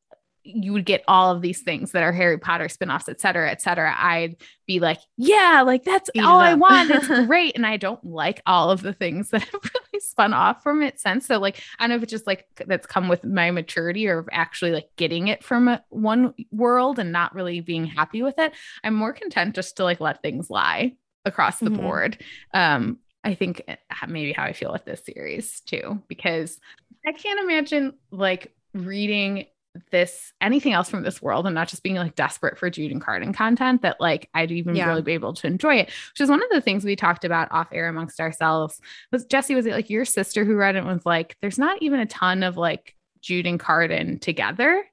you 0.44 0.72
would 0.74 0.84
get 0.84 1.02
all 1.08 1.34
of 1.34 1.40
these 1.40 1.62
things 1.62 1.92
that 1.92 2.02
are 2.02 2.12
Harry 2.12 2.38
Potter 2.38 2.66
spinoffs, 2.66 3.08
et 3.08 3.20
cetera, 3.20 3.50
et 3.50 3.62
cetera. 3.62 3.94
I'd 3.96 4.36
be 4.66 4.78
like, 4.78 4.98
yeah, 5.16 5.62
like 5.64 5.84
that's 5.84 6.10
Eat 6.14 6.22
all 6.22 6.38
I 6.38 6.54
want. 6.54 6.90
It's 6.90 7.06
great. 7.26 7.56
And 7.56 7.66
I 7.66 7.78
don't 7.78 8.04
like 8.04 8.42
all 8.46 8.70
of 8.70 8.82
the 8.82 8.92
things 8.92 9.30
that 9.30 9.42
have 9.52 9.60
really 9.62 10.00
spun 10.00 10.34
off 10.34 10.62
from 10.62 10.82
it 10.82 11.00
since. 11.00 11.26
So 11.26 11.38
like, 11.38 11.60
I 11.78 11.84
don't 11.84 11.90
know 11.90 11.96
if 11.96 12.02
it's 12.02 12.10
just 12.10 12.26
like 12.26 12.46
that's 12.66 12.86
come 12.86 13.08
with 13.08 13.24
my 13.24 13.50
maturity 13.50 14.06
or 14.06 14.26
actually 14.32 14.72
like 14.72 14.88
getting 14.96 15.28
it 15.28 15.42
from 15.42 15.68
a, 15.68 15.82
one 15.88 16.34
world 16.52 16.98
and 16.98 17.10
not 17.10 17.34
really 17.34 17.60
being 17.60 17.86
happy 17.86 18.22
with 18.22 18.38
it. 18.38 18.52
I'm 18.84 18.94
more 18.94 19.14
content 19.14 19.54
just 19.54 19.78
to 19.78 19.84
like 19.84 20.00
let 20.00 20.20
things 20.20 20.50
lie 20.50 20.94
across 21.24 21.58
the 21.58 21.70
mm-hmm. 21.70 21.80
board. 21.82 22.22
Um, 22.52 22.98
I 23.24 23.34
think 23.34 23.62
eh, 23.66 23.76
maybe 24.06 24.32
how 24.32 24.44
I 24.44 24.52
feel 24.52 24.72
with 24.72 24.84
this 24.84 25.02
series 25.04 25.60
too, 25.60 26.02
because 26.08 26.60
I 27.06 27.12
can't 27.12 27.40
imagine 27.40 27.94
like 28.10 28.54
reading 28.74 29.46
this 29.90 30.32
anything 30.40 30.72
else 30.72 30.88
from 30.88 31.02
this 31.02 31.20
world 31.20 31.46
and 31.46 31.54
not 31.54 31.68
just 31.68 31.82
being 31.82 31.96
like 31.96 32.14
desperate 32.14 32.58
for 32.58 32.70
Jude 32.70 32.92
and 32.92 33.00
Cardan 33.00 33.34
content 33.34 33.82
that 33.82 34.00
like 34.00 34.28
I'd 34.34 34.52
even 34.52 34.76
yeah. 34.76 34.86
really 34.86 35.02
be 35.02 35.12
able 35.12 35.34
to 35.34 35.46
enjoy 35.46 35.76
it. 35.76 35.86
Which 35.86 36.20
is 36.20 36.30
one 36.30 36.42
of 36.42 36.48
the 36.50 36.60
things 36.60 36.84
we 36.84 36.96
talked 36.96 37.24
about 37.24 37.50
off 37.50 37.68
air 37.72 37.88
amongst 37.88 38.20
ourselves. 38.20 38.80
Was 39.10 39.24
Jesse, 39.24 39.54
was 39.54 39.66
it 39.66 39.72
like 39.72 39.90
your 39.90 40.04
sister 40.04 40.44
who 40.44 40.54
read 40.54 40.76
it 40.76 40.84
was 40.84 41.04
like, 41.04 41.36
there's 41.40 41.58
not 41.58 41.82
even 41.82 42.00
a 42.00 42.06
ton 42.06 42.42
of 42.42 42.56
like 42.56 42.94
Jude 43.20 43.46
and 43.46 43.58
Cardan 43.58 44.18
together 44.20 44.84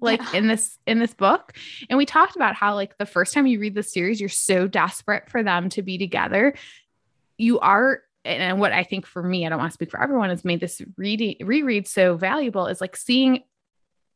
like 0.00 0.20
yeah. 0.20 0.38
in 0.38 0.48
this 0.48 0.76
in 0.86 0.98
this 0.98 1.14
book 1.14 1.52
and 1.88 1.96
we 1.96 2.04
talked 2.04 2.34
about 2.34 2.56
how 2.56 2.74
like 2.74 2.98
the 2.98 3.06
first 3.06 3.32
time 3.32 3.46
you 3.46 3.60
read 3.60 3.76
the 3.76 3.82
series 3.82 4.20
you're 4.20 4.28
so 4.28 4.66
desperate 4.66 5.30
for 5.30 5.42
them 5.42 5.68
to 5.68 5.82
be 5.82 5.96
together 5.96 6.52
you 7.38 7.60
are 7.60 8.02
and 8.24 8.58
what 8.58 8.72
I 8.72 8.84
think 8.84 9.06
for 9.06 9.22
me, 9.22 9.44
I 9.44 9.48
don't 9.50 9.58
want 9.58 9.70
to 9.70 9.74
speak 9.74 9.90
for 9.90 10.02
everyone, 10.02 10.30
has 10.30 10.44
made 10.44 10.60
this 10.60 10.80
reading 10.96 11.36
reread 11.40 11.86
so 11.86 12.16
valuable 12.16 12.66
is 12.66 12.80
like 12.80 12.96
seeing 12.96 13.42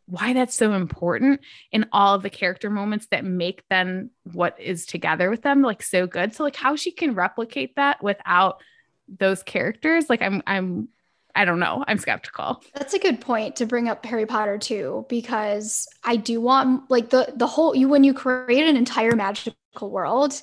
why 0.08 0.32
that's 0.32 0.54
so 0.54 0.72
important 0.72 1.40
in 1.70 1.86
all 1.92 2.14
of 2.14 2.22
the 2.22 2.30
character 2.30 2.70
moments 2.70 3.06
that 3.10 3.24
make 3.24 3.66
them 3.68 4.10
what 4.32 4.58
is 4.58 4.86
together 4.86 5.28
with 5.28 5.42
them 5.42 5.60
like 5.60 5.82
so 5.82 6.06
good. 6.06 6.34
So 6.34 6.44
like 6.44 6.56
how 6.56 6.76
she 6.76 6.90
can 6.90 7.14
replicate 7.14 7.76
that 7.76 8.02
without 8.02 8.62
those 9.08 9.42
characters 9.42 10.10
like 10.10 10.20
i'm 10.20 10.42
i'm 10.46 10.88
i 11.34 11.44
don't 11.44 11.60
know. 11.60 11.84
I'm 11.86 11.98
skeptical. 11.98 12.62
That's 12.74 12.94
a 12.94 12.98
good 12.98 13.20
point 13.20 13.56
to 13.56 13.66
bring 13.66 13.88
up 13.88 14.04
harry 14.04 14.26
potter 14.26 14.58
too 14.58 15.06
because 15.08 15.86
i 16.04 16.16
do 16.16 16.40
want 16.40 16.90
like 16.90 17.10
the 17.10 17.32
the 17.36 17.46
whole 17.46 17.76
you 17.76 17.88
when 17.88 18.04
you 18.04 18.14
create 18.14 18.68
an 18.68 18.76
entire 18.76 19.14
magical 19.14 19.90
world 19.90 20.40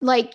like 0.00 0.34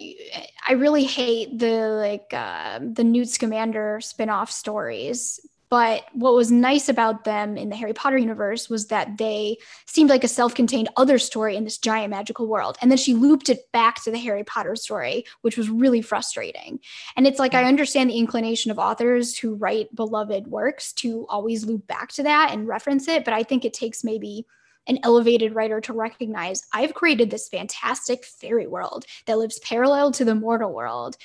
i 0.68 0.74
really 0.74 1.04
hate 1.04 1.58
the 1.58 1.90
like 1.90 2.34
uh, 2.34 2.80
the 2.82 3.04
newt 3.04 3.30
scamander 3.30 4.00
spin-off 4.02 4.52
stories 4.52 5.40
but 5.72 6.04
what 6.12 6.34
was 6.34 6.52
nice 6.52 6.90
about 6.90 7.24
them 7.24 7.56
in 7.56 7.70
the 7.70 7.78
Harry 7.78 7.94
Potter 7.94 8.18
universe 8.18 8.70
was 8.70 8.88
that 8.88 9.18
they 9.18 9.58
seemed 9.86 10.10
like 10.10 10.26
a 10.26 10.28
self 10.28 10.54
contained 10.54 10.90
other 10.98 11.18
story 11.18 11.56
in 11.56 11.64
this 11.64 11.78
giant 11.78 12.12
magical 12.12 12.46
world. 12.46 12.78
And 12.82 12.92
then 12.92 12.98
she 12.98 13.14
looped 13.14 13.48
it 13.48 13.72
back 13.72 14.04
to 14.04 14.12
the 14.12 14.18
Harry 14.20 14.44
Potter 14.44 14.76
story, 14.76 15.24
which 15.44 15.58
was 15.58 15.70
really 15.70 16.02
frustrating. 16.02 16.82
And 17.16 17.26
it's 17.26 17.40
like, 17.40 17.54
I 17.54 17.64
understand 17.64 18.10
the 18.10 18.18
inclination 18.18 18.70
of 18.70 18.80
authors 18.80 19.38
who 19.38 19.56
write 19.56 19.96
beloved 19.96 20.48
works 20.48 20.92
to 20.94 21.26
always 21.30 21.66
loop 21.66 21.88
back 21.88 22.12
to 22.14 22.24
that 22.24 22.50
and 22.52 22.68
reference 22.68 23.08
it. 23.08 23.24
But 23.24 23.34
I 23.34 23.44
think 23.44 23.64
it 23.64 23.74
takes 23.74 24.04
maybe 24.04 24.46
an 24.88 25.00
elevated 25.04 25.54
writer 25.54 25.80
to 25.82 25.94
recognize 25.94 26.64
I've 26.74 26.94
created 26.94 27.30
this 27.30 27.48
fantastic 27.48 28.26
fairy 28.26 28.68
world 28.68 29.06
that 29.26 29.38
lives 29.38 29.60
parallel 29.60 30.12
to 30.14 30.26
the 30.26 30.36
mortal 30.36 30.74
world 30.74 31.18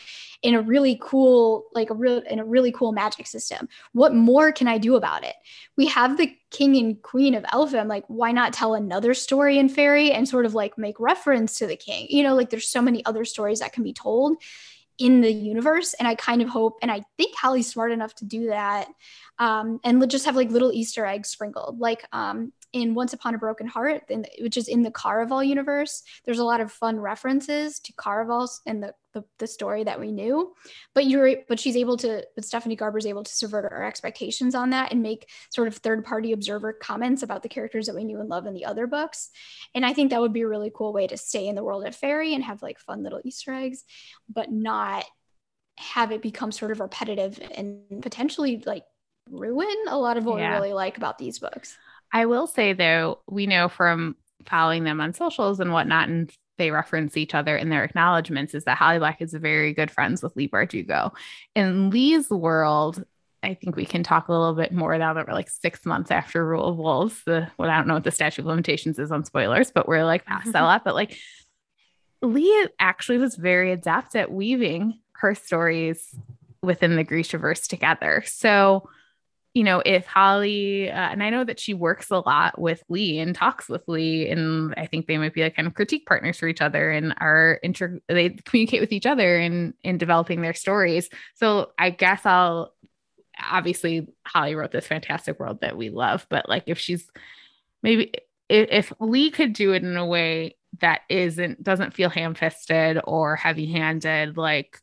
in 0.42 0.54
a 0.54 0.60
really 0.60 0.98
cool 1.02 1.64
like 1.72 1.90
a 1.90 1.94
real 1.94 2.18
in 2.18 2.38
a 2.38 2.44
really 2.44 2.72
cool 2.72 2.92
magic 2.92 3.26
system. 3.26 3.68
What 3.92 4.14
more 4.14 4.52
can 4.52 4.68
I 4.68 4.78
do 4.78 4.96
about 4.96 5.24
it? 5.24 5.34
We 5.76 5.86
have 5.86 6.16
the 6.16 6.34
king 6.50 6.76
and 6.76 7.00
queen 7.02 7.34
of 7.34 7.44
Elfhame 7.44 7.88
like 7.88 8.04
why 8.08 8.32
not 8.32 8.52
tell 8.52 8.74
another 8.74 9.14
story 9.14 9.58
in 9.58 9.68
Faerie 9.68 10.12
and 10.12 10.28
sort 10.28 10.46
of 10.46 10.54
like 10.54 10.76
make 10.76 11.00
reference 11.00 11.58
to 11.58 11.66
the 11.66 11.76
king? 11.76 12.06
You 12.10 12.22
know, 12.22 12.34
like 12.34 12.50
there's 12.50 12.68
so 12.68 12.82
many 12.82 13.04
other 13.04 13.24
stories 13.24 13.60
that 13.60 13.72
can 13.72 13.82
be 13.82 13.92
told 13.92 14.36
in 14.98 15.20
the 15.20 15.30
universe 15.30 15.94
and 15.94 16.08
i 16.08 16.14
kind 16.14 16.40
of 16.40 16.48
hope 16.48 16.78
and 16.80 16.90
i 16.90 17.02
think 17.18 17.36
Holly's 17.36 17.66
smart 17.66 17.92
enough 17.92 18.14
to 18.14 18.24
do 18.24 18.46
that 18.46 18.88
um, 19.38 19.78
and 19.84 20.10
just 20.10 20.24
have 20.24 20.36
like 20.36 20.50
little 20.50 20.72
easter 20.72 21.04
eggs 21.04 21.28
sprinkled 21.28 21.78
like 21.78 22.02
um, 22.12 22.52
in 22.82 22.94
Once 22.94 23.12
Upon 23.12 23.34
a 23.34 23.38
Broken 23.38 23.66
Heart, 23.66 24.10
which 24.40 24.56
is 24.56 24.68
in 24.68 24.82
the 24.82 24.90
Caraval 24.90 25.46
universe. 25.46 26.02
There's 26.24 26.38
a 26.38 26.44
lot 26.44 26.60
of 26.60 26.70
fun 26.70 27.00
references 27.00 27.78
to 27.80 27.92
Caraval 27.94 28.48
and 28.66 28.82
the, 28.82 28.94
the, 29.14 29.24
the 29.38 29.46
story 29.46 29.84
that 29.84 29.98
we 29.98 30.12
knew, 30.12 30.54
but 30.94 31.06
you're 31.06 31.36
but 31.48 31.58
she's 31.58 31.76
able 31.76 31.96
to, 31.98 32.24
but 32.34 32.44
Stephanie 32.44 32.76
Garber's 32.76 33.06
able 33.06 33.24
to 33.24 33.32
subvert 33.32 33.72
our 33.72 33.84
expectations 33.84 34.54
on 34.54 34.70
that 34.70 34.92
and 34.92 35.02
make 35.02 35.28
sort 35.50 35.68
of 35.68 35.76
third 35.76 36.04
party 36.04 36.32
observer 36.32 36.72
comments 36.74 37.22
about 37.22 37.42
the 37.42 37.48
characters 37.48 37.86
that 37.86 37.94
we 37.96 38.04
knew 38.04 38.20
and 38.20 38.28
love 38.28 38.46
in 38.46 38.54
the 38.54 38.66
other 38.66 38.86
books. 38.86 39.30
And 39.74 39.86
I 39.86 39.94
think 39.94 40.10
that 40.10 40.20
would 40.20 40.34
be 40.34 40.42
a 40.42 40.48
really 40.48 40.70
cool 40.74 40.92
way 40.92 41.06
to 41.06 41.16
stay 41.16 41.48
in 41.48 41.54
the 41.54 41.64
world 41.64 41.86
of 41.86 41.96
Faerie 41.96 42.34
and 42.34 42.44
have 42.44 42.62
like 42.62 42.78
fun 42.78 43.02
little 43.02 43.20
Easter 43.24 43.54
eggs, 43.54 43.84
but 44.28 44.52
not 44.52 45.04
have 45.78 46.12
it 46.12 46.22
become 46.22 46.52
sort 46.52 46.70
of 46.70 46.80
repetitive 46.80 47.40
and 47.54 48.02
potentially 48.02 48.62
like 48.66 48.84
ruin 49.30 49.74
a 49.88 49.98
lot 49.98 50.16
of 50.16 50.24
what 50.24 50.38
yeah. 50.38 50.50
we 50.50 50.56
really 50.56 50.72
like 50.72 50.96
about 50.96 51.18
these 51.18 51.38
books. 51.38 51.76
I 52.12 52.26
will 52.26 52.46
say 52.46 52.72
though, 52.72 53.20
we 53.28 53.46
know 53.46 53.68
from 53.68 54.16
following 54.46 54.84
them 54.84 55.00
on 55.00 55.12
socials 55.12 55.60
and 55.60 55.72
whatnot, 55.72 56.08
and 56.08 56.30
they 56.58 56.70
reference 56.70 57.16
each 57.16 57.34
other 57.34 57.56
in 57.56 57.68
their 57.68 57.84
acknowledgments, 57.84 58.54
is 58.54 58.64
that 58.64 58.78
Holly 58.78 58.98
Black 58.98 59.20
is 59.20 59.34
very 59.34 59.74
good 59.74 59.90
friends 59.90 60.22
with 60.22 60.34
Leigh 60.36 60.48
Bardugo. 60.48 61.12
In 61.54 61.90
Leigh's 61.90 62.30
world, 62.30 63.04
I 63.42 63.54
think 63.54 63.76
we 63.76 63.84
can 63.84 64.02
talk 64.02 64.28
a 64.28 64.32
little 64.32 64.54
bit 64.54 64.72
more 64.72 64.96
now 64.98 65.14
that 65.14 65.26
we're 65.26 65.34
like 65.34 65.50
six 65.50 65.84
months 65.84 66.10
after 66.10 66.44
Rule 66.44 66.66
of 66.66 66.76
Wolves. 66.76 67.22
The 67.24 67.50
well, 67.58 67.70
I 67.70 67.76
don't 67.76 67.86
know 67.86 67.94
what 67.94 68.04
the 68.04 68.10
statute 68.10 68.42
of 68.42 68.46
limitations 68.46 68.98
is 68.98 69.12
on 69.12 69.24
spoilers, 69.24 69.70
but 69.70 69.86
we're 69.86 70.04
like 70.04 70.24
past 70.24 70.52
that. 70.52 70.60
lot. 70.62 70.84
But 70.84 70.94
like 70.94 71.16
Leigh 72.22 72.68
actually 72.78 73.18
was 73.18 73.36
very 73.36 73.72
adept 73.72 74.16
at 74.16 74.32
weaving 74.32 74.98
her 75.12 75.34
stories 75.34 76.14
within 76.62 76.96
the 76.96 77.04
Grishaverse 77.04 77.68
together. 77.68 78.22
So 78.26 78.88
you 79.56 79.64
know, 79.64 79.80
if 79.86 80.04
Holly, 80.04 80.90
uh, 80.90 80.94
and 80.94 81.22
I 81.22 81.30
know 81.30 81.42
that 81.42 81.58
she 81.58 81.72
works 81.72 82.10
a 82.10 82.18
lot 82.18 82.60
with 82.60 82.84
Leigh 82.90 83.20
and 83.20 83.34
talks 83.34 83.70
with 83.70 83.88
Leigh, 83.88 84.28
and 84.28 84.74
I 84.76 84.84
think 84.84 85.06
they 85.06 85.16
might 85.16 85.32
be 85.32 85.42
like 85.42 85.56
kind 85.56 85.66
of 85.66 85.72
critique 85.72 86.04
partners 86.04 86.36
for 86.36 86.46
each 86.46 86.60
other 86.60 86.90
and 86.90 87.14
are 87.22 87.58
inter, 87.62 87.98
they 88.06 88.28
communicate 88.28 88.82
with 88.82 88.92
each 88.92 89.06
other 89.06 89.38
in 89.40 89.72
in 89.82 89.96
developing 89.96 90.42
their 90.42 90.52
stories. 90.52 91.08
So 91.36 91.70
I 91.78 91.88
guess 91.88 92.26
I'll 92.26 92.74
obviously 93.42 94.06
Holly 94.26 94.54
wrote 94.54 94.72
this 94.72 94.88
fantastic 94.88 95.40
world 95.40 95.62
that 95.62 95.78
we 95.78 95.88
love, 95.88 96.26
but 96.28 96.50
like 96.50 96.64
if 96.66 96.78
she's 96.78 97.10
maybe 97.82 98.12
if, 98.50 98.90
if 98.90 98.92
Leigh 99.00 99.30
could 99.30 99.54
do 99.54 99.72
it 99.72 99.82
in 99.82 99.96
a 99.96 100.04
way 100.04 100.58
that 100.82 101.00
isn't 101.08 101.64
doesn't 101.64 101.94
feel 101.94 102.10
ham-fisted 102.10 103.00
or 103.04 103.36
heavy-handed 103.36 104.36
like 104.36 104.82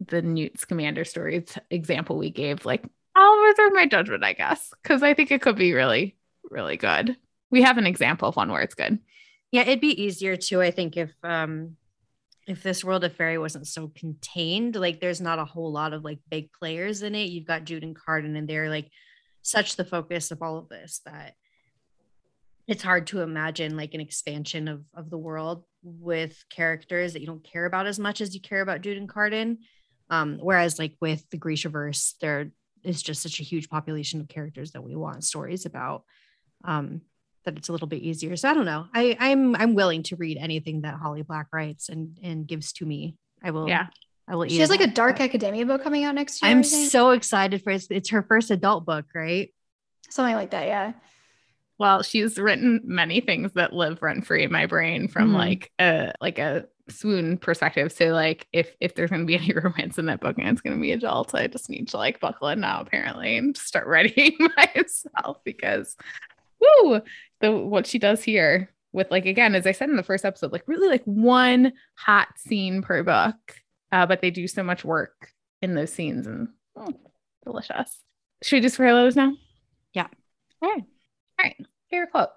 the 0.00 0.22
Newt 0.22 0.58
Scamander 0.58 1.04
stories 1.04 1.58
example 1.70 2.16
we 2.16 2.30
gave, 2.30 2.64
like 2.64 2.86
I'll 3.18 3.42
reserve 3.42 3.72
my 3.72 3.86
judgment, 3.86 4.22
I 4.22 4.32
guess, 4.32 4.72
because 4.80 5.02
I 5.02 5.12
think 5.12 5.32
it 5.32 5.42
could 5.42 5.56
be 5.56 5.72
really, 5.72 6.16
really 6.50 6.76
good. 6.76 7.16
We 7.50 7.62
have 7.62 7.76
an 7.76 7.86
example 7.86 8.28
of 8.28 8.36
one 8.36 8.50
where 8.50 8.62
it's 8.62 8.76
good. 8.76 9.00
Yeah, 9.50 9.62
it'd 9.62 9.80
be 9.80 10.02
easier 10.02 10.36
too, 10.36 10.62
I 10.62 10.70
think, 10.70 10.96
if 10.96 11.12
um 11.24 11.76
if 12.46 12.62
this 12.62 12.84
world 12.84 13.04
of 13.04 13.14
Faerie 13.14 13.38
wasn't 13.38 13.66
so 13.66 13.88
contained. 13.88 14.76
Like 14.76 15.00
there's 15.00 15.20
not 15.20 15.40
a 15.40 15.44
whole 15.44 15.72
lot 15.72 15.92
of 15.92 16.04
like 16.04 16.20
big 16.30 16.52
players 16.52 17.02
in 17.02 17.14
it. 17.14 17.28
You've 17.28 17.46
got 17.46 17.64
Jude 17.64 17.82
and 17.82 17.96
Cardan, 17.96 18.36
and 18.36 18.48
they're 18.48 18.70
like 18.70 18.88
such 19.42 19.76
the 19.76 19.84
focus 19.84 20.30
of 20.30 20.40
all 20.40 20.56
of 20.56 20.68
this 20.68 21.00
that 21.04 21.34
it's 22.68 22.82
hard 22.82 23.08
to 23.08 23.22
imagine 23.22 23.76
like 23.76 23.94
an 23.94 24.00
expansion 24.00 24.68
of 24.68 24.84
of 24.94 25.10
the 25.10 25.18
world 25.18 25.64
with 25.82 26.44
characters 26.50 27.14
that 27.14 27.20
you 27.20 27.26
don't 27.26 27.44
care 27.44 27.64
about 27.64 27.86
as 27.86 27.98
much 27.98 28.20
as 28.20 28.32
you 28.34 28.40
care 28.40 28.60
about 28.60 28.82
Jude 28.82 28.96
and 28.96 29.08
Cardan. 29.08 29.58
Um, 30.08 30.38
whereas 30.40 30.78
like 30.78 30.94
with 31.00 31.28
the 31.30 31.38
Grishaverse, 31.38 32.14
they're 32.20 32.52
is 32.84 33.02
just 33.02 33.22
such 33.22 33.40
a 33.40 33.44
huge 33.44 33.68
population 33.68 34.20
of 34.20 34.28
characters 34.28 34.72
that 34.72 34.82
we 34.82 34.94
want 34.96 35.24
stories 35.24 35.66
about. 35.66 36.04
Um, 36.64 37.02
that 37.44 37.56
it's 37.56 37.68
a 37.68 37.72
little 37.72 37.86
bit 37.88 38.02
easier. 38.02 38.36
So 38.36 38.48
I 38.50 38.54
don't 38.54 38.66
know. 38.66 38.86
I 38.94 39.16
I'm 39.18 39.54
I'm 39.56 39.74
willing 39.74 40.02
to 40.04 40.16
read 40.16 40.36
anything 40.38 40.82
that 40.82 40.94
Holly 40.94 41.22
Black 41.22 41.46
writes 41.52 41.88
and 41.88 42.18
and 42.22 42.46
gives 42.46 42.72
to 42.74 42.84
me. 42.86 43.16
I 43.42 43.52
will. 43.52 43.68
Yeah. 43.68 43.86
I 44.26 44.34
will. 44.36 44.46
She 44.48 44.58
has 44.58 44.68
like 44.68 44.82
a 44.82 44.86
dark 44.86 45.20
academia 45.20 45.64
book 45.64 45.82
coming 45.82 46.04
out 46.04 46.14
next 46.14 46.42
year. 46.42 46.50
I'm 46.50 46.62
so 46.62 47.10
excited 47.10 47.62
for 47.62 47.70
it. 47.70 47.86
It's 47.90 48.10
her 48.10 48.22
first 48.22 48.50
adult 48.50 48.84
book, 48.84 49.06
right? 49.14 49.54
Something 50.10 50.34
like 50.34 50.50
that. 50.50 50.66
Yeah. 50.66 50.92
Well, 51.78 52.02
she's 52.02 52.38
written 52.38 52.80
many 52.84 53.20
things 53.20 53.52
that 53.54 53.72
live 53.72 54.02
rent 54.02 54.26
free 54.26 54.42
in 54.44 54.52
my 54.52 54.66
brain 54.66 55.08
from 55.08 55.30
Mhm. 55.30 55.34
like 55.36 55.72
a 55.78 56.12
like 56.20 56.38
a 56.38 56.66
swoon 56.90 57.38
perspective. 57.38 57.92
So 57.92 58.06
like 58.06 58.46
if 58.52 58.74
if 58.80 58.94
there's 58.94 59.10
gonna 59.10 59.24
be 59.24 59.36
any 59.36 59.52
romance 59.62 59.98
in 59.98 60.06
that 60.06 60.20
book 60.20 60.36
and 60.38 60.48
it's 60.48 60.60
gonna 60.60 60.80
be 60.80 60.92
adult, 60.92 61.34
I 61.34 61.46
just 61.46 61.70
need 61.70 61.88
to 61.88 61.96
like 61.96 62.20
buckle 62.20 62.48
in 62.48 62.60
now 62.60 62.80
apparently 62.80 63.36
and 63.36 63.56
start 63.56 63.86
writing 63.88 64.36
myself 64.56 65.38
because 65.44 65.96
woo 66.60 67.00
the 67.40 67.52
what 67.52 67.86
she 67.86 67.98
does 67.98 68.22
here 68.22 68.70
with 68.92 69.10
like 69.10 69.26
again, 69.26 69.54
as 69.54 69.66
I 69.66 69.72
said 69.72 69.90
in 69.90 69.96
the 69.96 70.02
first 70.02 70.24
episode, 70.24 70.52
like 70.52 70.66
really 70.66 70.88
like 70.88 71.04
one 71.04 71.72
hot 71.94 72.28
scene 72.36 72.82
per 72.82 73.02
book. 73.02 73.36
Uh, 73.90 74.04
but 74.04 74.20
they 74.20 74.30
do 74.30 74.46
so 74.46 74.62
much 74.62 74.84
work 74.84 75.30
in 75.62 75.74
those 75.74 75.92
scenes 75.92 76.26
and 76.26 76.48
oh, 76.76 76.92
delicious. 77.44 78.00
Should 78.42 78.62
we 78.62 78.68
do 78.68 78.82
letters 78.82 79.16
now? 79.16 79.32
Yeah. 79.94 80.08
All 80.62 80.70
right. 80.70 80.84
All 81.38 81.44
right. 81.44 81.56
Favorite 81.90 82.10
quote. 82.10 82.28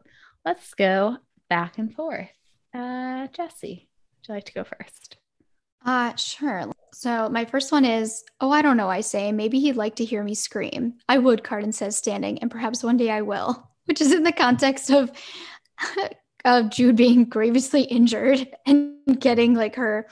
Let's 0.45 0.73
go 0.73 1.17
back 1.49 1.77
and 1.77 1.93
forth. 1.93 2.29
Uh, 2.73 3.27
Jesse, 3.27 3.89
would 4.21 4.27
you 4.27 4.35
like 4.35 4.45
to 4.45 4.53
go 4.53 4.63
first? 4.63 5.17
Uh, 5.83 6.15
sure. 6.15 6.71
So 6.93 7.29
my 7.29 7.45
first 7.45 7.71
one 7.71 7.85
is, 7.85 8.23
oh, 8.39 8.51
I 8.51 8.61
don't 8.61 8.77
know. 8.77 8.89
I 8.89 9.01
say 9.01 9.31
maybe 9.31 9.59
he'd 9.59 9.75
like 9.75 9.95
to 9.95 10.05
hear 10.05 10.23
me 10.23 10.35
scream. 10.35 10.95
I 11.09 11.17
would. 11.17 11.43
Cardan 11.43 11.73
says, 11.73 11.97
standing, 11.97 12.39
and 12.39 12.51
perhaps 12.51 12.83
one 12.83 12.97
day 12.97 13.09
I 13.09 13.21
will. 13.21 13.67
Which 13.85 13.99
is 13.99 14.11
in 14.11 14.23
the 14.23 14.31
context 14.31 14.91
of 14.91 15.11
of 16.45 16.69
Jude 16.69 16.95
being 16.95 17.25
grievously 17.25 17.81
injured 17.81 18.47
and 18.65 18.95
getting 19.19 19.55
like 19.55 19.75
her 19.75 20.07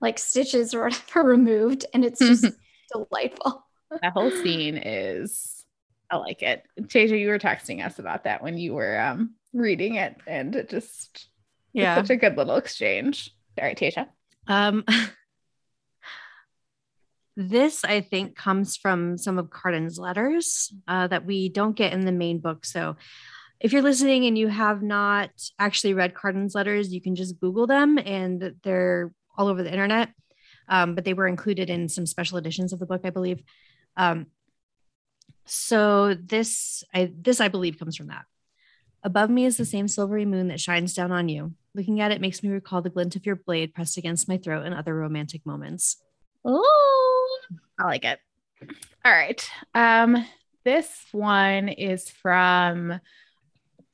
like 0.00 0.18
stitches 0.18 0.72
or 0.72 0.84
whatever 0.84 1.28
removed, 1.28 1.84
and 1.92 2.04
it's 2.04 2.18
just 2.18 2.46
delightful. 2.90 3.66
That 4.00 4.12
whole 4.12 4.30
scene 4.30 4.78
is, 4.78 5.64
I 6.10 6.16
like 6.16 6.42
it. 6.42 6.64
Tasia, 6.80 7.20
you 7.20 7.28
were 7.28 7.38
texting 7.38 7.84
us 7.84 7.98
about 7.98 8.24
that 8.24 8.42
when 8.42 8.56
you 8.56 8.72
were 8.72 8.98
um 8.98 9.34
reading 9.52 9.96
it, 9.96 10.16
and 10.26 10.56
it 10.56 10.70
just 10.70 11.28
it's 11.74 12.08
such 12.08 12.10
a 12.10 12.16
good 12.16 12.38
little 12.38 12.56
exchange. 12.56 13.34
All 13.58 13.64
right, 13.64 13.76
Tasia. 13.76 14.08
Um, 14.46 14.84
this, 17.36 17.84
I 17.84 18.00
think, 18.00 18.36
comes 18.36 18.76
from 18.76 19.18
some 19.18 19.38
of 19.38 19.50
Cardan's 19.50 19.98
letters 19.98 20.72
uh, 20.88 21.06
that 21.08 21.24
we 21.24 21.48
don't 21.48 21.76
get 21.76 21.92
in 21.92 22.00
the 22.00 22.12
main 22.12 22.38
book. 22.38 22.64
So, 22.64 22.96
if 23.60 23.72
you're 23.72 23.82
listening 23.82 24.24
and 24.24 24.38
you 24.38 24.48
have 24.48 24.82
not 24.82 25.30
actually 25.58 25.92
read 25.92 26.14
Cardan's 26.14 26.54
letters, 26.54 26.92
you 26.92 27.00
can 27.00 27.14
just 27.14 27.38
Google 27.40 27.66
them, 27.66 27.98
and 27.98 28.54
they're 28.62 29.12
all 29.36 29.48
over 29.48 29.62
the 29.62 29.72
internet. 29.72 30.10
Um, 30.68 30.94
but 30.94 31.04
they 31.04 31.14
were 31.14 31.26
included 31.26 31.68
in 31.68 31.88
some 31.88 32.06
special 32.06 32.38
editions 32.38 32.72
of 32.72 32.78
the 32.78 32.86
book, 32.86 33.00
I 33.04 33.10
believe. 33.10 33.42
Um, 33.96 34.26
so 35.44 36.14
this, 36.14 36.84
I 36.94 37.12
this 37.14 37.40
I 37.40 37.48
believe 37.48 37.78
comes 37.78 37.96
from 37.96 38.06
that. 38.06 38.24
Above 39.02 39.30
me 39.30 39.46
is 39.46 39.56
the 39.56 39.64
same 39.64 39.88
silvery 39.88 40.24
moon 40.24 40.48
that 40.48 40.60
shines 40.60 40.94
down 40.94 41.10
on 41.10 41.28
you. 41.28 41.54
Looking 41.74 42.00
at 42.00 42.12
it 42.12 42.20
makes 42.20 42.42
me 42.42 42.50
recall 42.50 42.82
the 42.82 42.90
glint 42.90 43.16
of 43.16 43.26
your 43.26 43.36
blade 43.36 43.74
pressed 43.74 43.96
against 43.96 44.28
my 44.28 44.38
throat 44.38 44.66
and 44.66 44.74
other 44.74 44.94
romantic 44.94 45.46
moments. 45.46 45.96
Oh, 46.44 47.38
I 47.78 47.84
like 47.84 48.04
it. 48.04 48.18
All 49.04 49.12
right. 49.12 49.48
Um, 49.74 50.24
this 50.64 51.06
one 51.12 51.68
is 51.68 52.08
from 52.08 53.00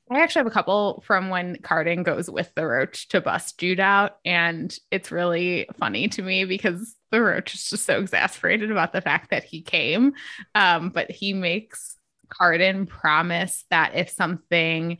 I 0.09 0.21
actually 0.21 0.39
have 0.41 0.47
a 0.47 0.51
couple 0.51 1.03
from 1.05 1.29
when 1.29 1.57
Cardan 1.57 2.03
goes 2.03 2.29
with 2.29 2.53
the 2.55 2.65
roach 2.65 3.09
to 3.09 3.19
bust 3.19 3.59
Jude 3.59 3.81
out. 3.81 4.17
And 4.23 4.77
it's 4.89 5.11
really 5.11 5.67
funny 5.77 6.07
to 6.09 6.21
me 6.21 6.45
because 6.45 6.95
the 7.11 7.21
roach 7.21 7.53
is 7.53 7.69
just 7.69 7.85
so 7.85 7.99
exasperated 7.99 8.71
about 8.71 8.93
the 8.93 9.01
fact 9.01 9.31
that 9.31 9.43
he 9.43 9.61
came. 9.61 10.13
Um, 10.55 10.89
but 10.89 11.11
he 11.11 11.33
makes 11.33 11.97
Cardan 12.29 12.87
promise 12.87 13.65
that 13.69 13.95
if 13.95 14.09
something 14.09 14.97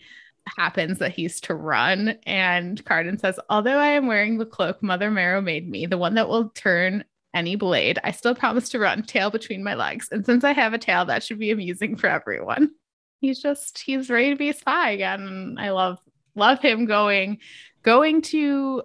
happens 0.56 1.00
that 1.00 1.14
he's 1.14 1.42
to 1.42 1.56
run. 1.56 2.18
And 2.26 2.84
Cardan 2.86 3.18
says, 3.20 3.40
Although 3.50 3.78
I 3.78 3.88
am 3.90 4.08
wearing 4.08 4.38
the 4.38 4.46
cloak 4.46 4.82
Mother 4.82 5.12
Marrow 5.12 5.42
made 5.42 5.70
me, 5.70 5.86
the 5.86 5.98
one 5.98 6.16
that 6.16 6.30
will 6.30 6.50
turn 6.50 7.04
any 7.34 7.56
blade, 7.56 8.00
I 8.04 8.12
still 8.12 8.36
promise 8.36 8.70
to 8.70 8.80
run 8.80 9.04
tail 9.04 9.30
between 9.30 9.64
my 9.64 9.76
legs. 9.76 10.10
And 10.12 10.26
since 10.26 10.44
I 10.44 10.54
have 10.54 10.74
a 10.74 10.78
tail, 10.78 11.06
that 11.06 11.24
should 11.24 11.40
be 11.40 11.52
amusing 11.52 11.96
for 11.96 12.08
everyone. 12.08 12.72
He's 13.20 13.42
just 13.42 13.80
he's 13.80 14.10
ready 14.10 14.30
to 14.30 14.36
be 14.36 14.50
a 14.50 14.54
spy 14.54 14.92
again. 14.92 15.56
I 15.60 15.72
love 15.72 16.00
love 16.36 16.60
him 16.60 16.86
going 16.86 17.40
going 17.82 18.22
to 18.22 18.84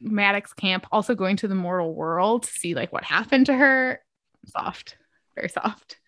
Madoc's 0.00 0.52
camp, 0.52 0.86
also 0.92 1.14
going 1.14 1.36
to 1.38 1.48
the 1.48 1.54
mortal 1.54 1.94
world 1.94 2.44
to 2.44 2.50
see 2.50 2.74
like 2.74 2.92
what 2.92 3.04
happened 3.04 3.46
to 3.46 3.54
her. 3.54 4.00
Soft, 4.46 4.96
very 5.34 5.48
soft. 5.48 5.98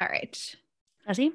All 0.00 0.08
right. 0.08 0.56
Jesse? 1.06 1.32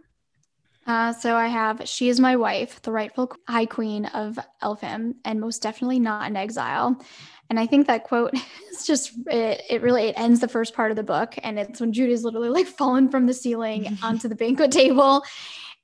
Uh, 0.85 1.13
so 1.13 1.35
I 1.35 1.47
have 1.47 1.87
she 1.87 2.09
is 2.09 2.19
my 2.19 2.35
wife, 2.35 2.81
the 2.81 2.91
rightful 2.91 3.31
high 3.47 3.65
queen 3.65 4.05
of 4.07 4.37
Elfhame, 4.61 5.15
and 5.23 5.39
most 5.39 5.61
definitely 5.61 5.99
not 5.99 6.27
in 6.27 6.35
exile. 6.35 7.01
And 7.49 7.59
I 7.59 7.67
think 7.67 7.87
that 7.87 8.03
quote 8.03 8.33
is 8.71 8.85
just 8.85 9.13
it, 9.27 9.61
it 9.69 9.81
really 9.81 10.03
it 10.03 10.19
ends 10.19 10.39
the 10.39 10.47
first 10.47 10.73
part 10.73 10.91
of 10.91 10.97
the 10.97 11.03
book, 11.03 11.35
and 11.41 11.57
it's 11.57 11.79
when 11.79 11.93
Jude 11.93 12.11
is 12.11 12.23
literally 12.23 12.49
like 12.49 12.67
fallen 12.67 13.09
from 13.09 13.27
the 13.27 13.33
ceiling 13.33 13.97
onto 14.03 14.27
the 14.27 14.35
banquet 14.35 14.71
table. 14.71 15.23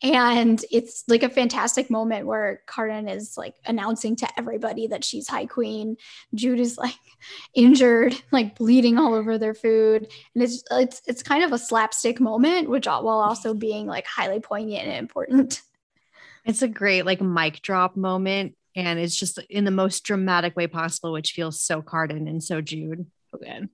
And 0.01 0.63
it's 0.71 1.03
like 1.09 1.23
a 1.23 1.30
fantastic 1.30 1.89
moment 1.89 2.26
where 2.26 2.61
Cardan 2.67 3.09
is 3.09 3.38
like 3.38 3.55
announcing 3.65 4.15
to 4.17 4.27
everybody 4.38 4.88
that 4.88 5.03
she's 5.03 5.27
High 5.27 5.45
Queen. 5.45 5.97
Jude 6.34 6.59
is 6.59 6.77
like 6.77 6.95
injured, 7.53 8.15
like 8.31 8.55
bleeding 8.57 8.97
all 8.97 9.13
over 9.13 9.38
their 9.38 9.53
food, 9.53 10.07
and 10.34 10.43
it's 10.43 10.63
it's 10.71 11.01
it's 11.05 11.23
kind 11.23 11.43
of 11.43 11.51
a 11.51 11.57
slapstick 11.57 12.21
moment, 12.21 12.69
which 12.69 12.85
while 12.85 13.07
also 13.07 13.53
being 13.53 13.88
like 13.88 14.05
highly 14.05 14.39
poignant 14.39 14.88
and 14.88 14.97
important. 14.97 15.61
It's 16.45 16.61
a 16.61 16.69
great 16.69 17.05
like 17.05 17.21
mic 17.21 17.61
drop 17.61 17.97
moment, 17.97 18.55
and 18.73 18.97
it's 18.97 19.15
just 19.15 19.38
in 19.49 19.65
the 19.65 19.71
most 19.71 20.03
dramatic 20.05 20.55
way 20.55 20.67
possible, 20.67 21.11
which 21.11 21.34
feels 21.34 21.61
so 21.61 21.81
Cardan 21.81 22.27
and 22.27 22.41
so 22.41 22.61
Jude. 22.61 23.05
So 23.30 23.38
good. 23.38 23.69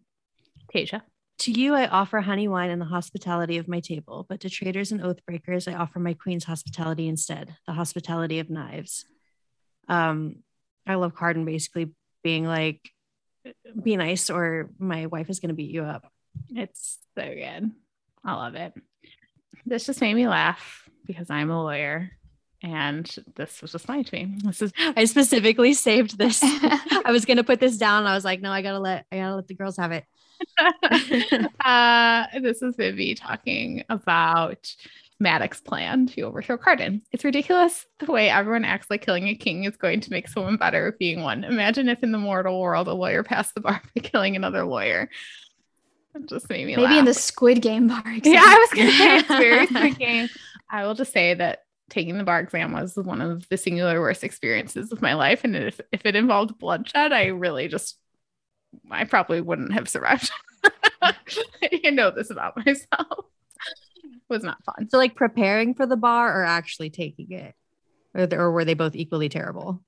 Tasia. 0.74 1.04
To 1.40 1.52
you, 1.52 1.74
I 1.74 1.88
offer 1.88 2.22
honey 2.22 2.48
wine 2.48 2.70
and 2.70 2.82
the 2.82 2.86
hospitality 2.86 3.58
of 3.58 3.68
my 3.68 3.82
table, 3.82 4.26
but 4.30 4.40
to 4.42 4.50
traitors 4.50 4.92
and 4.92 5.04
oath 5.04 5.26
breakers, 5.26 5.68
I 5.68 5.74
offer 5.74 6.00
my 6.00 6.14
queen's 6.14 6.46
hospitality 6.46 7.08
instead, 7.08 7.56
the 7.68 7.74
hospitality 7.74 8.40
of 8.40 8.50
knives. 8.50 9.06
Um, 9.90 10.38
I 10.88 10.96
love 10.96 11.14
Cardan 11.14 11.46
basically 11.46 11.92
being 12.24 12.46
like, 12.46 12.80
be 13.82 13.98
nice 13.98 14.30
or 14.30 14.70
my 14.80 15.08
wife 15.08 15.30
is 15.30 15.40
going 15.40 15.50
to 15.50 15.56
beat 15.56 15.72
you 15.72 15.84
up. 15.84 16.10
It's 16.50 17.00
so 17.18 17.24
good. 17.24 17.72
I 18.24 18.34
love 18.34 18.56
it. 18.56 18.74
This 19.66 19.86
just 19.86 20.02
made 20.02 20.14
me 20.14 20.28
laugh 20.28 20.90
because 21.06 21.30
I'm 21.30 21.52
a 21.52 21.62
lawyer. 21.62 22.12
And 22.62 23.14
this 23.36 23.62
was 23.62 23.74
just 23.74 23.86
funny 23.86 24.04
to 24.04 24.16
me. 24.16 24.38
This 24.44 24.62
is 24.62 24.74
I 24.78 25.06
specifically 25.06 25.74
saved 25.74 26.18
this. 26.18 26.40
I 26.44 27.12
was 27.12 27.26
going 27.26 27.38
to 27.38 27.44
put 27.44 27.60
this 27.60 27.78
down. 27.78 28.06
I 28.06 28.16
was 28.16 28.26
like, 28.26 28.42
no, 28.42 28.52
I 28.52 28.64
gotta 28.64 28.80
let, 28.80 29.06
I 29.12 29.18
gotta 29.18 29.36
let 29.36 29.48
the 29.48 29.54
girls 29.54 29.78
have 29.78 29.92
it. 29.92 30.06
uh, 31.66 32.26
this 32.42 32.62
is 32.62 32.76
Vivi 32.76 33.16
talking 33.16 33.84
about 33.90 34.74
Madoc's 35.20 35.62
plan 35.62 36.08
to 36.08 36.22
overthrow 36.22 36.58
Cardan. 36.58 37.02
It's 37.12 37.24
ridiculous 37.24 37.86
the 38.00 38.12
way 38.12 38.30
everyone 38.30 38.66
acts 38.66 38.88
like 38.90 39.06
killing 39.06 39.28
a 39.28 39.36
king 39.36 39.64
is 39.64 39.78
going 39.78 40.02
to 40.02 40.12
make 40.12 40.28
someone 40.28 40.58
better 40.58 40.88
at 40.88 41.00
being 41.00 41.22
one. 41.22 41.44
Imagine 41.44 41.90
if 41.90 42.04
in 42.04 42.12
the 42.12 42.18
mortal 42.18 42.60
world 42.60 42.88
a 42.88 42.94
lawyer 42.94 43.24
passed 43.24 43.56
the 43.56 43.62
bar 43.62 43.82
by 43.96 44.02
killing 44.02 44.36
another 44.36 44.66
lawyer. 44.66 45.10
It 46.16 46.28
just 46.28 46.50
made 46.50 46.66
me 46.66 46.76
Maybe 46.76 46.84
laugh. 46.88 47.00
in 47.00 47.06
the 47.06 47.14
Squid 47.14 47.62
Game 47.62 47.88
bar. 47.88 48.04
Exam. 48.06 48.34
yeah, 48.34 48.44
I 48.44 48.58
was 48.58 48.70
gonna 48.78 48.92
say 48.92 49.18
it's 49.18 49.28
very 49.28 49.68
Squid 49.68 50.00
Game. 50.00 50.30
I 50.70 50.86
will 50.86 50.94
just 50.96 51.12
say 51.12 51.34
that 51.34 51.64
taking 51.90 52.18
the 52.18 52.24
bar 52.24 52.40
exam 52.40 52.72
was 52.72 52.96
one 52.96 53.22
of 53.22 53.48
the 53.50 53.58
singular 53.58 54.00
worst 54.00 54.24
experiences 54.24 54.92
of 54.92 55.02
my 55.02 55.14
life. 55.14 55.44
And 55.44 55.56
if, 55.56 55.80
if 55.92 56.06
it 56.06 56.16
involved 56.16 56.58
bloodshed, 56.58 57.14
I 57.14 57.28
really 57.28 57.68
just 57.68 57.98
I 58.90 59.04
probably 59.06 59.42
wouldn't 59.42 59.74
have 59.74 59.90
survived. 59.90 60.32
I 61.02 61.90
know 61.92 62.12
this 62.12 62.30
about 62.30 62.58
myself. 62.66 63.26
It 64.04 64.12
was 64.30 64.44
not 64.44 64.64
fun. 64.64 64.90
So, 64.90 64.98
like 64.98 65.16
preparing 65.16 65.74
for 65.74 65.86
the 65.86 65.98
bar 65.98 66.42
or 66.42 66.46
actually 66.46 66.90
taking 66.90 67.32
it, 67.32 67.54
or, 68.14 68.28
or 68.32 68.52
were 68.52 68.66
they 68.66 68.74
both 68.74 68.96
equally 68.96 69.30
terrible? 69.30 69.82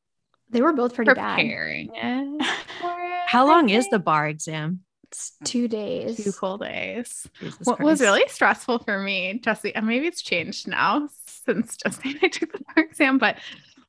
They 0.50 0.62
were 0.62 0.74
both 0.74 0.96
pretty 0.96 1.14
bad. 1.14 1.36
Preparing 1.36 1.90
it 1.94 2.46
for 2.82 2.92
it, 2.92 3.28
How 3.28 3.48
long 3.48 3.70
is 3.70 3.90
the 3.90 4.00
bar 4.00 4.28
exam? 4.28 4.82
It's 5.12 5.34
two 5.44 5.68
days. 5.68 6.24
two 6.24 6.32
full 6.32 6.58
days? 6.58 7.28
Jesus 7.40 7.66
What 7.66 7.80
was 7.80 8.02
really 8.02 8.28
stressful 8.28 8.80
for 8.80 9.00
me, 9.00 9.40
Jesse, 9.40 9.74
and 9.74 9.88
maybe 9.88 10.08
it's 10.08 10.22
changed 10.22 10.68
now 10.68 11.10
since 11.46 11.78
Jesse 11.78 12.10
and 12.12 12.20
I 12.22 12.28
took 12.28 12.52
the 12.52 12.60
bar 12.76 12.84
exam, 12.84 13.18
but 13.18 13.38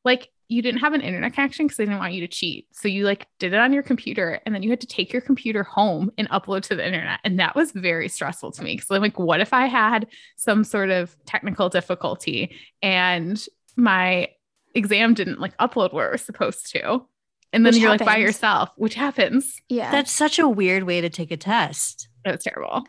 like 0.05 0.31
you 0.49 0.63
didn't 0.63 0.81
have 0.81 0.95
an 0.95 1.03
internet 1.03 1.35
connection 1.35 1.67
because 1.67 1.77
they 1.77 1.85
didn't 1.85 1.99
want 1.99 2.15
you 2.15 2.23
to 2.23 2.29
cheat. 2.29 2.67
So 2.73 2.89
you 2.89 3.05
like 3.05 3.27
did 3.39 3.53
it 3.53 3.59
on 3.59 3.73
your 3.73 3.83
computer 3.83 4.41
and 4.47 4.55
then 4.55 4.63
you 4.63 4.71
had 4.71 4.81
to 4.81 4.87
take 4.87 5.13
your 5.13 5.21
computer 5.21 5.63
home 5.63 6.11
and 6.17 6.29
upload 6.31 6.63
to 6.63 6.75
the 6.75 6.87
internet. 6.87 7.21
And 7.23 7.39
that 7.39 7.55
was 7.55 7.73
very 7.73 8.09
stressful 8.09 8.53
to 8.53 8.63
me 8.63 8.77
because 8.77 8.91
I'm 8.91 9.03
like, 9.03 9.19
what 9.19 9.41
if 9.41 9.53
I 9.53 9.67
had 9.67 10.07
some 10.37 10.65
sort 10.65 10.89
of 10.91 11.15
technical 11.27 11.69
difficulty 11.69 12.57
and 12.83 13.45
my 13.77 14.29
exam 14.75 15.13
didn't 15.13 15.39
like 15.39 15.57
upload 15.59 15.93
where 15.93 16.09
it 16.09 16.13
was 16.13 16.23
supposed 16.23 16.71
to? 16.73 17.05
And 17.53 17.65
then 17.65 17.73
which 17.73 17.81
you're 17.81 17.91
happens. 17.91 18.07
like 18.07 18.17
by 18.17 18.21
yourself, 18.21 18.71
which 18.77 18.95
happens. 18.95 19.61
Yeah. 19.69 19.91
That's 19.91 20.13
such 20.13 20.39
a 20.39 20.49
weird 20.49 20.85
way 20.85 21.03
to 21.03 21.11
take 21.11 21.31
a 21.31 21.37
test. 21.37 22.09
It 22.25 22.31
was 22.31 22.43
terrible. 22.43 22.85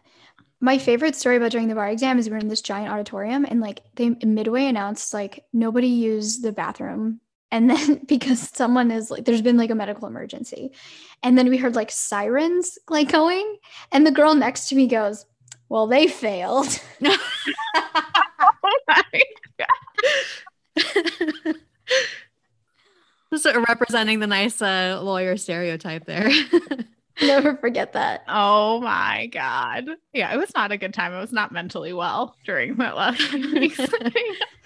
My 0.61 0.77
favorite 0.77 1.15
story 1.15 1.37
about 1.37 1.51
during 1.51 1.69
the 1.69 1.75
bar 1.75 1.89
exam 1.89 2.19
is 2.19 2.29
we're 2.29 2.37
in 2.37 2.49
this 2.49 2.61
giant 2.61 2.91
auditorium 2.91 3.45
and 3.45 3.61
like 3.61 3.81
they 3.95 4.09
midway 4.09 4.65
announced 4.65 5.13
like 5.13 5.45
nobody 5.53 5.87
used 5.87 6.43
the 6.43 6.51
bathroom. 6.51 7.21
And 7.51 7.69
then 7.69 8.01
because 8.07 8.49
someone 8.53 8.91
is 8.91 9.09
like 9.09 9.25
there's 9.25 9.41
been 9.41 9.57
like 9.57 9.69
a 9.69 9.75
medical 9.75 10.07
emergency. 10.07 10.71
And 11.23 11.37
then 11.37 11.49
we 11.49 11.57
heard 11.57 11.75
like 11.75 11.91
sirens 11.91 12.77
like 12.89 13.11
going. 13.11 13.57
And 13.91 14.05
the 14.05 14.11
girl 14.11 14.35
next 14.35 14.69
to 14.69 14.75
me 14.75 14.87
goes 14.87 15.25
well 15.69 15.87
they 15.87 16.07
failed. 16.07 16.67
Oh 23.31 23.37
just 23.37 23.57
representing 23.67 24.19
the 24.19 24.27
nice 24.27 24.61
uh, 24.61 24.99
lawyer 25.03 25.37
stereotype 25.37 26.05
there 26.05 26.29
never 27.27 27.55
forget 27.57 27.93
that. 27.93 28.23
Oh 28.27 28.81
my 28.81 29.27
god. 29.27 29.85
Yeah 30.13 30.33
it 30.33 30.37
was 30.37 30.51
not 30.55 30.71
a 30.71 30.77
good 30.77 30.93
time. 30.93 31.13
I 31.13 31.19
was 31.19 31.31
not 31.31 31.51
mentally 31.51 31.93
well 31.93 32.35
during 32.45 32.75
that 32.75 32.95
last 32.95 33.21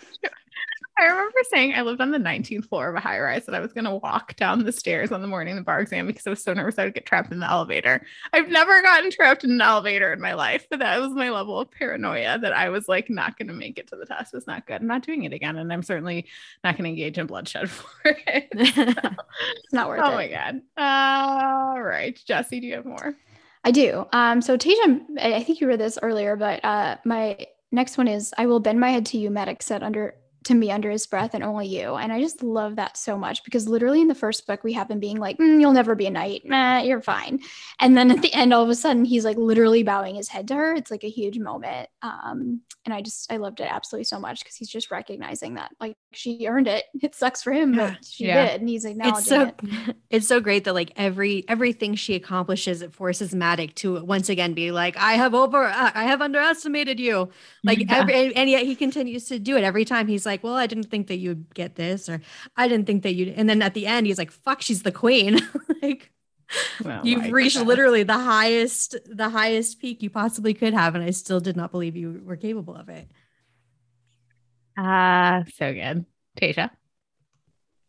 I 1.00 1.06
remember 1.06 1.38
saying 1.50 1.74
I 1.74 1.82
lived 1.82 2.02
on 2.02 2.12
the 2.12 2.20
19th 2.20 2.68
floor 2.68 2.90
of 2.90 2.96
a 2.96 3.00
high 3.00 3.20
rise 3.20 3.48
and 3.48 3.56
I 3.56 3.60
was 3.60 3.74
going 3.74 3.86
to 3.86 3.96
walk 3.96 4.36
down 4.36 4.64
the 4.64 4.72
stairs 4.72 5.12
on 5.12 5.22
the 5.22 5.28
morning 5.28 5.54
of 5.54 5.58
the 5.58 5.64
bar 5.64 5.82
exam 5.82 6.06
because 6.06 6.28
I 6.28 6.30
was 6.30 6.44
so 6.44 6.54
nervous 6.54 6.78
I 6.78 6.86
would 6.86 6.94
get 6.94 7.06
trapped 7.06 7.32
in 7.32 7.40
the 7.40 7.50
elevator. 7.50 8.06
I've 8.32 8.50
never 8.50 8.82
gotten 8.84 9.10
trapped 9.10 9.44
in 9.44 9.52
an 9.52 9.62
elevator 9.62 10.14
in 10.14 10.22
my 10.22 10.34
life, 10.34 10.68
but 10.70 10.80
that 10.80 11.02
was 11.02 11.12
my 11.12 11.32
level 11.32 11.60
of 11.60 11.72
paranoia 11.72 12.38
that 12.40 12.54
I 12.54 12.70
was 12.70 12.88
like 12.88 13.10
not 13.10 13.38
going 13.38 13.48
to 13.48 13.54
make 13.54 13.80
it 13.80 13.88
to 13.88 13.96
the 13.96 14.06
test. 14.06 14.34
was 14.34 14.46
not 14.46 14.68
good. 14.68 14.82
I'm 14.82 14.88
not 14.88 15.04
doing 15.04 15.24
it 15.24 15.34
again. 15.34 15.58
And 15.58 15.74
I'm 15.74 15.84
certainly 15.84 16.28
not 16.64 16.78
going 16.78 16.84
to 16.84 16.90
engage 16.90 17.18
in 17.18 17.26
bloodshed 17.26 17.70
for 17.72 17.92
it. 18.06 18.50
it's 18.52 19.74
not 19.74 19.88
worth 19.88 20.02
oh 20.04 20.06
it. 20.06 20.12
Oh 20.12 20.16
my 20.16 20.28
God. 20.28 20.62
All 20.78 21.82
right. 21.82 22.20
Jesse, 22.26 22.60
do 22.60 22.68
you 22.68 22.76
have 22.76 22.86
more? 22.86 23.16
I 23.64 23.72
do. 23.72 24.06
Um, 24.14 24.42
so 24.42 24.58
Tasia, 24.58 25.02
I 25.20 25.42
think 25.42 25.60
you 25.62 25.68
read 25.68 25.80
this 25.80 25.98
earlier, 26.02 26.36
but 26.36 26.64
uh, 26.64 26.98
my 27.06 27.48
next 27.72 27.98
one 27.98 28.08
is 28.08 28.34
I 28.38 28.46
will 28.46 28.60
bend 28.60 28.80
my 28.80 28.90
head 28.90 29.06
to 29.08 29.18
you, 29.18 29.30
Madoc 29.30 29.62
said 29.64 29.82
under 29.82 30.16
to 30.44 30.54
me 30.54 30.72
under 30.72 30.90
his 30.90 31.06
breath 31.08 31.34
and 31.34 31.44
only 31.44 31.68
you. 31.68 31.96
And 31.96 32.12
I 32.12 32.20
just 32.20 32.44
love 32.44 32.76
that 32.76 32.98
so 32.98 33.18
much 33.18 33.44
because 33.44 33.68
literally 33.68 34.02
in 34.02 34.08
the 34.08 34.16
first 34.16 34.46
book, 34.46 34.64
we 34.64 34.74
have 34.74 34.90
him 34.90 35.00
being 35.00 35.18
like, 35.18 35.38
mm, 35.38 35.60
You'll 35.60 35.74
never 35.74 35.96
be 35.96 36.08
a 36.08 36.12
knight. 36.12 36.42
Nah, 36.46 36.80
you're 36.80 37.02
fine. 37.02 37.40
And 37.80 37.96
then 37.96 38.12
at 38.12 38.22
the 38.22 38.34
end, 38.34 38.54
all 38.54 38.64
of 38.64 38.70
a 38.70 38.76
sudden, 38.76 39.06
he's 39.06 39.24
like 39.24 39.38
literally 39.38 39.84
bowing 39.84 40.16
his 40.16 40.28
head 40.28 40.48
to 40.50 40.56
her. 40.56 40.74
It's 40.74 40.92
like 40.92 41.04
a 41.04 41.10
huge 41.10 41.40
moment. 41.40 41.90
Um, 42.02 42.62
and 42.86 42.94
I 42.94 43.02
just, 43.02 43.32
I 43.32 43.38
loved 43.38 43.62
it 43.62 43.68
absolutely 43.72 44.04
so 44.04 44.20
much 44.20 44.40
because 44.40 44.58
he's 44.58 44.70
just 44.70 44.92
recognizing 44.92 45.54
that 45.54 45.72
like 45.80 45.96
she 46.12 46.48
earned 46.48 46.68
it. 46.68 46.86
It 47.04 47.16
sucks 47.16 47.44
for 47.44 47.52
him, 47.52 47.74
yeah. 47.74 47.90
but 47.90 48.06
she 48.06 48.28
yeah. 48.28 48.52
did. 48.52 48.62
And 48.62 48.70
he's 48.70 48.86
acknowledging 48.86 49.20
it's 49.20 49.28
so, 49.28 49.42
it. 49.42 49.96
It's 50.10 50.28
so 50.28 50.40
great 50.40 50.64
that 50.64 50.74
like 50.74 50.92
every, 50.96 51.44
everything 51.48 51.96
she 51.96 52.16
accomplishes, 52.16 52.82
it 52.82 52.94
forces 52.94 53.34
Madoc 53.34 53.76
to 53.76 54.04
once 54.04 54.30
again 54.30 54.54
be 54.54 54.72
like, 54.72 54.96
I 54.98 55.14
have 55.14 55.34
over, 55.34 55.66
uh, 55.66 55.92
I 55.94 56.06
have 56.06 56.22
underestimated 56.22 57.00
you. 57.00 57.30
Like, 57.64 57.80
yeah. 57.80 57.98
every, 57.98 58.36
and 58.36 58.50
yet 58.50 58.64
he 58.64 58.76
continues 58.76 59.26
to 59.26 59.40
do 59.40 59.58
it 59.58 59.64
every 59.64 59.86
time. 59.86 60.08
He's 60.08 60.26
like, 60.26 60.33
Well, 60.42 60.56
I 60.56 60.66
didn't 60.66 60.90
think 60.90 61.08
that 61.08 61.18
you'd 61.18 61.54
get 61.54 61.76
this, 61.76 62.08
or 62.08 62.22
I 62.56 62.68
didn't 62.68 62.88
think 62.88 63.04
that 63.04 63.14
you'd, 63.14 63.30
and 63.30 63.50
then 63.50 63.62
at 63.62 63.74
the 63.74 63.86
end, 63.86 64.08
he's 64.08 64.18
like, 64.18 64.32
Fuck, 64.32 64.62
she's 64.62 64.84
the 64.84 64.92
queen. 64.92 65.40
like, 65.82 66.14
Oh 66.86 67.02
You've 67.04 67.32
reached 67.32 67.58
God. 67.58 67.68
literally 67.68 68.04
the 68.04 68.18
highest, 68.18 68.96
the 69.06 69.30
highest 69.30 69.80
peak 69.80 70.02
you 70.02 70.10
possibly 70.10 70.54
could 70.54 70.74
have, 70.74 70.96
and 70.96 71.04
I 71.04 71.12
still 71.12 71.40
did 71.40 71.56
not 71.56 71.72
believe 71.72 71.96
you 71.96 72.22
were 72.24 72.38
capable 72.38 72.76
of 72.76 72.90
it. 72.90 73.10
Ah, 74.78 75.40
uh, 75.40 75.44
so 75.56 75.74
good, 75.74 76.06
Tasha. 76.40 76.70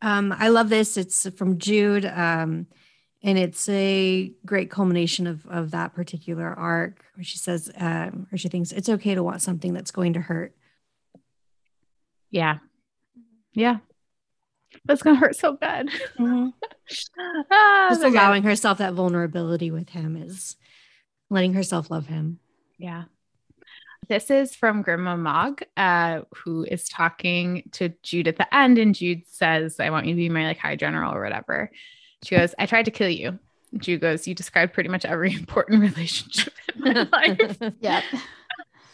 Um, 0.03 0.35
I 0.37 0.49
love 0.49 0.69
this. 0.69 0.97
It's 0.97 1.29
from 1.31 1.59
Jude, 1.59 2.05
um, 2.05 2.67
and 3.23 3.39
it's 3.39 3.69
a 3.71 4.33
great 4.45 4.71
culmination 4.71 5.27
of 5.27 5.47
of 5.47 5.71
that 5.71 5.95
particular 5.95 6.47
arc, 6.47 7.05
where 7.15 7.25
she 7.25 7.39
says, 7.39 7.71
um, 7.77 8.27
or 8.31 8.37
she 8.37 8.49
thinks 8.49 8.73
it's 8.73 8.89
okay 8.89 9.15
to 9.15 9.23
want 9.23 9.43
something 9.43 9.73
that's 9.73 9.91
going 9.91 10.13
to 10.15 10.21
hurt. 10.21 10.55
Yeah, 12.35 12.59
yeah, 13.53 13.77
that's 14.85 15.03
gonna 15.03 15.19
hurt 15.19 15.37
so 15.37 15.53
bad. 15.53 15.89
Mm-hmm. 16.19 16.49
ah, 17.51 17.87
Just 17.91 18.03
allowing 18.03 18.43
good. 18.43 18.49
herself 18.49 18.79
that 18.79 18.95
vulnerability 18.95 19.71
with 19.71 19.89
him 19.91 20.17
is 20.17 20.57
letting 21.31 21.55
herself 21.55 21.93
love 21.93 22.07
him. 22.07 22.41
Yeah. 22.77 23.05
This 24.09 24.33
is 24.33 24.57
from 24.57 24.83
Grima 24.83 25.17
Mog, 25.17 25.63
uh, 25.77 26.23
who 26.35 26.65
is 26.65 26.89
talking 26.89 27.69
to 27.75 27.91
Jude 28.03 28.27
at 28.27 28.37
the 28.37 28.53
end, 28.53 28.79
and 28.79 28.97
Jude 28.97 29.23
says, 29.29 29.79
"I 29.79 29.91
want 29.91 30.07
you 30.07 30.15
to 30.15 30.17
be 30.17 30.29
my 30.29 30.45
like 30.45 30.59
high 30.59 30.75
general 30.75 31.15
or 31.15 31.23
whatever." 31.23 31.71
She 32.25 32.35
goes, 32.35 32.53
"I 32.59 32.67
tried 32.67 32.87
to 32.87 32.91
kill 32.91 33.09
you." 33.09 33.39
Jude 33.79 34.01
goes, 34.01 34.27
"You 34.27 34.35
described 34.35 34.73
pretty 34.73 34.89
much 34.89 35.05
every 35.05 35.33
important 35.39 35.83
relationship 35.83 36.53
in 36.75 36.83
my 36.83 37.09
life." 37.13 37.59
yeah, 37.79 38.03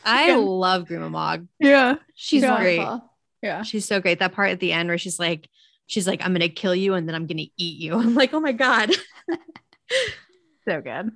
I 0.05 0.29
yeah. 0.29 0.37
love 0.37 0.85
Grima 0.85 1.11
Mog. 1.11 1.49
Yeah, 1.59 1.97
she's 2.15 2.43
yeah. 2.43 2.61
great. 2.61 3.01
Yeah, 3.43 3.62
she's 3.62 3.87
so 3.87 4.01
great. 4.01 4.19
That 4.19 4.33
part 4.33 4.51
at 4.51 4.61
the 4.61 4.73
end 4.73 4.89
where 4.89 4.99
she's 4.99 5.19
like, 5.19 5.49
she's 5.87 6.07
like, 6.07 6.25
"I'm 6.25 6.33
gonna 6.33 6.49
kill 6.49 6.75
you 6.75 6.95
and 6.95 7.09
then 7.09 7.15
I'm 7.15 7.27
gonna 7.27 7.47
eat 7.57 7.81
you." 7.81 7.95
I'm 7.99 8.15
like, 8.15 8.35
"Oh 8.35 8.41
my 8.41 8.53
god." 8.53 8.91
so 10.69 10.81
good, 10.81 11.12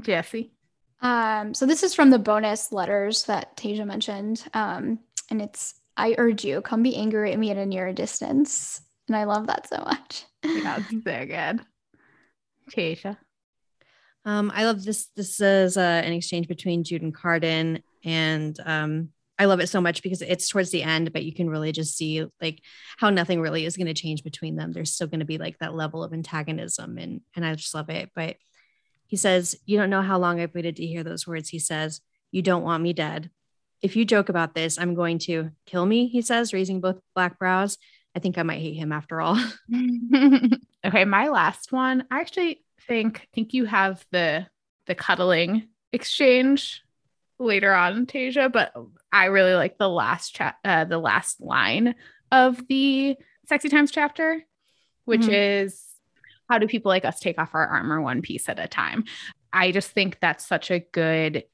Jesse. 0.00 0.52
Um, 1.00 1.52
so 1.52 1.66
this 1.66 1.82
is 1.82 1.94
from 1.94 2.10
the 2.10 2.18
bonus 2.18 2.72
letters 2.72 3.24
that 3.24 3.56
Tasia 3.56 3.86
mentioned. 3.86 4.44
Um, 4.54 5.00
and 5.30 5.42
it's 5.42 5.74
I 5.96 6.14
urge 6.18 6.44
you, 6.44 6.60
come 6.60 6.82
be 6.82 6.96
angry 6.96 7.32
at 7.32 7.38
me 7.38 7.50
at 7.50 7.56
a 7.56 7.66
near 7.66 7.92
distance. 7.92 8.80
And 9.08 9.16
I 9.16 9.24
love 9.24 9.48
that 9.48 9.68
so 9.68 9.78
much. 9.78 10.24
Yeah, 10.44 10.78
so 10.78 11.26
good. 11.26 11.60
Tasia. 12.70 13.16
Um, 14.24 14.52
I 14.54 14.64
love 14.64 14.84
this. 14.84 15.08
This 15.16 15.40
is 15.40 15.76
uh, 15.76 16.02
an 16.04 16.12
exchange 16.12 16.46
between 16.46 16.84
Jude 16.84 17.02
and 17.02 17.14
Cardan, 17.14 17.82
and 18.04 18.58
um, 18.64 19.08
I 19.38 19.46
love 19.46 19.60
it 19.60 19.68
so 19.68 19.80
much 19.80 20.02
because 20.02 20.22
it's 20.22 20.48
towards 20.48 20.70
the 20.70 20.82
end, 20.82 21.12
but 21.12 21.24
you 21.24 21.34
can 21.34 21.48
really 21.48 21.72
just 21.72 21.96
see 21.96 22.24
like 22.40 22.60
how 22.98 23.10
nothing 23.10 23.40
really 23.40 23.64
is 23.64 23.76
going 23.76 23.86
to 23.86 23.94
change 23.94 24.22
between 24.22 24.56
them. 24.56 24.72
There's 24.72 24.92
still 24.92 25.06
going 25.06 25.20
to 25.20 25.26
be 25.26 25.38
like 25.38 25.58
that 25.58 25.74
level 25.74 26.04
of 26.04 26.12
antagonism, 26.12 26.98
and 26.98 27.22
and 27.34 27.44
I 27.44 27.54
just 27.54 27.74
love 27.74 27.88
it. 27.88 28.10
But 28.14 28.36
he 29.12 29.16
says, 29.16 29.56
You 29.66 29.76
don't 29.76 29.90
know 29.90 30.00
how 30.00 30.18
long 30.18 30.40
I've 30.40 30.54
waited 30.54 30.76
to 30.76 30.86
hear 30.86 31.04
those 31.04 31.26
words. 31.26 31.50
He 31.50 31.58
says, 31.58 32.00
You 32.30 32.40
don't 32.40 32.62
want 32.62 32.82
me 32.82 32.94
dead. 32.94 33.30
If 33.82 33.94
you 33.94 34.04
joke 34.04 34.30
about 34.30 34.54
this, 34.54 34.78
I'm 34.78 34.94
going 34.94 35.18
to 35.20 35.50
kill 35.66 35.84
me, 35.84 36.06
he 36.06 36.22
says, 36.22 36.54
raising 36.54 36.80
both 36.80 36.98
black 37.14 37.38
brows. 37.38 37.76
I 38.14 38.20
think 38.20 38.38
I 38.38 38.42
might 38.42 38.60
hate 38.60 38.76
him 38.76 38.90
after 38.90 39.20
all. 39.20 39.38
okay, 40.86 41.04
my 41.04 41.28
last 41.28 41.72
one. 41.72 42.04
I 42.10 42.20
actually 42.20 42.64
think 42.88 43.28
think 43.34 43.52
you 43.52 43.66
have 43.66 44.04
the 44.12 44.46
the 44.86 44.94
cuddling 44.94 45.68
exchange 45.92 46.82
later 47.42 47.72
on, 47.72 48.06
Tasia, 48.06 48.50
but 48.50 48.72
I 49.12 49.26
really 49.26 49.54
like 49.54 49.78
the 49.78 49.88
last 49.88 50.34
chat 50.34 50.56
uh, 50.64 50.84
the 50.84 50.98
last 50.98 51.40
line 51.40 51.94
of 52.30 52.66
the 52.68 53.16
sexy 53.46 53.68
times 53.68 53.90
chapter, 53.90 54.42
which 55.04 55.22
mm-hmm. 55.22 55.32
is 55.32 55.84
how 56.48 56.58
do 56.58 56.66
people 56.66 56.90
like 56.90 57.04
us 57.04 57.20
take 57.20 57.38
off 57.38 57.54
our 57.54 57.66
armor 57.66 58.00
one 58.00 58.22
piece 58.22 58.48
at 58.48 58.58
a 58.58 58.68
time? 58.68 59.04
I 59.52 59.72
just 59.72 59.90
think 59.90 60.18
that's 60.20 60.46
such 60.46 60.70
a 60.70 60.80
good 60.80 61.44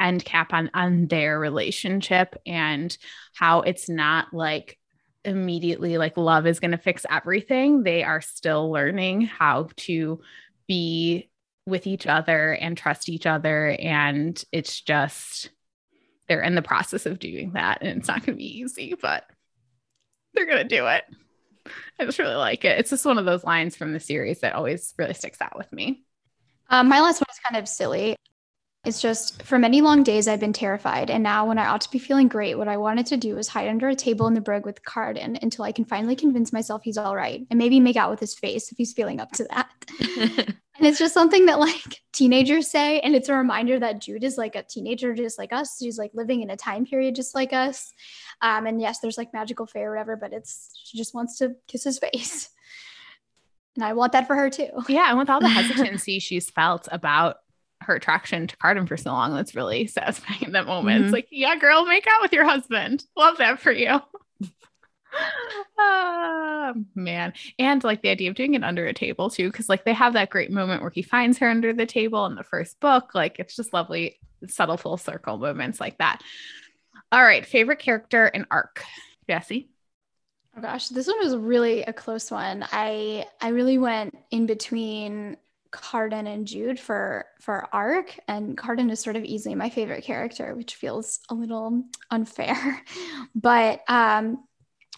end 0.00 0.24
cap 0.24 0.52
on 0.52 0.70
on 0.74 1.06
their 1.06 1.38
relationship 1.38 2.34
and 2.46 2.96
how 3.34 3.60
it's 3.62 3.88
not 3.88 4.32
like 4.32 4.78
immediately 5.24 5.98
like 5.98 6.16
love 6.16 6.46
is 6.46 6.60
going 6.60 6.72
to 6.72 6.78
fix 6.78 7.06
everything. 7.10 7.82
They 7.82 8.02
are 8.02 8.20
still 8.20 8.70
learning 8.70 9.22
how 9.22 9.68
to 9.76 10.20
be 10.66 11.28
with 11.66 11.86
each 11.86 12.06
other 12.06 12.52
and 12.52 12.76
trust 12.76 13.08
each 13.08 13.26
other 13.26 13.76
and 13.80 14.44
it's 14.52 14.80
just 14.80 15.50
they're 16.28 16.42
in 16.42 16.54
the 16.54 16.62
process 16.62 17.06
of 17.06 17.18
doing 17.18 17.52
that 17.52 17.78
and 17.82 17.98
it's 17.98 18.08
not 18.08 18.24
going 18.24 18.36
to 18.36 18.42
be 18.42 18.60
easy, 18.60 18.94
but 19.00 19.24
they're 20.34 20.46
going 20.46 20.66
to 20.66 20.76
do 20.76 20.86
it. 20.86 21.04
I 21.98 22.04
just 22.04 22.18
really 22.18 22.34
like 22.34 22.64
it. 22.64 22.78
It's 22.78 22.90
just 22.90 23.06
one 23.06 23.18
of 23.18 23.24
those 23.24 23.44
lines 23.44 23.76
from 23.76 23.92
the 23.92 24.00
series 24.00 24.40
that 24.40 24.54
always 24.54 24.94
really 24.98 25.14
sticks 25.14 25.40
out 25.40 25.56
with 25.56 25.72
me. 25.72 26.04
Um, 26.70 26.88
my 26.88 27.00
last 27.00 27.20
one 27.20 27.26
is 27.30 27.40
kind 27.46 27.60
of 27.60 27.68
silly. 27.68 28.16
It's 28.84 29.00
just 29.00 29.42
for 29.42 29.58
many 29.58 29.80
long 29.80 30.02
days 30.02 30.28
I've 30.28 30.40
been 30.40 30.52
terrified, 30.52 31.08
and 31.08 31.22
now 31.22 31.46
when 31.46 31.58
I 31.58 31.68
ought 31.68 31.80
to 31.82 31.90
be 31.90 31.98
feeling 31.98 32.28
great, 32.28 32.58
what 32.58 32.68
I 32.68 32.76
wanted 32.76 33.06
to 33.06 33.16
do 33.16 33.34
was 33.34 33.48
hide 33.48 33.68
under 33.68 33.88
a 33.88 33.94
table 33.94 34.26
in 34.26 34.34
the 34.34 34.42
brig 34.42 34.66
with 34.66 34.84
Cardan 34.84 35.38
until 35.40 35.64
I 35.64 35.72
can 35.72 35.86
finally 35.86 36.14
convince 36.14 36.52
myself 36.52 36.82
he's 36.82 36.98
all 36.98 37.16
right, 37.16 37.46
and 37.48 37.58
maybe 37.58 37.80
make 37.80 37.96
out 37.96 38.10
with 38.10 38.20
his 38.20 38.34
face 38.34 38.70
if 38.70 38.76
he's 38.76 38.92
feeling 38.92 39.20
up 39.20 39.32
to 39.32 39.44
that. 39.44 40.56
and 40.76 40.86
it's 40.86 40.98
just 40.98 41.14
something 41.14 41.46
that 41.46 41.58
like 41.58 42.02
teenagers 42.12 42.68
say 42.68 43.00
and 43.00 43.14
it's 43.14 43.28
a 43.28 43.34
reminder 43.34 43.78
that 43.78 44.00
jude 44.00 44.24
is 44.24 44.38
like 44.38 44.54
a 44.54 44.62
teenager 44.62 45.14
just 45.14 45.38
like 45.38 45.52
us 45.52 45.78
she's 45.78 45.98
like 45.98 46.10
living 46.14 46.42
in 46.42 46.50
a 46.50 46.56
time 46.56 46.84
period 46.84 47.14
just 47.14 47.34
like 47.34 47.52
us 47.52 47.92
um 48.40 48.66
and 48.66 48.80
yes 48.80 49.00
there's 49.00 49.18
like 49.18 49.32
magical 49.32 49.66
fair 49.66 49.88
or 49.88 49.94
whatever 49.94 50.16
but 50.16 50.32
it's 50.32 50.70
she 50.84 50.96
just 50.96 51.14
wants 51.14 51.38
to 51.38 51.54
kiss 51.68 51.84
his 51.84 51.98
face 52.12 52.50
and 53.76 53.84
i 53.84 53.92
want 53.92 54.12
that 54.12 54.26
for 54.26 54.34
her 54.34 54.50
too 54.50 54.68
yeah 54.88 55.10
and 55.10 55.18
with 55.18 55.30
all 55.30 55.40
the 55.40 55.48
hesitancy 55.60 56.18
she's 56.18 56.50
felt 56.50 56.88
about 56.90 57.36
her 57.80 57.94
attraction 57.94 58.46
to 58.46 58.56
Cardan 58.56 58.86
for 58.86 58.96
so 58.96 59.12
long. 59.12 59.34
That's 59.34 59.54
really 59.54 59.86
satisfying 59.86 60.42
in 60.42 60.52
that 60.52 60.66
moment. 60.66 60.96
Mm-hmm. 60.96 61.04
It's 61.04 61.12
like, 61.12 61.28
yeah, 61.30 61.56
girl, 61.56 61.84
make 61.84 62.06
out 62.06 62.22
with 62.22 62.32
your 62.32 62.44
husband. 62.44 63.04
Love 63.16 63.38
that 63.38 63.60
for 63.60 63.72
you. 63.72 64.00
Oh, 65.78 66.74
man. 66.94 67.32
And 67.58 67.82
like 67.84 68.02
the 68.02 68.10
idea 68.10 68.30
of 68.30 68.36
doing 68.36 68.54
it 68.54 68.64
under 68.64 68.86
a 68.86 68.94
table 68.94 69.30
too, 69.30 69.50
because 69.50 69.68
like 69.68 69.84
they 69.84 69.92
have 69.92 70.14
that 70.14 70.30
great 70.30 70.50
moment 70.50 70.82
where 70.82 70.90
he 70.90 71.02
finds 71.02 71.38
her 71.38 71.48
under 71.48 71.72
the 71.72 71.86
table 71.86 72.26
in 72.26 72.34
the 72.34 72.44
first 72.44 72.80
book. 72.80 73.14
Like 73.14 73.38
it's 73.38 73.56
just 73.56 73.72
lovely, 73.72 74.18
subtle 74.48 74.76
full 74.76 74.96
circle 74.96 75.38
moments 75.38 75.80
like 75.80 75.98
that. 75.98 76.22
All 77.12 77.22
right. 77.22 77.44
Favorite 77.46 77.78
character 77.78 78.26
and 78.26 78.46
arc. 78.50 78.82
Jesse. 79.28 79.68
Oh 80.56 80.60
gosh, 80.60 80.88
this 80.88 81.06
one 81.06 81.18
was 81.18 81.36
really 81.36 81.82
a 81.82 81.92
close 81.92 82.30
one. 82.30 82.64
I 82.70 83.26
I 83.40 83.48
really 83.48 83.78
went 83.78 84.16
in 84.30 84.46
between 84.46 85.36
Cardan 85.72 86.28
and 86.28 86.46
Jude 86.46 86.78
for 86.78 87.26
for 87.40 87.68
arc, 87.72 88.16
and 88.28 88.56
Cardan 88.56 88.90
is 88.90 89.00
sort 89.00 89.16
of 89.16 89.24
easily 89.24 89.56
my 89.56 89.68
favorite 89.68 90.04
character, 90.04 90.54
which 90.54 90.76
feels 90.76 91.20
a 91.28 91.34
little 91.34 91.84
unfair. 92.10 92.82
but 93.34 93.80
um, 93.88 94.44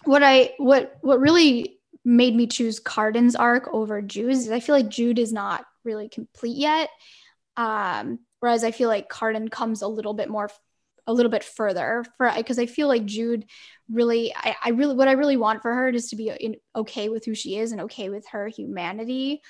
what 0.07 0.23
I 0.23 0.55
what 0.59 0.97
what 1.03 1.21
really 1.21 1.79
made 2.05 2.35
me 2.35 2.47
choose 2.47 2.81
Cardan's 2.81 3.37
arc 3.37 3.69
over 3.73 4.01
Jude's 4.01 4.47
is 4.47 4.51
I 4.51 4.61
feel 4.61 4.75
like 4.75 4.89
Jude 4.89 5.19
is 5.19 5.33
not 5.33 5.65
really 5.85 6.09
complete 6.09 6.57
yet. 6.57 6.89
Um, 7.57 8.21
whereas 8.41 8.65
I 8.65 8.71
feel 8.71 8.89
like 8.89 9.09
Cardan 9.09 9.49
comes 9.49 9.83
a 9.83 9.89
little 9.89 10.15
bit 10.15 10.29
more 10.29 10.51
a 11.09 11.13
little 11.13 11.31
bit 11.31 11.45
further 11.45 12.05
for 12.17 12.33
because 12.37 12.59
I 12.59 12.67
feel 12.67 12.89
like 12.89 13.05
Jude 13.05 13.47
really 13.91 14.35
I, 14.35 14.57
I 14.65 14.69
really 14.71 14.95
what 14.95 15.09
I 15.09 15.13
really 15.13 15.37
want 15.37 15.63
for 15.63 15.73
her 15.73 15.89
is 15.89 16.11
to 16.11 16.17
be 16.17 16.29
in, 16.29 16.57
okay 16.75 17.09
with 17.09 17.25
who 17.25 17.35
she 17.35 17.59
is 17.59 17.73
and 17.73 17.83
okay 17.83 18.09
with 18.09 18.27
her 18.29 18.49
humanity 18.49 19.43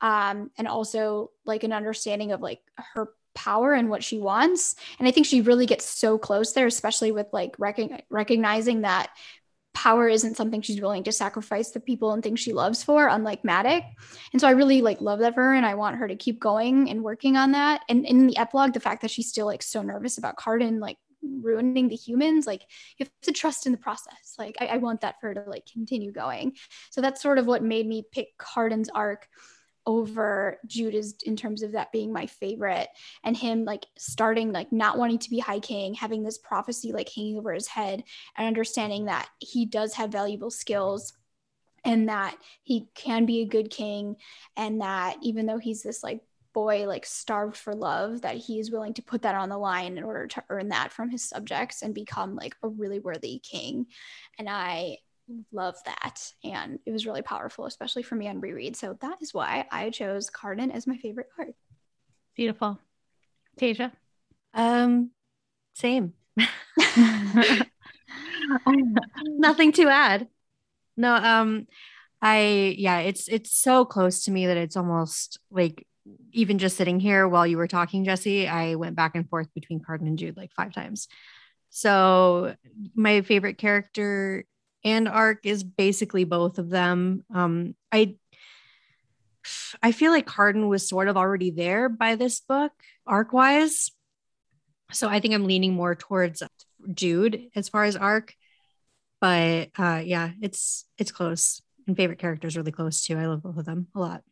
um, 0.00 0.50
and 0.58 0.66
also 0.66 1.30
like 1.44 1.64
an 1.64 1.72
understanding 1.72 2.32
of 2.32 2.40
like 2.40 2.60
her 2.94 3.10
power 3.34 3.72
and 3.72 3.88
what 3.88 4.02
she 4.02 4.18
wants. 4.18 4.74
And 4.98 5.08
I 5.08 5.10
think 5.10 5.26
she 5.26 5.40
really 5.40 5.66
gets 5.66 5.88
so 5.88 6.18
close 6.18 6.52
there, 6.52 6.66
especially 6.66 7.12
with 7.12 7.28
like 7.32 7.54
rec- 7.58 8.04
recognizing 8.10 8.82
that 8.82 9.10
power 9.74 10.08
isn't 10.08 10.36
something 10.36 10.60
she's 10.60 10.80
willing 10.80 11.04
to 11.04 11.12
sacrifice 11.12 11.70
the 11.70 11.80
people 11.80 12.12
and 12.12 12.22
things 12.22 12.40
she 12.40 12.52
loves 12.52 12.82
for, 12.82 13.08
unlike 13.08 13.42
Madoc. 13.42 13.82
And 14.32 14.40
so 14.40 14.48
I 14.48 14.52
really 14.52 14.82
like 14.82 15.00
love 15.00 15.20
that 15.20 15.34
for 15.34 15.42
her 15.42 15.54
and 15.54 15.66
I 15.66 15.74
want 15.74 15.96
her 15.96 16.08
to 16.08 16.16
keep 16.16 16.38
going 16.38 16.90
and 16.90 17.02
working 17.02 17.36
on 17.36 17.52
that. 17.52 17.82
And 17.88 18.04
in 18.04 18.26
the 18.26 18.36
epilogue, 18.36 18.74
the 18.74 18.80
fact 18.80 19.02
that 19.02 19.10
she's 19.10 19.28
still 19.28 19.46
like 19.46 19.62
so 19.62 19.82
nervous 19.82 20.18
about 20.18 20.36
Cardan 20.36 20.78
like 20.80 20.98
ruining 21.22 21.88
the 21.88 21.96
humans, 21.96 22.46
like 22.46 22.62
you 22.98 23.04
have 23.04 23.10
to 23.22 23.32
trust 23.32 23.66
in 23.66 23.72
the 23.72 23.78
process. 23.78 24.34
Like 24.38 24.56
I, 24.60 24.66
I 24.66 24.76
want 24.78 25.02
that 25.02 25.20
for 25.20 25.28
her 25.28 25.34
to 25.34 25.44
like 25.48 25.66
continue 25.72 26.12
going. 26.12 26.54
So 26.90 27.00
that's 27.00 27.22
sort 27.22 27.38
of 27.38 27.46
what 27.46 27.62
made 27.62 27.86
me 27.86 28.04
pick 28.12 28.36
Cardan's 28.38 28.88
arc 28.88 29.28
over 29.86 30.58
Jude's 30.66 31.14
in 31.24 31.36
terms 31.36 31.62
of 31.62 31.72
that 31.72 31.92
being 31.92 32.12
my 32.12 32.26
favorite 32.26 32.88
and 33.24 33.36
him 33.36 33.64
like 33.64 33.86
starting 33.96 34.52
like 34.52 34.72
not 34.72 34.98
wanting 34.98 35.18
to 35.18 35.30
be 35.30 35.38
high 35.38 35.60
king 35.60 35.94
having 35.94 36.22
this 36.22 36.38
prophecy 36.38 36.92
like 36.92 37.10
hanging 37.14 37.38
over 37.38 37.52
his 37.52 37.66
head 37.66 38.02
and 38.36 38.46
understanding 38.46 39.06
that 39.06 39.28
he 39.38 39.66
does 39.66 39.94
have 39.94 40.10
valuable 40.10 40.50
skills 40.50 41.14
and 41.84 42.08
that 42.08 42.36
he 42.62 42.88
can 42.94 43.26
be 43.26 43.40
a 43.40 43.46
good 43.46 43.70
king 43.70 44.16
and 44.56 44.80
that 44.80 45.16
even 45.22 45.46
though 45.46 45.58
he's 45.58 45.82
this 45.82 46.02
like 46.02 46.20
boy 46.52 46.86
like 46.86 47.06
starved 47.06 47.56
for 47.56 47.74
love 47.74 48.20
that 48.22 48.36
he 48.36 48.60
is 48.60 48.70
willing 48.70 48.94
to 48.94 49.02
put 49.02 49.22
that 49.22 49.34
on 49.34 49.48
the 49.48 49.58
line 49.58 49.96
in 49.96 50.04
order 50.04 50.26
to 50.26 50.44
earn 50.50 50.68
that 50.68 50.92
from 50.92 51.10
his 51.10 51.26
subjects 51.28 51.82
and 51.82 51.94
become 51.94 52.36
like 52.36 52.54
a 52.62 52.68
really 52.68 53.00
worthy 53.00 53.40
king. 53.42 53.86
And 54.38 54.48
i 54.48 54.98
love 55.52 55.76
that. 55.86 56.32
And 56.44 56.78
it 56.86 56.90
was 56.90 57.06
really 57.06 57.22
powerful, 57.22 57.66
especially 57.66 58.02
for 58.02 58.14
me 58.14 58.28
on 58.28 58.40
reread. 58.40 58.76
So 58.76 58.96
that 59.00 59.18
is 59.20 59.32
why 59.34 59.66
I 59.70 59.90
chose 59.90 60.30
Cardan 60.30 60.70
as 60.70 60.86
my 60.86 60.96
favorite 60.96 61.28
card. 61.34 61.54
Beautiful. 62.36 62.78
Tasia? 63.58 63.92
Um, 64.54 65.10
same. 65.74 66.14
Nothing 69.26 69.72
to 69.72 69.88
add. 69.88 70.28
No, 70.96 71.14
um, 71.14 71.66
I 72.20 72.74
yeah, 72.78 72.98
it's 73.00 73.28
it's 73.28 73.50
so 73.50 73.84
close 73.84 74.24
to 74.24 74.30
me 74.30 74.46
that 74.46 74.56
it's 74.56 74.76
almost 74.76 75.38
like 75.50 75.86
even 76.32 76.58
just 76.58 76.76
sitting 76.76 77.00
here 77.00 77.28
while 77.28 77.46
you 77.46 77.56
were 77.56 77.68
talking, 77.68 78.04
Jesse, 78.04 78.48
I 78.48 78.74
went 78.74 78.96
back 78.96 79.14
and 79.14 79.28
forth 79.28 79.48
between 79.54 79.80
Cardan 79.80 80.06
and 80.06 80.18
Jude 80.18 80.36
like 80.36 80.52
five 80.52 80.72
times. 80.72 81.08
So 81.70 82.54
my 82.94 83.22
favorite 83.22 83.58
character 83.58 84.44
and 84.84 85.08
arc 85.08 85.46
is 85.46 85.62
basically 85.64 86.24
both 86.24 86.58
of 86.58 86.70
them. 86.70 87.24
Um, 87.34 87.74
I 87.90 88.16
I 89.82 89.92
feel 89.92 90.12
like 90.12 90.26
Cardan 90.26 90.68
was 90.68 90.88
sort 90.88 91.08
of 91.08 91.16
already 91.16 91.50
there 91.50 91.88
by 91.88 92.14
this 92.14 92.40
book, 92.40 92.72
arc 93.06 93.32
wise. 93.32 93.90
So 94.92 95.08
I 95.08 95.20
think 95.20 95.34
I'm 95.34 95.46
leaning 95.46 95.72
more 95.72 95.94
towards 95.94 96.42
Jude 96.94 97.48
as 97.56 97.68
far 97.68 97.84
as 97.84 97.96
arc. 97.96 98.34
But 99.20 99.70
uh, 99.78 100.02
yeah, 100.04 100.30
it's 100.40 100.84
it's 100.98 101.12
close. 101.12 101.62
And 101.86 101.96
favorite 101.96 102.18
characters 102.18 102.56
really 102.56 102.72
close 102.72 103.02
too. 103.02 103.18
I 103.18 103.26
love 103.26 103.42
both 103.42 103.56
of 103.56 103.64
them 103.64 103.88
a 103.94 104.00
lot. 104.00 104.22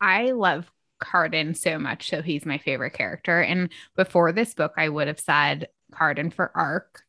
I 0.00 0.32
love 0.32 0.70
Cardan 1.00 1.54
so 1.56 1.78
much, 1.78 2.08
so 2.08 2.22
he's 2.22 2.46
my 2.46 2.58
favorite 2.58 2.92
character. 2.92 3.40
And 3.40 3.70
before 3.96 4.32
this 4.32 4.54
book, 4.54 4.74
I 4.76 4.88
would 4.88 5.08
have 5.08 5.18
said 5.20 5.68
Cardan 5.92 6.30
for 6.30 6.52
arc, 6.54 7.02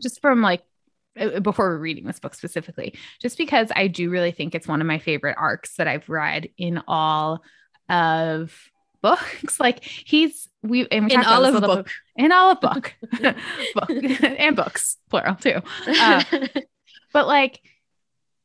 just 0.00 0.20
from 0.20 0.40
like 0.42 0.62
before 1.14 1.68
we're 1.70 1.78
reading 1.78 2.06
this 2.06 2.20
book 2.20 2.34
specifically, 2.34 2.94
just 3.20 3.38
because 3.38 3.68
I 3.74 3.86
do 3.86 4.10
really 4.10 4.32
think 4.32 4.54
it's 4.54 4.68
one 4.68 4.80
of 4.80 4.86
my 4.86 4.98
favorite 4.98 5.36
arcs 5.38 5.76
that 5.76 5.88
I've 5.88 6.08
read 6.08 6.48
in 6.56 6.82
all 6.88 7.42
of 7.88 8.52
books. 9.02 9.60
like 9.60 9.84
he's 9.84 10.48
we 10.62 10.88
and 10.90 11.06
we 11.06 11.14
in 11.14 11.24
all 11.24 11.44
of 11.44 11.54
the 11.54 11.60
book 11.60 11.90
in 12.16 12.32
all 12.32 12.50
of 12.50 12.60
book, 12.60 12.94
book 13.74 13.90
and 13.90 14.56
books 14.56 14.96
plural 15.10 15.36
too. 15.36 15.60
Uh, 15.86 16.24
but 17.12 17.26
like 17.26 17.60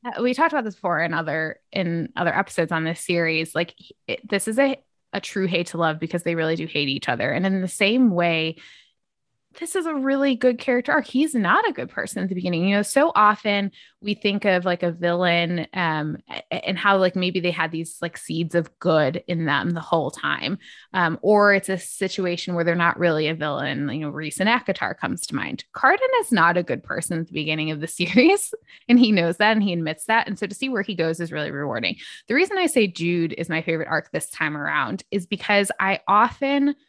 uh, 0.05 0.21
we 0.21 0.33
talked 0.33 0.53
about 0.53 0.63
this 0.63 0.75
before 0.75 1.01
in 1.01 1.13
other 1.13 1.59
in 1.71 2.09
other 2.15 2.35
episodes 2.35 2.71
on 2.71 2.83
this 2.83 3.03
series. 3.03 3.55
Like 3.55 3.73
it, 4.07 4.27
this 4.27 4.47
is 4.47 4.59
a 4.59 4.77
a 5.11 5.19
true 5.19 5.47
hate 5.47 5.67
to 5.67 5.77
love 5.77 5.99
because 5.99 6.21
they 6.21 6.35
really 6.35 6.55
do 6.55 6.67
hate 6.67 6.89
each 6.89 7.09
other, 7.09 7.31
and 7.31 7.45
in 7.45 7.61
the 7.61 7.67
same 7.67 8.11
way 8.11 8.57
this 9.59 9.75
is 9.75 9.85
a 9.85 9.93
really 9.93 10.35
good 10.35 10.57
character 10.57 10.91
arc. 10.91 11.05
He's 11.05 11.35
not 11.35 11.67
a 11.67 11.73
good 11.73 11.89
person 11.89 12.23
at 12.23 12.29
the 12.29 12.35
beginning. 12.35 12.67
You 12.67 12.77
know, 12.77 12.81
so 12.81 13.11
often 13.13 13.71
we 14.01 14.13
think 14.13 14.45
of 14.45 14.65
like 14.65 14.83
a 14.83 14.91
villain 14.91 15.67
um, 15.73 16.17
and 16.49 16.77
how 16.77 16.97
like 16.97 17.15
maybe 17.15 17.39
they 17.39 17.51
had 17.51 17.71
these 17.71 17.97
like 18.01 18.17
seeds 18.17 18.55
of 18.55 18.77
good 18.79 19.23
in 19.27 19.45
them 19.45 19.71
the 19.71 19.81
whole 19.81 20.11
time. 20.11 20.57
Um, 20.93 21.19
or 21.21 21.53
it's 21.53 21.69
a 21.69 21.77
situation 21.77 22.55
where 22.55 22.63
they're 22.63 22.75
not 22.75 22.97
really 22.97 23.27
a 23.27 23.35
villain. 23.35 23.89
You 23.89 23.99
know, 23.99 24.09
Rhys 24.09 24.39
and 24.39 24.49
ACOTAR 24.49 24.97
comes 24.97 25.27
to 25.27 25.35
mind. 25.35 25.65
Cardan 25.73 26.09
is 26.21 26.31
not 26.31 26.57
a 26.57 26.63
good 26.63 26.83
person 26.83 27.19
at 27.19 27.27
the 27.27 27.33
beginning 27.33 27.71
of 27.71 27.81
the 27.81 27.87
series, 27.99 28.53
and 28.87 28.97
he 28.97 29.11
knows 29.11 29.37
that 29.37 29.53
and 29.53 29.63
he 29.63 29.73
admits 29.73 30.05
that. 30.05 30.27
And 30.27 30.39
so 30.39 30.47
to 30.47 30.55
see 30.55 30.69
where 30.69 30.83
he 30.83 30.95
goes 30.95 31.19
is 31.19 31.31
really 31.31 31.51
rewarding. 31.51 31.97
The 32.27 32.35
reason 32.35 32.57
I 32.57 32.67
say 32.67 32.87
Jude 32.87 33.35
is 33.37 33.49
my 33.49 33.61
favorite 33.61 33.89
arc 33.89 34.11
this 34.11 34.29
time 34.29 34.55
around 34.55 35.03
is 35.11 35.25
because 35.25 35.71
I 35.79 35.99
often– 36.07 36.75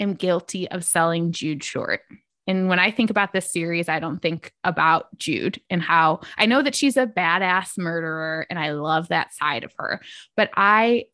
am 0.00 0.14
guilty 0.14 0.68
of 0.68 0.84
selling 0.84 1.32
Jude 1.32 1.62
short. 1.62 2.00
And 2.46 2.68
when 2.68 2.80
I 2.80 2.90
think 2.90 3.10
about 3.10 3.32
this 3.32 3.52
series, 3.52 3.88
I 3.88 4.00
don't 4.00 4.20
think 4.20 4.52
about 4.64 5.16
Jude 5.16 5.60
and 5.70 5.80
how 5.80 6.20
I 6.36 6.46
know 6.46 6.62
that 6.62 6.74
she's 6.74 6.96
a 6.96 7.06
badass 7.06 7.78
murderer 7.78 8.46
and 8.50 8.58
I 8.58 8.72
love 8.72 9.08
that 9.08 9.32
side 9.34 9.62
of 9.62 9.72
her. 9.78 10.00
But 10.36 10.50
I 10.56 11.04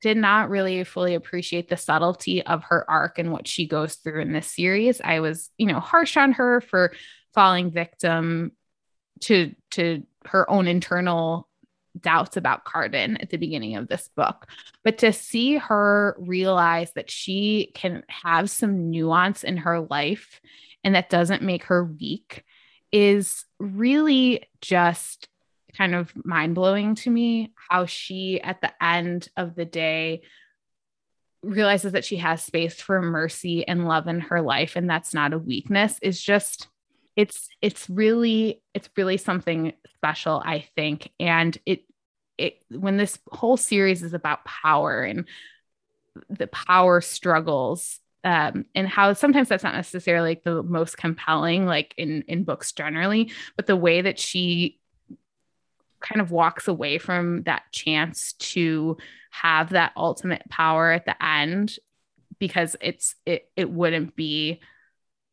did 0.00 0.16
not 0.16 0.48
really 0.48 0.84
fully 0.84 1.14
appreciate 1.14 1.68
the 1.68 1.76
subtlety 1.76 2.42
of 2.42 2.64
her 2.64 2.88
arc 2.88 3.18
and 3.18 3.32
what 3.32 3.46
she 3.46 3.66
goes 3.66 3.96
through 3.96 4.22
in 4.22 4.32
this 4.32 4.46
series. 4.46 5.00
I 5.02 5.20
was, 5.20 5.50
you 5.58 5.66
know, 5.66 5.80
harsh 5.80 6.16
on 6.16 6.32
her 6.32 6.60
for 6.60 6.92
falling 7.34 7.70
victim 7.70 8.52
to 9.20 9.54
to 9.72 10.04
her 10.26 10.48
own 10.50 10.68
internal 10.68 11.48
doubts 12.00 12.36
about 12.36 12.64
Cardan 12.64 13.16
at 13.20 13.30
the 13.30 13.36
beginning 13.36 13.76
of 13.76 13.88
this 13.88 14.08
book. 14.16 14.46
But 14.84 14.98
to 14.98 15.12
see 15.12 15.56
her 15.56 16.16
realize 16.18 16.92
that 16.92 17.10
she 17.10 17.72
can 17.74 18.04
have 18.08 18.50
some 18.50 18.90
nuance 18.90 19.44
in 19.44 19.58
her 19.58 19.80
life 19.80 20.40
and 20.84 20.94
that 20.94 21.10
doesn't 21.10 21.42
make 21.42 21.64
her 21.64 21.84
weak 21.84 22.44
is 22.92 23.44
really 23.58 24.44
just 24.60 25.28
kind 25.76 25.94
of 25.94 26.12
mind 26.24 26.54
blowing 26.54 26.94
to 26.96 27.10
me. 27.10 27.52
How 27.68 27.86
she, 27.86 28.40
at 28.40 28.60
the 28.60 28.72
end 28.82 29.28
of 29.36 29.54
the 29.54 29.64
day, 29.64 30.22
realizes 31.42 31.92
that 31.92 32.04
she 32.04 32.16
has 32.16 32.42
space 32.42 32.80
for 32.80 33.00
mercy 33.00 33.66
and 33.66 33.86
love 33.86 34.08
in 34.08 34.20
her 34.20 34.40
life 34.40 34.74
and 34.74 34.90
that's 34.90 35.14
not 35.14 35.32
a 35.32 35.38
weakness 35.38 35.98
is 36.02 36.20
just 36.20 36.66
it's 37.14 37.48
it's 37.62 37.88
really 37.88 38.60
it's 38.74 38.88
really 38.96 39.16
something 39.16 39.72
special 39.94 40.42
i 40.44 40.64
think 40.74 41.10
and 41.20 41.56
it 41.64 41.84
it 42.38 42.62
when 42.70 42.96
this 42.96 43.18
whole 43.30 43.56
series 43.56 44.02
is 44.02 44.14
about 44.14 44.44
power 44.44 45.02
and 45.02 45.26
the 46.30 46.46
power 46.46 47.00
struggles 47.00 48.00
um, 48.24 48.64
and 48.74 48.88
how 48.88 49.12
sometimes 49.12 49.48
that's 49.48 49.62
not 49.62 49.74
necessarily 49.74 50.30
like 50.30 50.44
the 50.44 50.62
most 50.62 50.96
compelling 50.96 51.66
like 51.66 51.94
in 51.96 52.22
in 52.22 52.44
books 52.44 52.72
generally 52.72 53.30
but 53.56 53.66
the 53.66 53.76
way 53.76 54.00
that 54.00 54.18
she 54.18 54.78
kind 56.00 56.20
of 56.20 56.30
walks 56.30 56.68
away 56.68 56.98
from 56.98 57.42
that 57.42 57.62
chance 57.72 58.34
to 58.34 58.96
have 59.30 59.70
that 59.70 59.92
ultimate 59.96 60.48
power 60.48 60.90
at 60.90 61.04
the 61.04 61.24
end 61.24 61.76
because 62.38 62.76
it's 62.80 63.14
it 63.26 63.50
it 63.56 63.70
wouldn't 63.70 64.14
be 64.16 64.60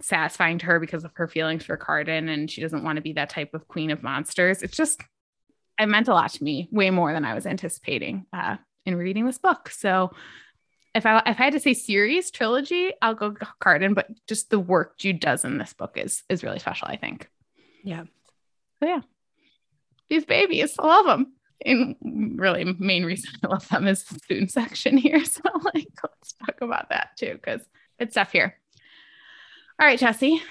satisfying 0.02 0.58
to 0.58 0.66
her 0.66 0.80
because 0.80 1.04
of 1.04 1.12
her 1.16 1.28
feelings 1.28 1.64
for 1.64 1.78
Cardan 1.78 2.30
and 2.30 2.52
she 2.52 2.62
doesn't 2.62 2.84
want 2.84 2.98
to 2.98 3.02
be 3.02 3.14
that 3.14 3.30
type 3.30 3.54
of 3.54 3.68
queen 3.68 3.92
of 3.92 4.04
monsters. 4.04 4.62
It's 4.62 4.76
just 4.76 5.02
it 5.80 5.88
meant 5.88 6.08
a 6.08 6.14
lot 6.14 6.32
to 6.32 6.44
me, 6.44 6.68
way 6.72 6.90
more 6.90 7.14
than 7.14 7.26
I 7.26 7.34
was 7.34 7.46
anticipating 7.46 8.26
uh, 8.32 8.58
in 8.86 8.96
reading 8.96 9.26
this 9.26 9.38
book. 9.38 9.70
So 9.70 10.12
if 10.94 11.06
I 11.06 11.18
if 11.26 11.40
I 11.40 11.44
had 11.44 11.54
to 11.54 11.60
say 11.60 11.74
series 11.74 12.32
trilogy, 12.32 12.94
I'll 13.02 13.16
go 13.16 13.36
Cardan, 13.60 13.94
but 13.94 14.08
just 14.28 14.50
the 14.50 14.60
work 14.60 14.98
Jude 14.98 15.20
does 15.20 15.44
in 15.44 15.58
this 15.58 15.74
book 15.74 15.98
is 15.98 16.24
is 16.30 16.44
really 16.44 16.60
special, 16.60 16.88
I 16.88 16.96
think. 16.96 17.30
Yeah. 17.84 18.04
So 18.80 18.88
yeah. 18.88 19.02
These 20.10 20.26
babies, 20.26 20.76
I 20.80 20.88
love 20.88 21.06
them. 21.06 21.34
And 21.66 21.96
really 22.40 22.64
main 22.64 23.06
reason 23.06 23.32
I 23.44 23.48
love 23.48 23.68
them 23.70 23.88
is 23.88 24.04
the 24.04 24.20
spoon 24.20 24.48
section 24.50 24.98
here. 24.98 25.24
So 25.26 25.42
like 25.74 25.88
let's 26.04 26.34
talk 26.46 26.62
about 26.62 26.90
that 26.90 27.10
too, 27.18 27.34
because 27.34 27.62
it's 28.00 28.14
stuff 28.14 28.32
here. 28.32 28.56
All 29.80 29.86
right, 29.86 30.00
Jesse. 30.00 30.42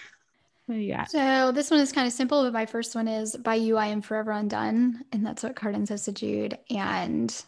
What 0.66 0.76
do 0.76 0.80
you 0.80 0.94
got? 0.94 1.10
So 1.10 1.52
this 1.52 1.70
one 1.70 1.80
is 1.80 1.92
kind 1.92 2.06
of 2.06 2.12
simple, 2.12 2.42
but 2.42 2.52
my 2.52 2.66
first 2.66 2.94
one 2.94 3.06
is 3.06 3.36
by 3.36 3.56
you, 3.56 3.76
I 3.76 3.86
am 3.86 4.00
forever 4.00 4.30
undone. 4.30 5.04
And 5.12 5.24
that's 5.24 5.42
what 5.42 5.56
Cardan 5.56 5.86
says 5.86 6.04
to 6.04 6.12
Jude. 6.12 6.58
And 6.70 7.44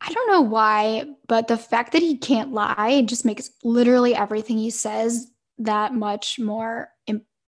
I 0.00 0.12
don't 0.12 0.30
know 0.30 0.42
why, 0.42 1.04
but 1.28 1.48
the 1.48 1.56
fact 1.56 1.92
that 1.92 2.02
he 2.02 2.18
can't 2.18 2.52
lie 2.52 3.04
just 3.06 3.24
makes 3.24 3.50
literally 3.64 4.14
everything 4.14 4.58
he 4.58 4.70
says 4.70 5.28
that 5.58 5.94
much 5.94 6.38
more 6.38 6.90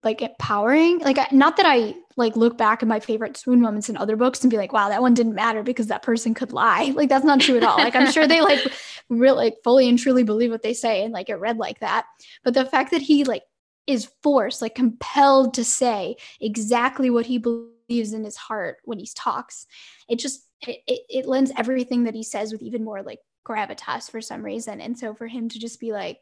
like 0.02 0.22
empowering. 0.22 1.00
Like 1.00 1.32
not 1.32 1.56
that 1.56 1.66
I 1.66 1.94
like 2.16 2.36
look 2.36 2.56
back 2.56 2.82
at 2.82 2.88
my 2.88 3.00
favorite 3.00 3.36
swoon 3.36 3.60
moments 3.60 3.88
in 3.88 3.96
other 3.96 4.16
books 4.16 4.42
and 4.42 4.50
be 4.50 4.56
like, 4.56 4.72
wow, 4.72 4.88
that 4.88 5.02
one 5.02 5.14
didn't 5.14 5.34
matter 5.34 5.62
because 5.62 5.88
that 5.88 6.02
person 6.02 6.34
could 6.34 6.52
lie. 6.52 6.92
Like 6.94 7.08
that's 7.08 7.24
not 7.24 7.40
true 7.40 7.56
at 7.56 7.64
all. 7.64 7.76
Like 7.76 7.96
I'm 7.96 8.10
sure 8.10 8.26
they 8.26 8.40
like 8.40 8.60
really 9.08 9.36
like 9.36 9.56
fully 9.64 9.88
and 9.88 9.98
truly 9.98 10.22
believe 10.22 10.50
what 10.50 10.62
they 10.62 10.74
say 10.74 11.04
and 11.04 11.12
like 11.12 11.28
it 11.28 11.36
read 11.36 11.58
like 11.58 11.80
that. 11.80 12.06
But 12.44 12.54
the 12.54 12.64
fact 12.64 12.92
that 12.92 13.02
he 13.02 13.24
like 13.24 13.42
is 13.88 14.10
forced, 14.22 14.60
like 14.62 14.74
compelled 14.74 15.54
to 15.54 15.64
say 15.64 16.16
exactly 16.40 17.08
what 17.08 17.26
he 17.26 17.38
believes 17.38 18.12
in 18.12 18.22
his 18.22 18.36
heart 18.36 18.76
when 18.84 18.98
he 18.98 19.08
talks, 19.16 19.66
it 20.08 20.18
just 20.18 20.46
it, 20.60 20.80
it, 20.86 21.00
it 21.08 21.26
lends 21.26 21.50
everything 21.56 22.04
that 22.04 22.14
he 22.14 22.22
says 22.22 22.52
with 22.52 22.62
even 22.62 22.84
more 22.84 23.02
like 23.02 23.20
gravitas 23.46 24.10
for 24.10 24.20
some 24.20 24.44
reason. 24.44 24.80
And 24.80 24.98
so 24.98 25.14
for 25.14 25.26
him 25.26 25.48
to 25.48 25.58
just 25.58 25.80
be 25.80 25.92
like, 25.92 26.20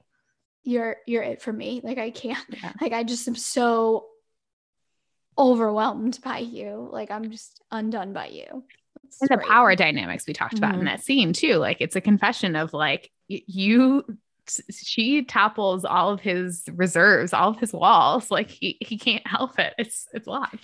you're 0.62 0.96
you're 1.06 1.24
it 1.24 1.42
for 1.42 1.52
me. 1.52 1.80
Like 1.82 1.98
I 1.98 2.10
can't 2.10 2.44
yeah. 2.50 2.72
like 2.80 2.92
I 2.92 3.02
just 3.02 3.26
am 3.26 3.34
so 3.34 4.06
overwhelmed 5.36 6.20
by 6.24 6.38
you. 6.38 6.88
Like 6.90 7.10
I'm 7.10 7.30
just 7.30 7.60
undone 7.70 8.12
by 8.12 8.28
you. 8.28 8.64
And 9.20 9.28
great. 9.28 9.40
the 9.40 9.46
power 9.46 9.74
dynamics 9.74 10.26
we 10.26 10.32
talked 10.32 10.58
about 10.58 10.72
mm-hmm. 10.72 10.80
in 10.80 10.86
that 10.86 11.02
scene 11.02 11.32
too. 11.32 11.54
Like 11.54 11.80
it's 11.80 11.96
a 11.96 12.00
confession 12.00 12.56
of 12.56 12.72
like 12.72 13.10
you 13.28 14.04
she 14.70 15.24
topples 15.24 15.84
all 15.84 16.10
of 16.10 16.20
his 16.20 16.64
reserves, 16.72 17.32
all 17.32 17.50
of 17.50 17.58
his 17.58 17.72
walls. 17.72 18.30
Like 18.30 18.50
he 18.50 18.78
he 18.80 18.98
can't 18.98 19.26
help 19.26 19.58
it. 19.58 19.74
It's 19.78 20.06
it's 20.12 20.26
lot. 20.26 20.54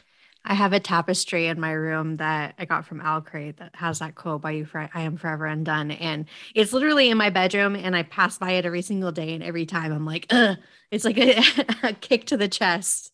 I 0.45 0.55
have 0.55 0.73
a 0.73 0.81
tapestry 0.81 1.47
in 1.47 1.61
my 1.61 1.71
room 1.71 2.17
that 2.17 2.55
I 2.59 2.65
got 2.65 2.85
from 2.85 3.01
OwlCrate 3.01 3.59
that 3.59 3.77
has 3.77 4.01
that 4.01 4.17
quote 4.17 4.43
by 4.43 4.53
you 4.53 4.65
for 4.65 4.91
I 4.93 5.03
am 5.03 5.17
forever 5.17 5.47
undone. 5.47 5.93
And 5.93 6.27
it's 6.55 6.73
literally 6.73 7.11
in 7.11 7.17
my 7.17 7.31
bedroom 7.31 7.77
and 7.77 7.95
I 7.95 8.03
pass 8.03 8.39
by 8.39 8.53
it 8.53 8.67
every 8.67 8.83
single 8.83 9.13
day. 9.13 9.35
And 9.35 9.45
every 9.45 9.67
time 9.67 9.93
I'm 9.93 10.05
like, 10.05 10.27
Ugh. 10.31 10.57
it's 10.91 11.05
like 11.05 11.19
a, 11.19 11.43
a 11.85 11.93
kick 11.93 12.27
to 12.27 12.37
the 12.37 12.49
chest. 12.49 13.13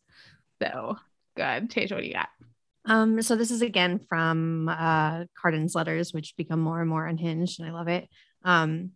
So 0.62 0.96
good. 1.36 1.70
Tage, 1.70 1.92
what 1.92 2.00
do 2.00 2.06
you 2.06 2.14
got? 2.14 2.28
Um, 2.86 3.20
so 3.20 3.36
this 3.36 3.50
is 3.50 3.60
again 3.60 4.00
from 4.08 4.68
uh 4.68 5.24
Cardan's 5.40 5.74
letters, 5.74 6.14
which 6.14 6.36
become 6.36 6.60
more 6.60 6.80
and 6.80 6.88
more 6.88 7.06
unhinged, 7.06 7.60
and 7.60 7.68
I 7.68 7.72
love 7.72 7.88
it. 7.88 8.08
Um, 8.44 8.92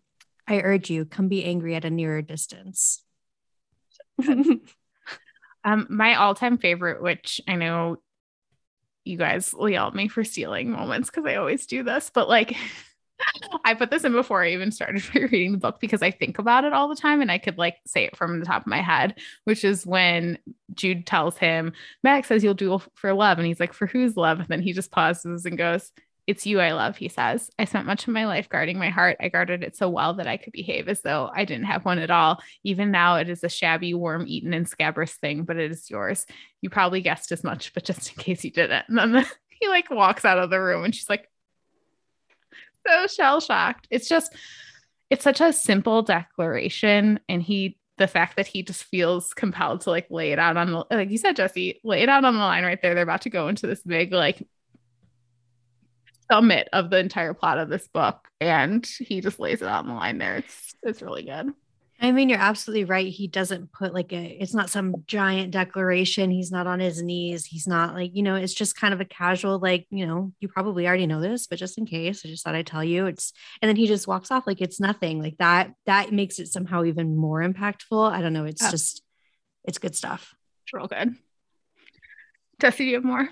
I 0.46 0.60
urge 0.60 0.90
you, 0.90 1.04
come 1.04 1.28
be 1.28 1.44
angry 1.44 1.74
at 1.74 1.84
a 1.84 1.90
nearer 1.90 2.22
distance. 2.22 3.02
um, 5.64 5.86
my 5.88 6.14
all-time 6.14 6.58
favorite, 6.58 7.02
which 7.02 7.40
I 7.48 7.56
know 7.56 7.98
you 9.04 9.16
guys 9.16 9.52
will 9.52 9.68
yell 9.68 9.88
at 9.88 9.94
me 9.94 10.08
for 10.08 10.24
stealing 10.24 10.70
moments 10.70 11.10
because 11.10 11.26
I 11.26 11.36
always 11.36 11.66
do 11.66 11.82
this, 11.82 12.10
but 12.12 12.28
like 12.28 12.56
I 13.64 13.74
put 13.74 13.90
this 13.90 14.04
in 14.04 14.12
before 14.12 14.42
I 14.42 14.52
even 14.52 14.70
started 14.70 15.14
reading 15.14 15.52
the 15.52 15.58
book 15.58 15.80
because 15.80 16.02
I 16.02 16.10
think 16.10 16.38
about 16.38 16.64
it 16.64 16.72
all 16.72 16.88
the 16.88 16.96
time 16.96 17.20
and 17.20 17.30
I 17.30 17.38
could 17.38 17.58
like 17.58 17.76
say 17.86 18.04
it 18.04 18.16
from 18.16 18.40
the 18.40 18.46
top 18.46 18.62
of 18.62 18.66
my 18.66 18.80
head, 18.80 19.18
which 19.44 19.64
is 19.64 19.86
when 19.86 20.38
Jude 20.74 21.06
tells 21.06 21.36
him, 21.38 21.72
Max 22.02 22.28
says 22.28 22.42
you'll 22.42 22.54
do 22.54 22.80
for 22.94 23.12
love. 23.12 23.38
And 23.38 23.46
he's 23.46 23.60
like, 23.60 23.72
for 23.72 23.86
whose 23.86 24.16
love? 24.16 24.40
And 24.40 24.48
then 24.48 24.62
he 24.62 24.72
just 24.72 24.90
pauses 24.90 25.44
and 25.46 25.58
goes, 25.58 25.90
it's 26.26 26.46
you 26.46 26.60
I 26.60 26.72
love, 26.72 26.96
he 26.96 27.08
says. 27.08 27.50
I 27.58 27.64
spent 27.64 27.86
much 27.86 28.06
of 28.06 28.14
my 28.14 28.26
life 28.26 28.48
guarding 28.48 28.78
my 28.78 28.90
heart. 28.90 29.16
I 29.20 29.28
guarded 29.28 29.64
it 29.64 29.76
so 29.76 29.88
well 29.88 30.14
that 30.14 30.28
I 30.28 30.36
could 30.36 30.52
behave 30.52 30.88
as 30.88 31.02
though 31.02 31.30
I 31.34 31.44
didn't 31.44 31.64
have 31.64 31.84
one 31.84 31.98
at 31.98 32.10
all. 32.10 32.40
Even 32.62 32.92
now, 32.92 33.16
it 33.16 33.28
is 33.28 33.42
a 33.42 33.48
shabby, 33.48 33.92
worm 33.92 34.24
eaten, 34.28 34.54
and 34.54 34.68
scabrous 34.68 35.14
thing, 35.14 35.42
but 35.42 35.56
it 35.56 35.72
is 35.72 35.90
yours. 35.90 36.26
You 36.60 36.70
probably 36.70 37.00
guessed 37.00 37.32
as 37.32 37.42
much, 37.42 37.74
but 37.74 37.84
just 37.84 38.12
in 38.12 38.22
case 38.22 38.44
you 38.44 38.52
didn't. 38.52 38.84
And 38.88 38.98
then 38.98 39.12
the, 39.12 39.30
he 39.48 39.68
like 39.68 39.90
walks 39.90 40.24
out 40.24 40.38
of 40.38 40.50
the 40.50 40.60
room 40.60 40.84
and 40.84 40.94
she's 40.94 41.10
like, 41.10 41.28
so 42.86 43.06
shell 43.08 43.40
shocked. 43.40 43.88
It's 43.90 44.08
just, 44.08 44.34
it's 45.10 45.24
such 45.24 45.40
a 45.40 45.52
simple 45.52 46.02
declaration. 46.02 47.18
And 47.28 47.42
he, 47.42 47.78
the 47.98 48.06
fact 48.06 48.36
that 48.36 48.46
he 48.46 48.62
just 48.62 48.84
feels 48.84 49.34
compelled 49.34 49.82
to 49.82 49.90
like 49.90 50.06
lay 50.08 50.32
it 50.32 50.38
out 50.38 50.56
on 50.56 50.70
the, 50.70 50.84
like 50.90 51.10
you 51.10 51.18
said, 51.18 51.36
Jesse, 51.36 51.80
lay 51.84 52.02
it 52.02 52.08
out 52.08 52.24
on 52.24 52.34
the 52.34 52.40
line 52.40 52.64
right 52.64 52.80
there. 52.80 52.94
They're 52.94 53.02
about 53.02 53.22
to 53.22 53.30
go 53.30 53.48
into 53.48 53.66
this 53.66 53.82
big, 53.82 54.12
like, 54.12 54.46
summit 56.32 56.66
of 56.72 56.88
the 56.88 56.98
entire 56.98 57.34
plot 57.34 57.58
of 57.58 57.68
this 57.68 57.86
book 57.88 58.26
and 58.40 58.86
he 59.00 59.20
just 59.20 59.38
lays 59.38 59.60
it 59.60 59.68
on 59.68 59.86
the 59.86 59.92
line 59.92 60.16
there. 60.16 60.36
It's 60.36 60.74
it's 60.82 61.02
really 61.02 61.24
good. 61.24 61.52
I 62.00 62.10
mean 62.10 62.30
you're 62.30 62.38
absolutely 62.38 62.84
right. 62.84 63.06
He 63.06 63.28
doesn't 63.28 63.70
put 63.70 63.92
like 63.92 64.14
a 64.14 64.38
it's 64.40 64.54
not 64.54 64.70
some 64.70 65.04
giant 65.06 65.50
declaration. 65.50 66.30
He's 66.30 66.50
not 66.50 66.66
on 66.66 66.80
his 66.80 67.02
knees. 67.02 67.44
He's 67.44 67.66
not 67.66 67.92
like 67.92 68.12
you 68.14 68.22
know 68.22 68.36
it's 68.36 68.54
just 68.54 68.76
kind 68.76 68.94
of 68.94 69.02
a 69.02 69.04
casual 69.04 69.58
like 69.58 69.86
you 69.90 70.06
know 70.06 70.32
you 70.40 70.48
probably 70.48 70.86
already 70.86 71.06
know 71.06 71.20
this 71.20 71.46
but 71.46 71.58
just 71.58 71.76
in 71.76 71.84
case 71.84 72.22
i 72.24 72.28
just 72.28 72.44
thought 72.44 72.54
i'd 72.54 72.66
tell 72.66 72.82
you. 72.82 73.04
It's 73.04 73.34
and 73.60 73.68
then 73.68 73.76
he 73.76 73.86
just 73.86 74.08
walks 74.08 74.30
off 74.30 74.46
like 74.46 74.62
it's 74.62 74.80
nothing. 74.80 75.20
Like 75.20 75.36
that 75.36 75.74
that 75.84 76.12
makes 76.14 76.38
it 76.38 76.48
somehow 76.48 76.84
even 76.84 77.14
more 77.14 77.42
impactful. 77.42 78.10
I 78.10 78.22
don't 78.22 78.32
know. 78.32 78.46
It's 78.46 78.70
just 78.70 79.02
it's 79.64 79.76
good 79.76 79.94
stuff. 79.94 80.34
It's 80.64 80.72
real 80.72 80.86
good. 80.86 81.14
Jesse, 82.58 82.84
do 82.84 82.88
you 82.88 82.94
have 82.94 83.04
more 83.04 83.28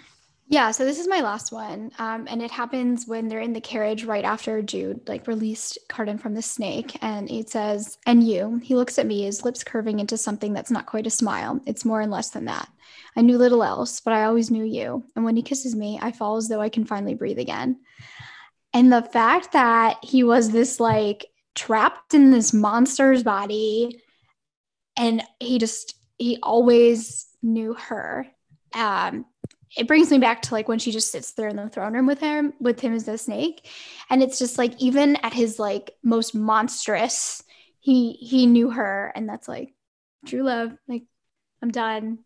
yeah, 0.51 0.73
so 0.73 0.85
this 0.85 0.99
is 0.99 1.07
my 1.07 1.21
last 1.21 1.53
one. 1.53 1.93
Um, 2.01 2.27
and 2.29 2.43
it 2.43 2.51
happens 2.51 3.07
when 3.07 3.29
they're 3.29 3.39
in 3.39 3.53
the 3.53 3.61
carriage 3.61 4.05
right 4.05 4.25
after 4.25 4.61
Jude 4.61 5.01
like 5.09 5.29
released 5.29 5.79
Cardan 5.89 6.19
from 6.19 6.35
the 6.35 6.43
snake. 6.43 6.99
And 7.03 7.31
it 7.31 7.49
says, 7.49 7.99
and 8.05 8.27
you, 8.27 8.57
he 8.57 8.75
looks 8.75 8.99
at 8.99 9.07
me, 9.07 9.23
his 9.23 9.45
lips 9.45 9.63
curving 9.63 10.01
into 10.01 10.17
something 10.17 10.53
that's 10.53 10.73
not 10.73 10.87
quite 10.87 11.07
a 11.07 11.11
smile. 11.11 11.61
It's 11.67 11.85
more 11.85 12.01
and 12.01 12.11
less 12.11 12.31
than 12.31 12.47
that. 12.47 12.69
I 13.15 13.21
knew 13.21 13.39
little 13.39 13.63
else, 13.63 14.01
but 14.01 14.13
I 14.13 14.25
always 14.25 14.51
knew 14.51 14.65
you. 14.65 15.05
And 15.15 15.25
when 15.25 15.37
he 15.37 15.43
kisses 15.43 15.77
me, 15.77 16.01
I 16.03 16.11
fall 16.11 16.37
as 16.37 16.49
though 16.49 16.61
I 16.61 16.69
can 16.69 16.85
finally 16.85 17.15
breathe 17.15 17.39
again. 17.39 17.79
And 18.75 18.93
the 18.93 19.03
fact 19.03 19.53
that 19.53 19.99
he 20.03 20.25
was 20.25 20.51
this 20.51 20.81
like 20.81 21.27
trapped 21.55 22.13
in 22.13 22.33
this 22.33 22.53
monster's 22.53 23.23
body 23.23 24.03
and 24.97 25.23
he 25.39 25.61
just, 25.61 25.95
he 26.19 26.41
always 26.43 27.29
knew 27.41 27.75
her. 27.75 28.27
Um, 28.75 29.27
it 29.77 29.87
brings 29.87 30.11
me 30.11 30.19
back 30.19 30.43
to 30.43 30.55
like 30.55 30.69
when 30.69 30.79
she 30.79 30.91
just 30.91 31.13
sits 31.13 31.33
there 31.33 31.49
in 31.49 31.57
the 31.57 31.69
throne 31.69 31.95
room 31.95 32.07
with 32.07 32.21
him 32.21 32.53
with 32.61 32.81
him 32.81 32.93
as 32.93 33.05
the 33.05 33.17
snake. 33.17 33.69
And 34.09 34.23
it's 34.23 34.39
just 34.39 34.59
like 34.59 34.81
even 34.81 35.17
at 35.17 35.33
his 35.33 35.59
like 35.59 35.93
most 36.03 36.35
monstrous 36.35 37.43
he 37.79 38.13
he 38.13 38.47
knew 38.47 38.71
her. 38.71 39.13
And 39.15 39.29
that's 39.29 39.49
like 39.49 39.75
true 40.27 40.43
love. 40.43 40.73
Like 40.89 41.05
i'm 41.63 41.71
done. 41.71 42.19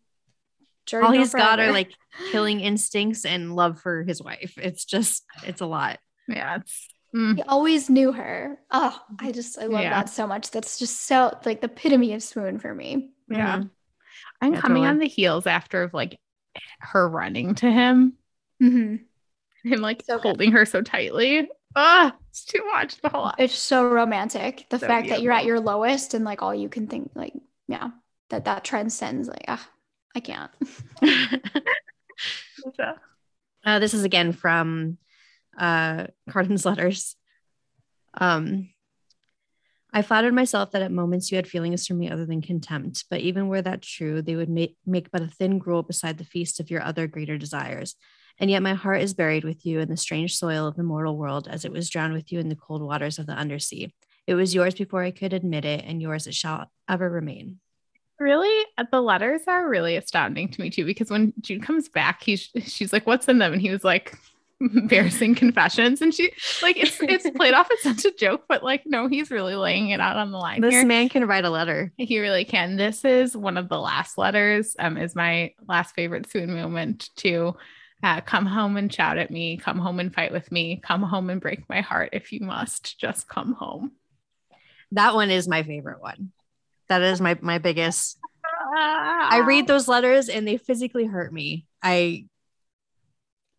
Journey 0.85 1.05
all 1.05 1.11
he's 1.13 1.33
got 1.33 1.59
are 1.59 1.71
like 1.71 1.91
killing 2.31 2.59
instincts 2.59 3.25
and 3.25 3.55
love 3.55 3.79
for 3.79 4.03
his 4.03 4.21
wife. 4.21 4.57
It's 4.57 4.85
just 4.85 5.23
it's 5.43 5.61
a 5.61 5.67
lot. 5.67 5.99
Yeah 6.27 6.57
it's 6.57 6.87
mm. 7.15 7.35
he 7.35 7.43
always 7.43 7.91
knew 7.91 8.11
her. 8.11 8.57
Oh 8.71 8.99
i 9.19 9.31
just 9.31 9.59
i 9.59 9.65
love 9.65 9.81
yeah. 9.81 9.91
that 9.91 10.09
so 10.09 10.25
much. 10.25 10.49
That's 10.49 10.79
just 10.79 11.03
so 11.03 11.37
like 11.45 11.61
the 11.61 11.67
epitome 11.67 12.13
of 12.13 12.23
swoon 12.23 12.57
for 12.57 12.73
me. 12.73 13.11
Yeah. 13.27 13.57
Mm-hmm. 13.57 13.67
i'm 14.41 14.53
yeah, 14.53 14.61
coming 14.61 14.83
totally. 14.83 14.87
on 14.87 14.99
the 14.99 15.07
heels 15.07 15.47
after 15.47 15.81
of 15.81 15.95
like 15.95 16.19
her 16.79 17.07
running 17.07 17.55
to 17.55 17.71
him. 17.71 18.13
Mm-hmm. 18.61 19.69
Him 19.69 19.81
like 19.81 20.03
so 20.05 20.19
holding 20.19 20.51
good. 20.51 20.59
her 20.59 20.65
so 20.65 20.81
tightly. 20.81 21.47
Ah, 21.75 22.15
it's 22.29 22.45
too 22.45 22.65
much. 22.71 23.01
The 23.01 23.09
whole 23.09 23.31
it's 23.37 23.55
so 23.55 23.87
romantic. 23.87 24.65
The 24.69 24.79
so 24.79 24.87
fact 24.87 25.03
beautiful. 25.03 25.17
that 25.17 25.23
you're 25.23 25.33
at 25.33 25.45
your 25.45 25.59
lowest 25.59 26.13
and 26.13 26.23
like 26.23 26.41
all 26.41 26.55
you 26.55 26.69
can 26.69 26.87
think, 26.87 27.11
like, 27.15 27.33
yeah, 27.67 27.89
that 28.29 28.45
that 28.45 28.63
transcends. 28.63 29.27
Like, 29.27 29.45
ah, 29.47 29.69
I 30.15 30.19
can't. 30.21 30.51
uh, 33.65 33.79
this 33.79 33.93
is 33.93 34.03
again 34.03 34.31
from 34.31 34.97
uh 35.57 36.07
Cardan's 36.29 36.65
letters. 36.65 37.15
Um, 38.13 38.69
I 39.95 40.01
flattered 40.01 40.33
myself 40.33 40.71
that 40.71 40.81
at 40.81 40.91
moments 40.91 41.31
you 41.31 41.37
had 41.37 41.47
feelings 41.47 41.87
for 41.87 41.93
me 41.93 42.11
other 42.11 42.25
than 42.25 42.41
contempt, 42.41 43.05
but 43.09 43.21
even 43.21 43.47
were 43.47 43.61
that 43.61 43.81
true, 43.81 44.21
they 44.21 44.35
would 44.35 44.49
make, 44.49 44.75
make 44.85 45.09
but 45.09 45.21
a 45.21 45.27
thin 45.27 45.57
gruel 45.57 45.83
beside 45.83 46.17
the 46.17 46.25
feast 46.25 46.59
of 46.59 46.69
your 46.69 46.81
other 46.81 47.07
greater 47.07 47.37
desires. 47.37 47.95
And 48.37 48.51
yet 48.51 48.61
my 48.61 48.73
heart 48.73 49.01
is 49.01 49.13
buried 49.13 49.45
with 49.45 49.65
you 49.65 49.79
in 49.79 49.87
the 49.87 49.95
strange 49.95 50.35
soil 50.35 50.67
of 50.67 50.75
the 50.75 50.83
mortal 50.83 51.17
world 51.17 51.47
as 51.47 51.63
it 51.63 51.71
was 51.71 51.89
drowned 51.89 52.11
with 52.11 52.29
you 52.29 52.41
in 52.41 52.49
the 52.49 52.57
cold 52.57 52.81
waters 52.81 53.19
of 53.19 53.25
the 53.25 53.31
undersea. 53.31 53.93
It 54.27 54.35
was 54.35 54.53
yours 54.53 54.75
before 54.75 55.01
I 55.01 55.11
could 55.11 55.31
admit 55.31 55.63
it, 55.63 55.85
and 55.85 56.01
yours 56.01 56.27
it 56.27 56.33
shall 56.33 56.69
ever 56.89 57.09
remain. 57.09 57.61
Really, 58.19 58.65
uh, 58.77 58.83
the 58.91 59.01
letters 59.01 59.43
are 59.47 59.69
really 59.69 59.95
astounding 59.95 60.49
to 60.49 60.61
me 60.61 60.71
too, 60.71 60.83
because 60.83 61.09
when 61.09 61.31
Jude 61.39 61.63
comes 61.63 61.87
back, 61.87 62.21
he's 62.21 62.49
she's 62.65 62.91
like, 62.91 63.07
"What's 63.07 63.29
in 63.29 63.37
them?" 63.37 63.53
And 63.53 63.61
he 63.61 63.69
was 63.71 63.85
like, 63.85 64.17
"Embarrassing 64.59 65.35
confessions." 65.35 66.01
And 66.01 66.13
she 66.13 66.31
like 66.61 66.77
it's 66.77 66.97
it's 67.01 67.29
played 67.31 67.53
off 67.53 67.69
as 67.71 67.81
such 67.81 68.05
a 68.05 68.15
joke, 68.15 68.45
but 68.47 68.63
like, 68.63 68.83
no, 68.85 69.07
he's 69.07 69.31
really 69.31 69.55
laying 69.55 69.89
it 69.89 69.99
out 69.99 70.17
on 70.17 70.31
the 70.31 70.37
line. 70.37 70.61
This 70.61 70.73
here. 70.73 70.85
man 70.85 71.09
can 71.09 71.25
write 71.25 71.45
a 71.45 71.49
letter. 71.49 71.91
He 71.97 72.19
really 72.19 72.45
can. 72.45 72.75
This 72.75 73.05
is 73.05 73.35
one 73.35 73.57
of 73.57 73.69
the 73.69 73.79
last 73.79 74.17
letters. 74.17 74.75
Um, 74.79 74.97
is 74.97 75.15
my 75.15 75.53
last 75.67 75.95
favorite 75.95 76.29
swoon 76.29 76.53
moment 76.53 77.09
to 77.17 77.55
uh, 78.03 78.21
come 78.21 78.45
home 78.45 78.77
and 78.77 78.93
shout 78.93 79.17
at 79.17 79.31
me. 79.31 79.57
Come 79.57 79.79
home 79.79 79.99
and 79.99 80.13
fight 80.13 80.31
with 80.31 80.51
me. 80.51 80.79
Come 80.83 81.01
home 81.01 81.29
and 81.29 81.41
break 81.41 81.67
my 81.69 81.81
heart 81.81 82.09
if 82.13 82.31
you 82.31 82.41
must. 82.41 82.99
Just 82.99 83.27
come 83.27 83.53
home. 83.53 83.93
That 84.91 85.15
one 85.15 85.31
is 85.31 85.47
my 85.47 85.63
favorite 85.63 86.01
one. 86.01 86.31
That 86.87 87.01
is 87.01 87.19
my 87.19 87.37
my 87.41 87.57
biggest. 87.57 88.17
I 88.77 89.43
read 89.45 89.67
those 89.67 89.87
letters 89.87 90.29
and 90.29 90.47
they 90.47 90.57
physically 90.57 91.05
hurt 91.05 91.33
me. 91.33 91.65
I. 91.81 92.27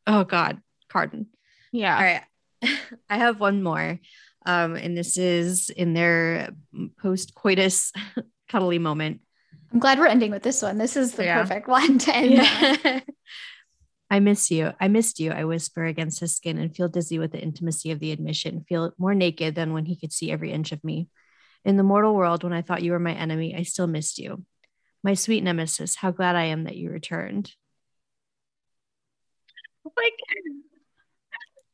Oh 0.06 0.23
God, 0.23 0.62
Cardan. 0.97 1.27
Yeah. 1.73 1.97
All 1.97 2.02
right. 2.02 2.23
I 3.10 3.18
have 3.18 3.39
one 3.40 3.62
more. 3.62 4.01
Um, 4.47 4.77
and 4.77 4.97
this 4.97 5.16
is 5.18 5.70
in 5.70 5.93
their 5.93 6.51
post 7.02 7.35
coitus 7.35 7.93
cuddly 8.48 8.78
moment. 8.78 9.20
I'm 9.73 9.81
glad 9.81 9.98
we're 9.98 10.06
ending 10.06 10.31
with 10.31 10.43
this 10.43 10.62
one. 10.62 10.78
This 10.78 10.97
is 10.97 11.12
the 11.12 11.24
Yeah. 11.24 11.40
perfect 11.43 11.68
one 11.68 11.98
to 11.98 12.16
end. 12.16 12.32
Yeah. 12.32 13.01
I 14.10 14.20
miss 14.20 14.52
you. 14.52 14.73
I 14.81 14.86
missed 14.86 15.18
you. 15.18 15.32
I 15.32 15.44
whisper 15.44 15.85
against 15.85 16.20
his 16.20 16.36
skin 16.36 16.59
and 16.59 16.74
feel 16.74 16.89
dizzy 16.89 17.18
with 17.18 17.32
the 17.32 17.40
intimacy 17.43 17.90
of 17.90 17.98
the 17.98 18.12
admission, 18.12 18.64
feel 18.68 18.93
more 18.98 19.14
naked 19.14 19.56
than 19.56 19.73
when 19.73 19.85
he 19.85 19.97
could 19.97 20.12
see 20.12 20.31
every 20.31 20.52
inch 20.52 20.70
of 20.70 20.82
me. 20.85 21.09
In 21.64 21.77
the 21.77 21.82
mortal 21.82 22.14
world, 22.14 22.44
when 22.44 22.52
I 22.52 22.62
thought 22.62 22.82
you 22.82 22.93
were 22.93 23.01
my 23.01 23.12
enemy, 23.14 23.56
I 23.56 23.64
still 23.64 23.89
missed 23.89 24.18
you. 24.20 24.44
My 25.02 25.14
sweet 25.14 25.43
nemesis, 25.43 25.97
how 25.97 26.12
glad 26.12 26.36
I 26.36 26.44
am 26.44 26.64
that 26.64 26.77
you 26.77 26.90
returned. 26.90 27.52
like 29.85 30.14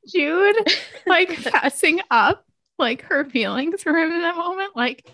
Jude 0.09 0.57
like 1.07 1.29
passing 1.45 2.01
up 2.11 2.45
like 2.79 3.03
her 3.03 3.25
feelings 3.25 3.83
for 3.83 3.97
him 3.97 4.11
in 4.13 4.23
that 4.23 4.37
moment. 4.37 4.75
Like, 4.75 5.09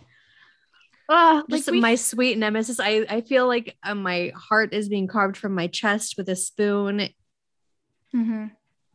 ah, 1.08 1.42
like 1.48 1.58
Just 1.60 1.70
we- 1.70 1.80
my 1.80 1.94
sweet 1.96 2.38
nemesis. 2.38 2.80
I, 2.80 3.04
I 3.08 3.20
feel 3.20 3.46
like 3.46 3.76
uh, 3.82 3.94
my 3.94 4.32
heart 4.34 4.72
is 4.72 4.88
being 4.88 5.06
carved 5.06 5.36
from 5.36 5.54
my 5.54 5.66
chest 5.66 6.14
with 6.16 6.28
a 6.28 6.36
spoon. 6.36 6.96
Big 6.98 7.14
Mhm. 8.14 8.50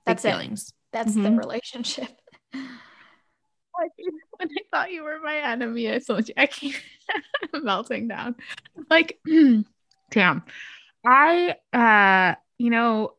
That's 0.06 0.26
it. 0.26 0.30
feelings. 0.32 0.74
That's 0.92 1.14
the 1.14 1.22
Mhm. 1.22 1.38
relationship. 1.40 2.10
like, 2.54 3.92
when 4.38 4.50
I 4.50 4.62
thought 4.72 4.92
you 4.92 5.04
were 5.04 5.20
my 5.24 5.36
enemy, 5.38 5.92
I 5.94 6.00
told 6.00 6.28
you 6.28 6.34
I 6.38 6.46
can't 6.48 6.76
melting 7.64 8.08
down. 8.08 8.36
Like, 8.90 9.20
damn. 10.12 10.44
I 11.06 11.56
uh, 11.74 12.36
you 12.58 12.70
know, 12.70 13.14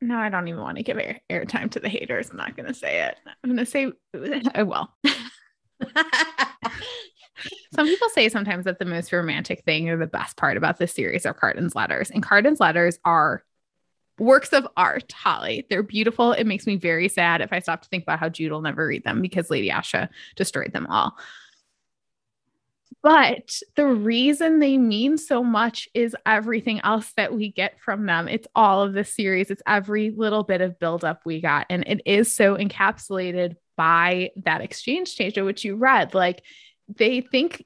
no, 0.00 0.16
I 0.18 0.28
don't 0.28 0.48
even 0.48 0.60
want 0.60 0.78
to 0.78 0.82
give 0.82 0.98
air 0.98 1.20
airtime 1.30 1.70
to 1.72 1.80
the 1.80 1.88
haters. 1.88 2.30
I'm 2.30 2.36
not 2.36 2.56
gonna 2.56 2.74
say 2.74 3.02
it. 3.02 3.16
I'm 3.42 3.50
gonna 3.50 3.66
say 3.66 3.92
oh, 4.14 4.40
I 4.54 4.62
will. 4.62 4.92
Some 7.74 7.86
people 7.86 8.08
say 8.10 8.28
sometimes 8.28 8.64
that 8.64 8.78
the 8.78 8.84
most 8.84 9.12
romantic 9.12 9.64
thing 9.64 9.88
or 9.88 9.96
the 9.96 10.06
best 10.06 10.36
part 10.36 10.56
about 10.56 10.78
this 10.78 10.92
series 10.92 11.24
are 11.24 11.34
Cardan's 11.34 11.74
letters. 11.74 12.10
And 12.10 12.22
Cardan's 12.22 12.60
letters 12.60 12.98
are 13.04 13.42
works 14.18 14.52
of 14.52 14.68
art, 14.76 15.10
Holly. 15.12 15.66
They're 15.70 15.82
beautiful. 15.82 16.32
It 16.32 16.46
makes 16.46 16.66
me 16.66 16.76
very 16.76 17.08
sad 17.08 17.40
if 17.40 17.52
I 17.52 17.60
stop 17.60 17.82
to 17.82 17.88
think 17.88 18.02
about 18.02 18.18
how 18.18 18.28
Jude 18.28 18.52
will 18.52 18.60
never 18.60 18.86
read 18.86 19.04
them 19.04 19.22
because 19.22 19.48
Lady 19.50 19.70
Asha 19.70 20.08
destroyed 20.36 20.72
them 20.72 20.86
all. 20.88 21.16
But 23.02 23.58
the 23.76 23.86
reason 23.86 24.58
they 24.58 24.76
mean 24.76 25.16
so 25.16 25.42
much 25.42 25.88
is 25.94 26.14
everything 26.26 26.80
else 26.84 27.12
that 27.16 27.34
we 27.34 27.50
get 27.50 27.80
from 27.80 28.04
them. 28.04 28.28
It's 28.28 28.46
all 28.54 28.82
of 28.82 28.92
the 28.92 29.04
series, 29.04 29.50
it's 29.50 29.62
every 29.66 30.10
little 30.10 30.42
bit 30.42 30.60
of 30.60 30.78
buildup 30.78 31.22
we 31.24 31.40
got. 31.40 31.66
And 31.70 31.84
it 31.86 32.02
is 32.04 32.34
so 32.34 32.56
encapsulated 32.56 33.56
by 33.76 34.30
that 34.44 34.60
exchange 34.60 35.16
change 35.16 35.38
of 35.38 35.46
which 35.46 35.64
you 35.64 35.76
read. 35.76 36.12
Like 36.12 36.42
they 36.88 37.22
think 37.22 37.64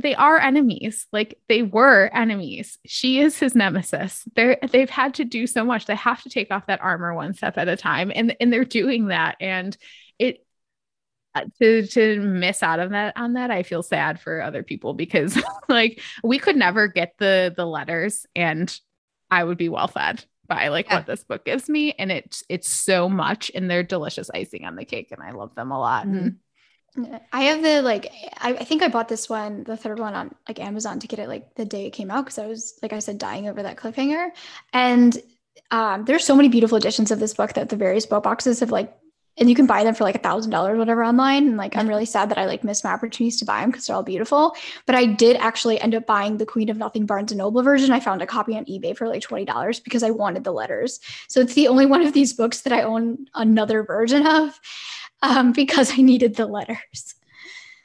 they 0.00 0.14
are 0.14 0.38
enemies. 0.38 1.06
Like 1.12 1.38
they 1.48 1.62
were 1.62 2.10
enemies. 2.12 2.78
She 2.86 3.20
is 3.20 3.38
his 3.38 3.54
nemesis. 3.54 4.24
They're 4.34 4.58
they've 4.70 4.90
had 4.90 5.14
to 5.14 5.24
do 5.24 5.46
so 5.46 5.64
much. 5.64 5.86
They 5.86 5.94
have 5.94 6.22
to 6.22 6.30
take 6.30 6.50
off 6.50 6.66
that 6.66 6.82
armor 6.82 7.14
one 7.14 7.34
step 7.34 7.58
at 7.58 7.68
a 7.68 7.76
time. 7.76 8.10
And 8.12 8.34
and 8.40 8.52
they're 8.52 8.64
doing 8.64 9.08
that. 9.08 9.36
And 9.38 9.76
it 10.18 10.44
to 11.60 11.86
to 11.86 12.20
miss 12.20 12.62
out 12.62 12.80
on 12.80 12.90
that 12.90 13.16
on 13.16 13.32
that 13.34 13.50
i 13.50 13.62
feel 13.62 13.82
sad 13.82 14.20
for 14.20 14.42
other 14.42 14.62
people 14.62 14.94
because 14.94 15.40
like 15.68 16.00
we 16.22 16.38
could 16.38 16.56
never 16.56 16.88
get 16.88 17.14
the 17.18 17.52
the 17.56 17.64
letters 17.66 18.26
and 18.36 18.78
i 19.30 19.42
would 19.42 19.58
be 19.58 19.68
well 19.68 19.88
fed 19.88 20.24
by 20.46 20.68
like 20.68 20.86
Yeah. 20.88 20.96
what 20.96 21.06
this 21.06 21.24
book 21.24 21.44
gives 21.44 21.68
me 21.68 21.92
and 21.98 22.12
it's 22.12 22.44
it's 22.48 22.70
so 22.70 23.08
much 23.08 23.50
and 23.54 23.70
they're 23.70 23.82
delicious 23.82 24.30
icing 24.34 24.64
on 24.64 24.76
the 24.76 24.84
cake 24.84 25.08
and 25.12 25.22
i 25.22 25.30
love 25.30 25.54
them 25.54 25.70
a 25.70 25.78
lot 25.80 26.06
and 26.06 26.36
I 27.32 27.44
have 27.44 27.62
the 27.62 27.80
like 27.80 28.12
I, 28.36 28.50
I 28.50 28.64
think 28.64 28.82
I 28.82 28.88
bought 28.88 29.08
this 29.08 29.26
one, 29.26 29.64
the 29.64 29.78
third 29.78 29.98
one 29.98 30.12
on 30.12 30.34
like 30.46 30.60
Amazon 30.60 31.00
to 31.00 31.06
get 31.06 31.18
it 31.20 31.26
like 31.26 31.54
the 31.54 31.64
day 31.64 31.86
it 31.86 31.92
came 31.92 32.10
out 32.10 32.26
because 32.26 32.38
I 32.38 32.46
was 32.46 32.78
like 32.82 32.92
I 32.92 32.98
said 32.98 33.16
dying 33.16 33.48
over 33.48 33.62
that 33.62 33.78
cliffhanger. 33.78 34.28
And 34.74 35.16
um 35.70 36.04
there's 36.04 36.22
so 36.22 36.36
many 36.36 36.50
beautiful 36.50 36.76
editions 36.76 37.10
of 37.10 37.18
this 37.18 37.32
book 37.32 37.54
that 37.54 37.70
the 37.70 37.76
various 37.76 38.04
book 38.04 38.24
boxes 38.24 38.60
have 38.60 38.70
like 38.70 38.94
and 39.38 39.48
you 39.48 39.54
can 39.54 39.66
buy 39.66 39.82
them 39.82 39.94
for 39.94 40.04
like 40.04 40.14
a 40.14 40.18
thousand 40.18 40.50
dollars 40.50 40.78
whatever 40.78 41.02
online. 41.04 41.48
And 41.48 41.56
like 41.56 41.76
i'm 41.76 41.88
really 41.88 42.04
sad 42.04 42.28
that 42.30 42.38
i 42.38 42.44
like 42.46 42.64
missed 42.64 42.84
my 42.84 42.92
opportunities 42.92 43.38
to 43.38 43.44
buy 43.44 43.60
them 43.60 43.70
because 43.70 43.86
they're 43.86 43.96
all 43.96 44.02
beautiful. 44.02 44.54
But 44.86 44.94
i 44.94 45.06
did 45.06 45.36
actually 45.36 45.80
end 45.80 45.94
up 45.94 46.06
buying 46.06 46.36
the 46.36 46.46
queen 46.46 46.68
of 46.68 46.76
nothing 46.76 47.06
barnes 47.06 47.32
and 47.32 47.38
noble 47.38 47.62
version. 47.62 47.90
I 47.92 48.00
found 48.00 48.22
a 48.22 48.26
copy 48.26 48.56
on 48.56 48.64
ebay 48.66 48.96
for 48.96 49.08
like 49.08 49.22
$20 49.22 49.82
because 49.84 50.02
i 50.02 50.10
wanted 50.10 50.44
the 50.44 50.52
letters. 50.52 51.00
So 51.28 51.40
it's 51.40 51.54
the 51.54 51.68
only 51.68 51.86
one 51.86 52.02
of 52.02 52.12
these 52.12 52.32
books 52.32 52.62
that 52.62 52.72
i 52.72 52.82
own 52.82 53.26
another 53.34 53.82
version 53.84 54.26
of 54.26 54.58
um, 55.22 55.52
because 55.62 55.92
i 55.92 56.02
needed 56.02 56.36
the 56.36 56.46
letters. 56.46 57.14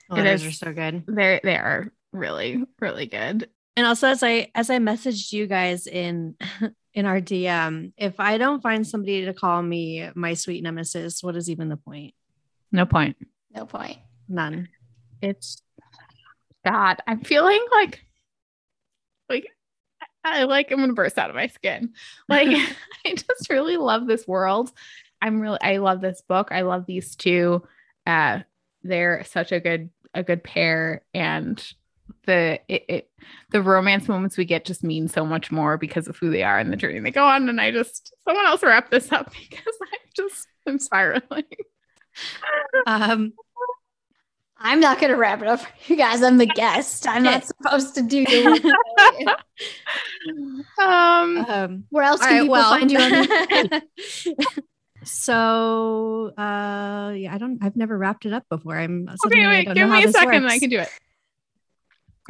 Oh, 0.10 0.16
It 0.18 0.24
those 0.24 0.46
are 0.46 0.52
so 0.52 0.74
good. 0.74 1.04
they're 1.08 1.40
they 1.44 1.56
are 1.58 1.92
really 2.14 2.64
really 2.80 3.06
good. 3.08 3.50
And 3.76 3.86
also 3.86 4.08
as 4.08 4.24
I 4.24 4.52
as 4.56 4.70
I 4.70 4.80
messaged 4.80 5.32
you 5.34 5.46
guys 5.48 5.86
in 5.86 6.36
in 6.98 7.06
our 7.06 7.22
DM, 7.22 7.94
if 7.96 8.20
I 8.20 8.40
don't 8.40 8.64
find 8.64 8.86
somebody 8.86 9.26
to 9.26 9.34
call 9.34 9.62
me 9.62 10.10
my 10.16 10.34
sweet 10.34 10.64
nemesis, 10.64 11.22
what 11.22 11.36
is 11.36 11.48
even 11.48 11.70
the 11.70 11.78
point? 11.78 12.16
no 12.72 12.88
point. 12.88 13.16
No 13.54 13.68
point. 13.68 14.00
None. 14.28 14.68
it's 15.22 15.62
god 16.66 16.98
i'm 17.08 17.22
feeling 17.22 17.64
like 17.72 18.04
like 19.30 19.48
i 20.26 20.44
like 20.44 20.70
i'm 20.70 20.80
gonna 20.80 20.94
burst 20.94 21.18
out 21.20 21.30
of 21.30 21.36
my 21.36 21.48
skin. 21.48 21.94
Like 22.28 22.48
i 23.06 23.14
just 23.14 23.50
really 23.50 23.78
love 23.78 24.08
this 24.08 24.28
world. 24.28 24.72
I'm 25.22 25.40
really 25.40 25.60
i 25.62 25.78
love 25.78 26.02
this 26.02 26.22
book. 26.28 26.50
I 26.52 26.62
love 26.62 26.88
these 26.88 27.16
two. 27.16 27.64
Uh 28.08 28.40
they're 28.84 29.24
such 29.26 29.52
a 29.52 29.60
good 29.60 29.92
a 30.16 30.24
good 30.24 30.44
pair. 30.44 31.04
And 31.14 31.64
the 32.28 32.60
it, 32.68 32.86
it 32.88 33.10
the 33.50 33.62
romance 33.62 34.08
moments 34.08 34.38
we 34.38 34.46
get 34.46 34.64
just 34.64 34.84
mean 34.84 35.08
so 35.08 35.26
much 35.26 35.52
more 35.52 35.78
because 35.78 36.08
of 36.08 36.16
who 36.18 36.30
they 36.30 36.44
are 36.44 36.60
and 36.60 36.72
the 36.72 36.78
journey 36.78 37.00
they 37.00 37.10
go 37.10 37.26
on 37.26 37.50
and 37.50 37.60
i 37.60 37.72
just 37.72 38.14
someone 38.24 38.46
else 38.46 38.62
wrap 38.62 38.92
this 38.92 39.12
up 39.12 39.32
because 39.50 39.74
i 39.82 39.98
just 40.16 40.48
am 40.68 40.78
spiraling 40.78 41.44
Um 42.86 43.34
i'm 44.60 44.80
not 44.80 45.00
going 45.00 45.12
to 45.12 45.18
wrap 45.18 45.42
it 45.42 45.48
up 45.48 45.62
for 45.62 45.70
you 45.88 45.96
guys 45.96 46.22
i'm 46.22 46.38
the 46.38 46.46
guest 46.46 47.08
i'm 47.08 47.24
not 47.24 47.46
supposed 47.46 47.96
to 47.96 48.04
do 48.04 48.24
the 48.26 49.38
um 50.80 51.38
um 51.38 51.84
where 51.90 52.04
else 52.04 52.22
can 52.22 52.30
right, 52.30 52.42
people 52.42 52.52
well. 52.54 52.70
find 52.70 52.92
you 52.92 53.00
on 53.00 53.82
so 55.04 56.32
uh 56.38 57.14
yeah, 57.16 57.34
I 57.34 57.38
don't 57.38 57.64
I've 57.64 57.76
never 57.76 57.98
wrapped 57.98 58.26
it 58.26 58.34
up 58.34 58.44
before. 58.50 58.78
I'm 58.78 59.08
Okay, 59.26 59.48
wait, 59.48 59.66
don't 59.66 59.76
give 59.76 59.88
know 59.88 59.94
how 59.94 60.00
me 60.00 60.06
a 60.06 60.12
second. 60.12 60.46
I 60.48 60.60
can 60.60 60.70
do 60.70 60.80
it. 60.80 60.90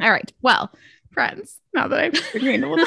All 0.00 0.10
right. 0.10 0.32
Well, 0.42 0.70
friends, 1.12 1.58
now 1.74 1.88
that 1.88 1.98
I've 1.98 2.34
agreed 2.34 2.62
a 2.62 2.68
little 2.68 2.86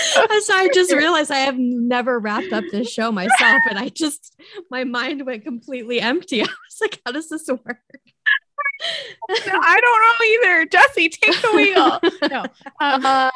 so 0.00 0.54
I 0.54 0.68
just 0.72 0.92
realized 0.92 1.30
I 1.30 1.38
have 1.38 1.58
never 1.58 2.18
wrapped 2.18 2.52
up 2.52 2.64
this 2.70 2.90
show 2.90 3.12
myself, 3.12 3.62
and 3.68 3.78
I 3.78 3.88
just 3.88 4.36
my 4.70 4.84
mind 4.84 5.24
went 5.26 5.44
completely 5.44 6.00
empty. 6.00 6.42
I 6.42 6.44
was 6.44 6.78
like, 6.80 7.00
"How 7.04 7.12
does 7.12 7.28
this 7.28 7.48
work?" 7.48 7.78
I 9.28 9.80
don't 9.80 10.02
know 10.02 10.24
either. 10.26 10.66
Jesse, 10.66 11.08
take 11.08 11.42
the 11.42 11.52
wheel. 11.54 12.00
No. 12.30 12.44
Um, 12.80 13.06
uh, 13.06 13.30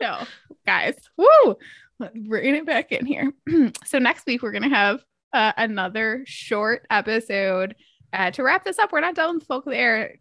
no, 0.00 0.26
guys. 0.66 0.94
Woo! 1.16 1.56
Bringing 1.98 2.56
it 2.56 2.66
back 2.66 2.92
in 2.92 3.06
here. 3.06 3.32
so 3.84 3.98
next 3.98 4.26
week 4.26 4.42
we're 4.42 4.52
gonna 4.52 4.68
have 4.68 5.02
uh, 5.32 5.52
another 5.56 6.22
short 6.26 6.86
episode 6.90 7.74
uh, 8.12 8.30
to 8.30 8.42
wrap 8.42 8.64
this 8.64 8.78
up, 8.78 8.92
we're 8.92 9.00
not 9.00 9.14
done 9.14 9.36
with 9.36 9.46
Folk 9.46 9.66
of 9.66 9.72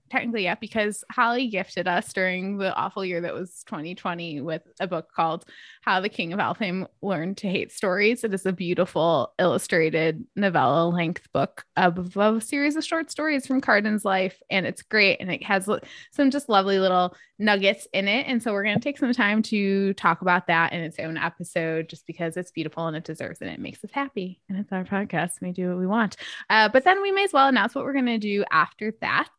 technically 0.10 0.44
yet 0.44 0.60
because 0.60 1.04
Holly 1.12 1.48
gifted 1.48 1.88
us 1.88 2.12
during 2.14 2.58
the 2.58 2.76
awful 2.76 3.06
year 3.06 3.22
that 3.22 3.34
was 3.34 3.64
2020 3.68 4.42
with 4.42 4.64
a 4.80 4.88
book 4.88 5.08
called 5.16 5.46
How 5.86 6.00
the 6.00 6.10
King 6.10 6.34
of 6.34 6.40
Elfhame 6.40 6.88
Learned 7.04 7.38
to 7.38 7.48
Hate 7.48 7.72
Stories. 7.72 8.24
It 8.24 8.34
is 8.34 8.44
a 8.48 8.52
beautiful 8.52 9.36
illustrated 9.38 10.26
novella 10.36 10.90
length 10.90 11.32
book 11.32 11.64
of, 11.78 12.18
of 12.18 12.38
a 12.38 12.42
series 12.42 12.76
of 12.76 12.84
short 12.84 13.12
stories 13.12 13.46
from 13.46 13.62
Cardan's 13.62 14.04
life. 14.04 14.42
And 14.50 14.66
it's 14.66 14.82
great. 14.82 15.22
And 15.22 15.32
it 15.32 15.44
has 15.44 15.70
some 16.12 16.32
just 16.32 16.50
lovely 16.50 16.80
little 16.80 17.16
nuggets 17.38 17.88
in 17.94 18.08
it. 18.08 18.26
And 18.28 18.42
so 18.42 18.52
we're 18.52 18.64
going 18.64 18.80
to 18.80 18.84
take 18.84 18.98
some 18.98 19.14
time 19.14 19.44
to 19.44 19.94
talk 19.94 20.24
about 20.24 20.48
that 20.48 20.74
in 20.74 20.80
its 20.80 20.98
own 20.98 21.18
episode 21.18 21.88
just 21.88 22.08
because 22.08 22.36
it's 22.36 22.50
beautiful 22.50 22.88
and 22.88 22.98
it 22.98 23.04
deserves 23.04 23.40
it. 23.42 23.46
And 23.46 23.54
it 23.54 23.60
makes 23.60 23.84
us 23.84 23.92
happy. 23.92 24.42
And 24.50 24.58
it's 24.58 24.72
our 24.72 24.86
podcast. 24.86 25.34
We 25.40 25.52
do 25.52 25.70
what 25.70 25.78
we 25.78 25.86
want. 25.86 26.18
Uh, 26.50 26.68
but 26.68 26.84
then 26.84 27.00
we 27.04 27.12
may 27.12 27.26
as 27.26 27.34
well 27.34 27.48
announce 27.48 27.76
what 27.76 27.84
we're 27.84 27.94
going 27.94 28.08
to 28.08 28.18
do 28.18 28.44
after 28.50 28.96
that. 29.02 29.30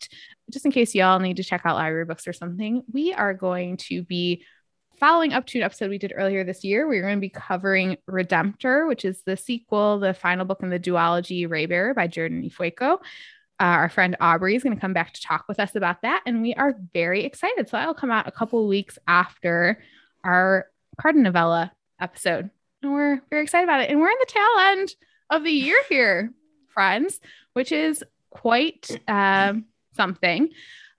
Just 0.48 0.64
in 0.64 0.70
case 0.70 0.94
y'all 0.94 1.18
need 1.18 1.38
to 1.38 1.44
check 1.44 1.62
out 1.64 1.74
library 1.74 2.04
books 2.04 2.28
or 2.28 2.32
something, 2.32 2.84
we 2.92 3.12
are 3.12 3.34
going 3.34 3.78
to 3.78 4.04
be 4.04 4.44
following 4.98 5.32
up 5.32 5.46
to 5.46 5.58
an 5.58 5.64
episode 5.64 5.90
we 5.90 5.98
did 5.98 6.12
earlier 6.14 6.44
this 6.44 6.64
year. 6.64 6.88
We're 6.88 7.02
going 7.02 7.16
to 7.16 7.20
be 7.20 7.28
covering 7.28 7.96
Redemptor, 8.08 8.88
which 8.88 9.04
is 9.04 9.22
the 9.22 9.36
sequel, 9.36 9.98
the 9.98 10.14
final 10.14 10.44
book 10.44 10.62
in 10.62 10.70
the 10.70 10.78
duology 10.78 11.48
Raybearer 11.48 11.94
by 11.94 12.06
Jordan 12.06 12.42
Ifueko. 12.42 12.98
Uh, 13.58 13.64
our 13.64 13.88
friend 13.88 14.16
Aubrey 14.20 14.54
is 14.54 14.62
going 14.62 14.74
to 14.74 14.80
come 14.80 14.92
back 14.92 15.12
to 15.14 15.22
talk 15.22 15.46
with 15.48 15.58
us 15.60 15.74
about 15.74 16.02
that. 16.02 16.22
And 16.26 16.42
we 16.42 16.54
are 16.54 16.74
very 16.92 17.24
excited. 17.24 17.68
So 17.68 17.76
that'll 17.76 17.94
come 17.94 18.10
out 18.10 18.28
a 18.28 18.32
couple 18.32 18.66
weeks 18.68 18.98
after 19.06 19.82
our 20.24 20.66
Cardan 21.00 21.22
novella 21.22 21.72
episode. 22.00 22.50
And 22.82 22.92
we're 22.92 23.20
very 23.30 23.42
excited 23.42 23.64
about 23.64 23.80
it. 23.80 23.90
And 23.90 24.00
we're 24.00 24.10
in 24.10 24.16
the 24.20 24.26
tail 24.26 24.58
end 24.58 24.94
of 25.30 25.42
the 25.42 25.50
year 25.50 25.82
here, 25.88 26.32
friends, 26.68 27.20
which 27.54 27.72
is 27.72 28.04
quite 28.30 28.90
um, 29.08 29.64
something 29.94 30.50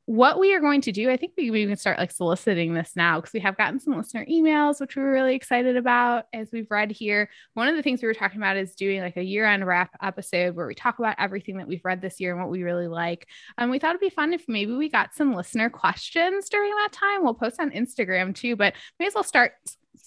what 0.07 0.39
we 0.39 0.55
are 0.55 0.61
going 0.61 0.79
to 0.79 0.93
do, 0.93 1.09
I 1.09 1.17
think 1.17 1.33
we, 1.37 1.51
we 1.51 1.65
can 1.65 1.75
start 1.75 1.97
like 1.97 2.13
soliciting 2.13 2.73
this 2.73 2.93
now 2.95 3.19
because 3.19 3.33
we 3.33 3.41
have 3.41 3.57
gotten 3.57 3.77
some 3.77 3.97
listener 3.97 4.25
emails, 4.25 4.79
which 4.79 4.95
we're 4.95 5.11
really 5.11 5.35
excited 5.35 5.75
about 5.75 6.27
as 6.31 6.47
we've 6.53 6.71
read 6.71 6.91
here. 6.91 7.29
One 7.55 7.67
of 7.67 7.75
the 7.75 7.83
things 7.83 8.01
we 8.01 8.07
were 8.07 8.13
talking 8.13 8.37
about 8.37 8.55
is 8.55 8.73
doing 8.73 9.01
like 9.01 9.17
a 9.17 9.21
year 9.21 9.45
end 9.45 9.67
wrap 9.67 9.89
episode 10.01 10.55
where 10.55 10.65
we 10.65 10.75
talk 10.75 10.99
about 10.99 11.17
everything 11.19 11.57
that 11.57 11.67
we've 11.67 11.83
read 11.83 12.01
this 12.01 12.21
year 12.21 12.31
and 12.31 12.39
what 12.39 12.49
we 12.49 12.63
really 12.63 12.87
like. 12.87 13.27
And 13.57 13.69
we 13.69 13.79
thought 13.79 13.89
it'd 13.89 13.99
be 13.99 14.09
fun 14.09 14.31
if 14.31 14.45
maybe 14.47 14.73
we 14.73 14.87
got 14.87 15.13
some 15.13 15.33
listener 15.33 15.69
questions 15.69 16.47
during 16.47 16.71
that 16.71 16.93
time. 16.93 17.25
We'll 17.25 17.33
post 17.33 17.59
on 17.59 17.71
Instagram 17.71 18.33
too, 18.33 18.55
but 18.55 18.75
may 18.99 19.07
as 19.07 19.13
well 19.13 19.25
start 19.25 19.55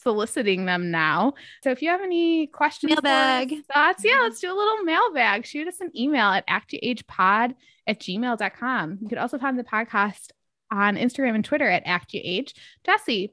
soliciting 0.03 0.65
them 0.65 0.91
now. 0.91 1.35
So 1.63 1.71
if 1.71 1.83
you 1.83 1.91
have 1.91 2.01
any 2.01 2.47
questions, 2.47 2.91
mailbag 2.91 3.65
thoughts, 3.73 4.05
yeah, 4.05 4.21
let's 4.23 4.41
do 4.41 4.53
a 4.53 4.57
little 4.57 4.83
mailbag. 4.83 5.47
Shoot 5.47 5.69
us 5.69 5.81
an 5.81 5.91
email 5.97 6.27
at 6.27 6.47
actuagepod 6.49 7.55
at 7.87 8.01
gmail.com. 8.01 8.99
You 9.01 9.09
could 9.09 9.19
also 9.19 9.39
find 9.39 9.59
the 9.59 9.65
podcast 9.65 10.31
on 10.71 10.97
Instagram 10.97 11.35
and 11.35 11.45
Twitter 11.45 11.69
at 11.69 11.85
ActuAge. 11.85 12.53
Jesse, 12.85 13.33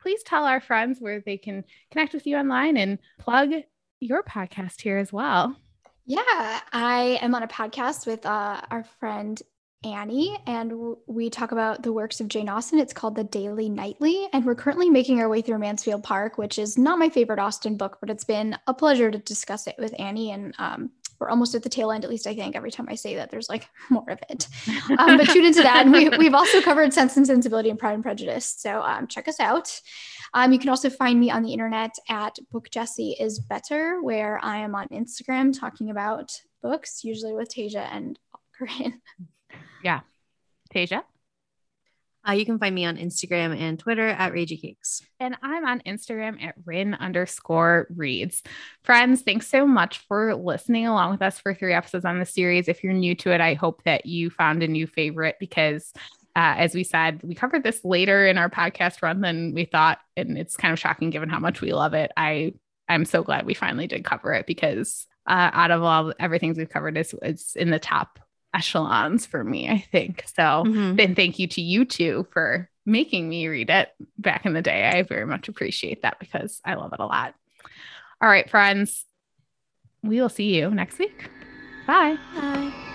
please 0.00 0.22
tell 0.22 0.44
our 0.44 0.60
friends 0.60 0.98
where 1.00 1.20
they 1.20 1.36
can 1.36 1.64
connect 1.90 2.14
with 2.14 2.26
you 2.26 2.36
online 2.36 2.76
and 2.76 2.98
plug 3.18 3.50
your 4.00 4.22
podcast 4.22 4.80
here 4.80 4.98
as 4.98 5.12
well. 5.12 5.56
Yeah, 6.04 6.60
I 6.72 7.18
am 7.22 7.34
on 7.34 7.44
a 7.44 7.48
podcast 7.48 8.06
with 8.06 8.26
uh, 8.26 8.60
our 8.70 8.84
friend 8.98 9.40
Annie, 9.84 10.38
and 10.46 10.96
we 11.06 11.28
talk 11.28 11.52
about 11.52 11.82
the 11.82 11.92
works 11.92 12.20
of 12.20 12.28
Jane 12.28 12.48
Austen. 12.48 12.78
It's 12.78 12.92
called 12.92 13.16
The 13.16 13.24
Daily 13.24 13.68
Nightly, 13.68 14.28
and 14.32 14.44
we're 14.44 14.54
currently 14.54 14.88
making 14.88 15.20
our 15.20 15.28
way 15.28 15.42
through 15.42 15.58
Mansfield 15.58 16.04
Park, 16.04 16.38
which 16.38 16.58
is 16.58 16.78
not 16.78 16.98
my 16.98 17.08
favorite 17.08 17.40
Austen 17.40 17.76
book, 17.76 17.98
but 18.00 18.08
it's 18.08 18.24
been 18.24 18.56
a 18.66 18.74
pleasure 18.74 19.10
to 19.10 19.18
discuss 19.18 19.66
it 19.66 19.74
with 19.78 19.94
Annie. 19.98 20.30
And 20.30 20.54
um, 20.58 20.90
we're 21.18 21.30
almost 21.30 21.54
at 21.54 21.62
the 21.62 21.68
tail 21.68 21.90
end, 21.90 22.04
at 22.04 22.10
least 22.10 22.26
I 22.26 22.34
think. 22.34 22.54
Every 22.54 22.70
time 22.70 22.86
I 22.88 22.94
say 22.94 23.16
that, 23.16 23.30
there's 23.30 23.48
like 23.48 23.68
more 23.90 24.08
of 24.08 24.18
it. 24.28 24.46
Um, 24.98 25.16
but 25.16 25.28
tune 25.28 25.44
into 25.44 25.62
that. 25.62 25.82
And 25.84 25.92
we, 25.92 26.08
we've 26.18 26.34
also 26.34 26.60
covered 26.60 26.92
Sense 26.92 27.16
and 27.16 27.26
Sensibility 27.26 27.70
and 27.70 27.78
Pride 27.78 27.94
and 27.94 28.02
Prejudice. 28.02 28.54
So 28.58 28.82
um, 28.82 29.06
check 29.06 29.28
us 29.28 29.40
out. 29.40 29.80
Um, 30.34 30.52
you 30.52 30.58
can 30.58 30.70
also 30.70 30.90
find 30.90 31.20
me 31.20 31.30
on 31.30 31.42
the 31.42 31.52
internet 31.52 31.94
at 32.08 32.38
Book 32.50 32.70
Jesse 32.70 33.16
is 33.20 33.38
Better, 33.38 34.00
where 34.02 34.38
I 34.42 34.58
am 34.58 34.74
on 34.74 34.88
Instagram 34.88 35.58
talking 35.58 35.90
about 35.90 36.32
books, 36.62 37.04
usually 37.04 37.34
with 37.34 37.54
Tasia 37.54 37.86
and 37.92 38.18
Corinne. 38.56 39.00
Yeah. 39.82 40.00
Tasia? 40.74 41.02
Uh, 42.26 42.32
you 42.32 42.46
can 42.46 42.58
find 42.58 42.72
me 42.72 42.84
on 42.84 42.96
Instagram 42.96 43.58
and 43.58 43.78
Twitter 43.78 44.06
at 44.06 44.32
Ragey 44.32 44.60
Cakes. 44.60 45.02
And 45.18 45.36
I'm 45.42 45.66
on 45.66 45.80
Instagram 45.80 46.40
at 46.42 46.54
Rin 46.64 46.94
underscore 46.94 47.88
reads. 47.96 48.44
Friends, 48.84 49.22
thanks 49.22 49.48
so 49.48 49.66
much 49.66 49.98
for 50.06 50.34
listening 50.36 50.86
along 50.86 51.10
with 51.10 51.22
us 51.22 51.40
for 51.40 51.52
three 51.52 51.72
episodes 51.72 52.04
on 52.04 52.20
the 52.20 52.24
series. 52.24 52.68
If 52.68 52.84
you're 52.84 52.92
new 52.92 53.16
to 53.16 53.32
it, 53.32 53.40
I 53.40 53.54
hope 53.54 53.82
that 53.84 54.06
you 54.06 54.30
found 54.30 54.62
a 54.62 54.68
new 54.68 54.86
favorite 54.86 55.36
because 55.40 55.92
uh, 56.34 56.54
as 56.56 56.74
we 56.74 56.84
said, 56.84 57.20
we 57.22 57.34
covered 57.34 57.62
this 57.62 57.84
later 57.84 58.26
in 58.26 58.38
our 58.38 58.48
podcast 58.48 59.02
run 59.02 59.20
than 59.20 59.52
we 59.52 59.66
thought, 59.66 59.98
and 60.16 60.38
it's 60.38 60.56
kind 60.56 60.72
of 60.72 60.78
shocking 60.78 61.10
given 61.10 61.28
how 61.28 61.38
much 61.38 61.60
we 61.60 61.74
love 61.74 61.92
it. 61.92 62.10
I 62.16 62.54
I'm 62.88 63.04
so 63.04 63.22
glad 63.22 63.44
we 63.44 63.54
finally 63.54 63.86
did 63.86 64.04
cover 64.04 64.32
it 64.32 64.46
because 64.46 65.06
uh, 65.26 65.50
out 65.52 65.70
of 65.70 65.82
all 65.82 66.14
everything 66.18 66.54
we've 66.54 66.70
covered, 66.70 66.96
is 66.96 67.14
it's 67.20 67.54
in 67.54 67.70
the 67.70 67.78
top 67.78 68.18
echelons 68.54 69.26
for 69.26 69.42
me, 69.42 69.68
I 69.68 69.84
think. 69.92 70.24
So 70.34 70.42
mm-hmm. 70.42 70.96
then 70.96 71.14
thank 71.14 71.38
you 71.38 71.46
to 71.48 71.60
you 71.60 71.84
two 71.84 72.26
for 72.32 72.68
making 72.84 73.28
me 73.28 73.46
read 73.48 73.70
it 73.70 73.90
back 74.18 74.44
in 74.44 74.52
the 74.52 74.62
day. 74.62 74.88
I 74.88 75.02
very 75.02 75.26
much 75.26 75.48
appreciate 75.48 76.02
that 76.02 76.18
because 76.18 76.60
I 76.64 76.74
love 76.74 76.92
it 76.92 77.00
a 77.00 77.06
lot. 77.06 77.34
All 78.20 78.28
right, 78.28 78.48
friends, 78.48 79.04
we 80.02 80.20
will 80.20 80.28
see 80.28 80.56
you 80.56 80.70
next 80.70 80.98
week. 80.98 81.30
Bye. 81.86 82.16
Bye. 82.34 82.91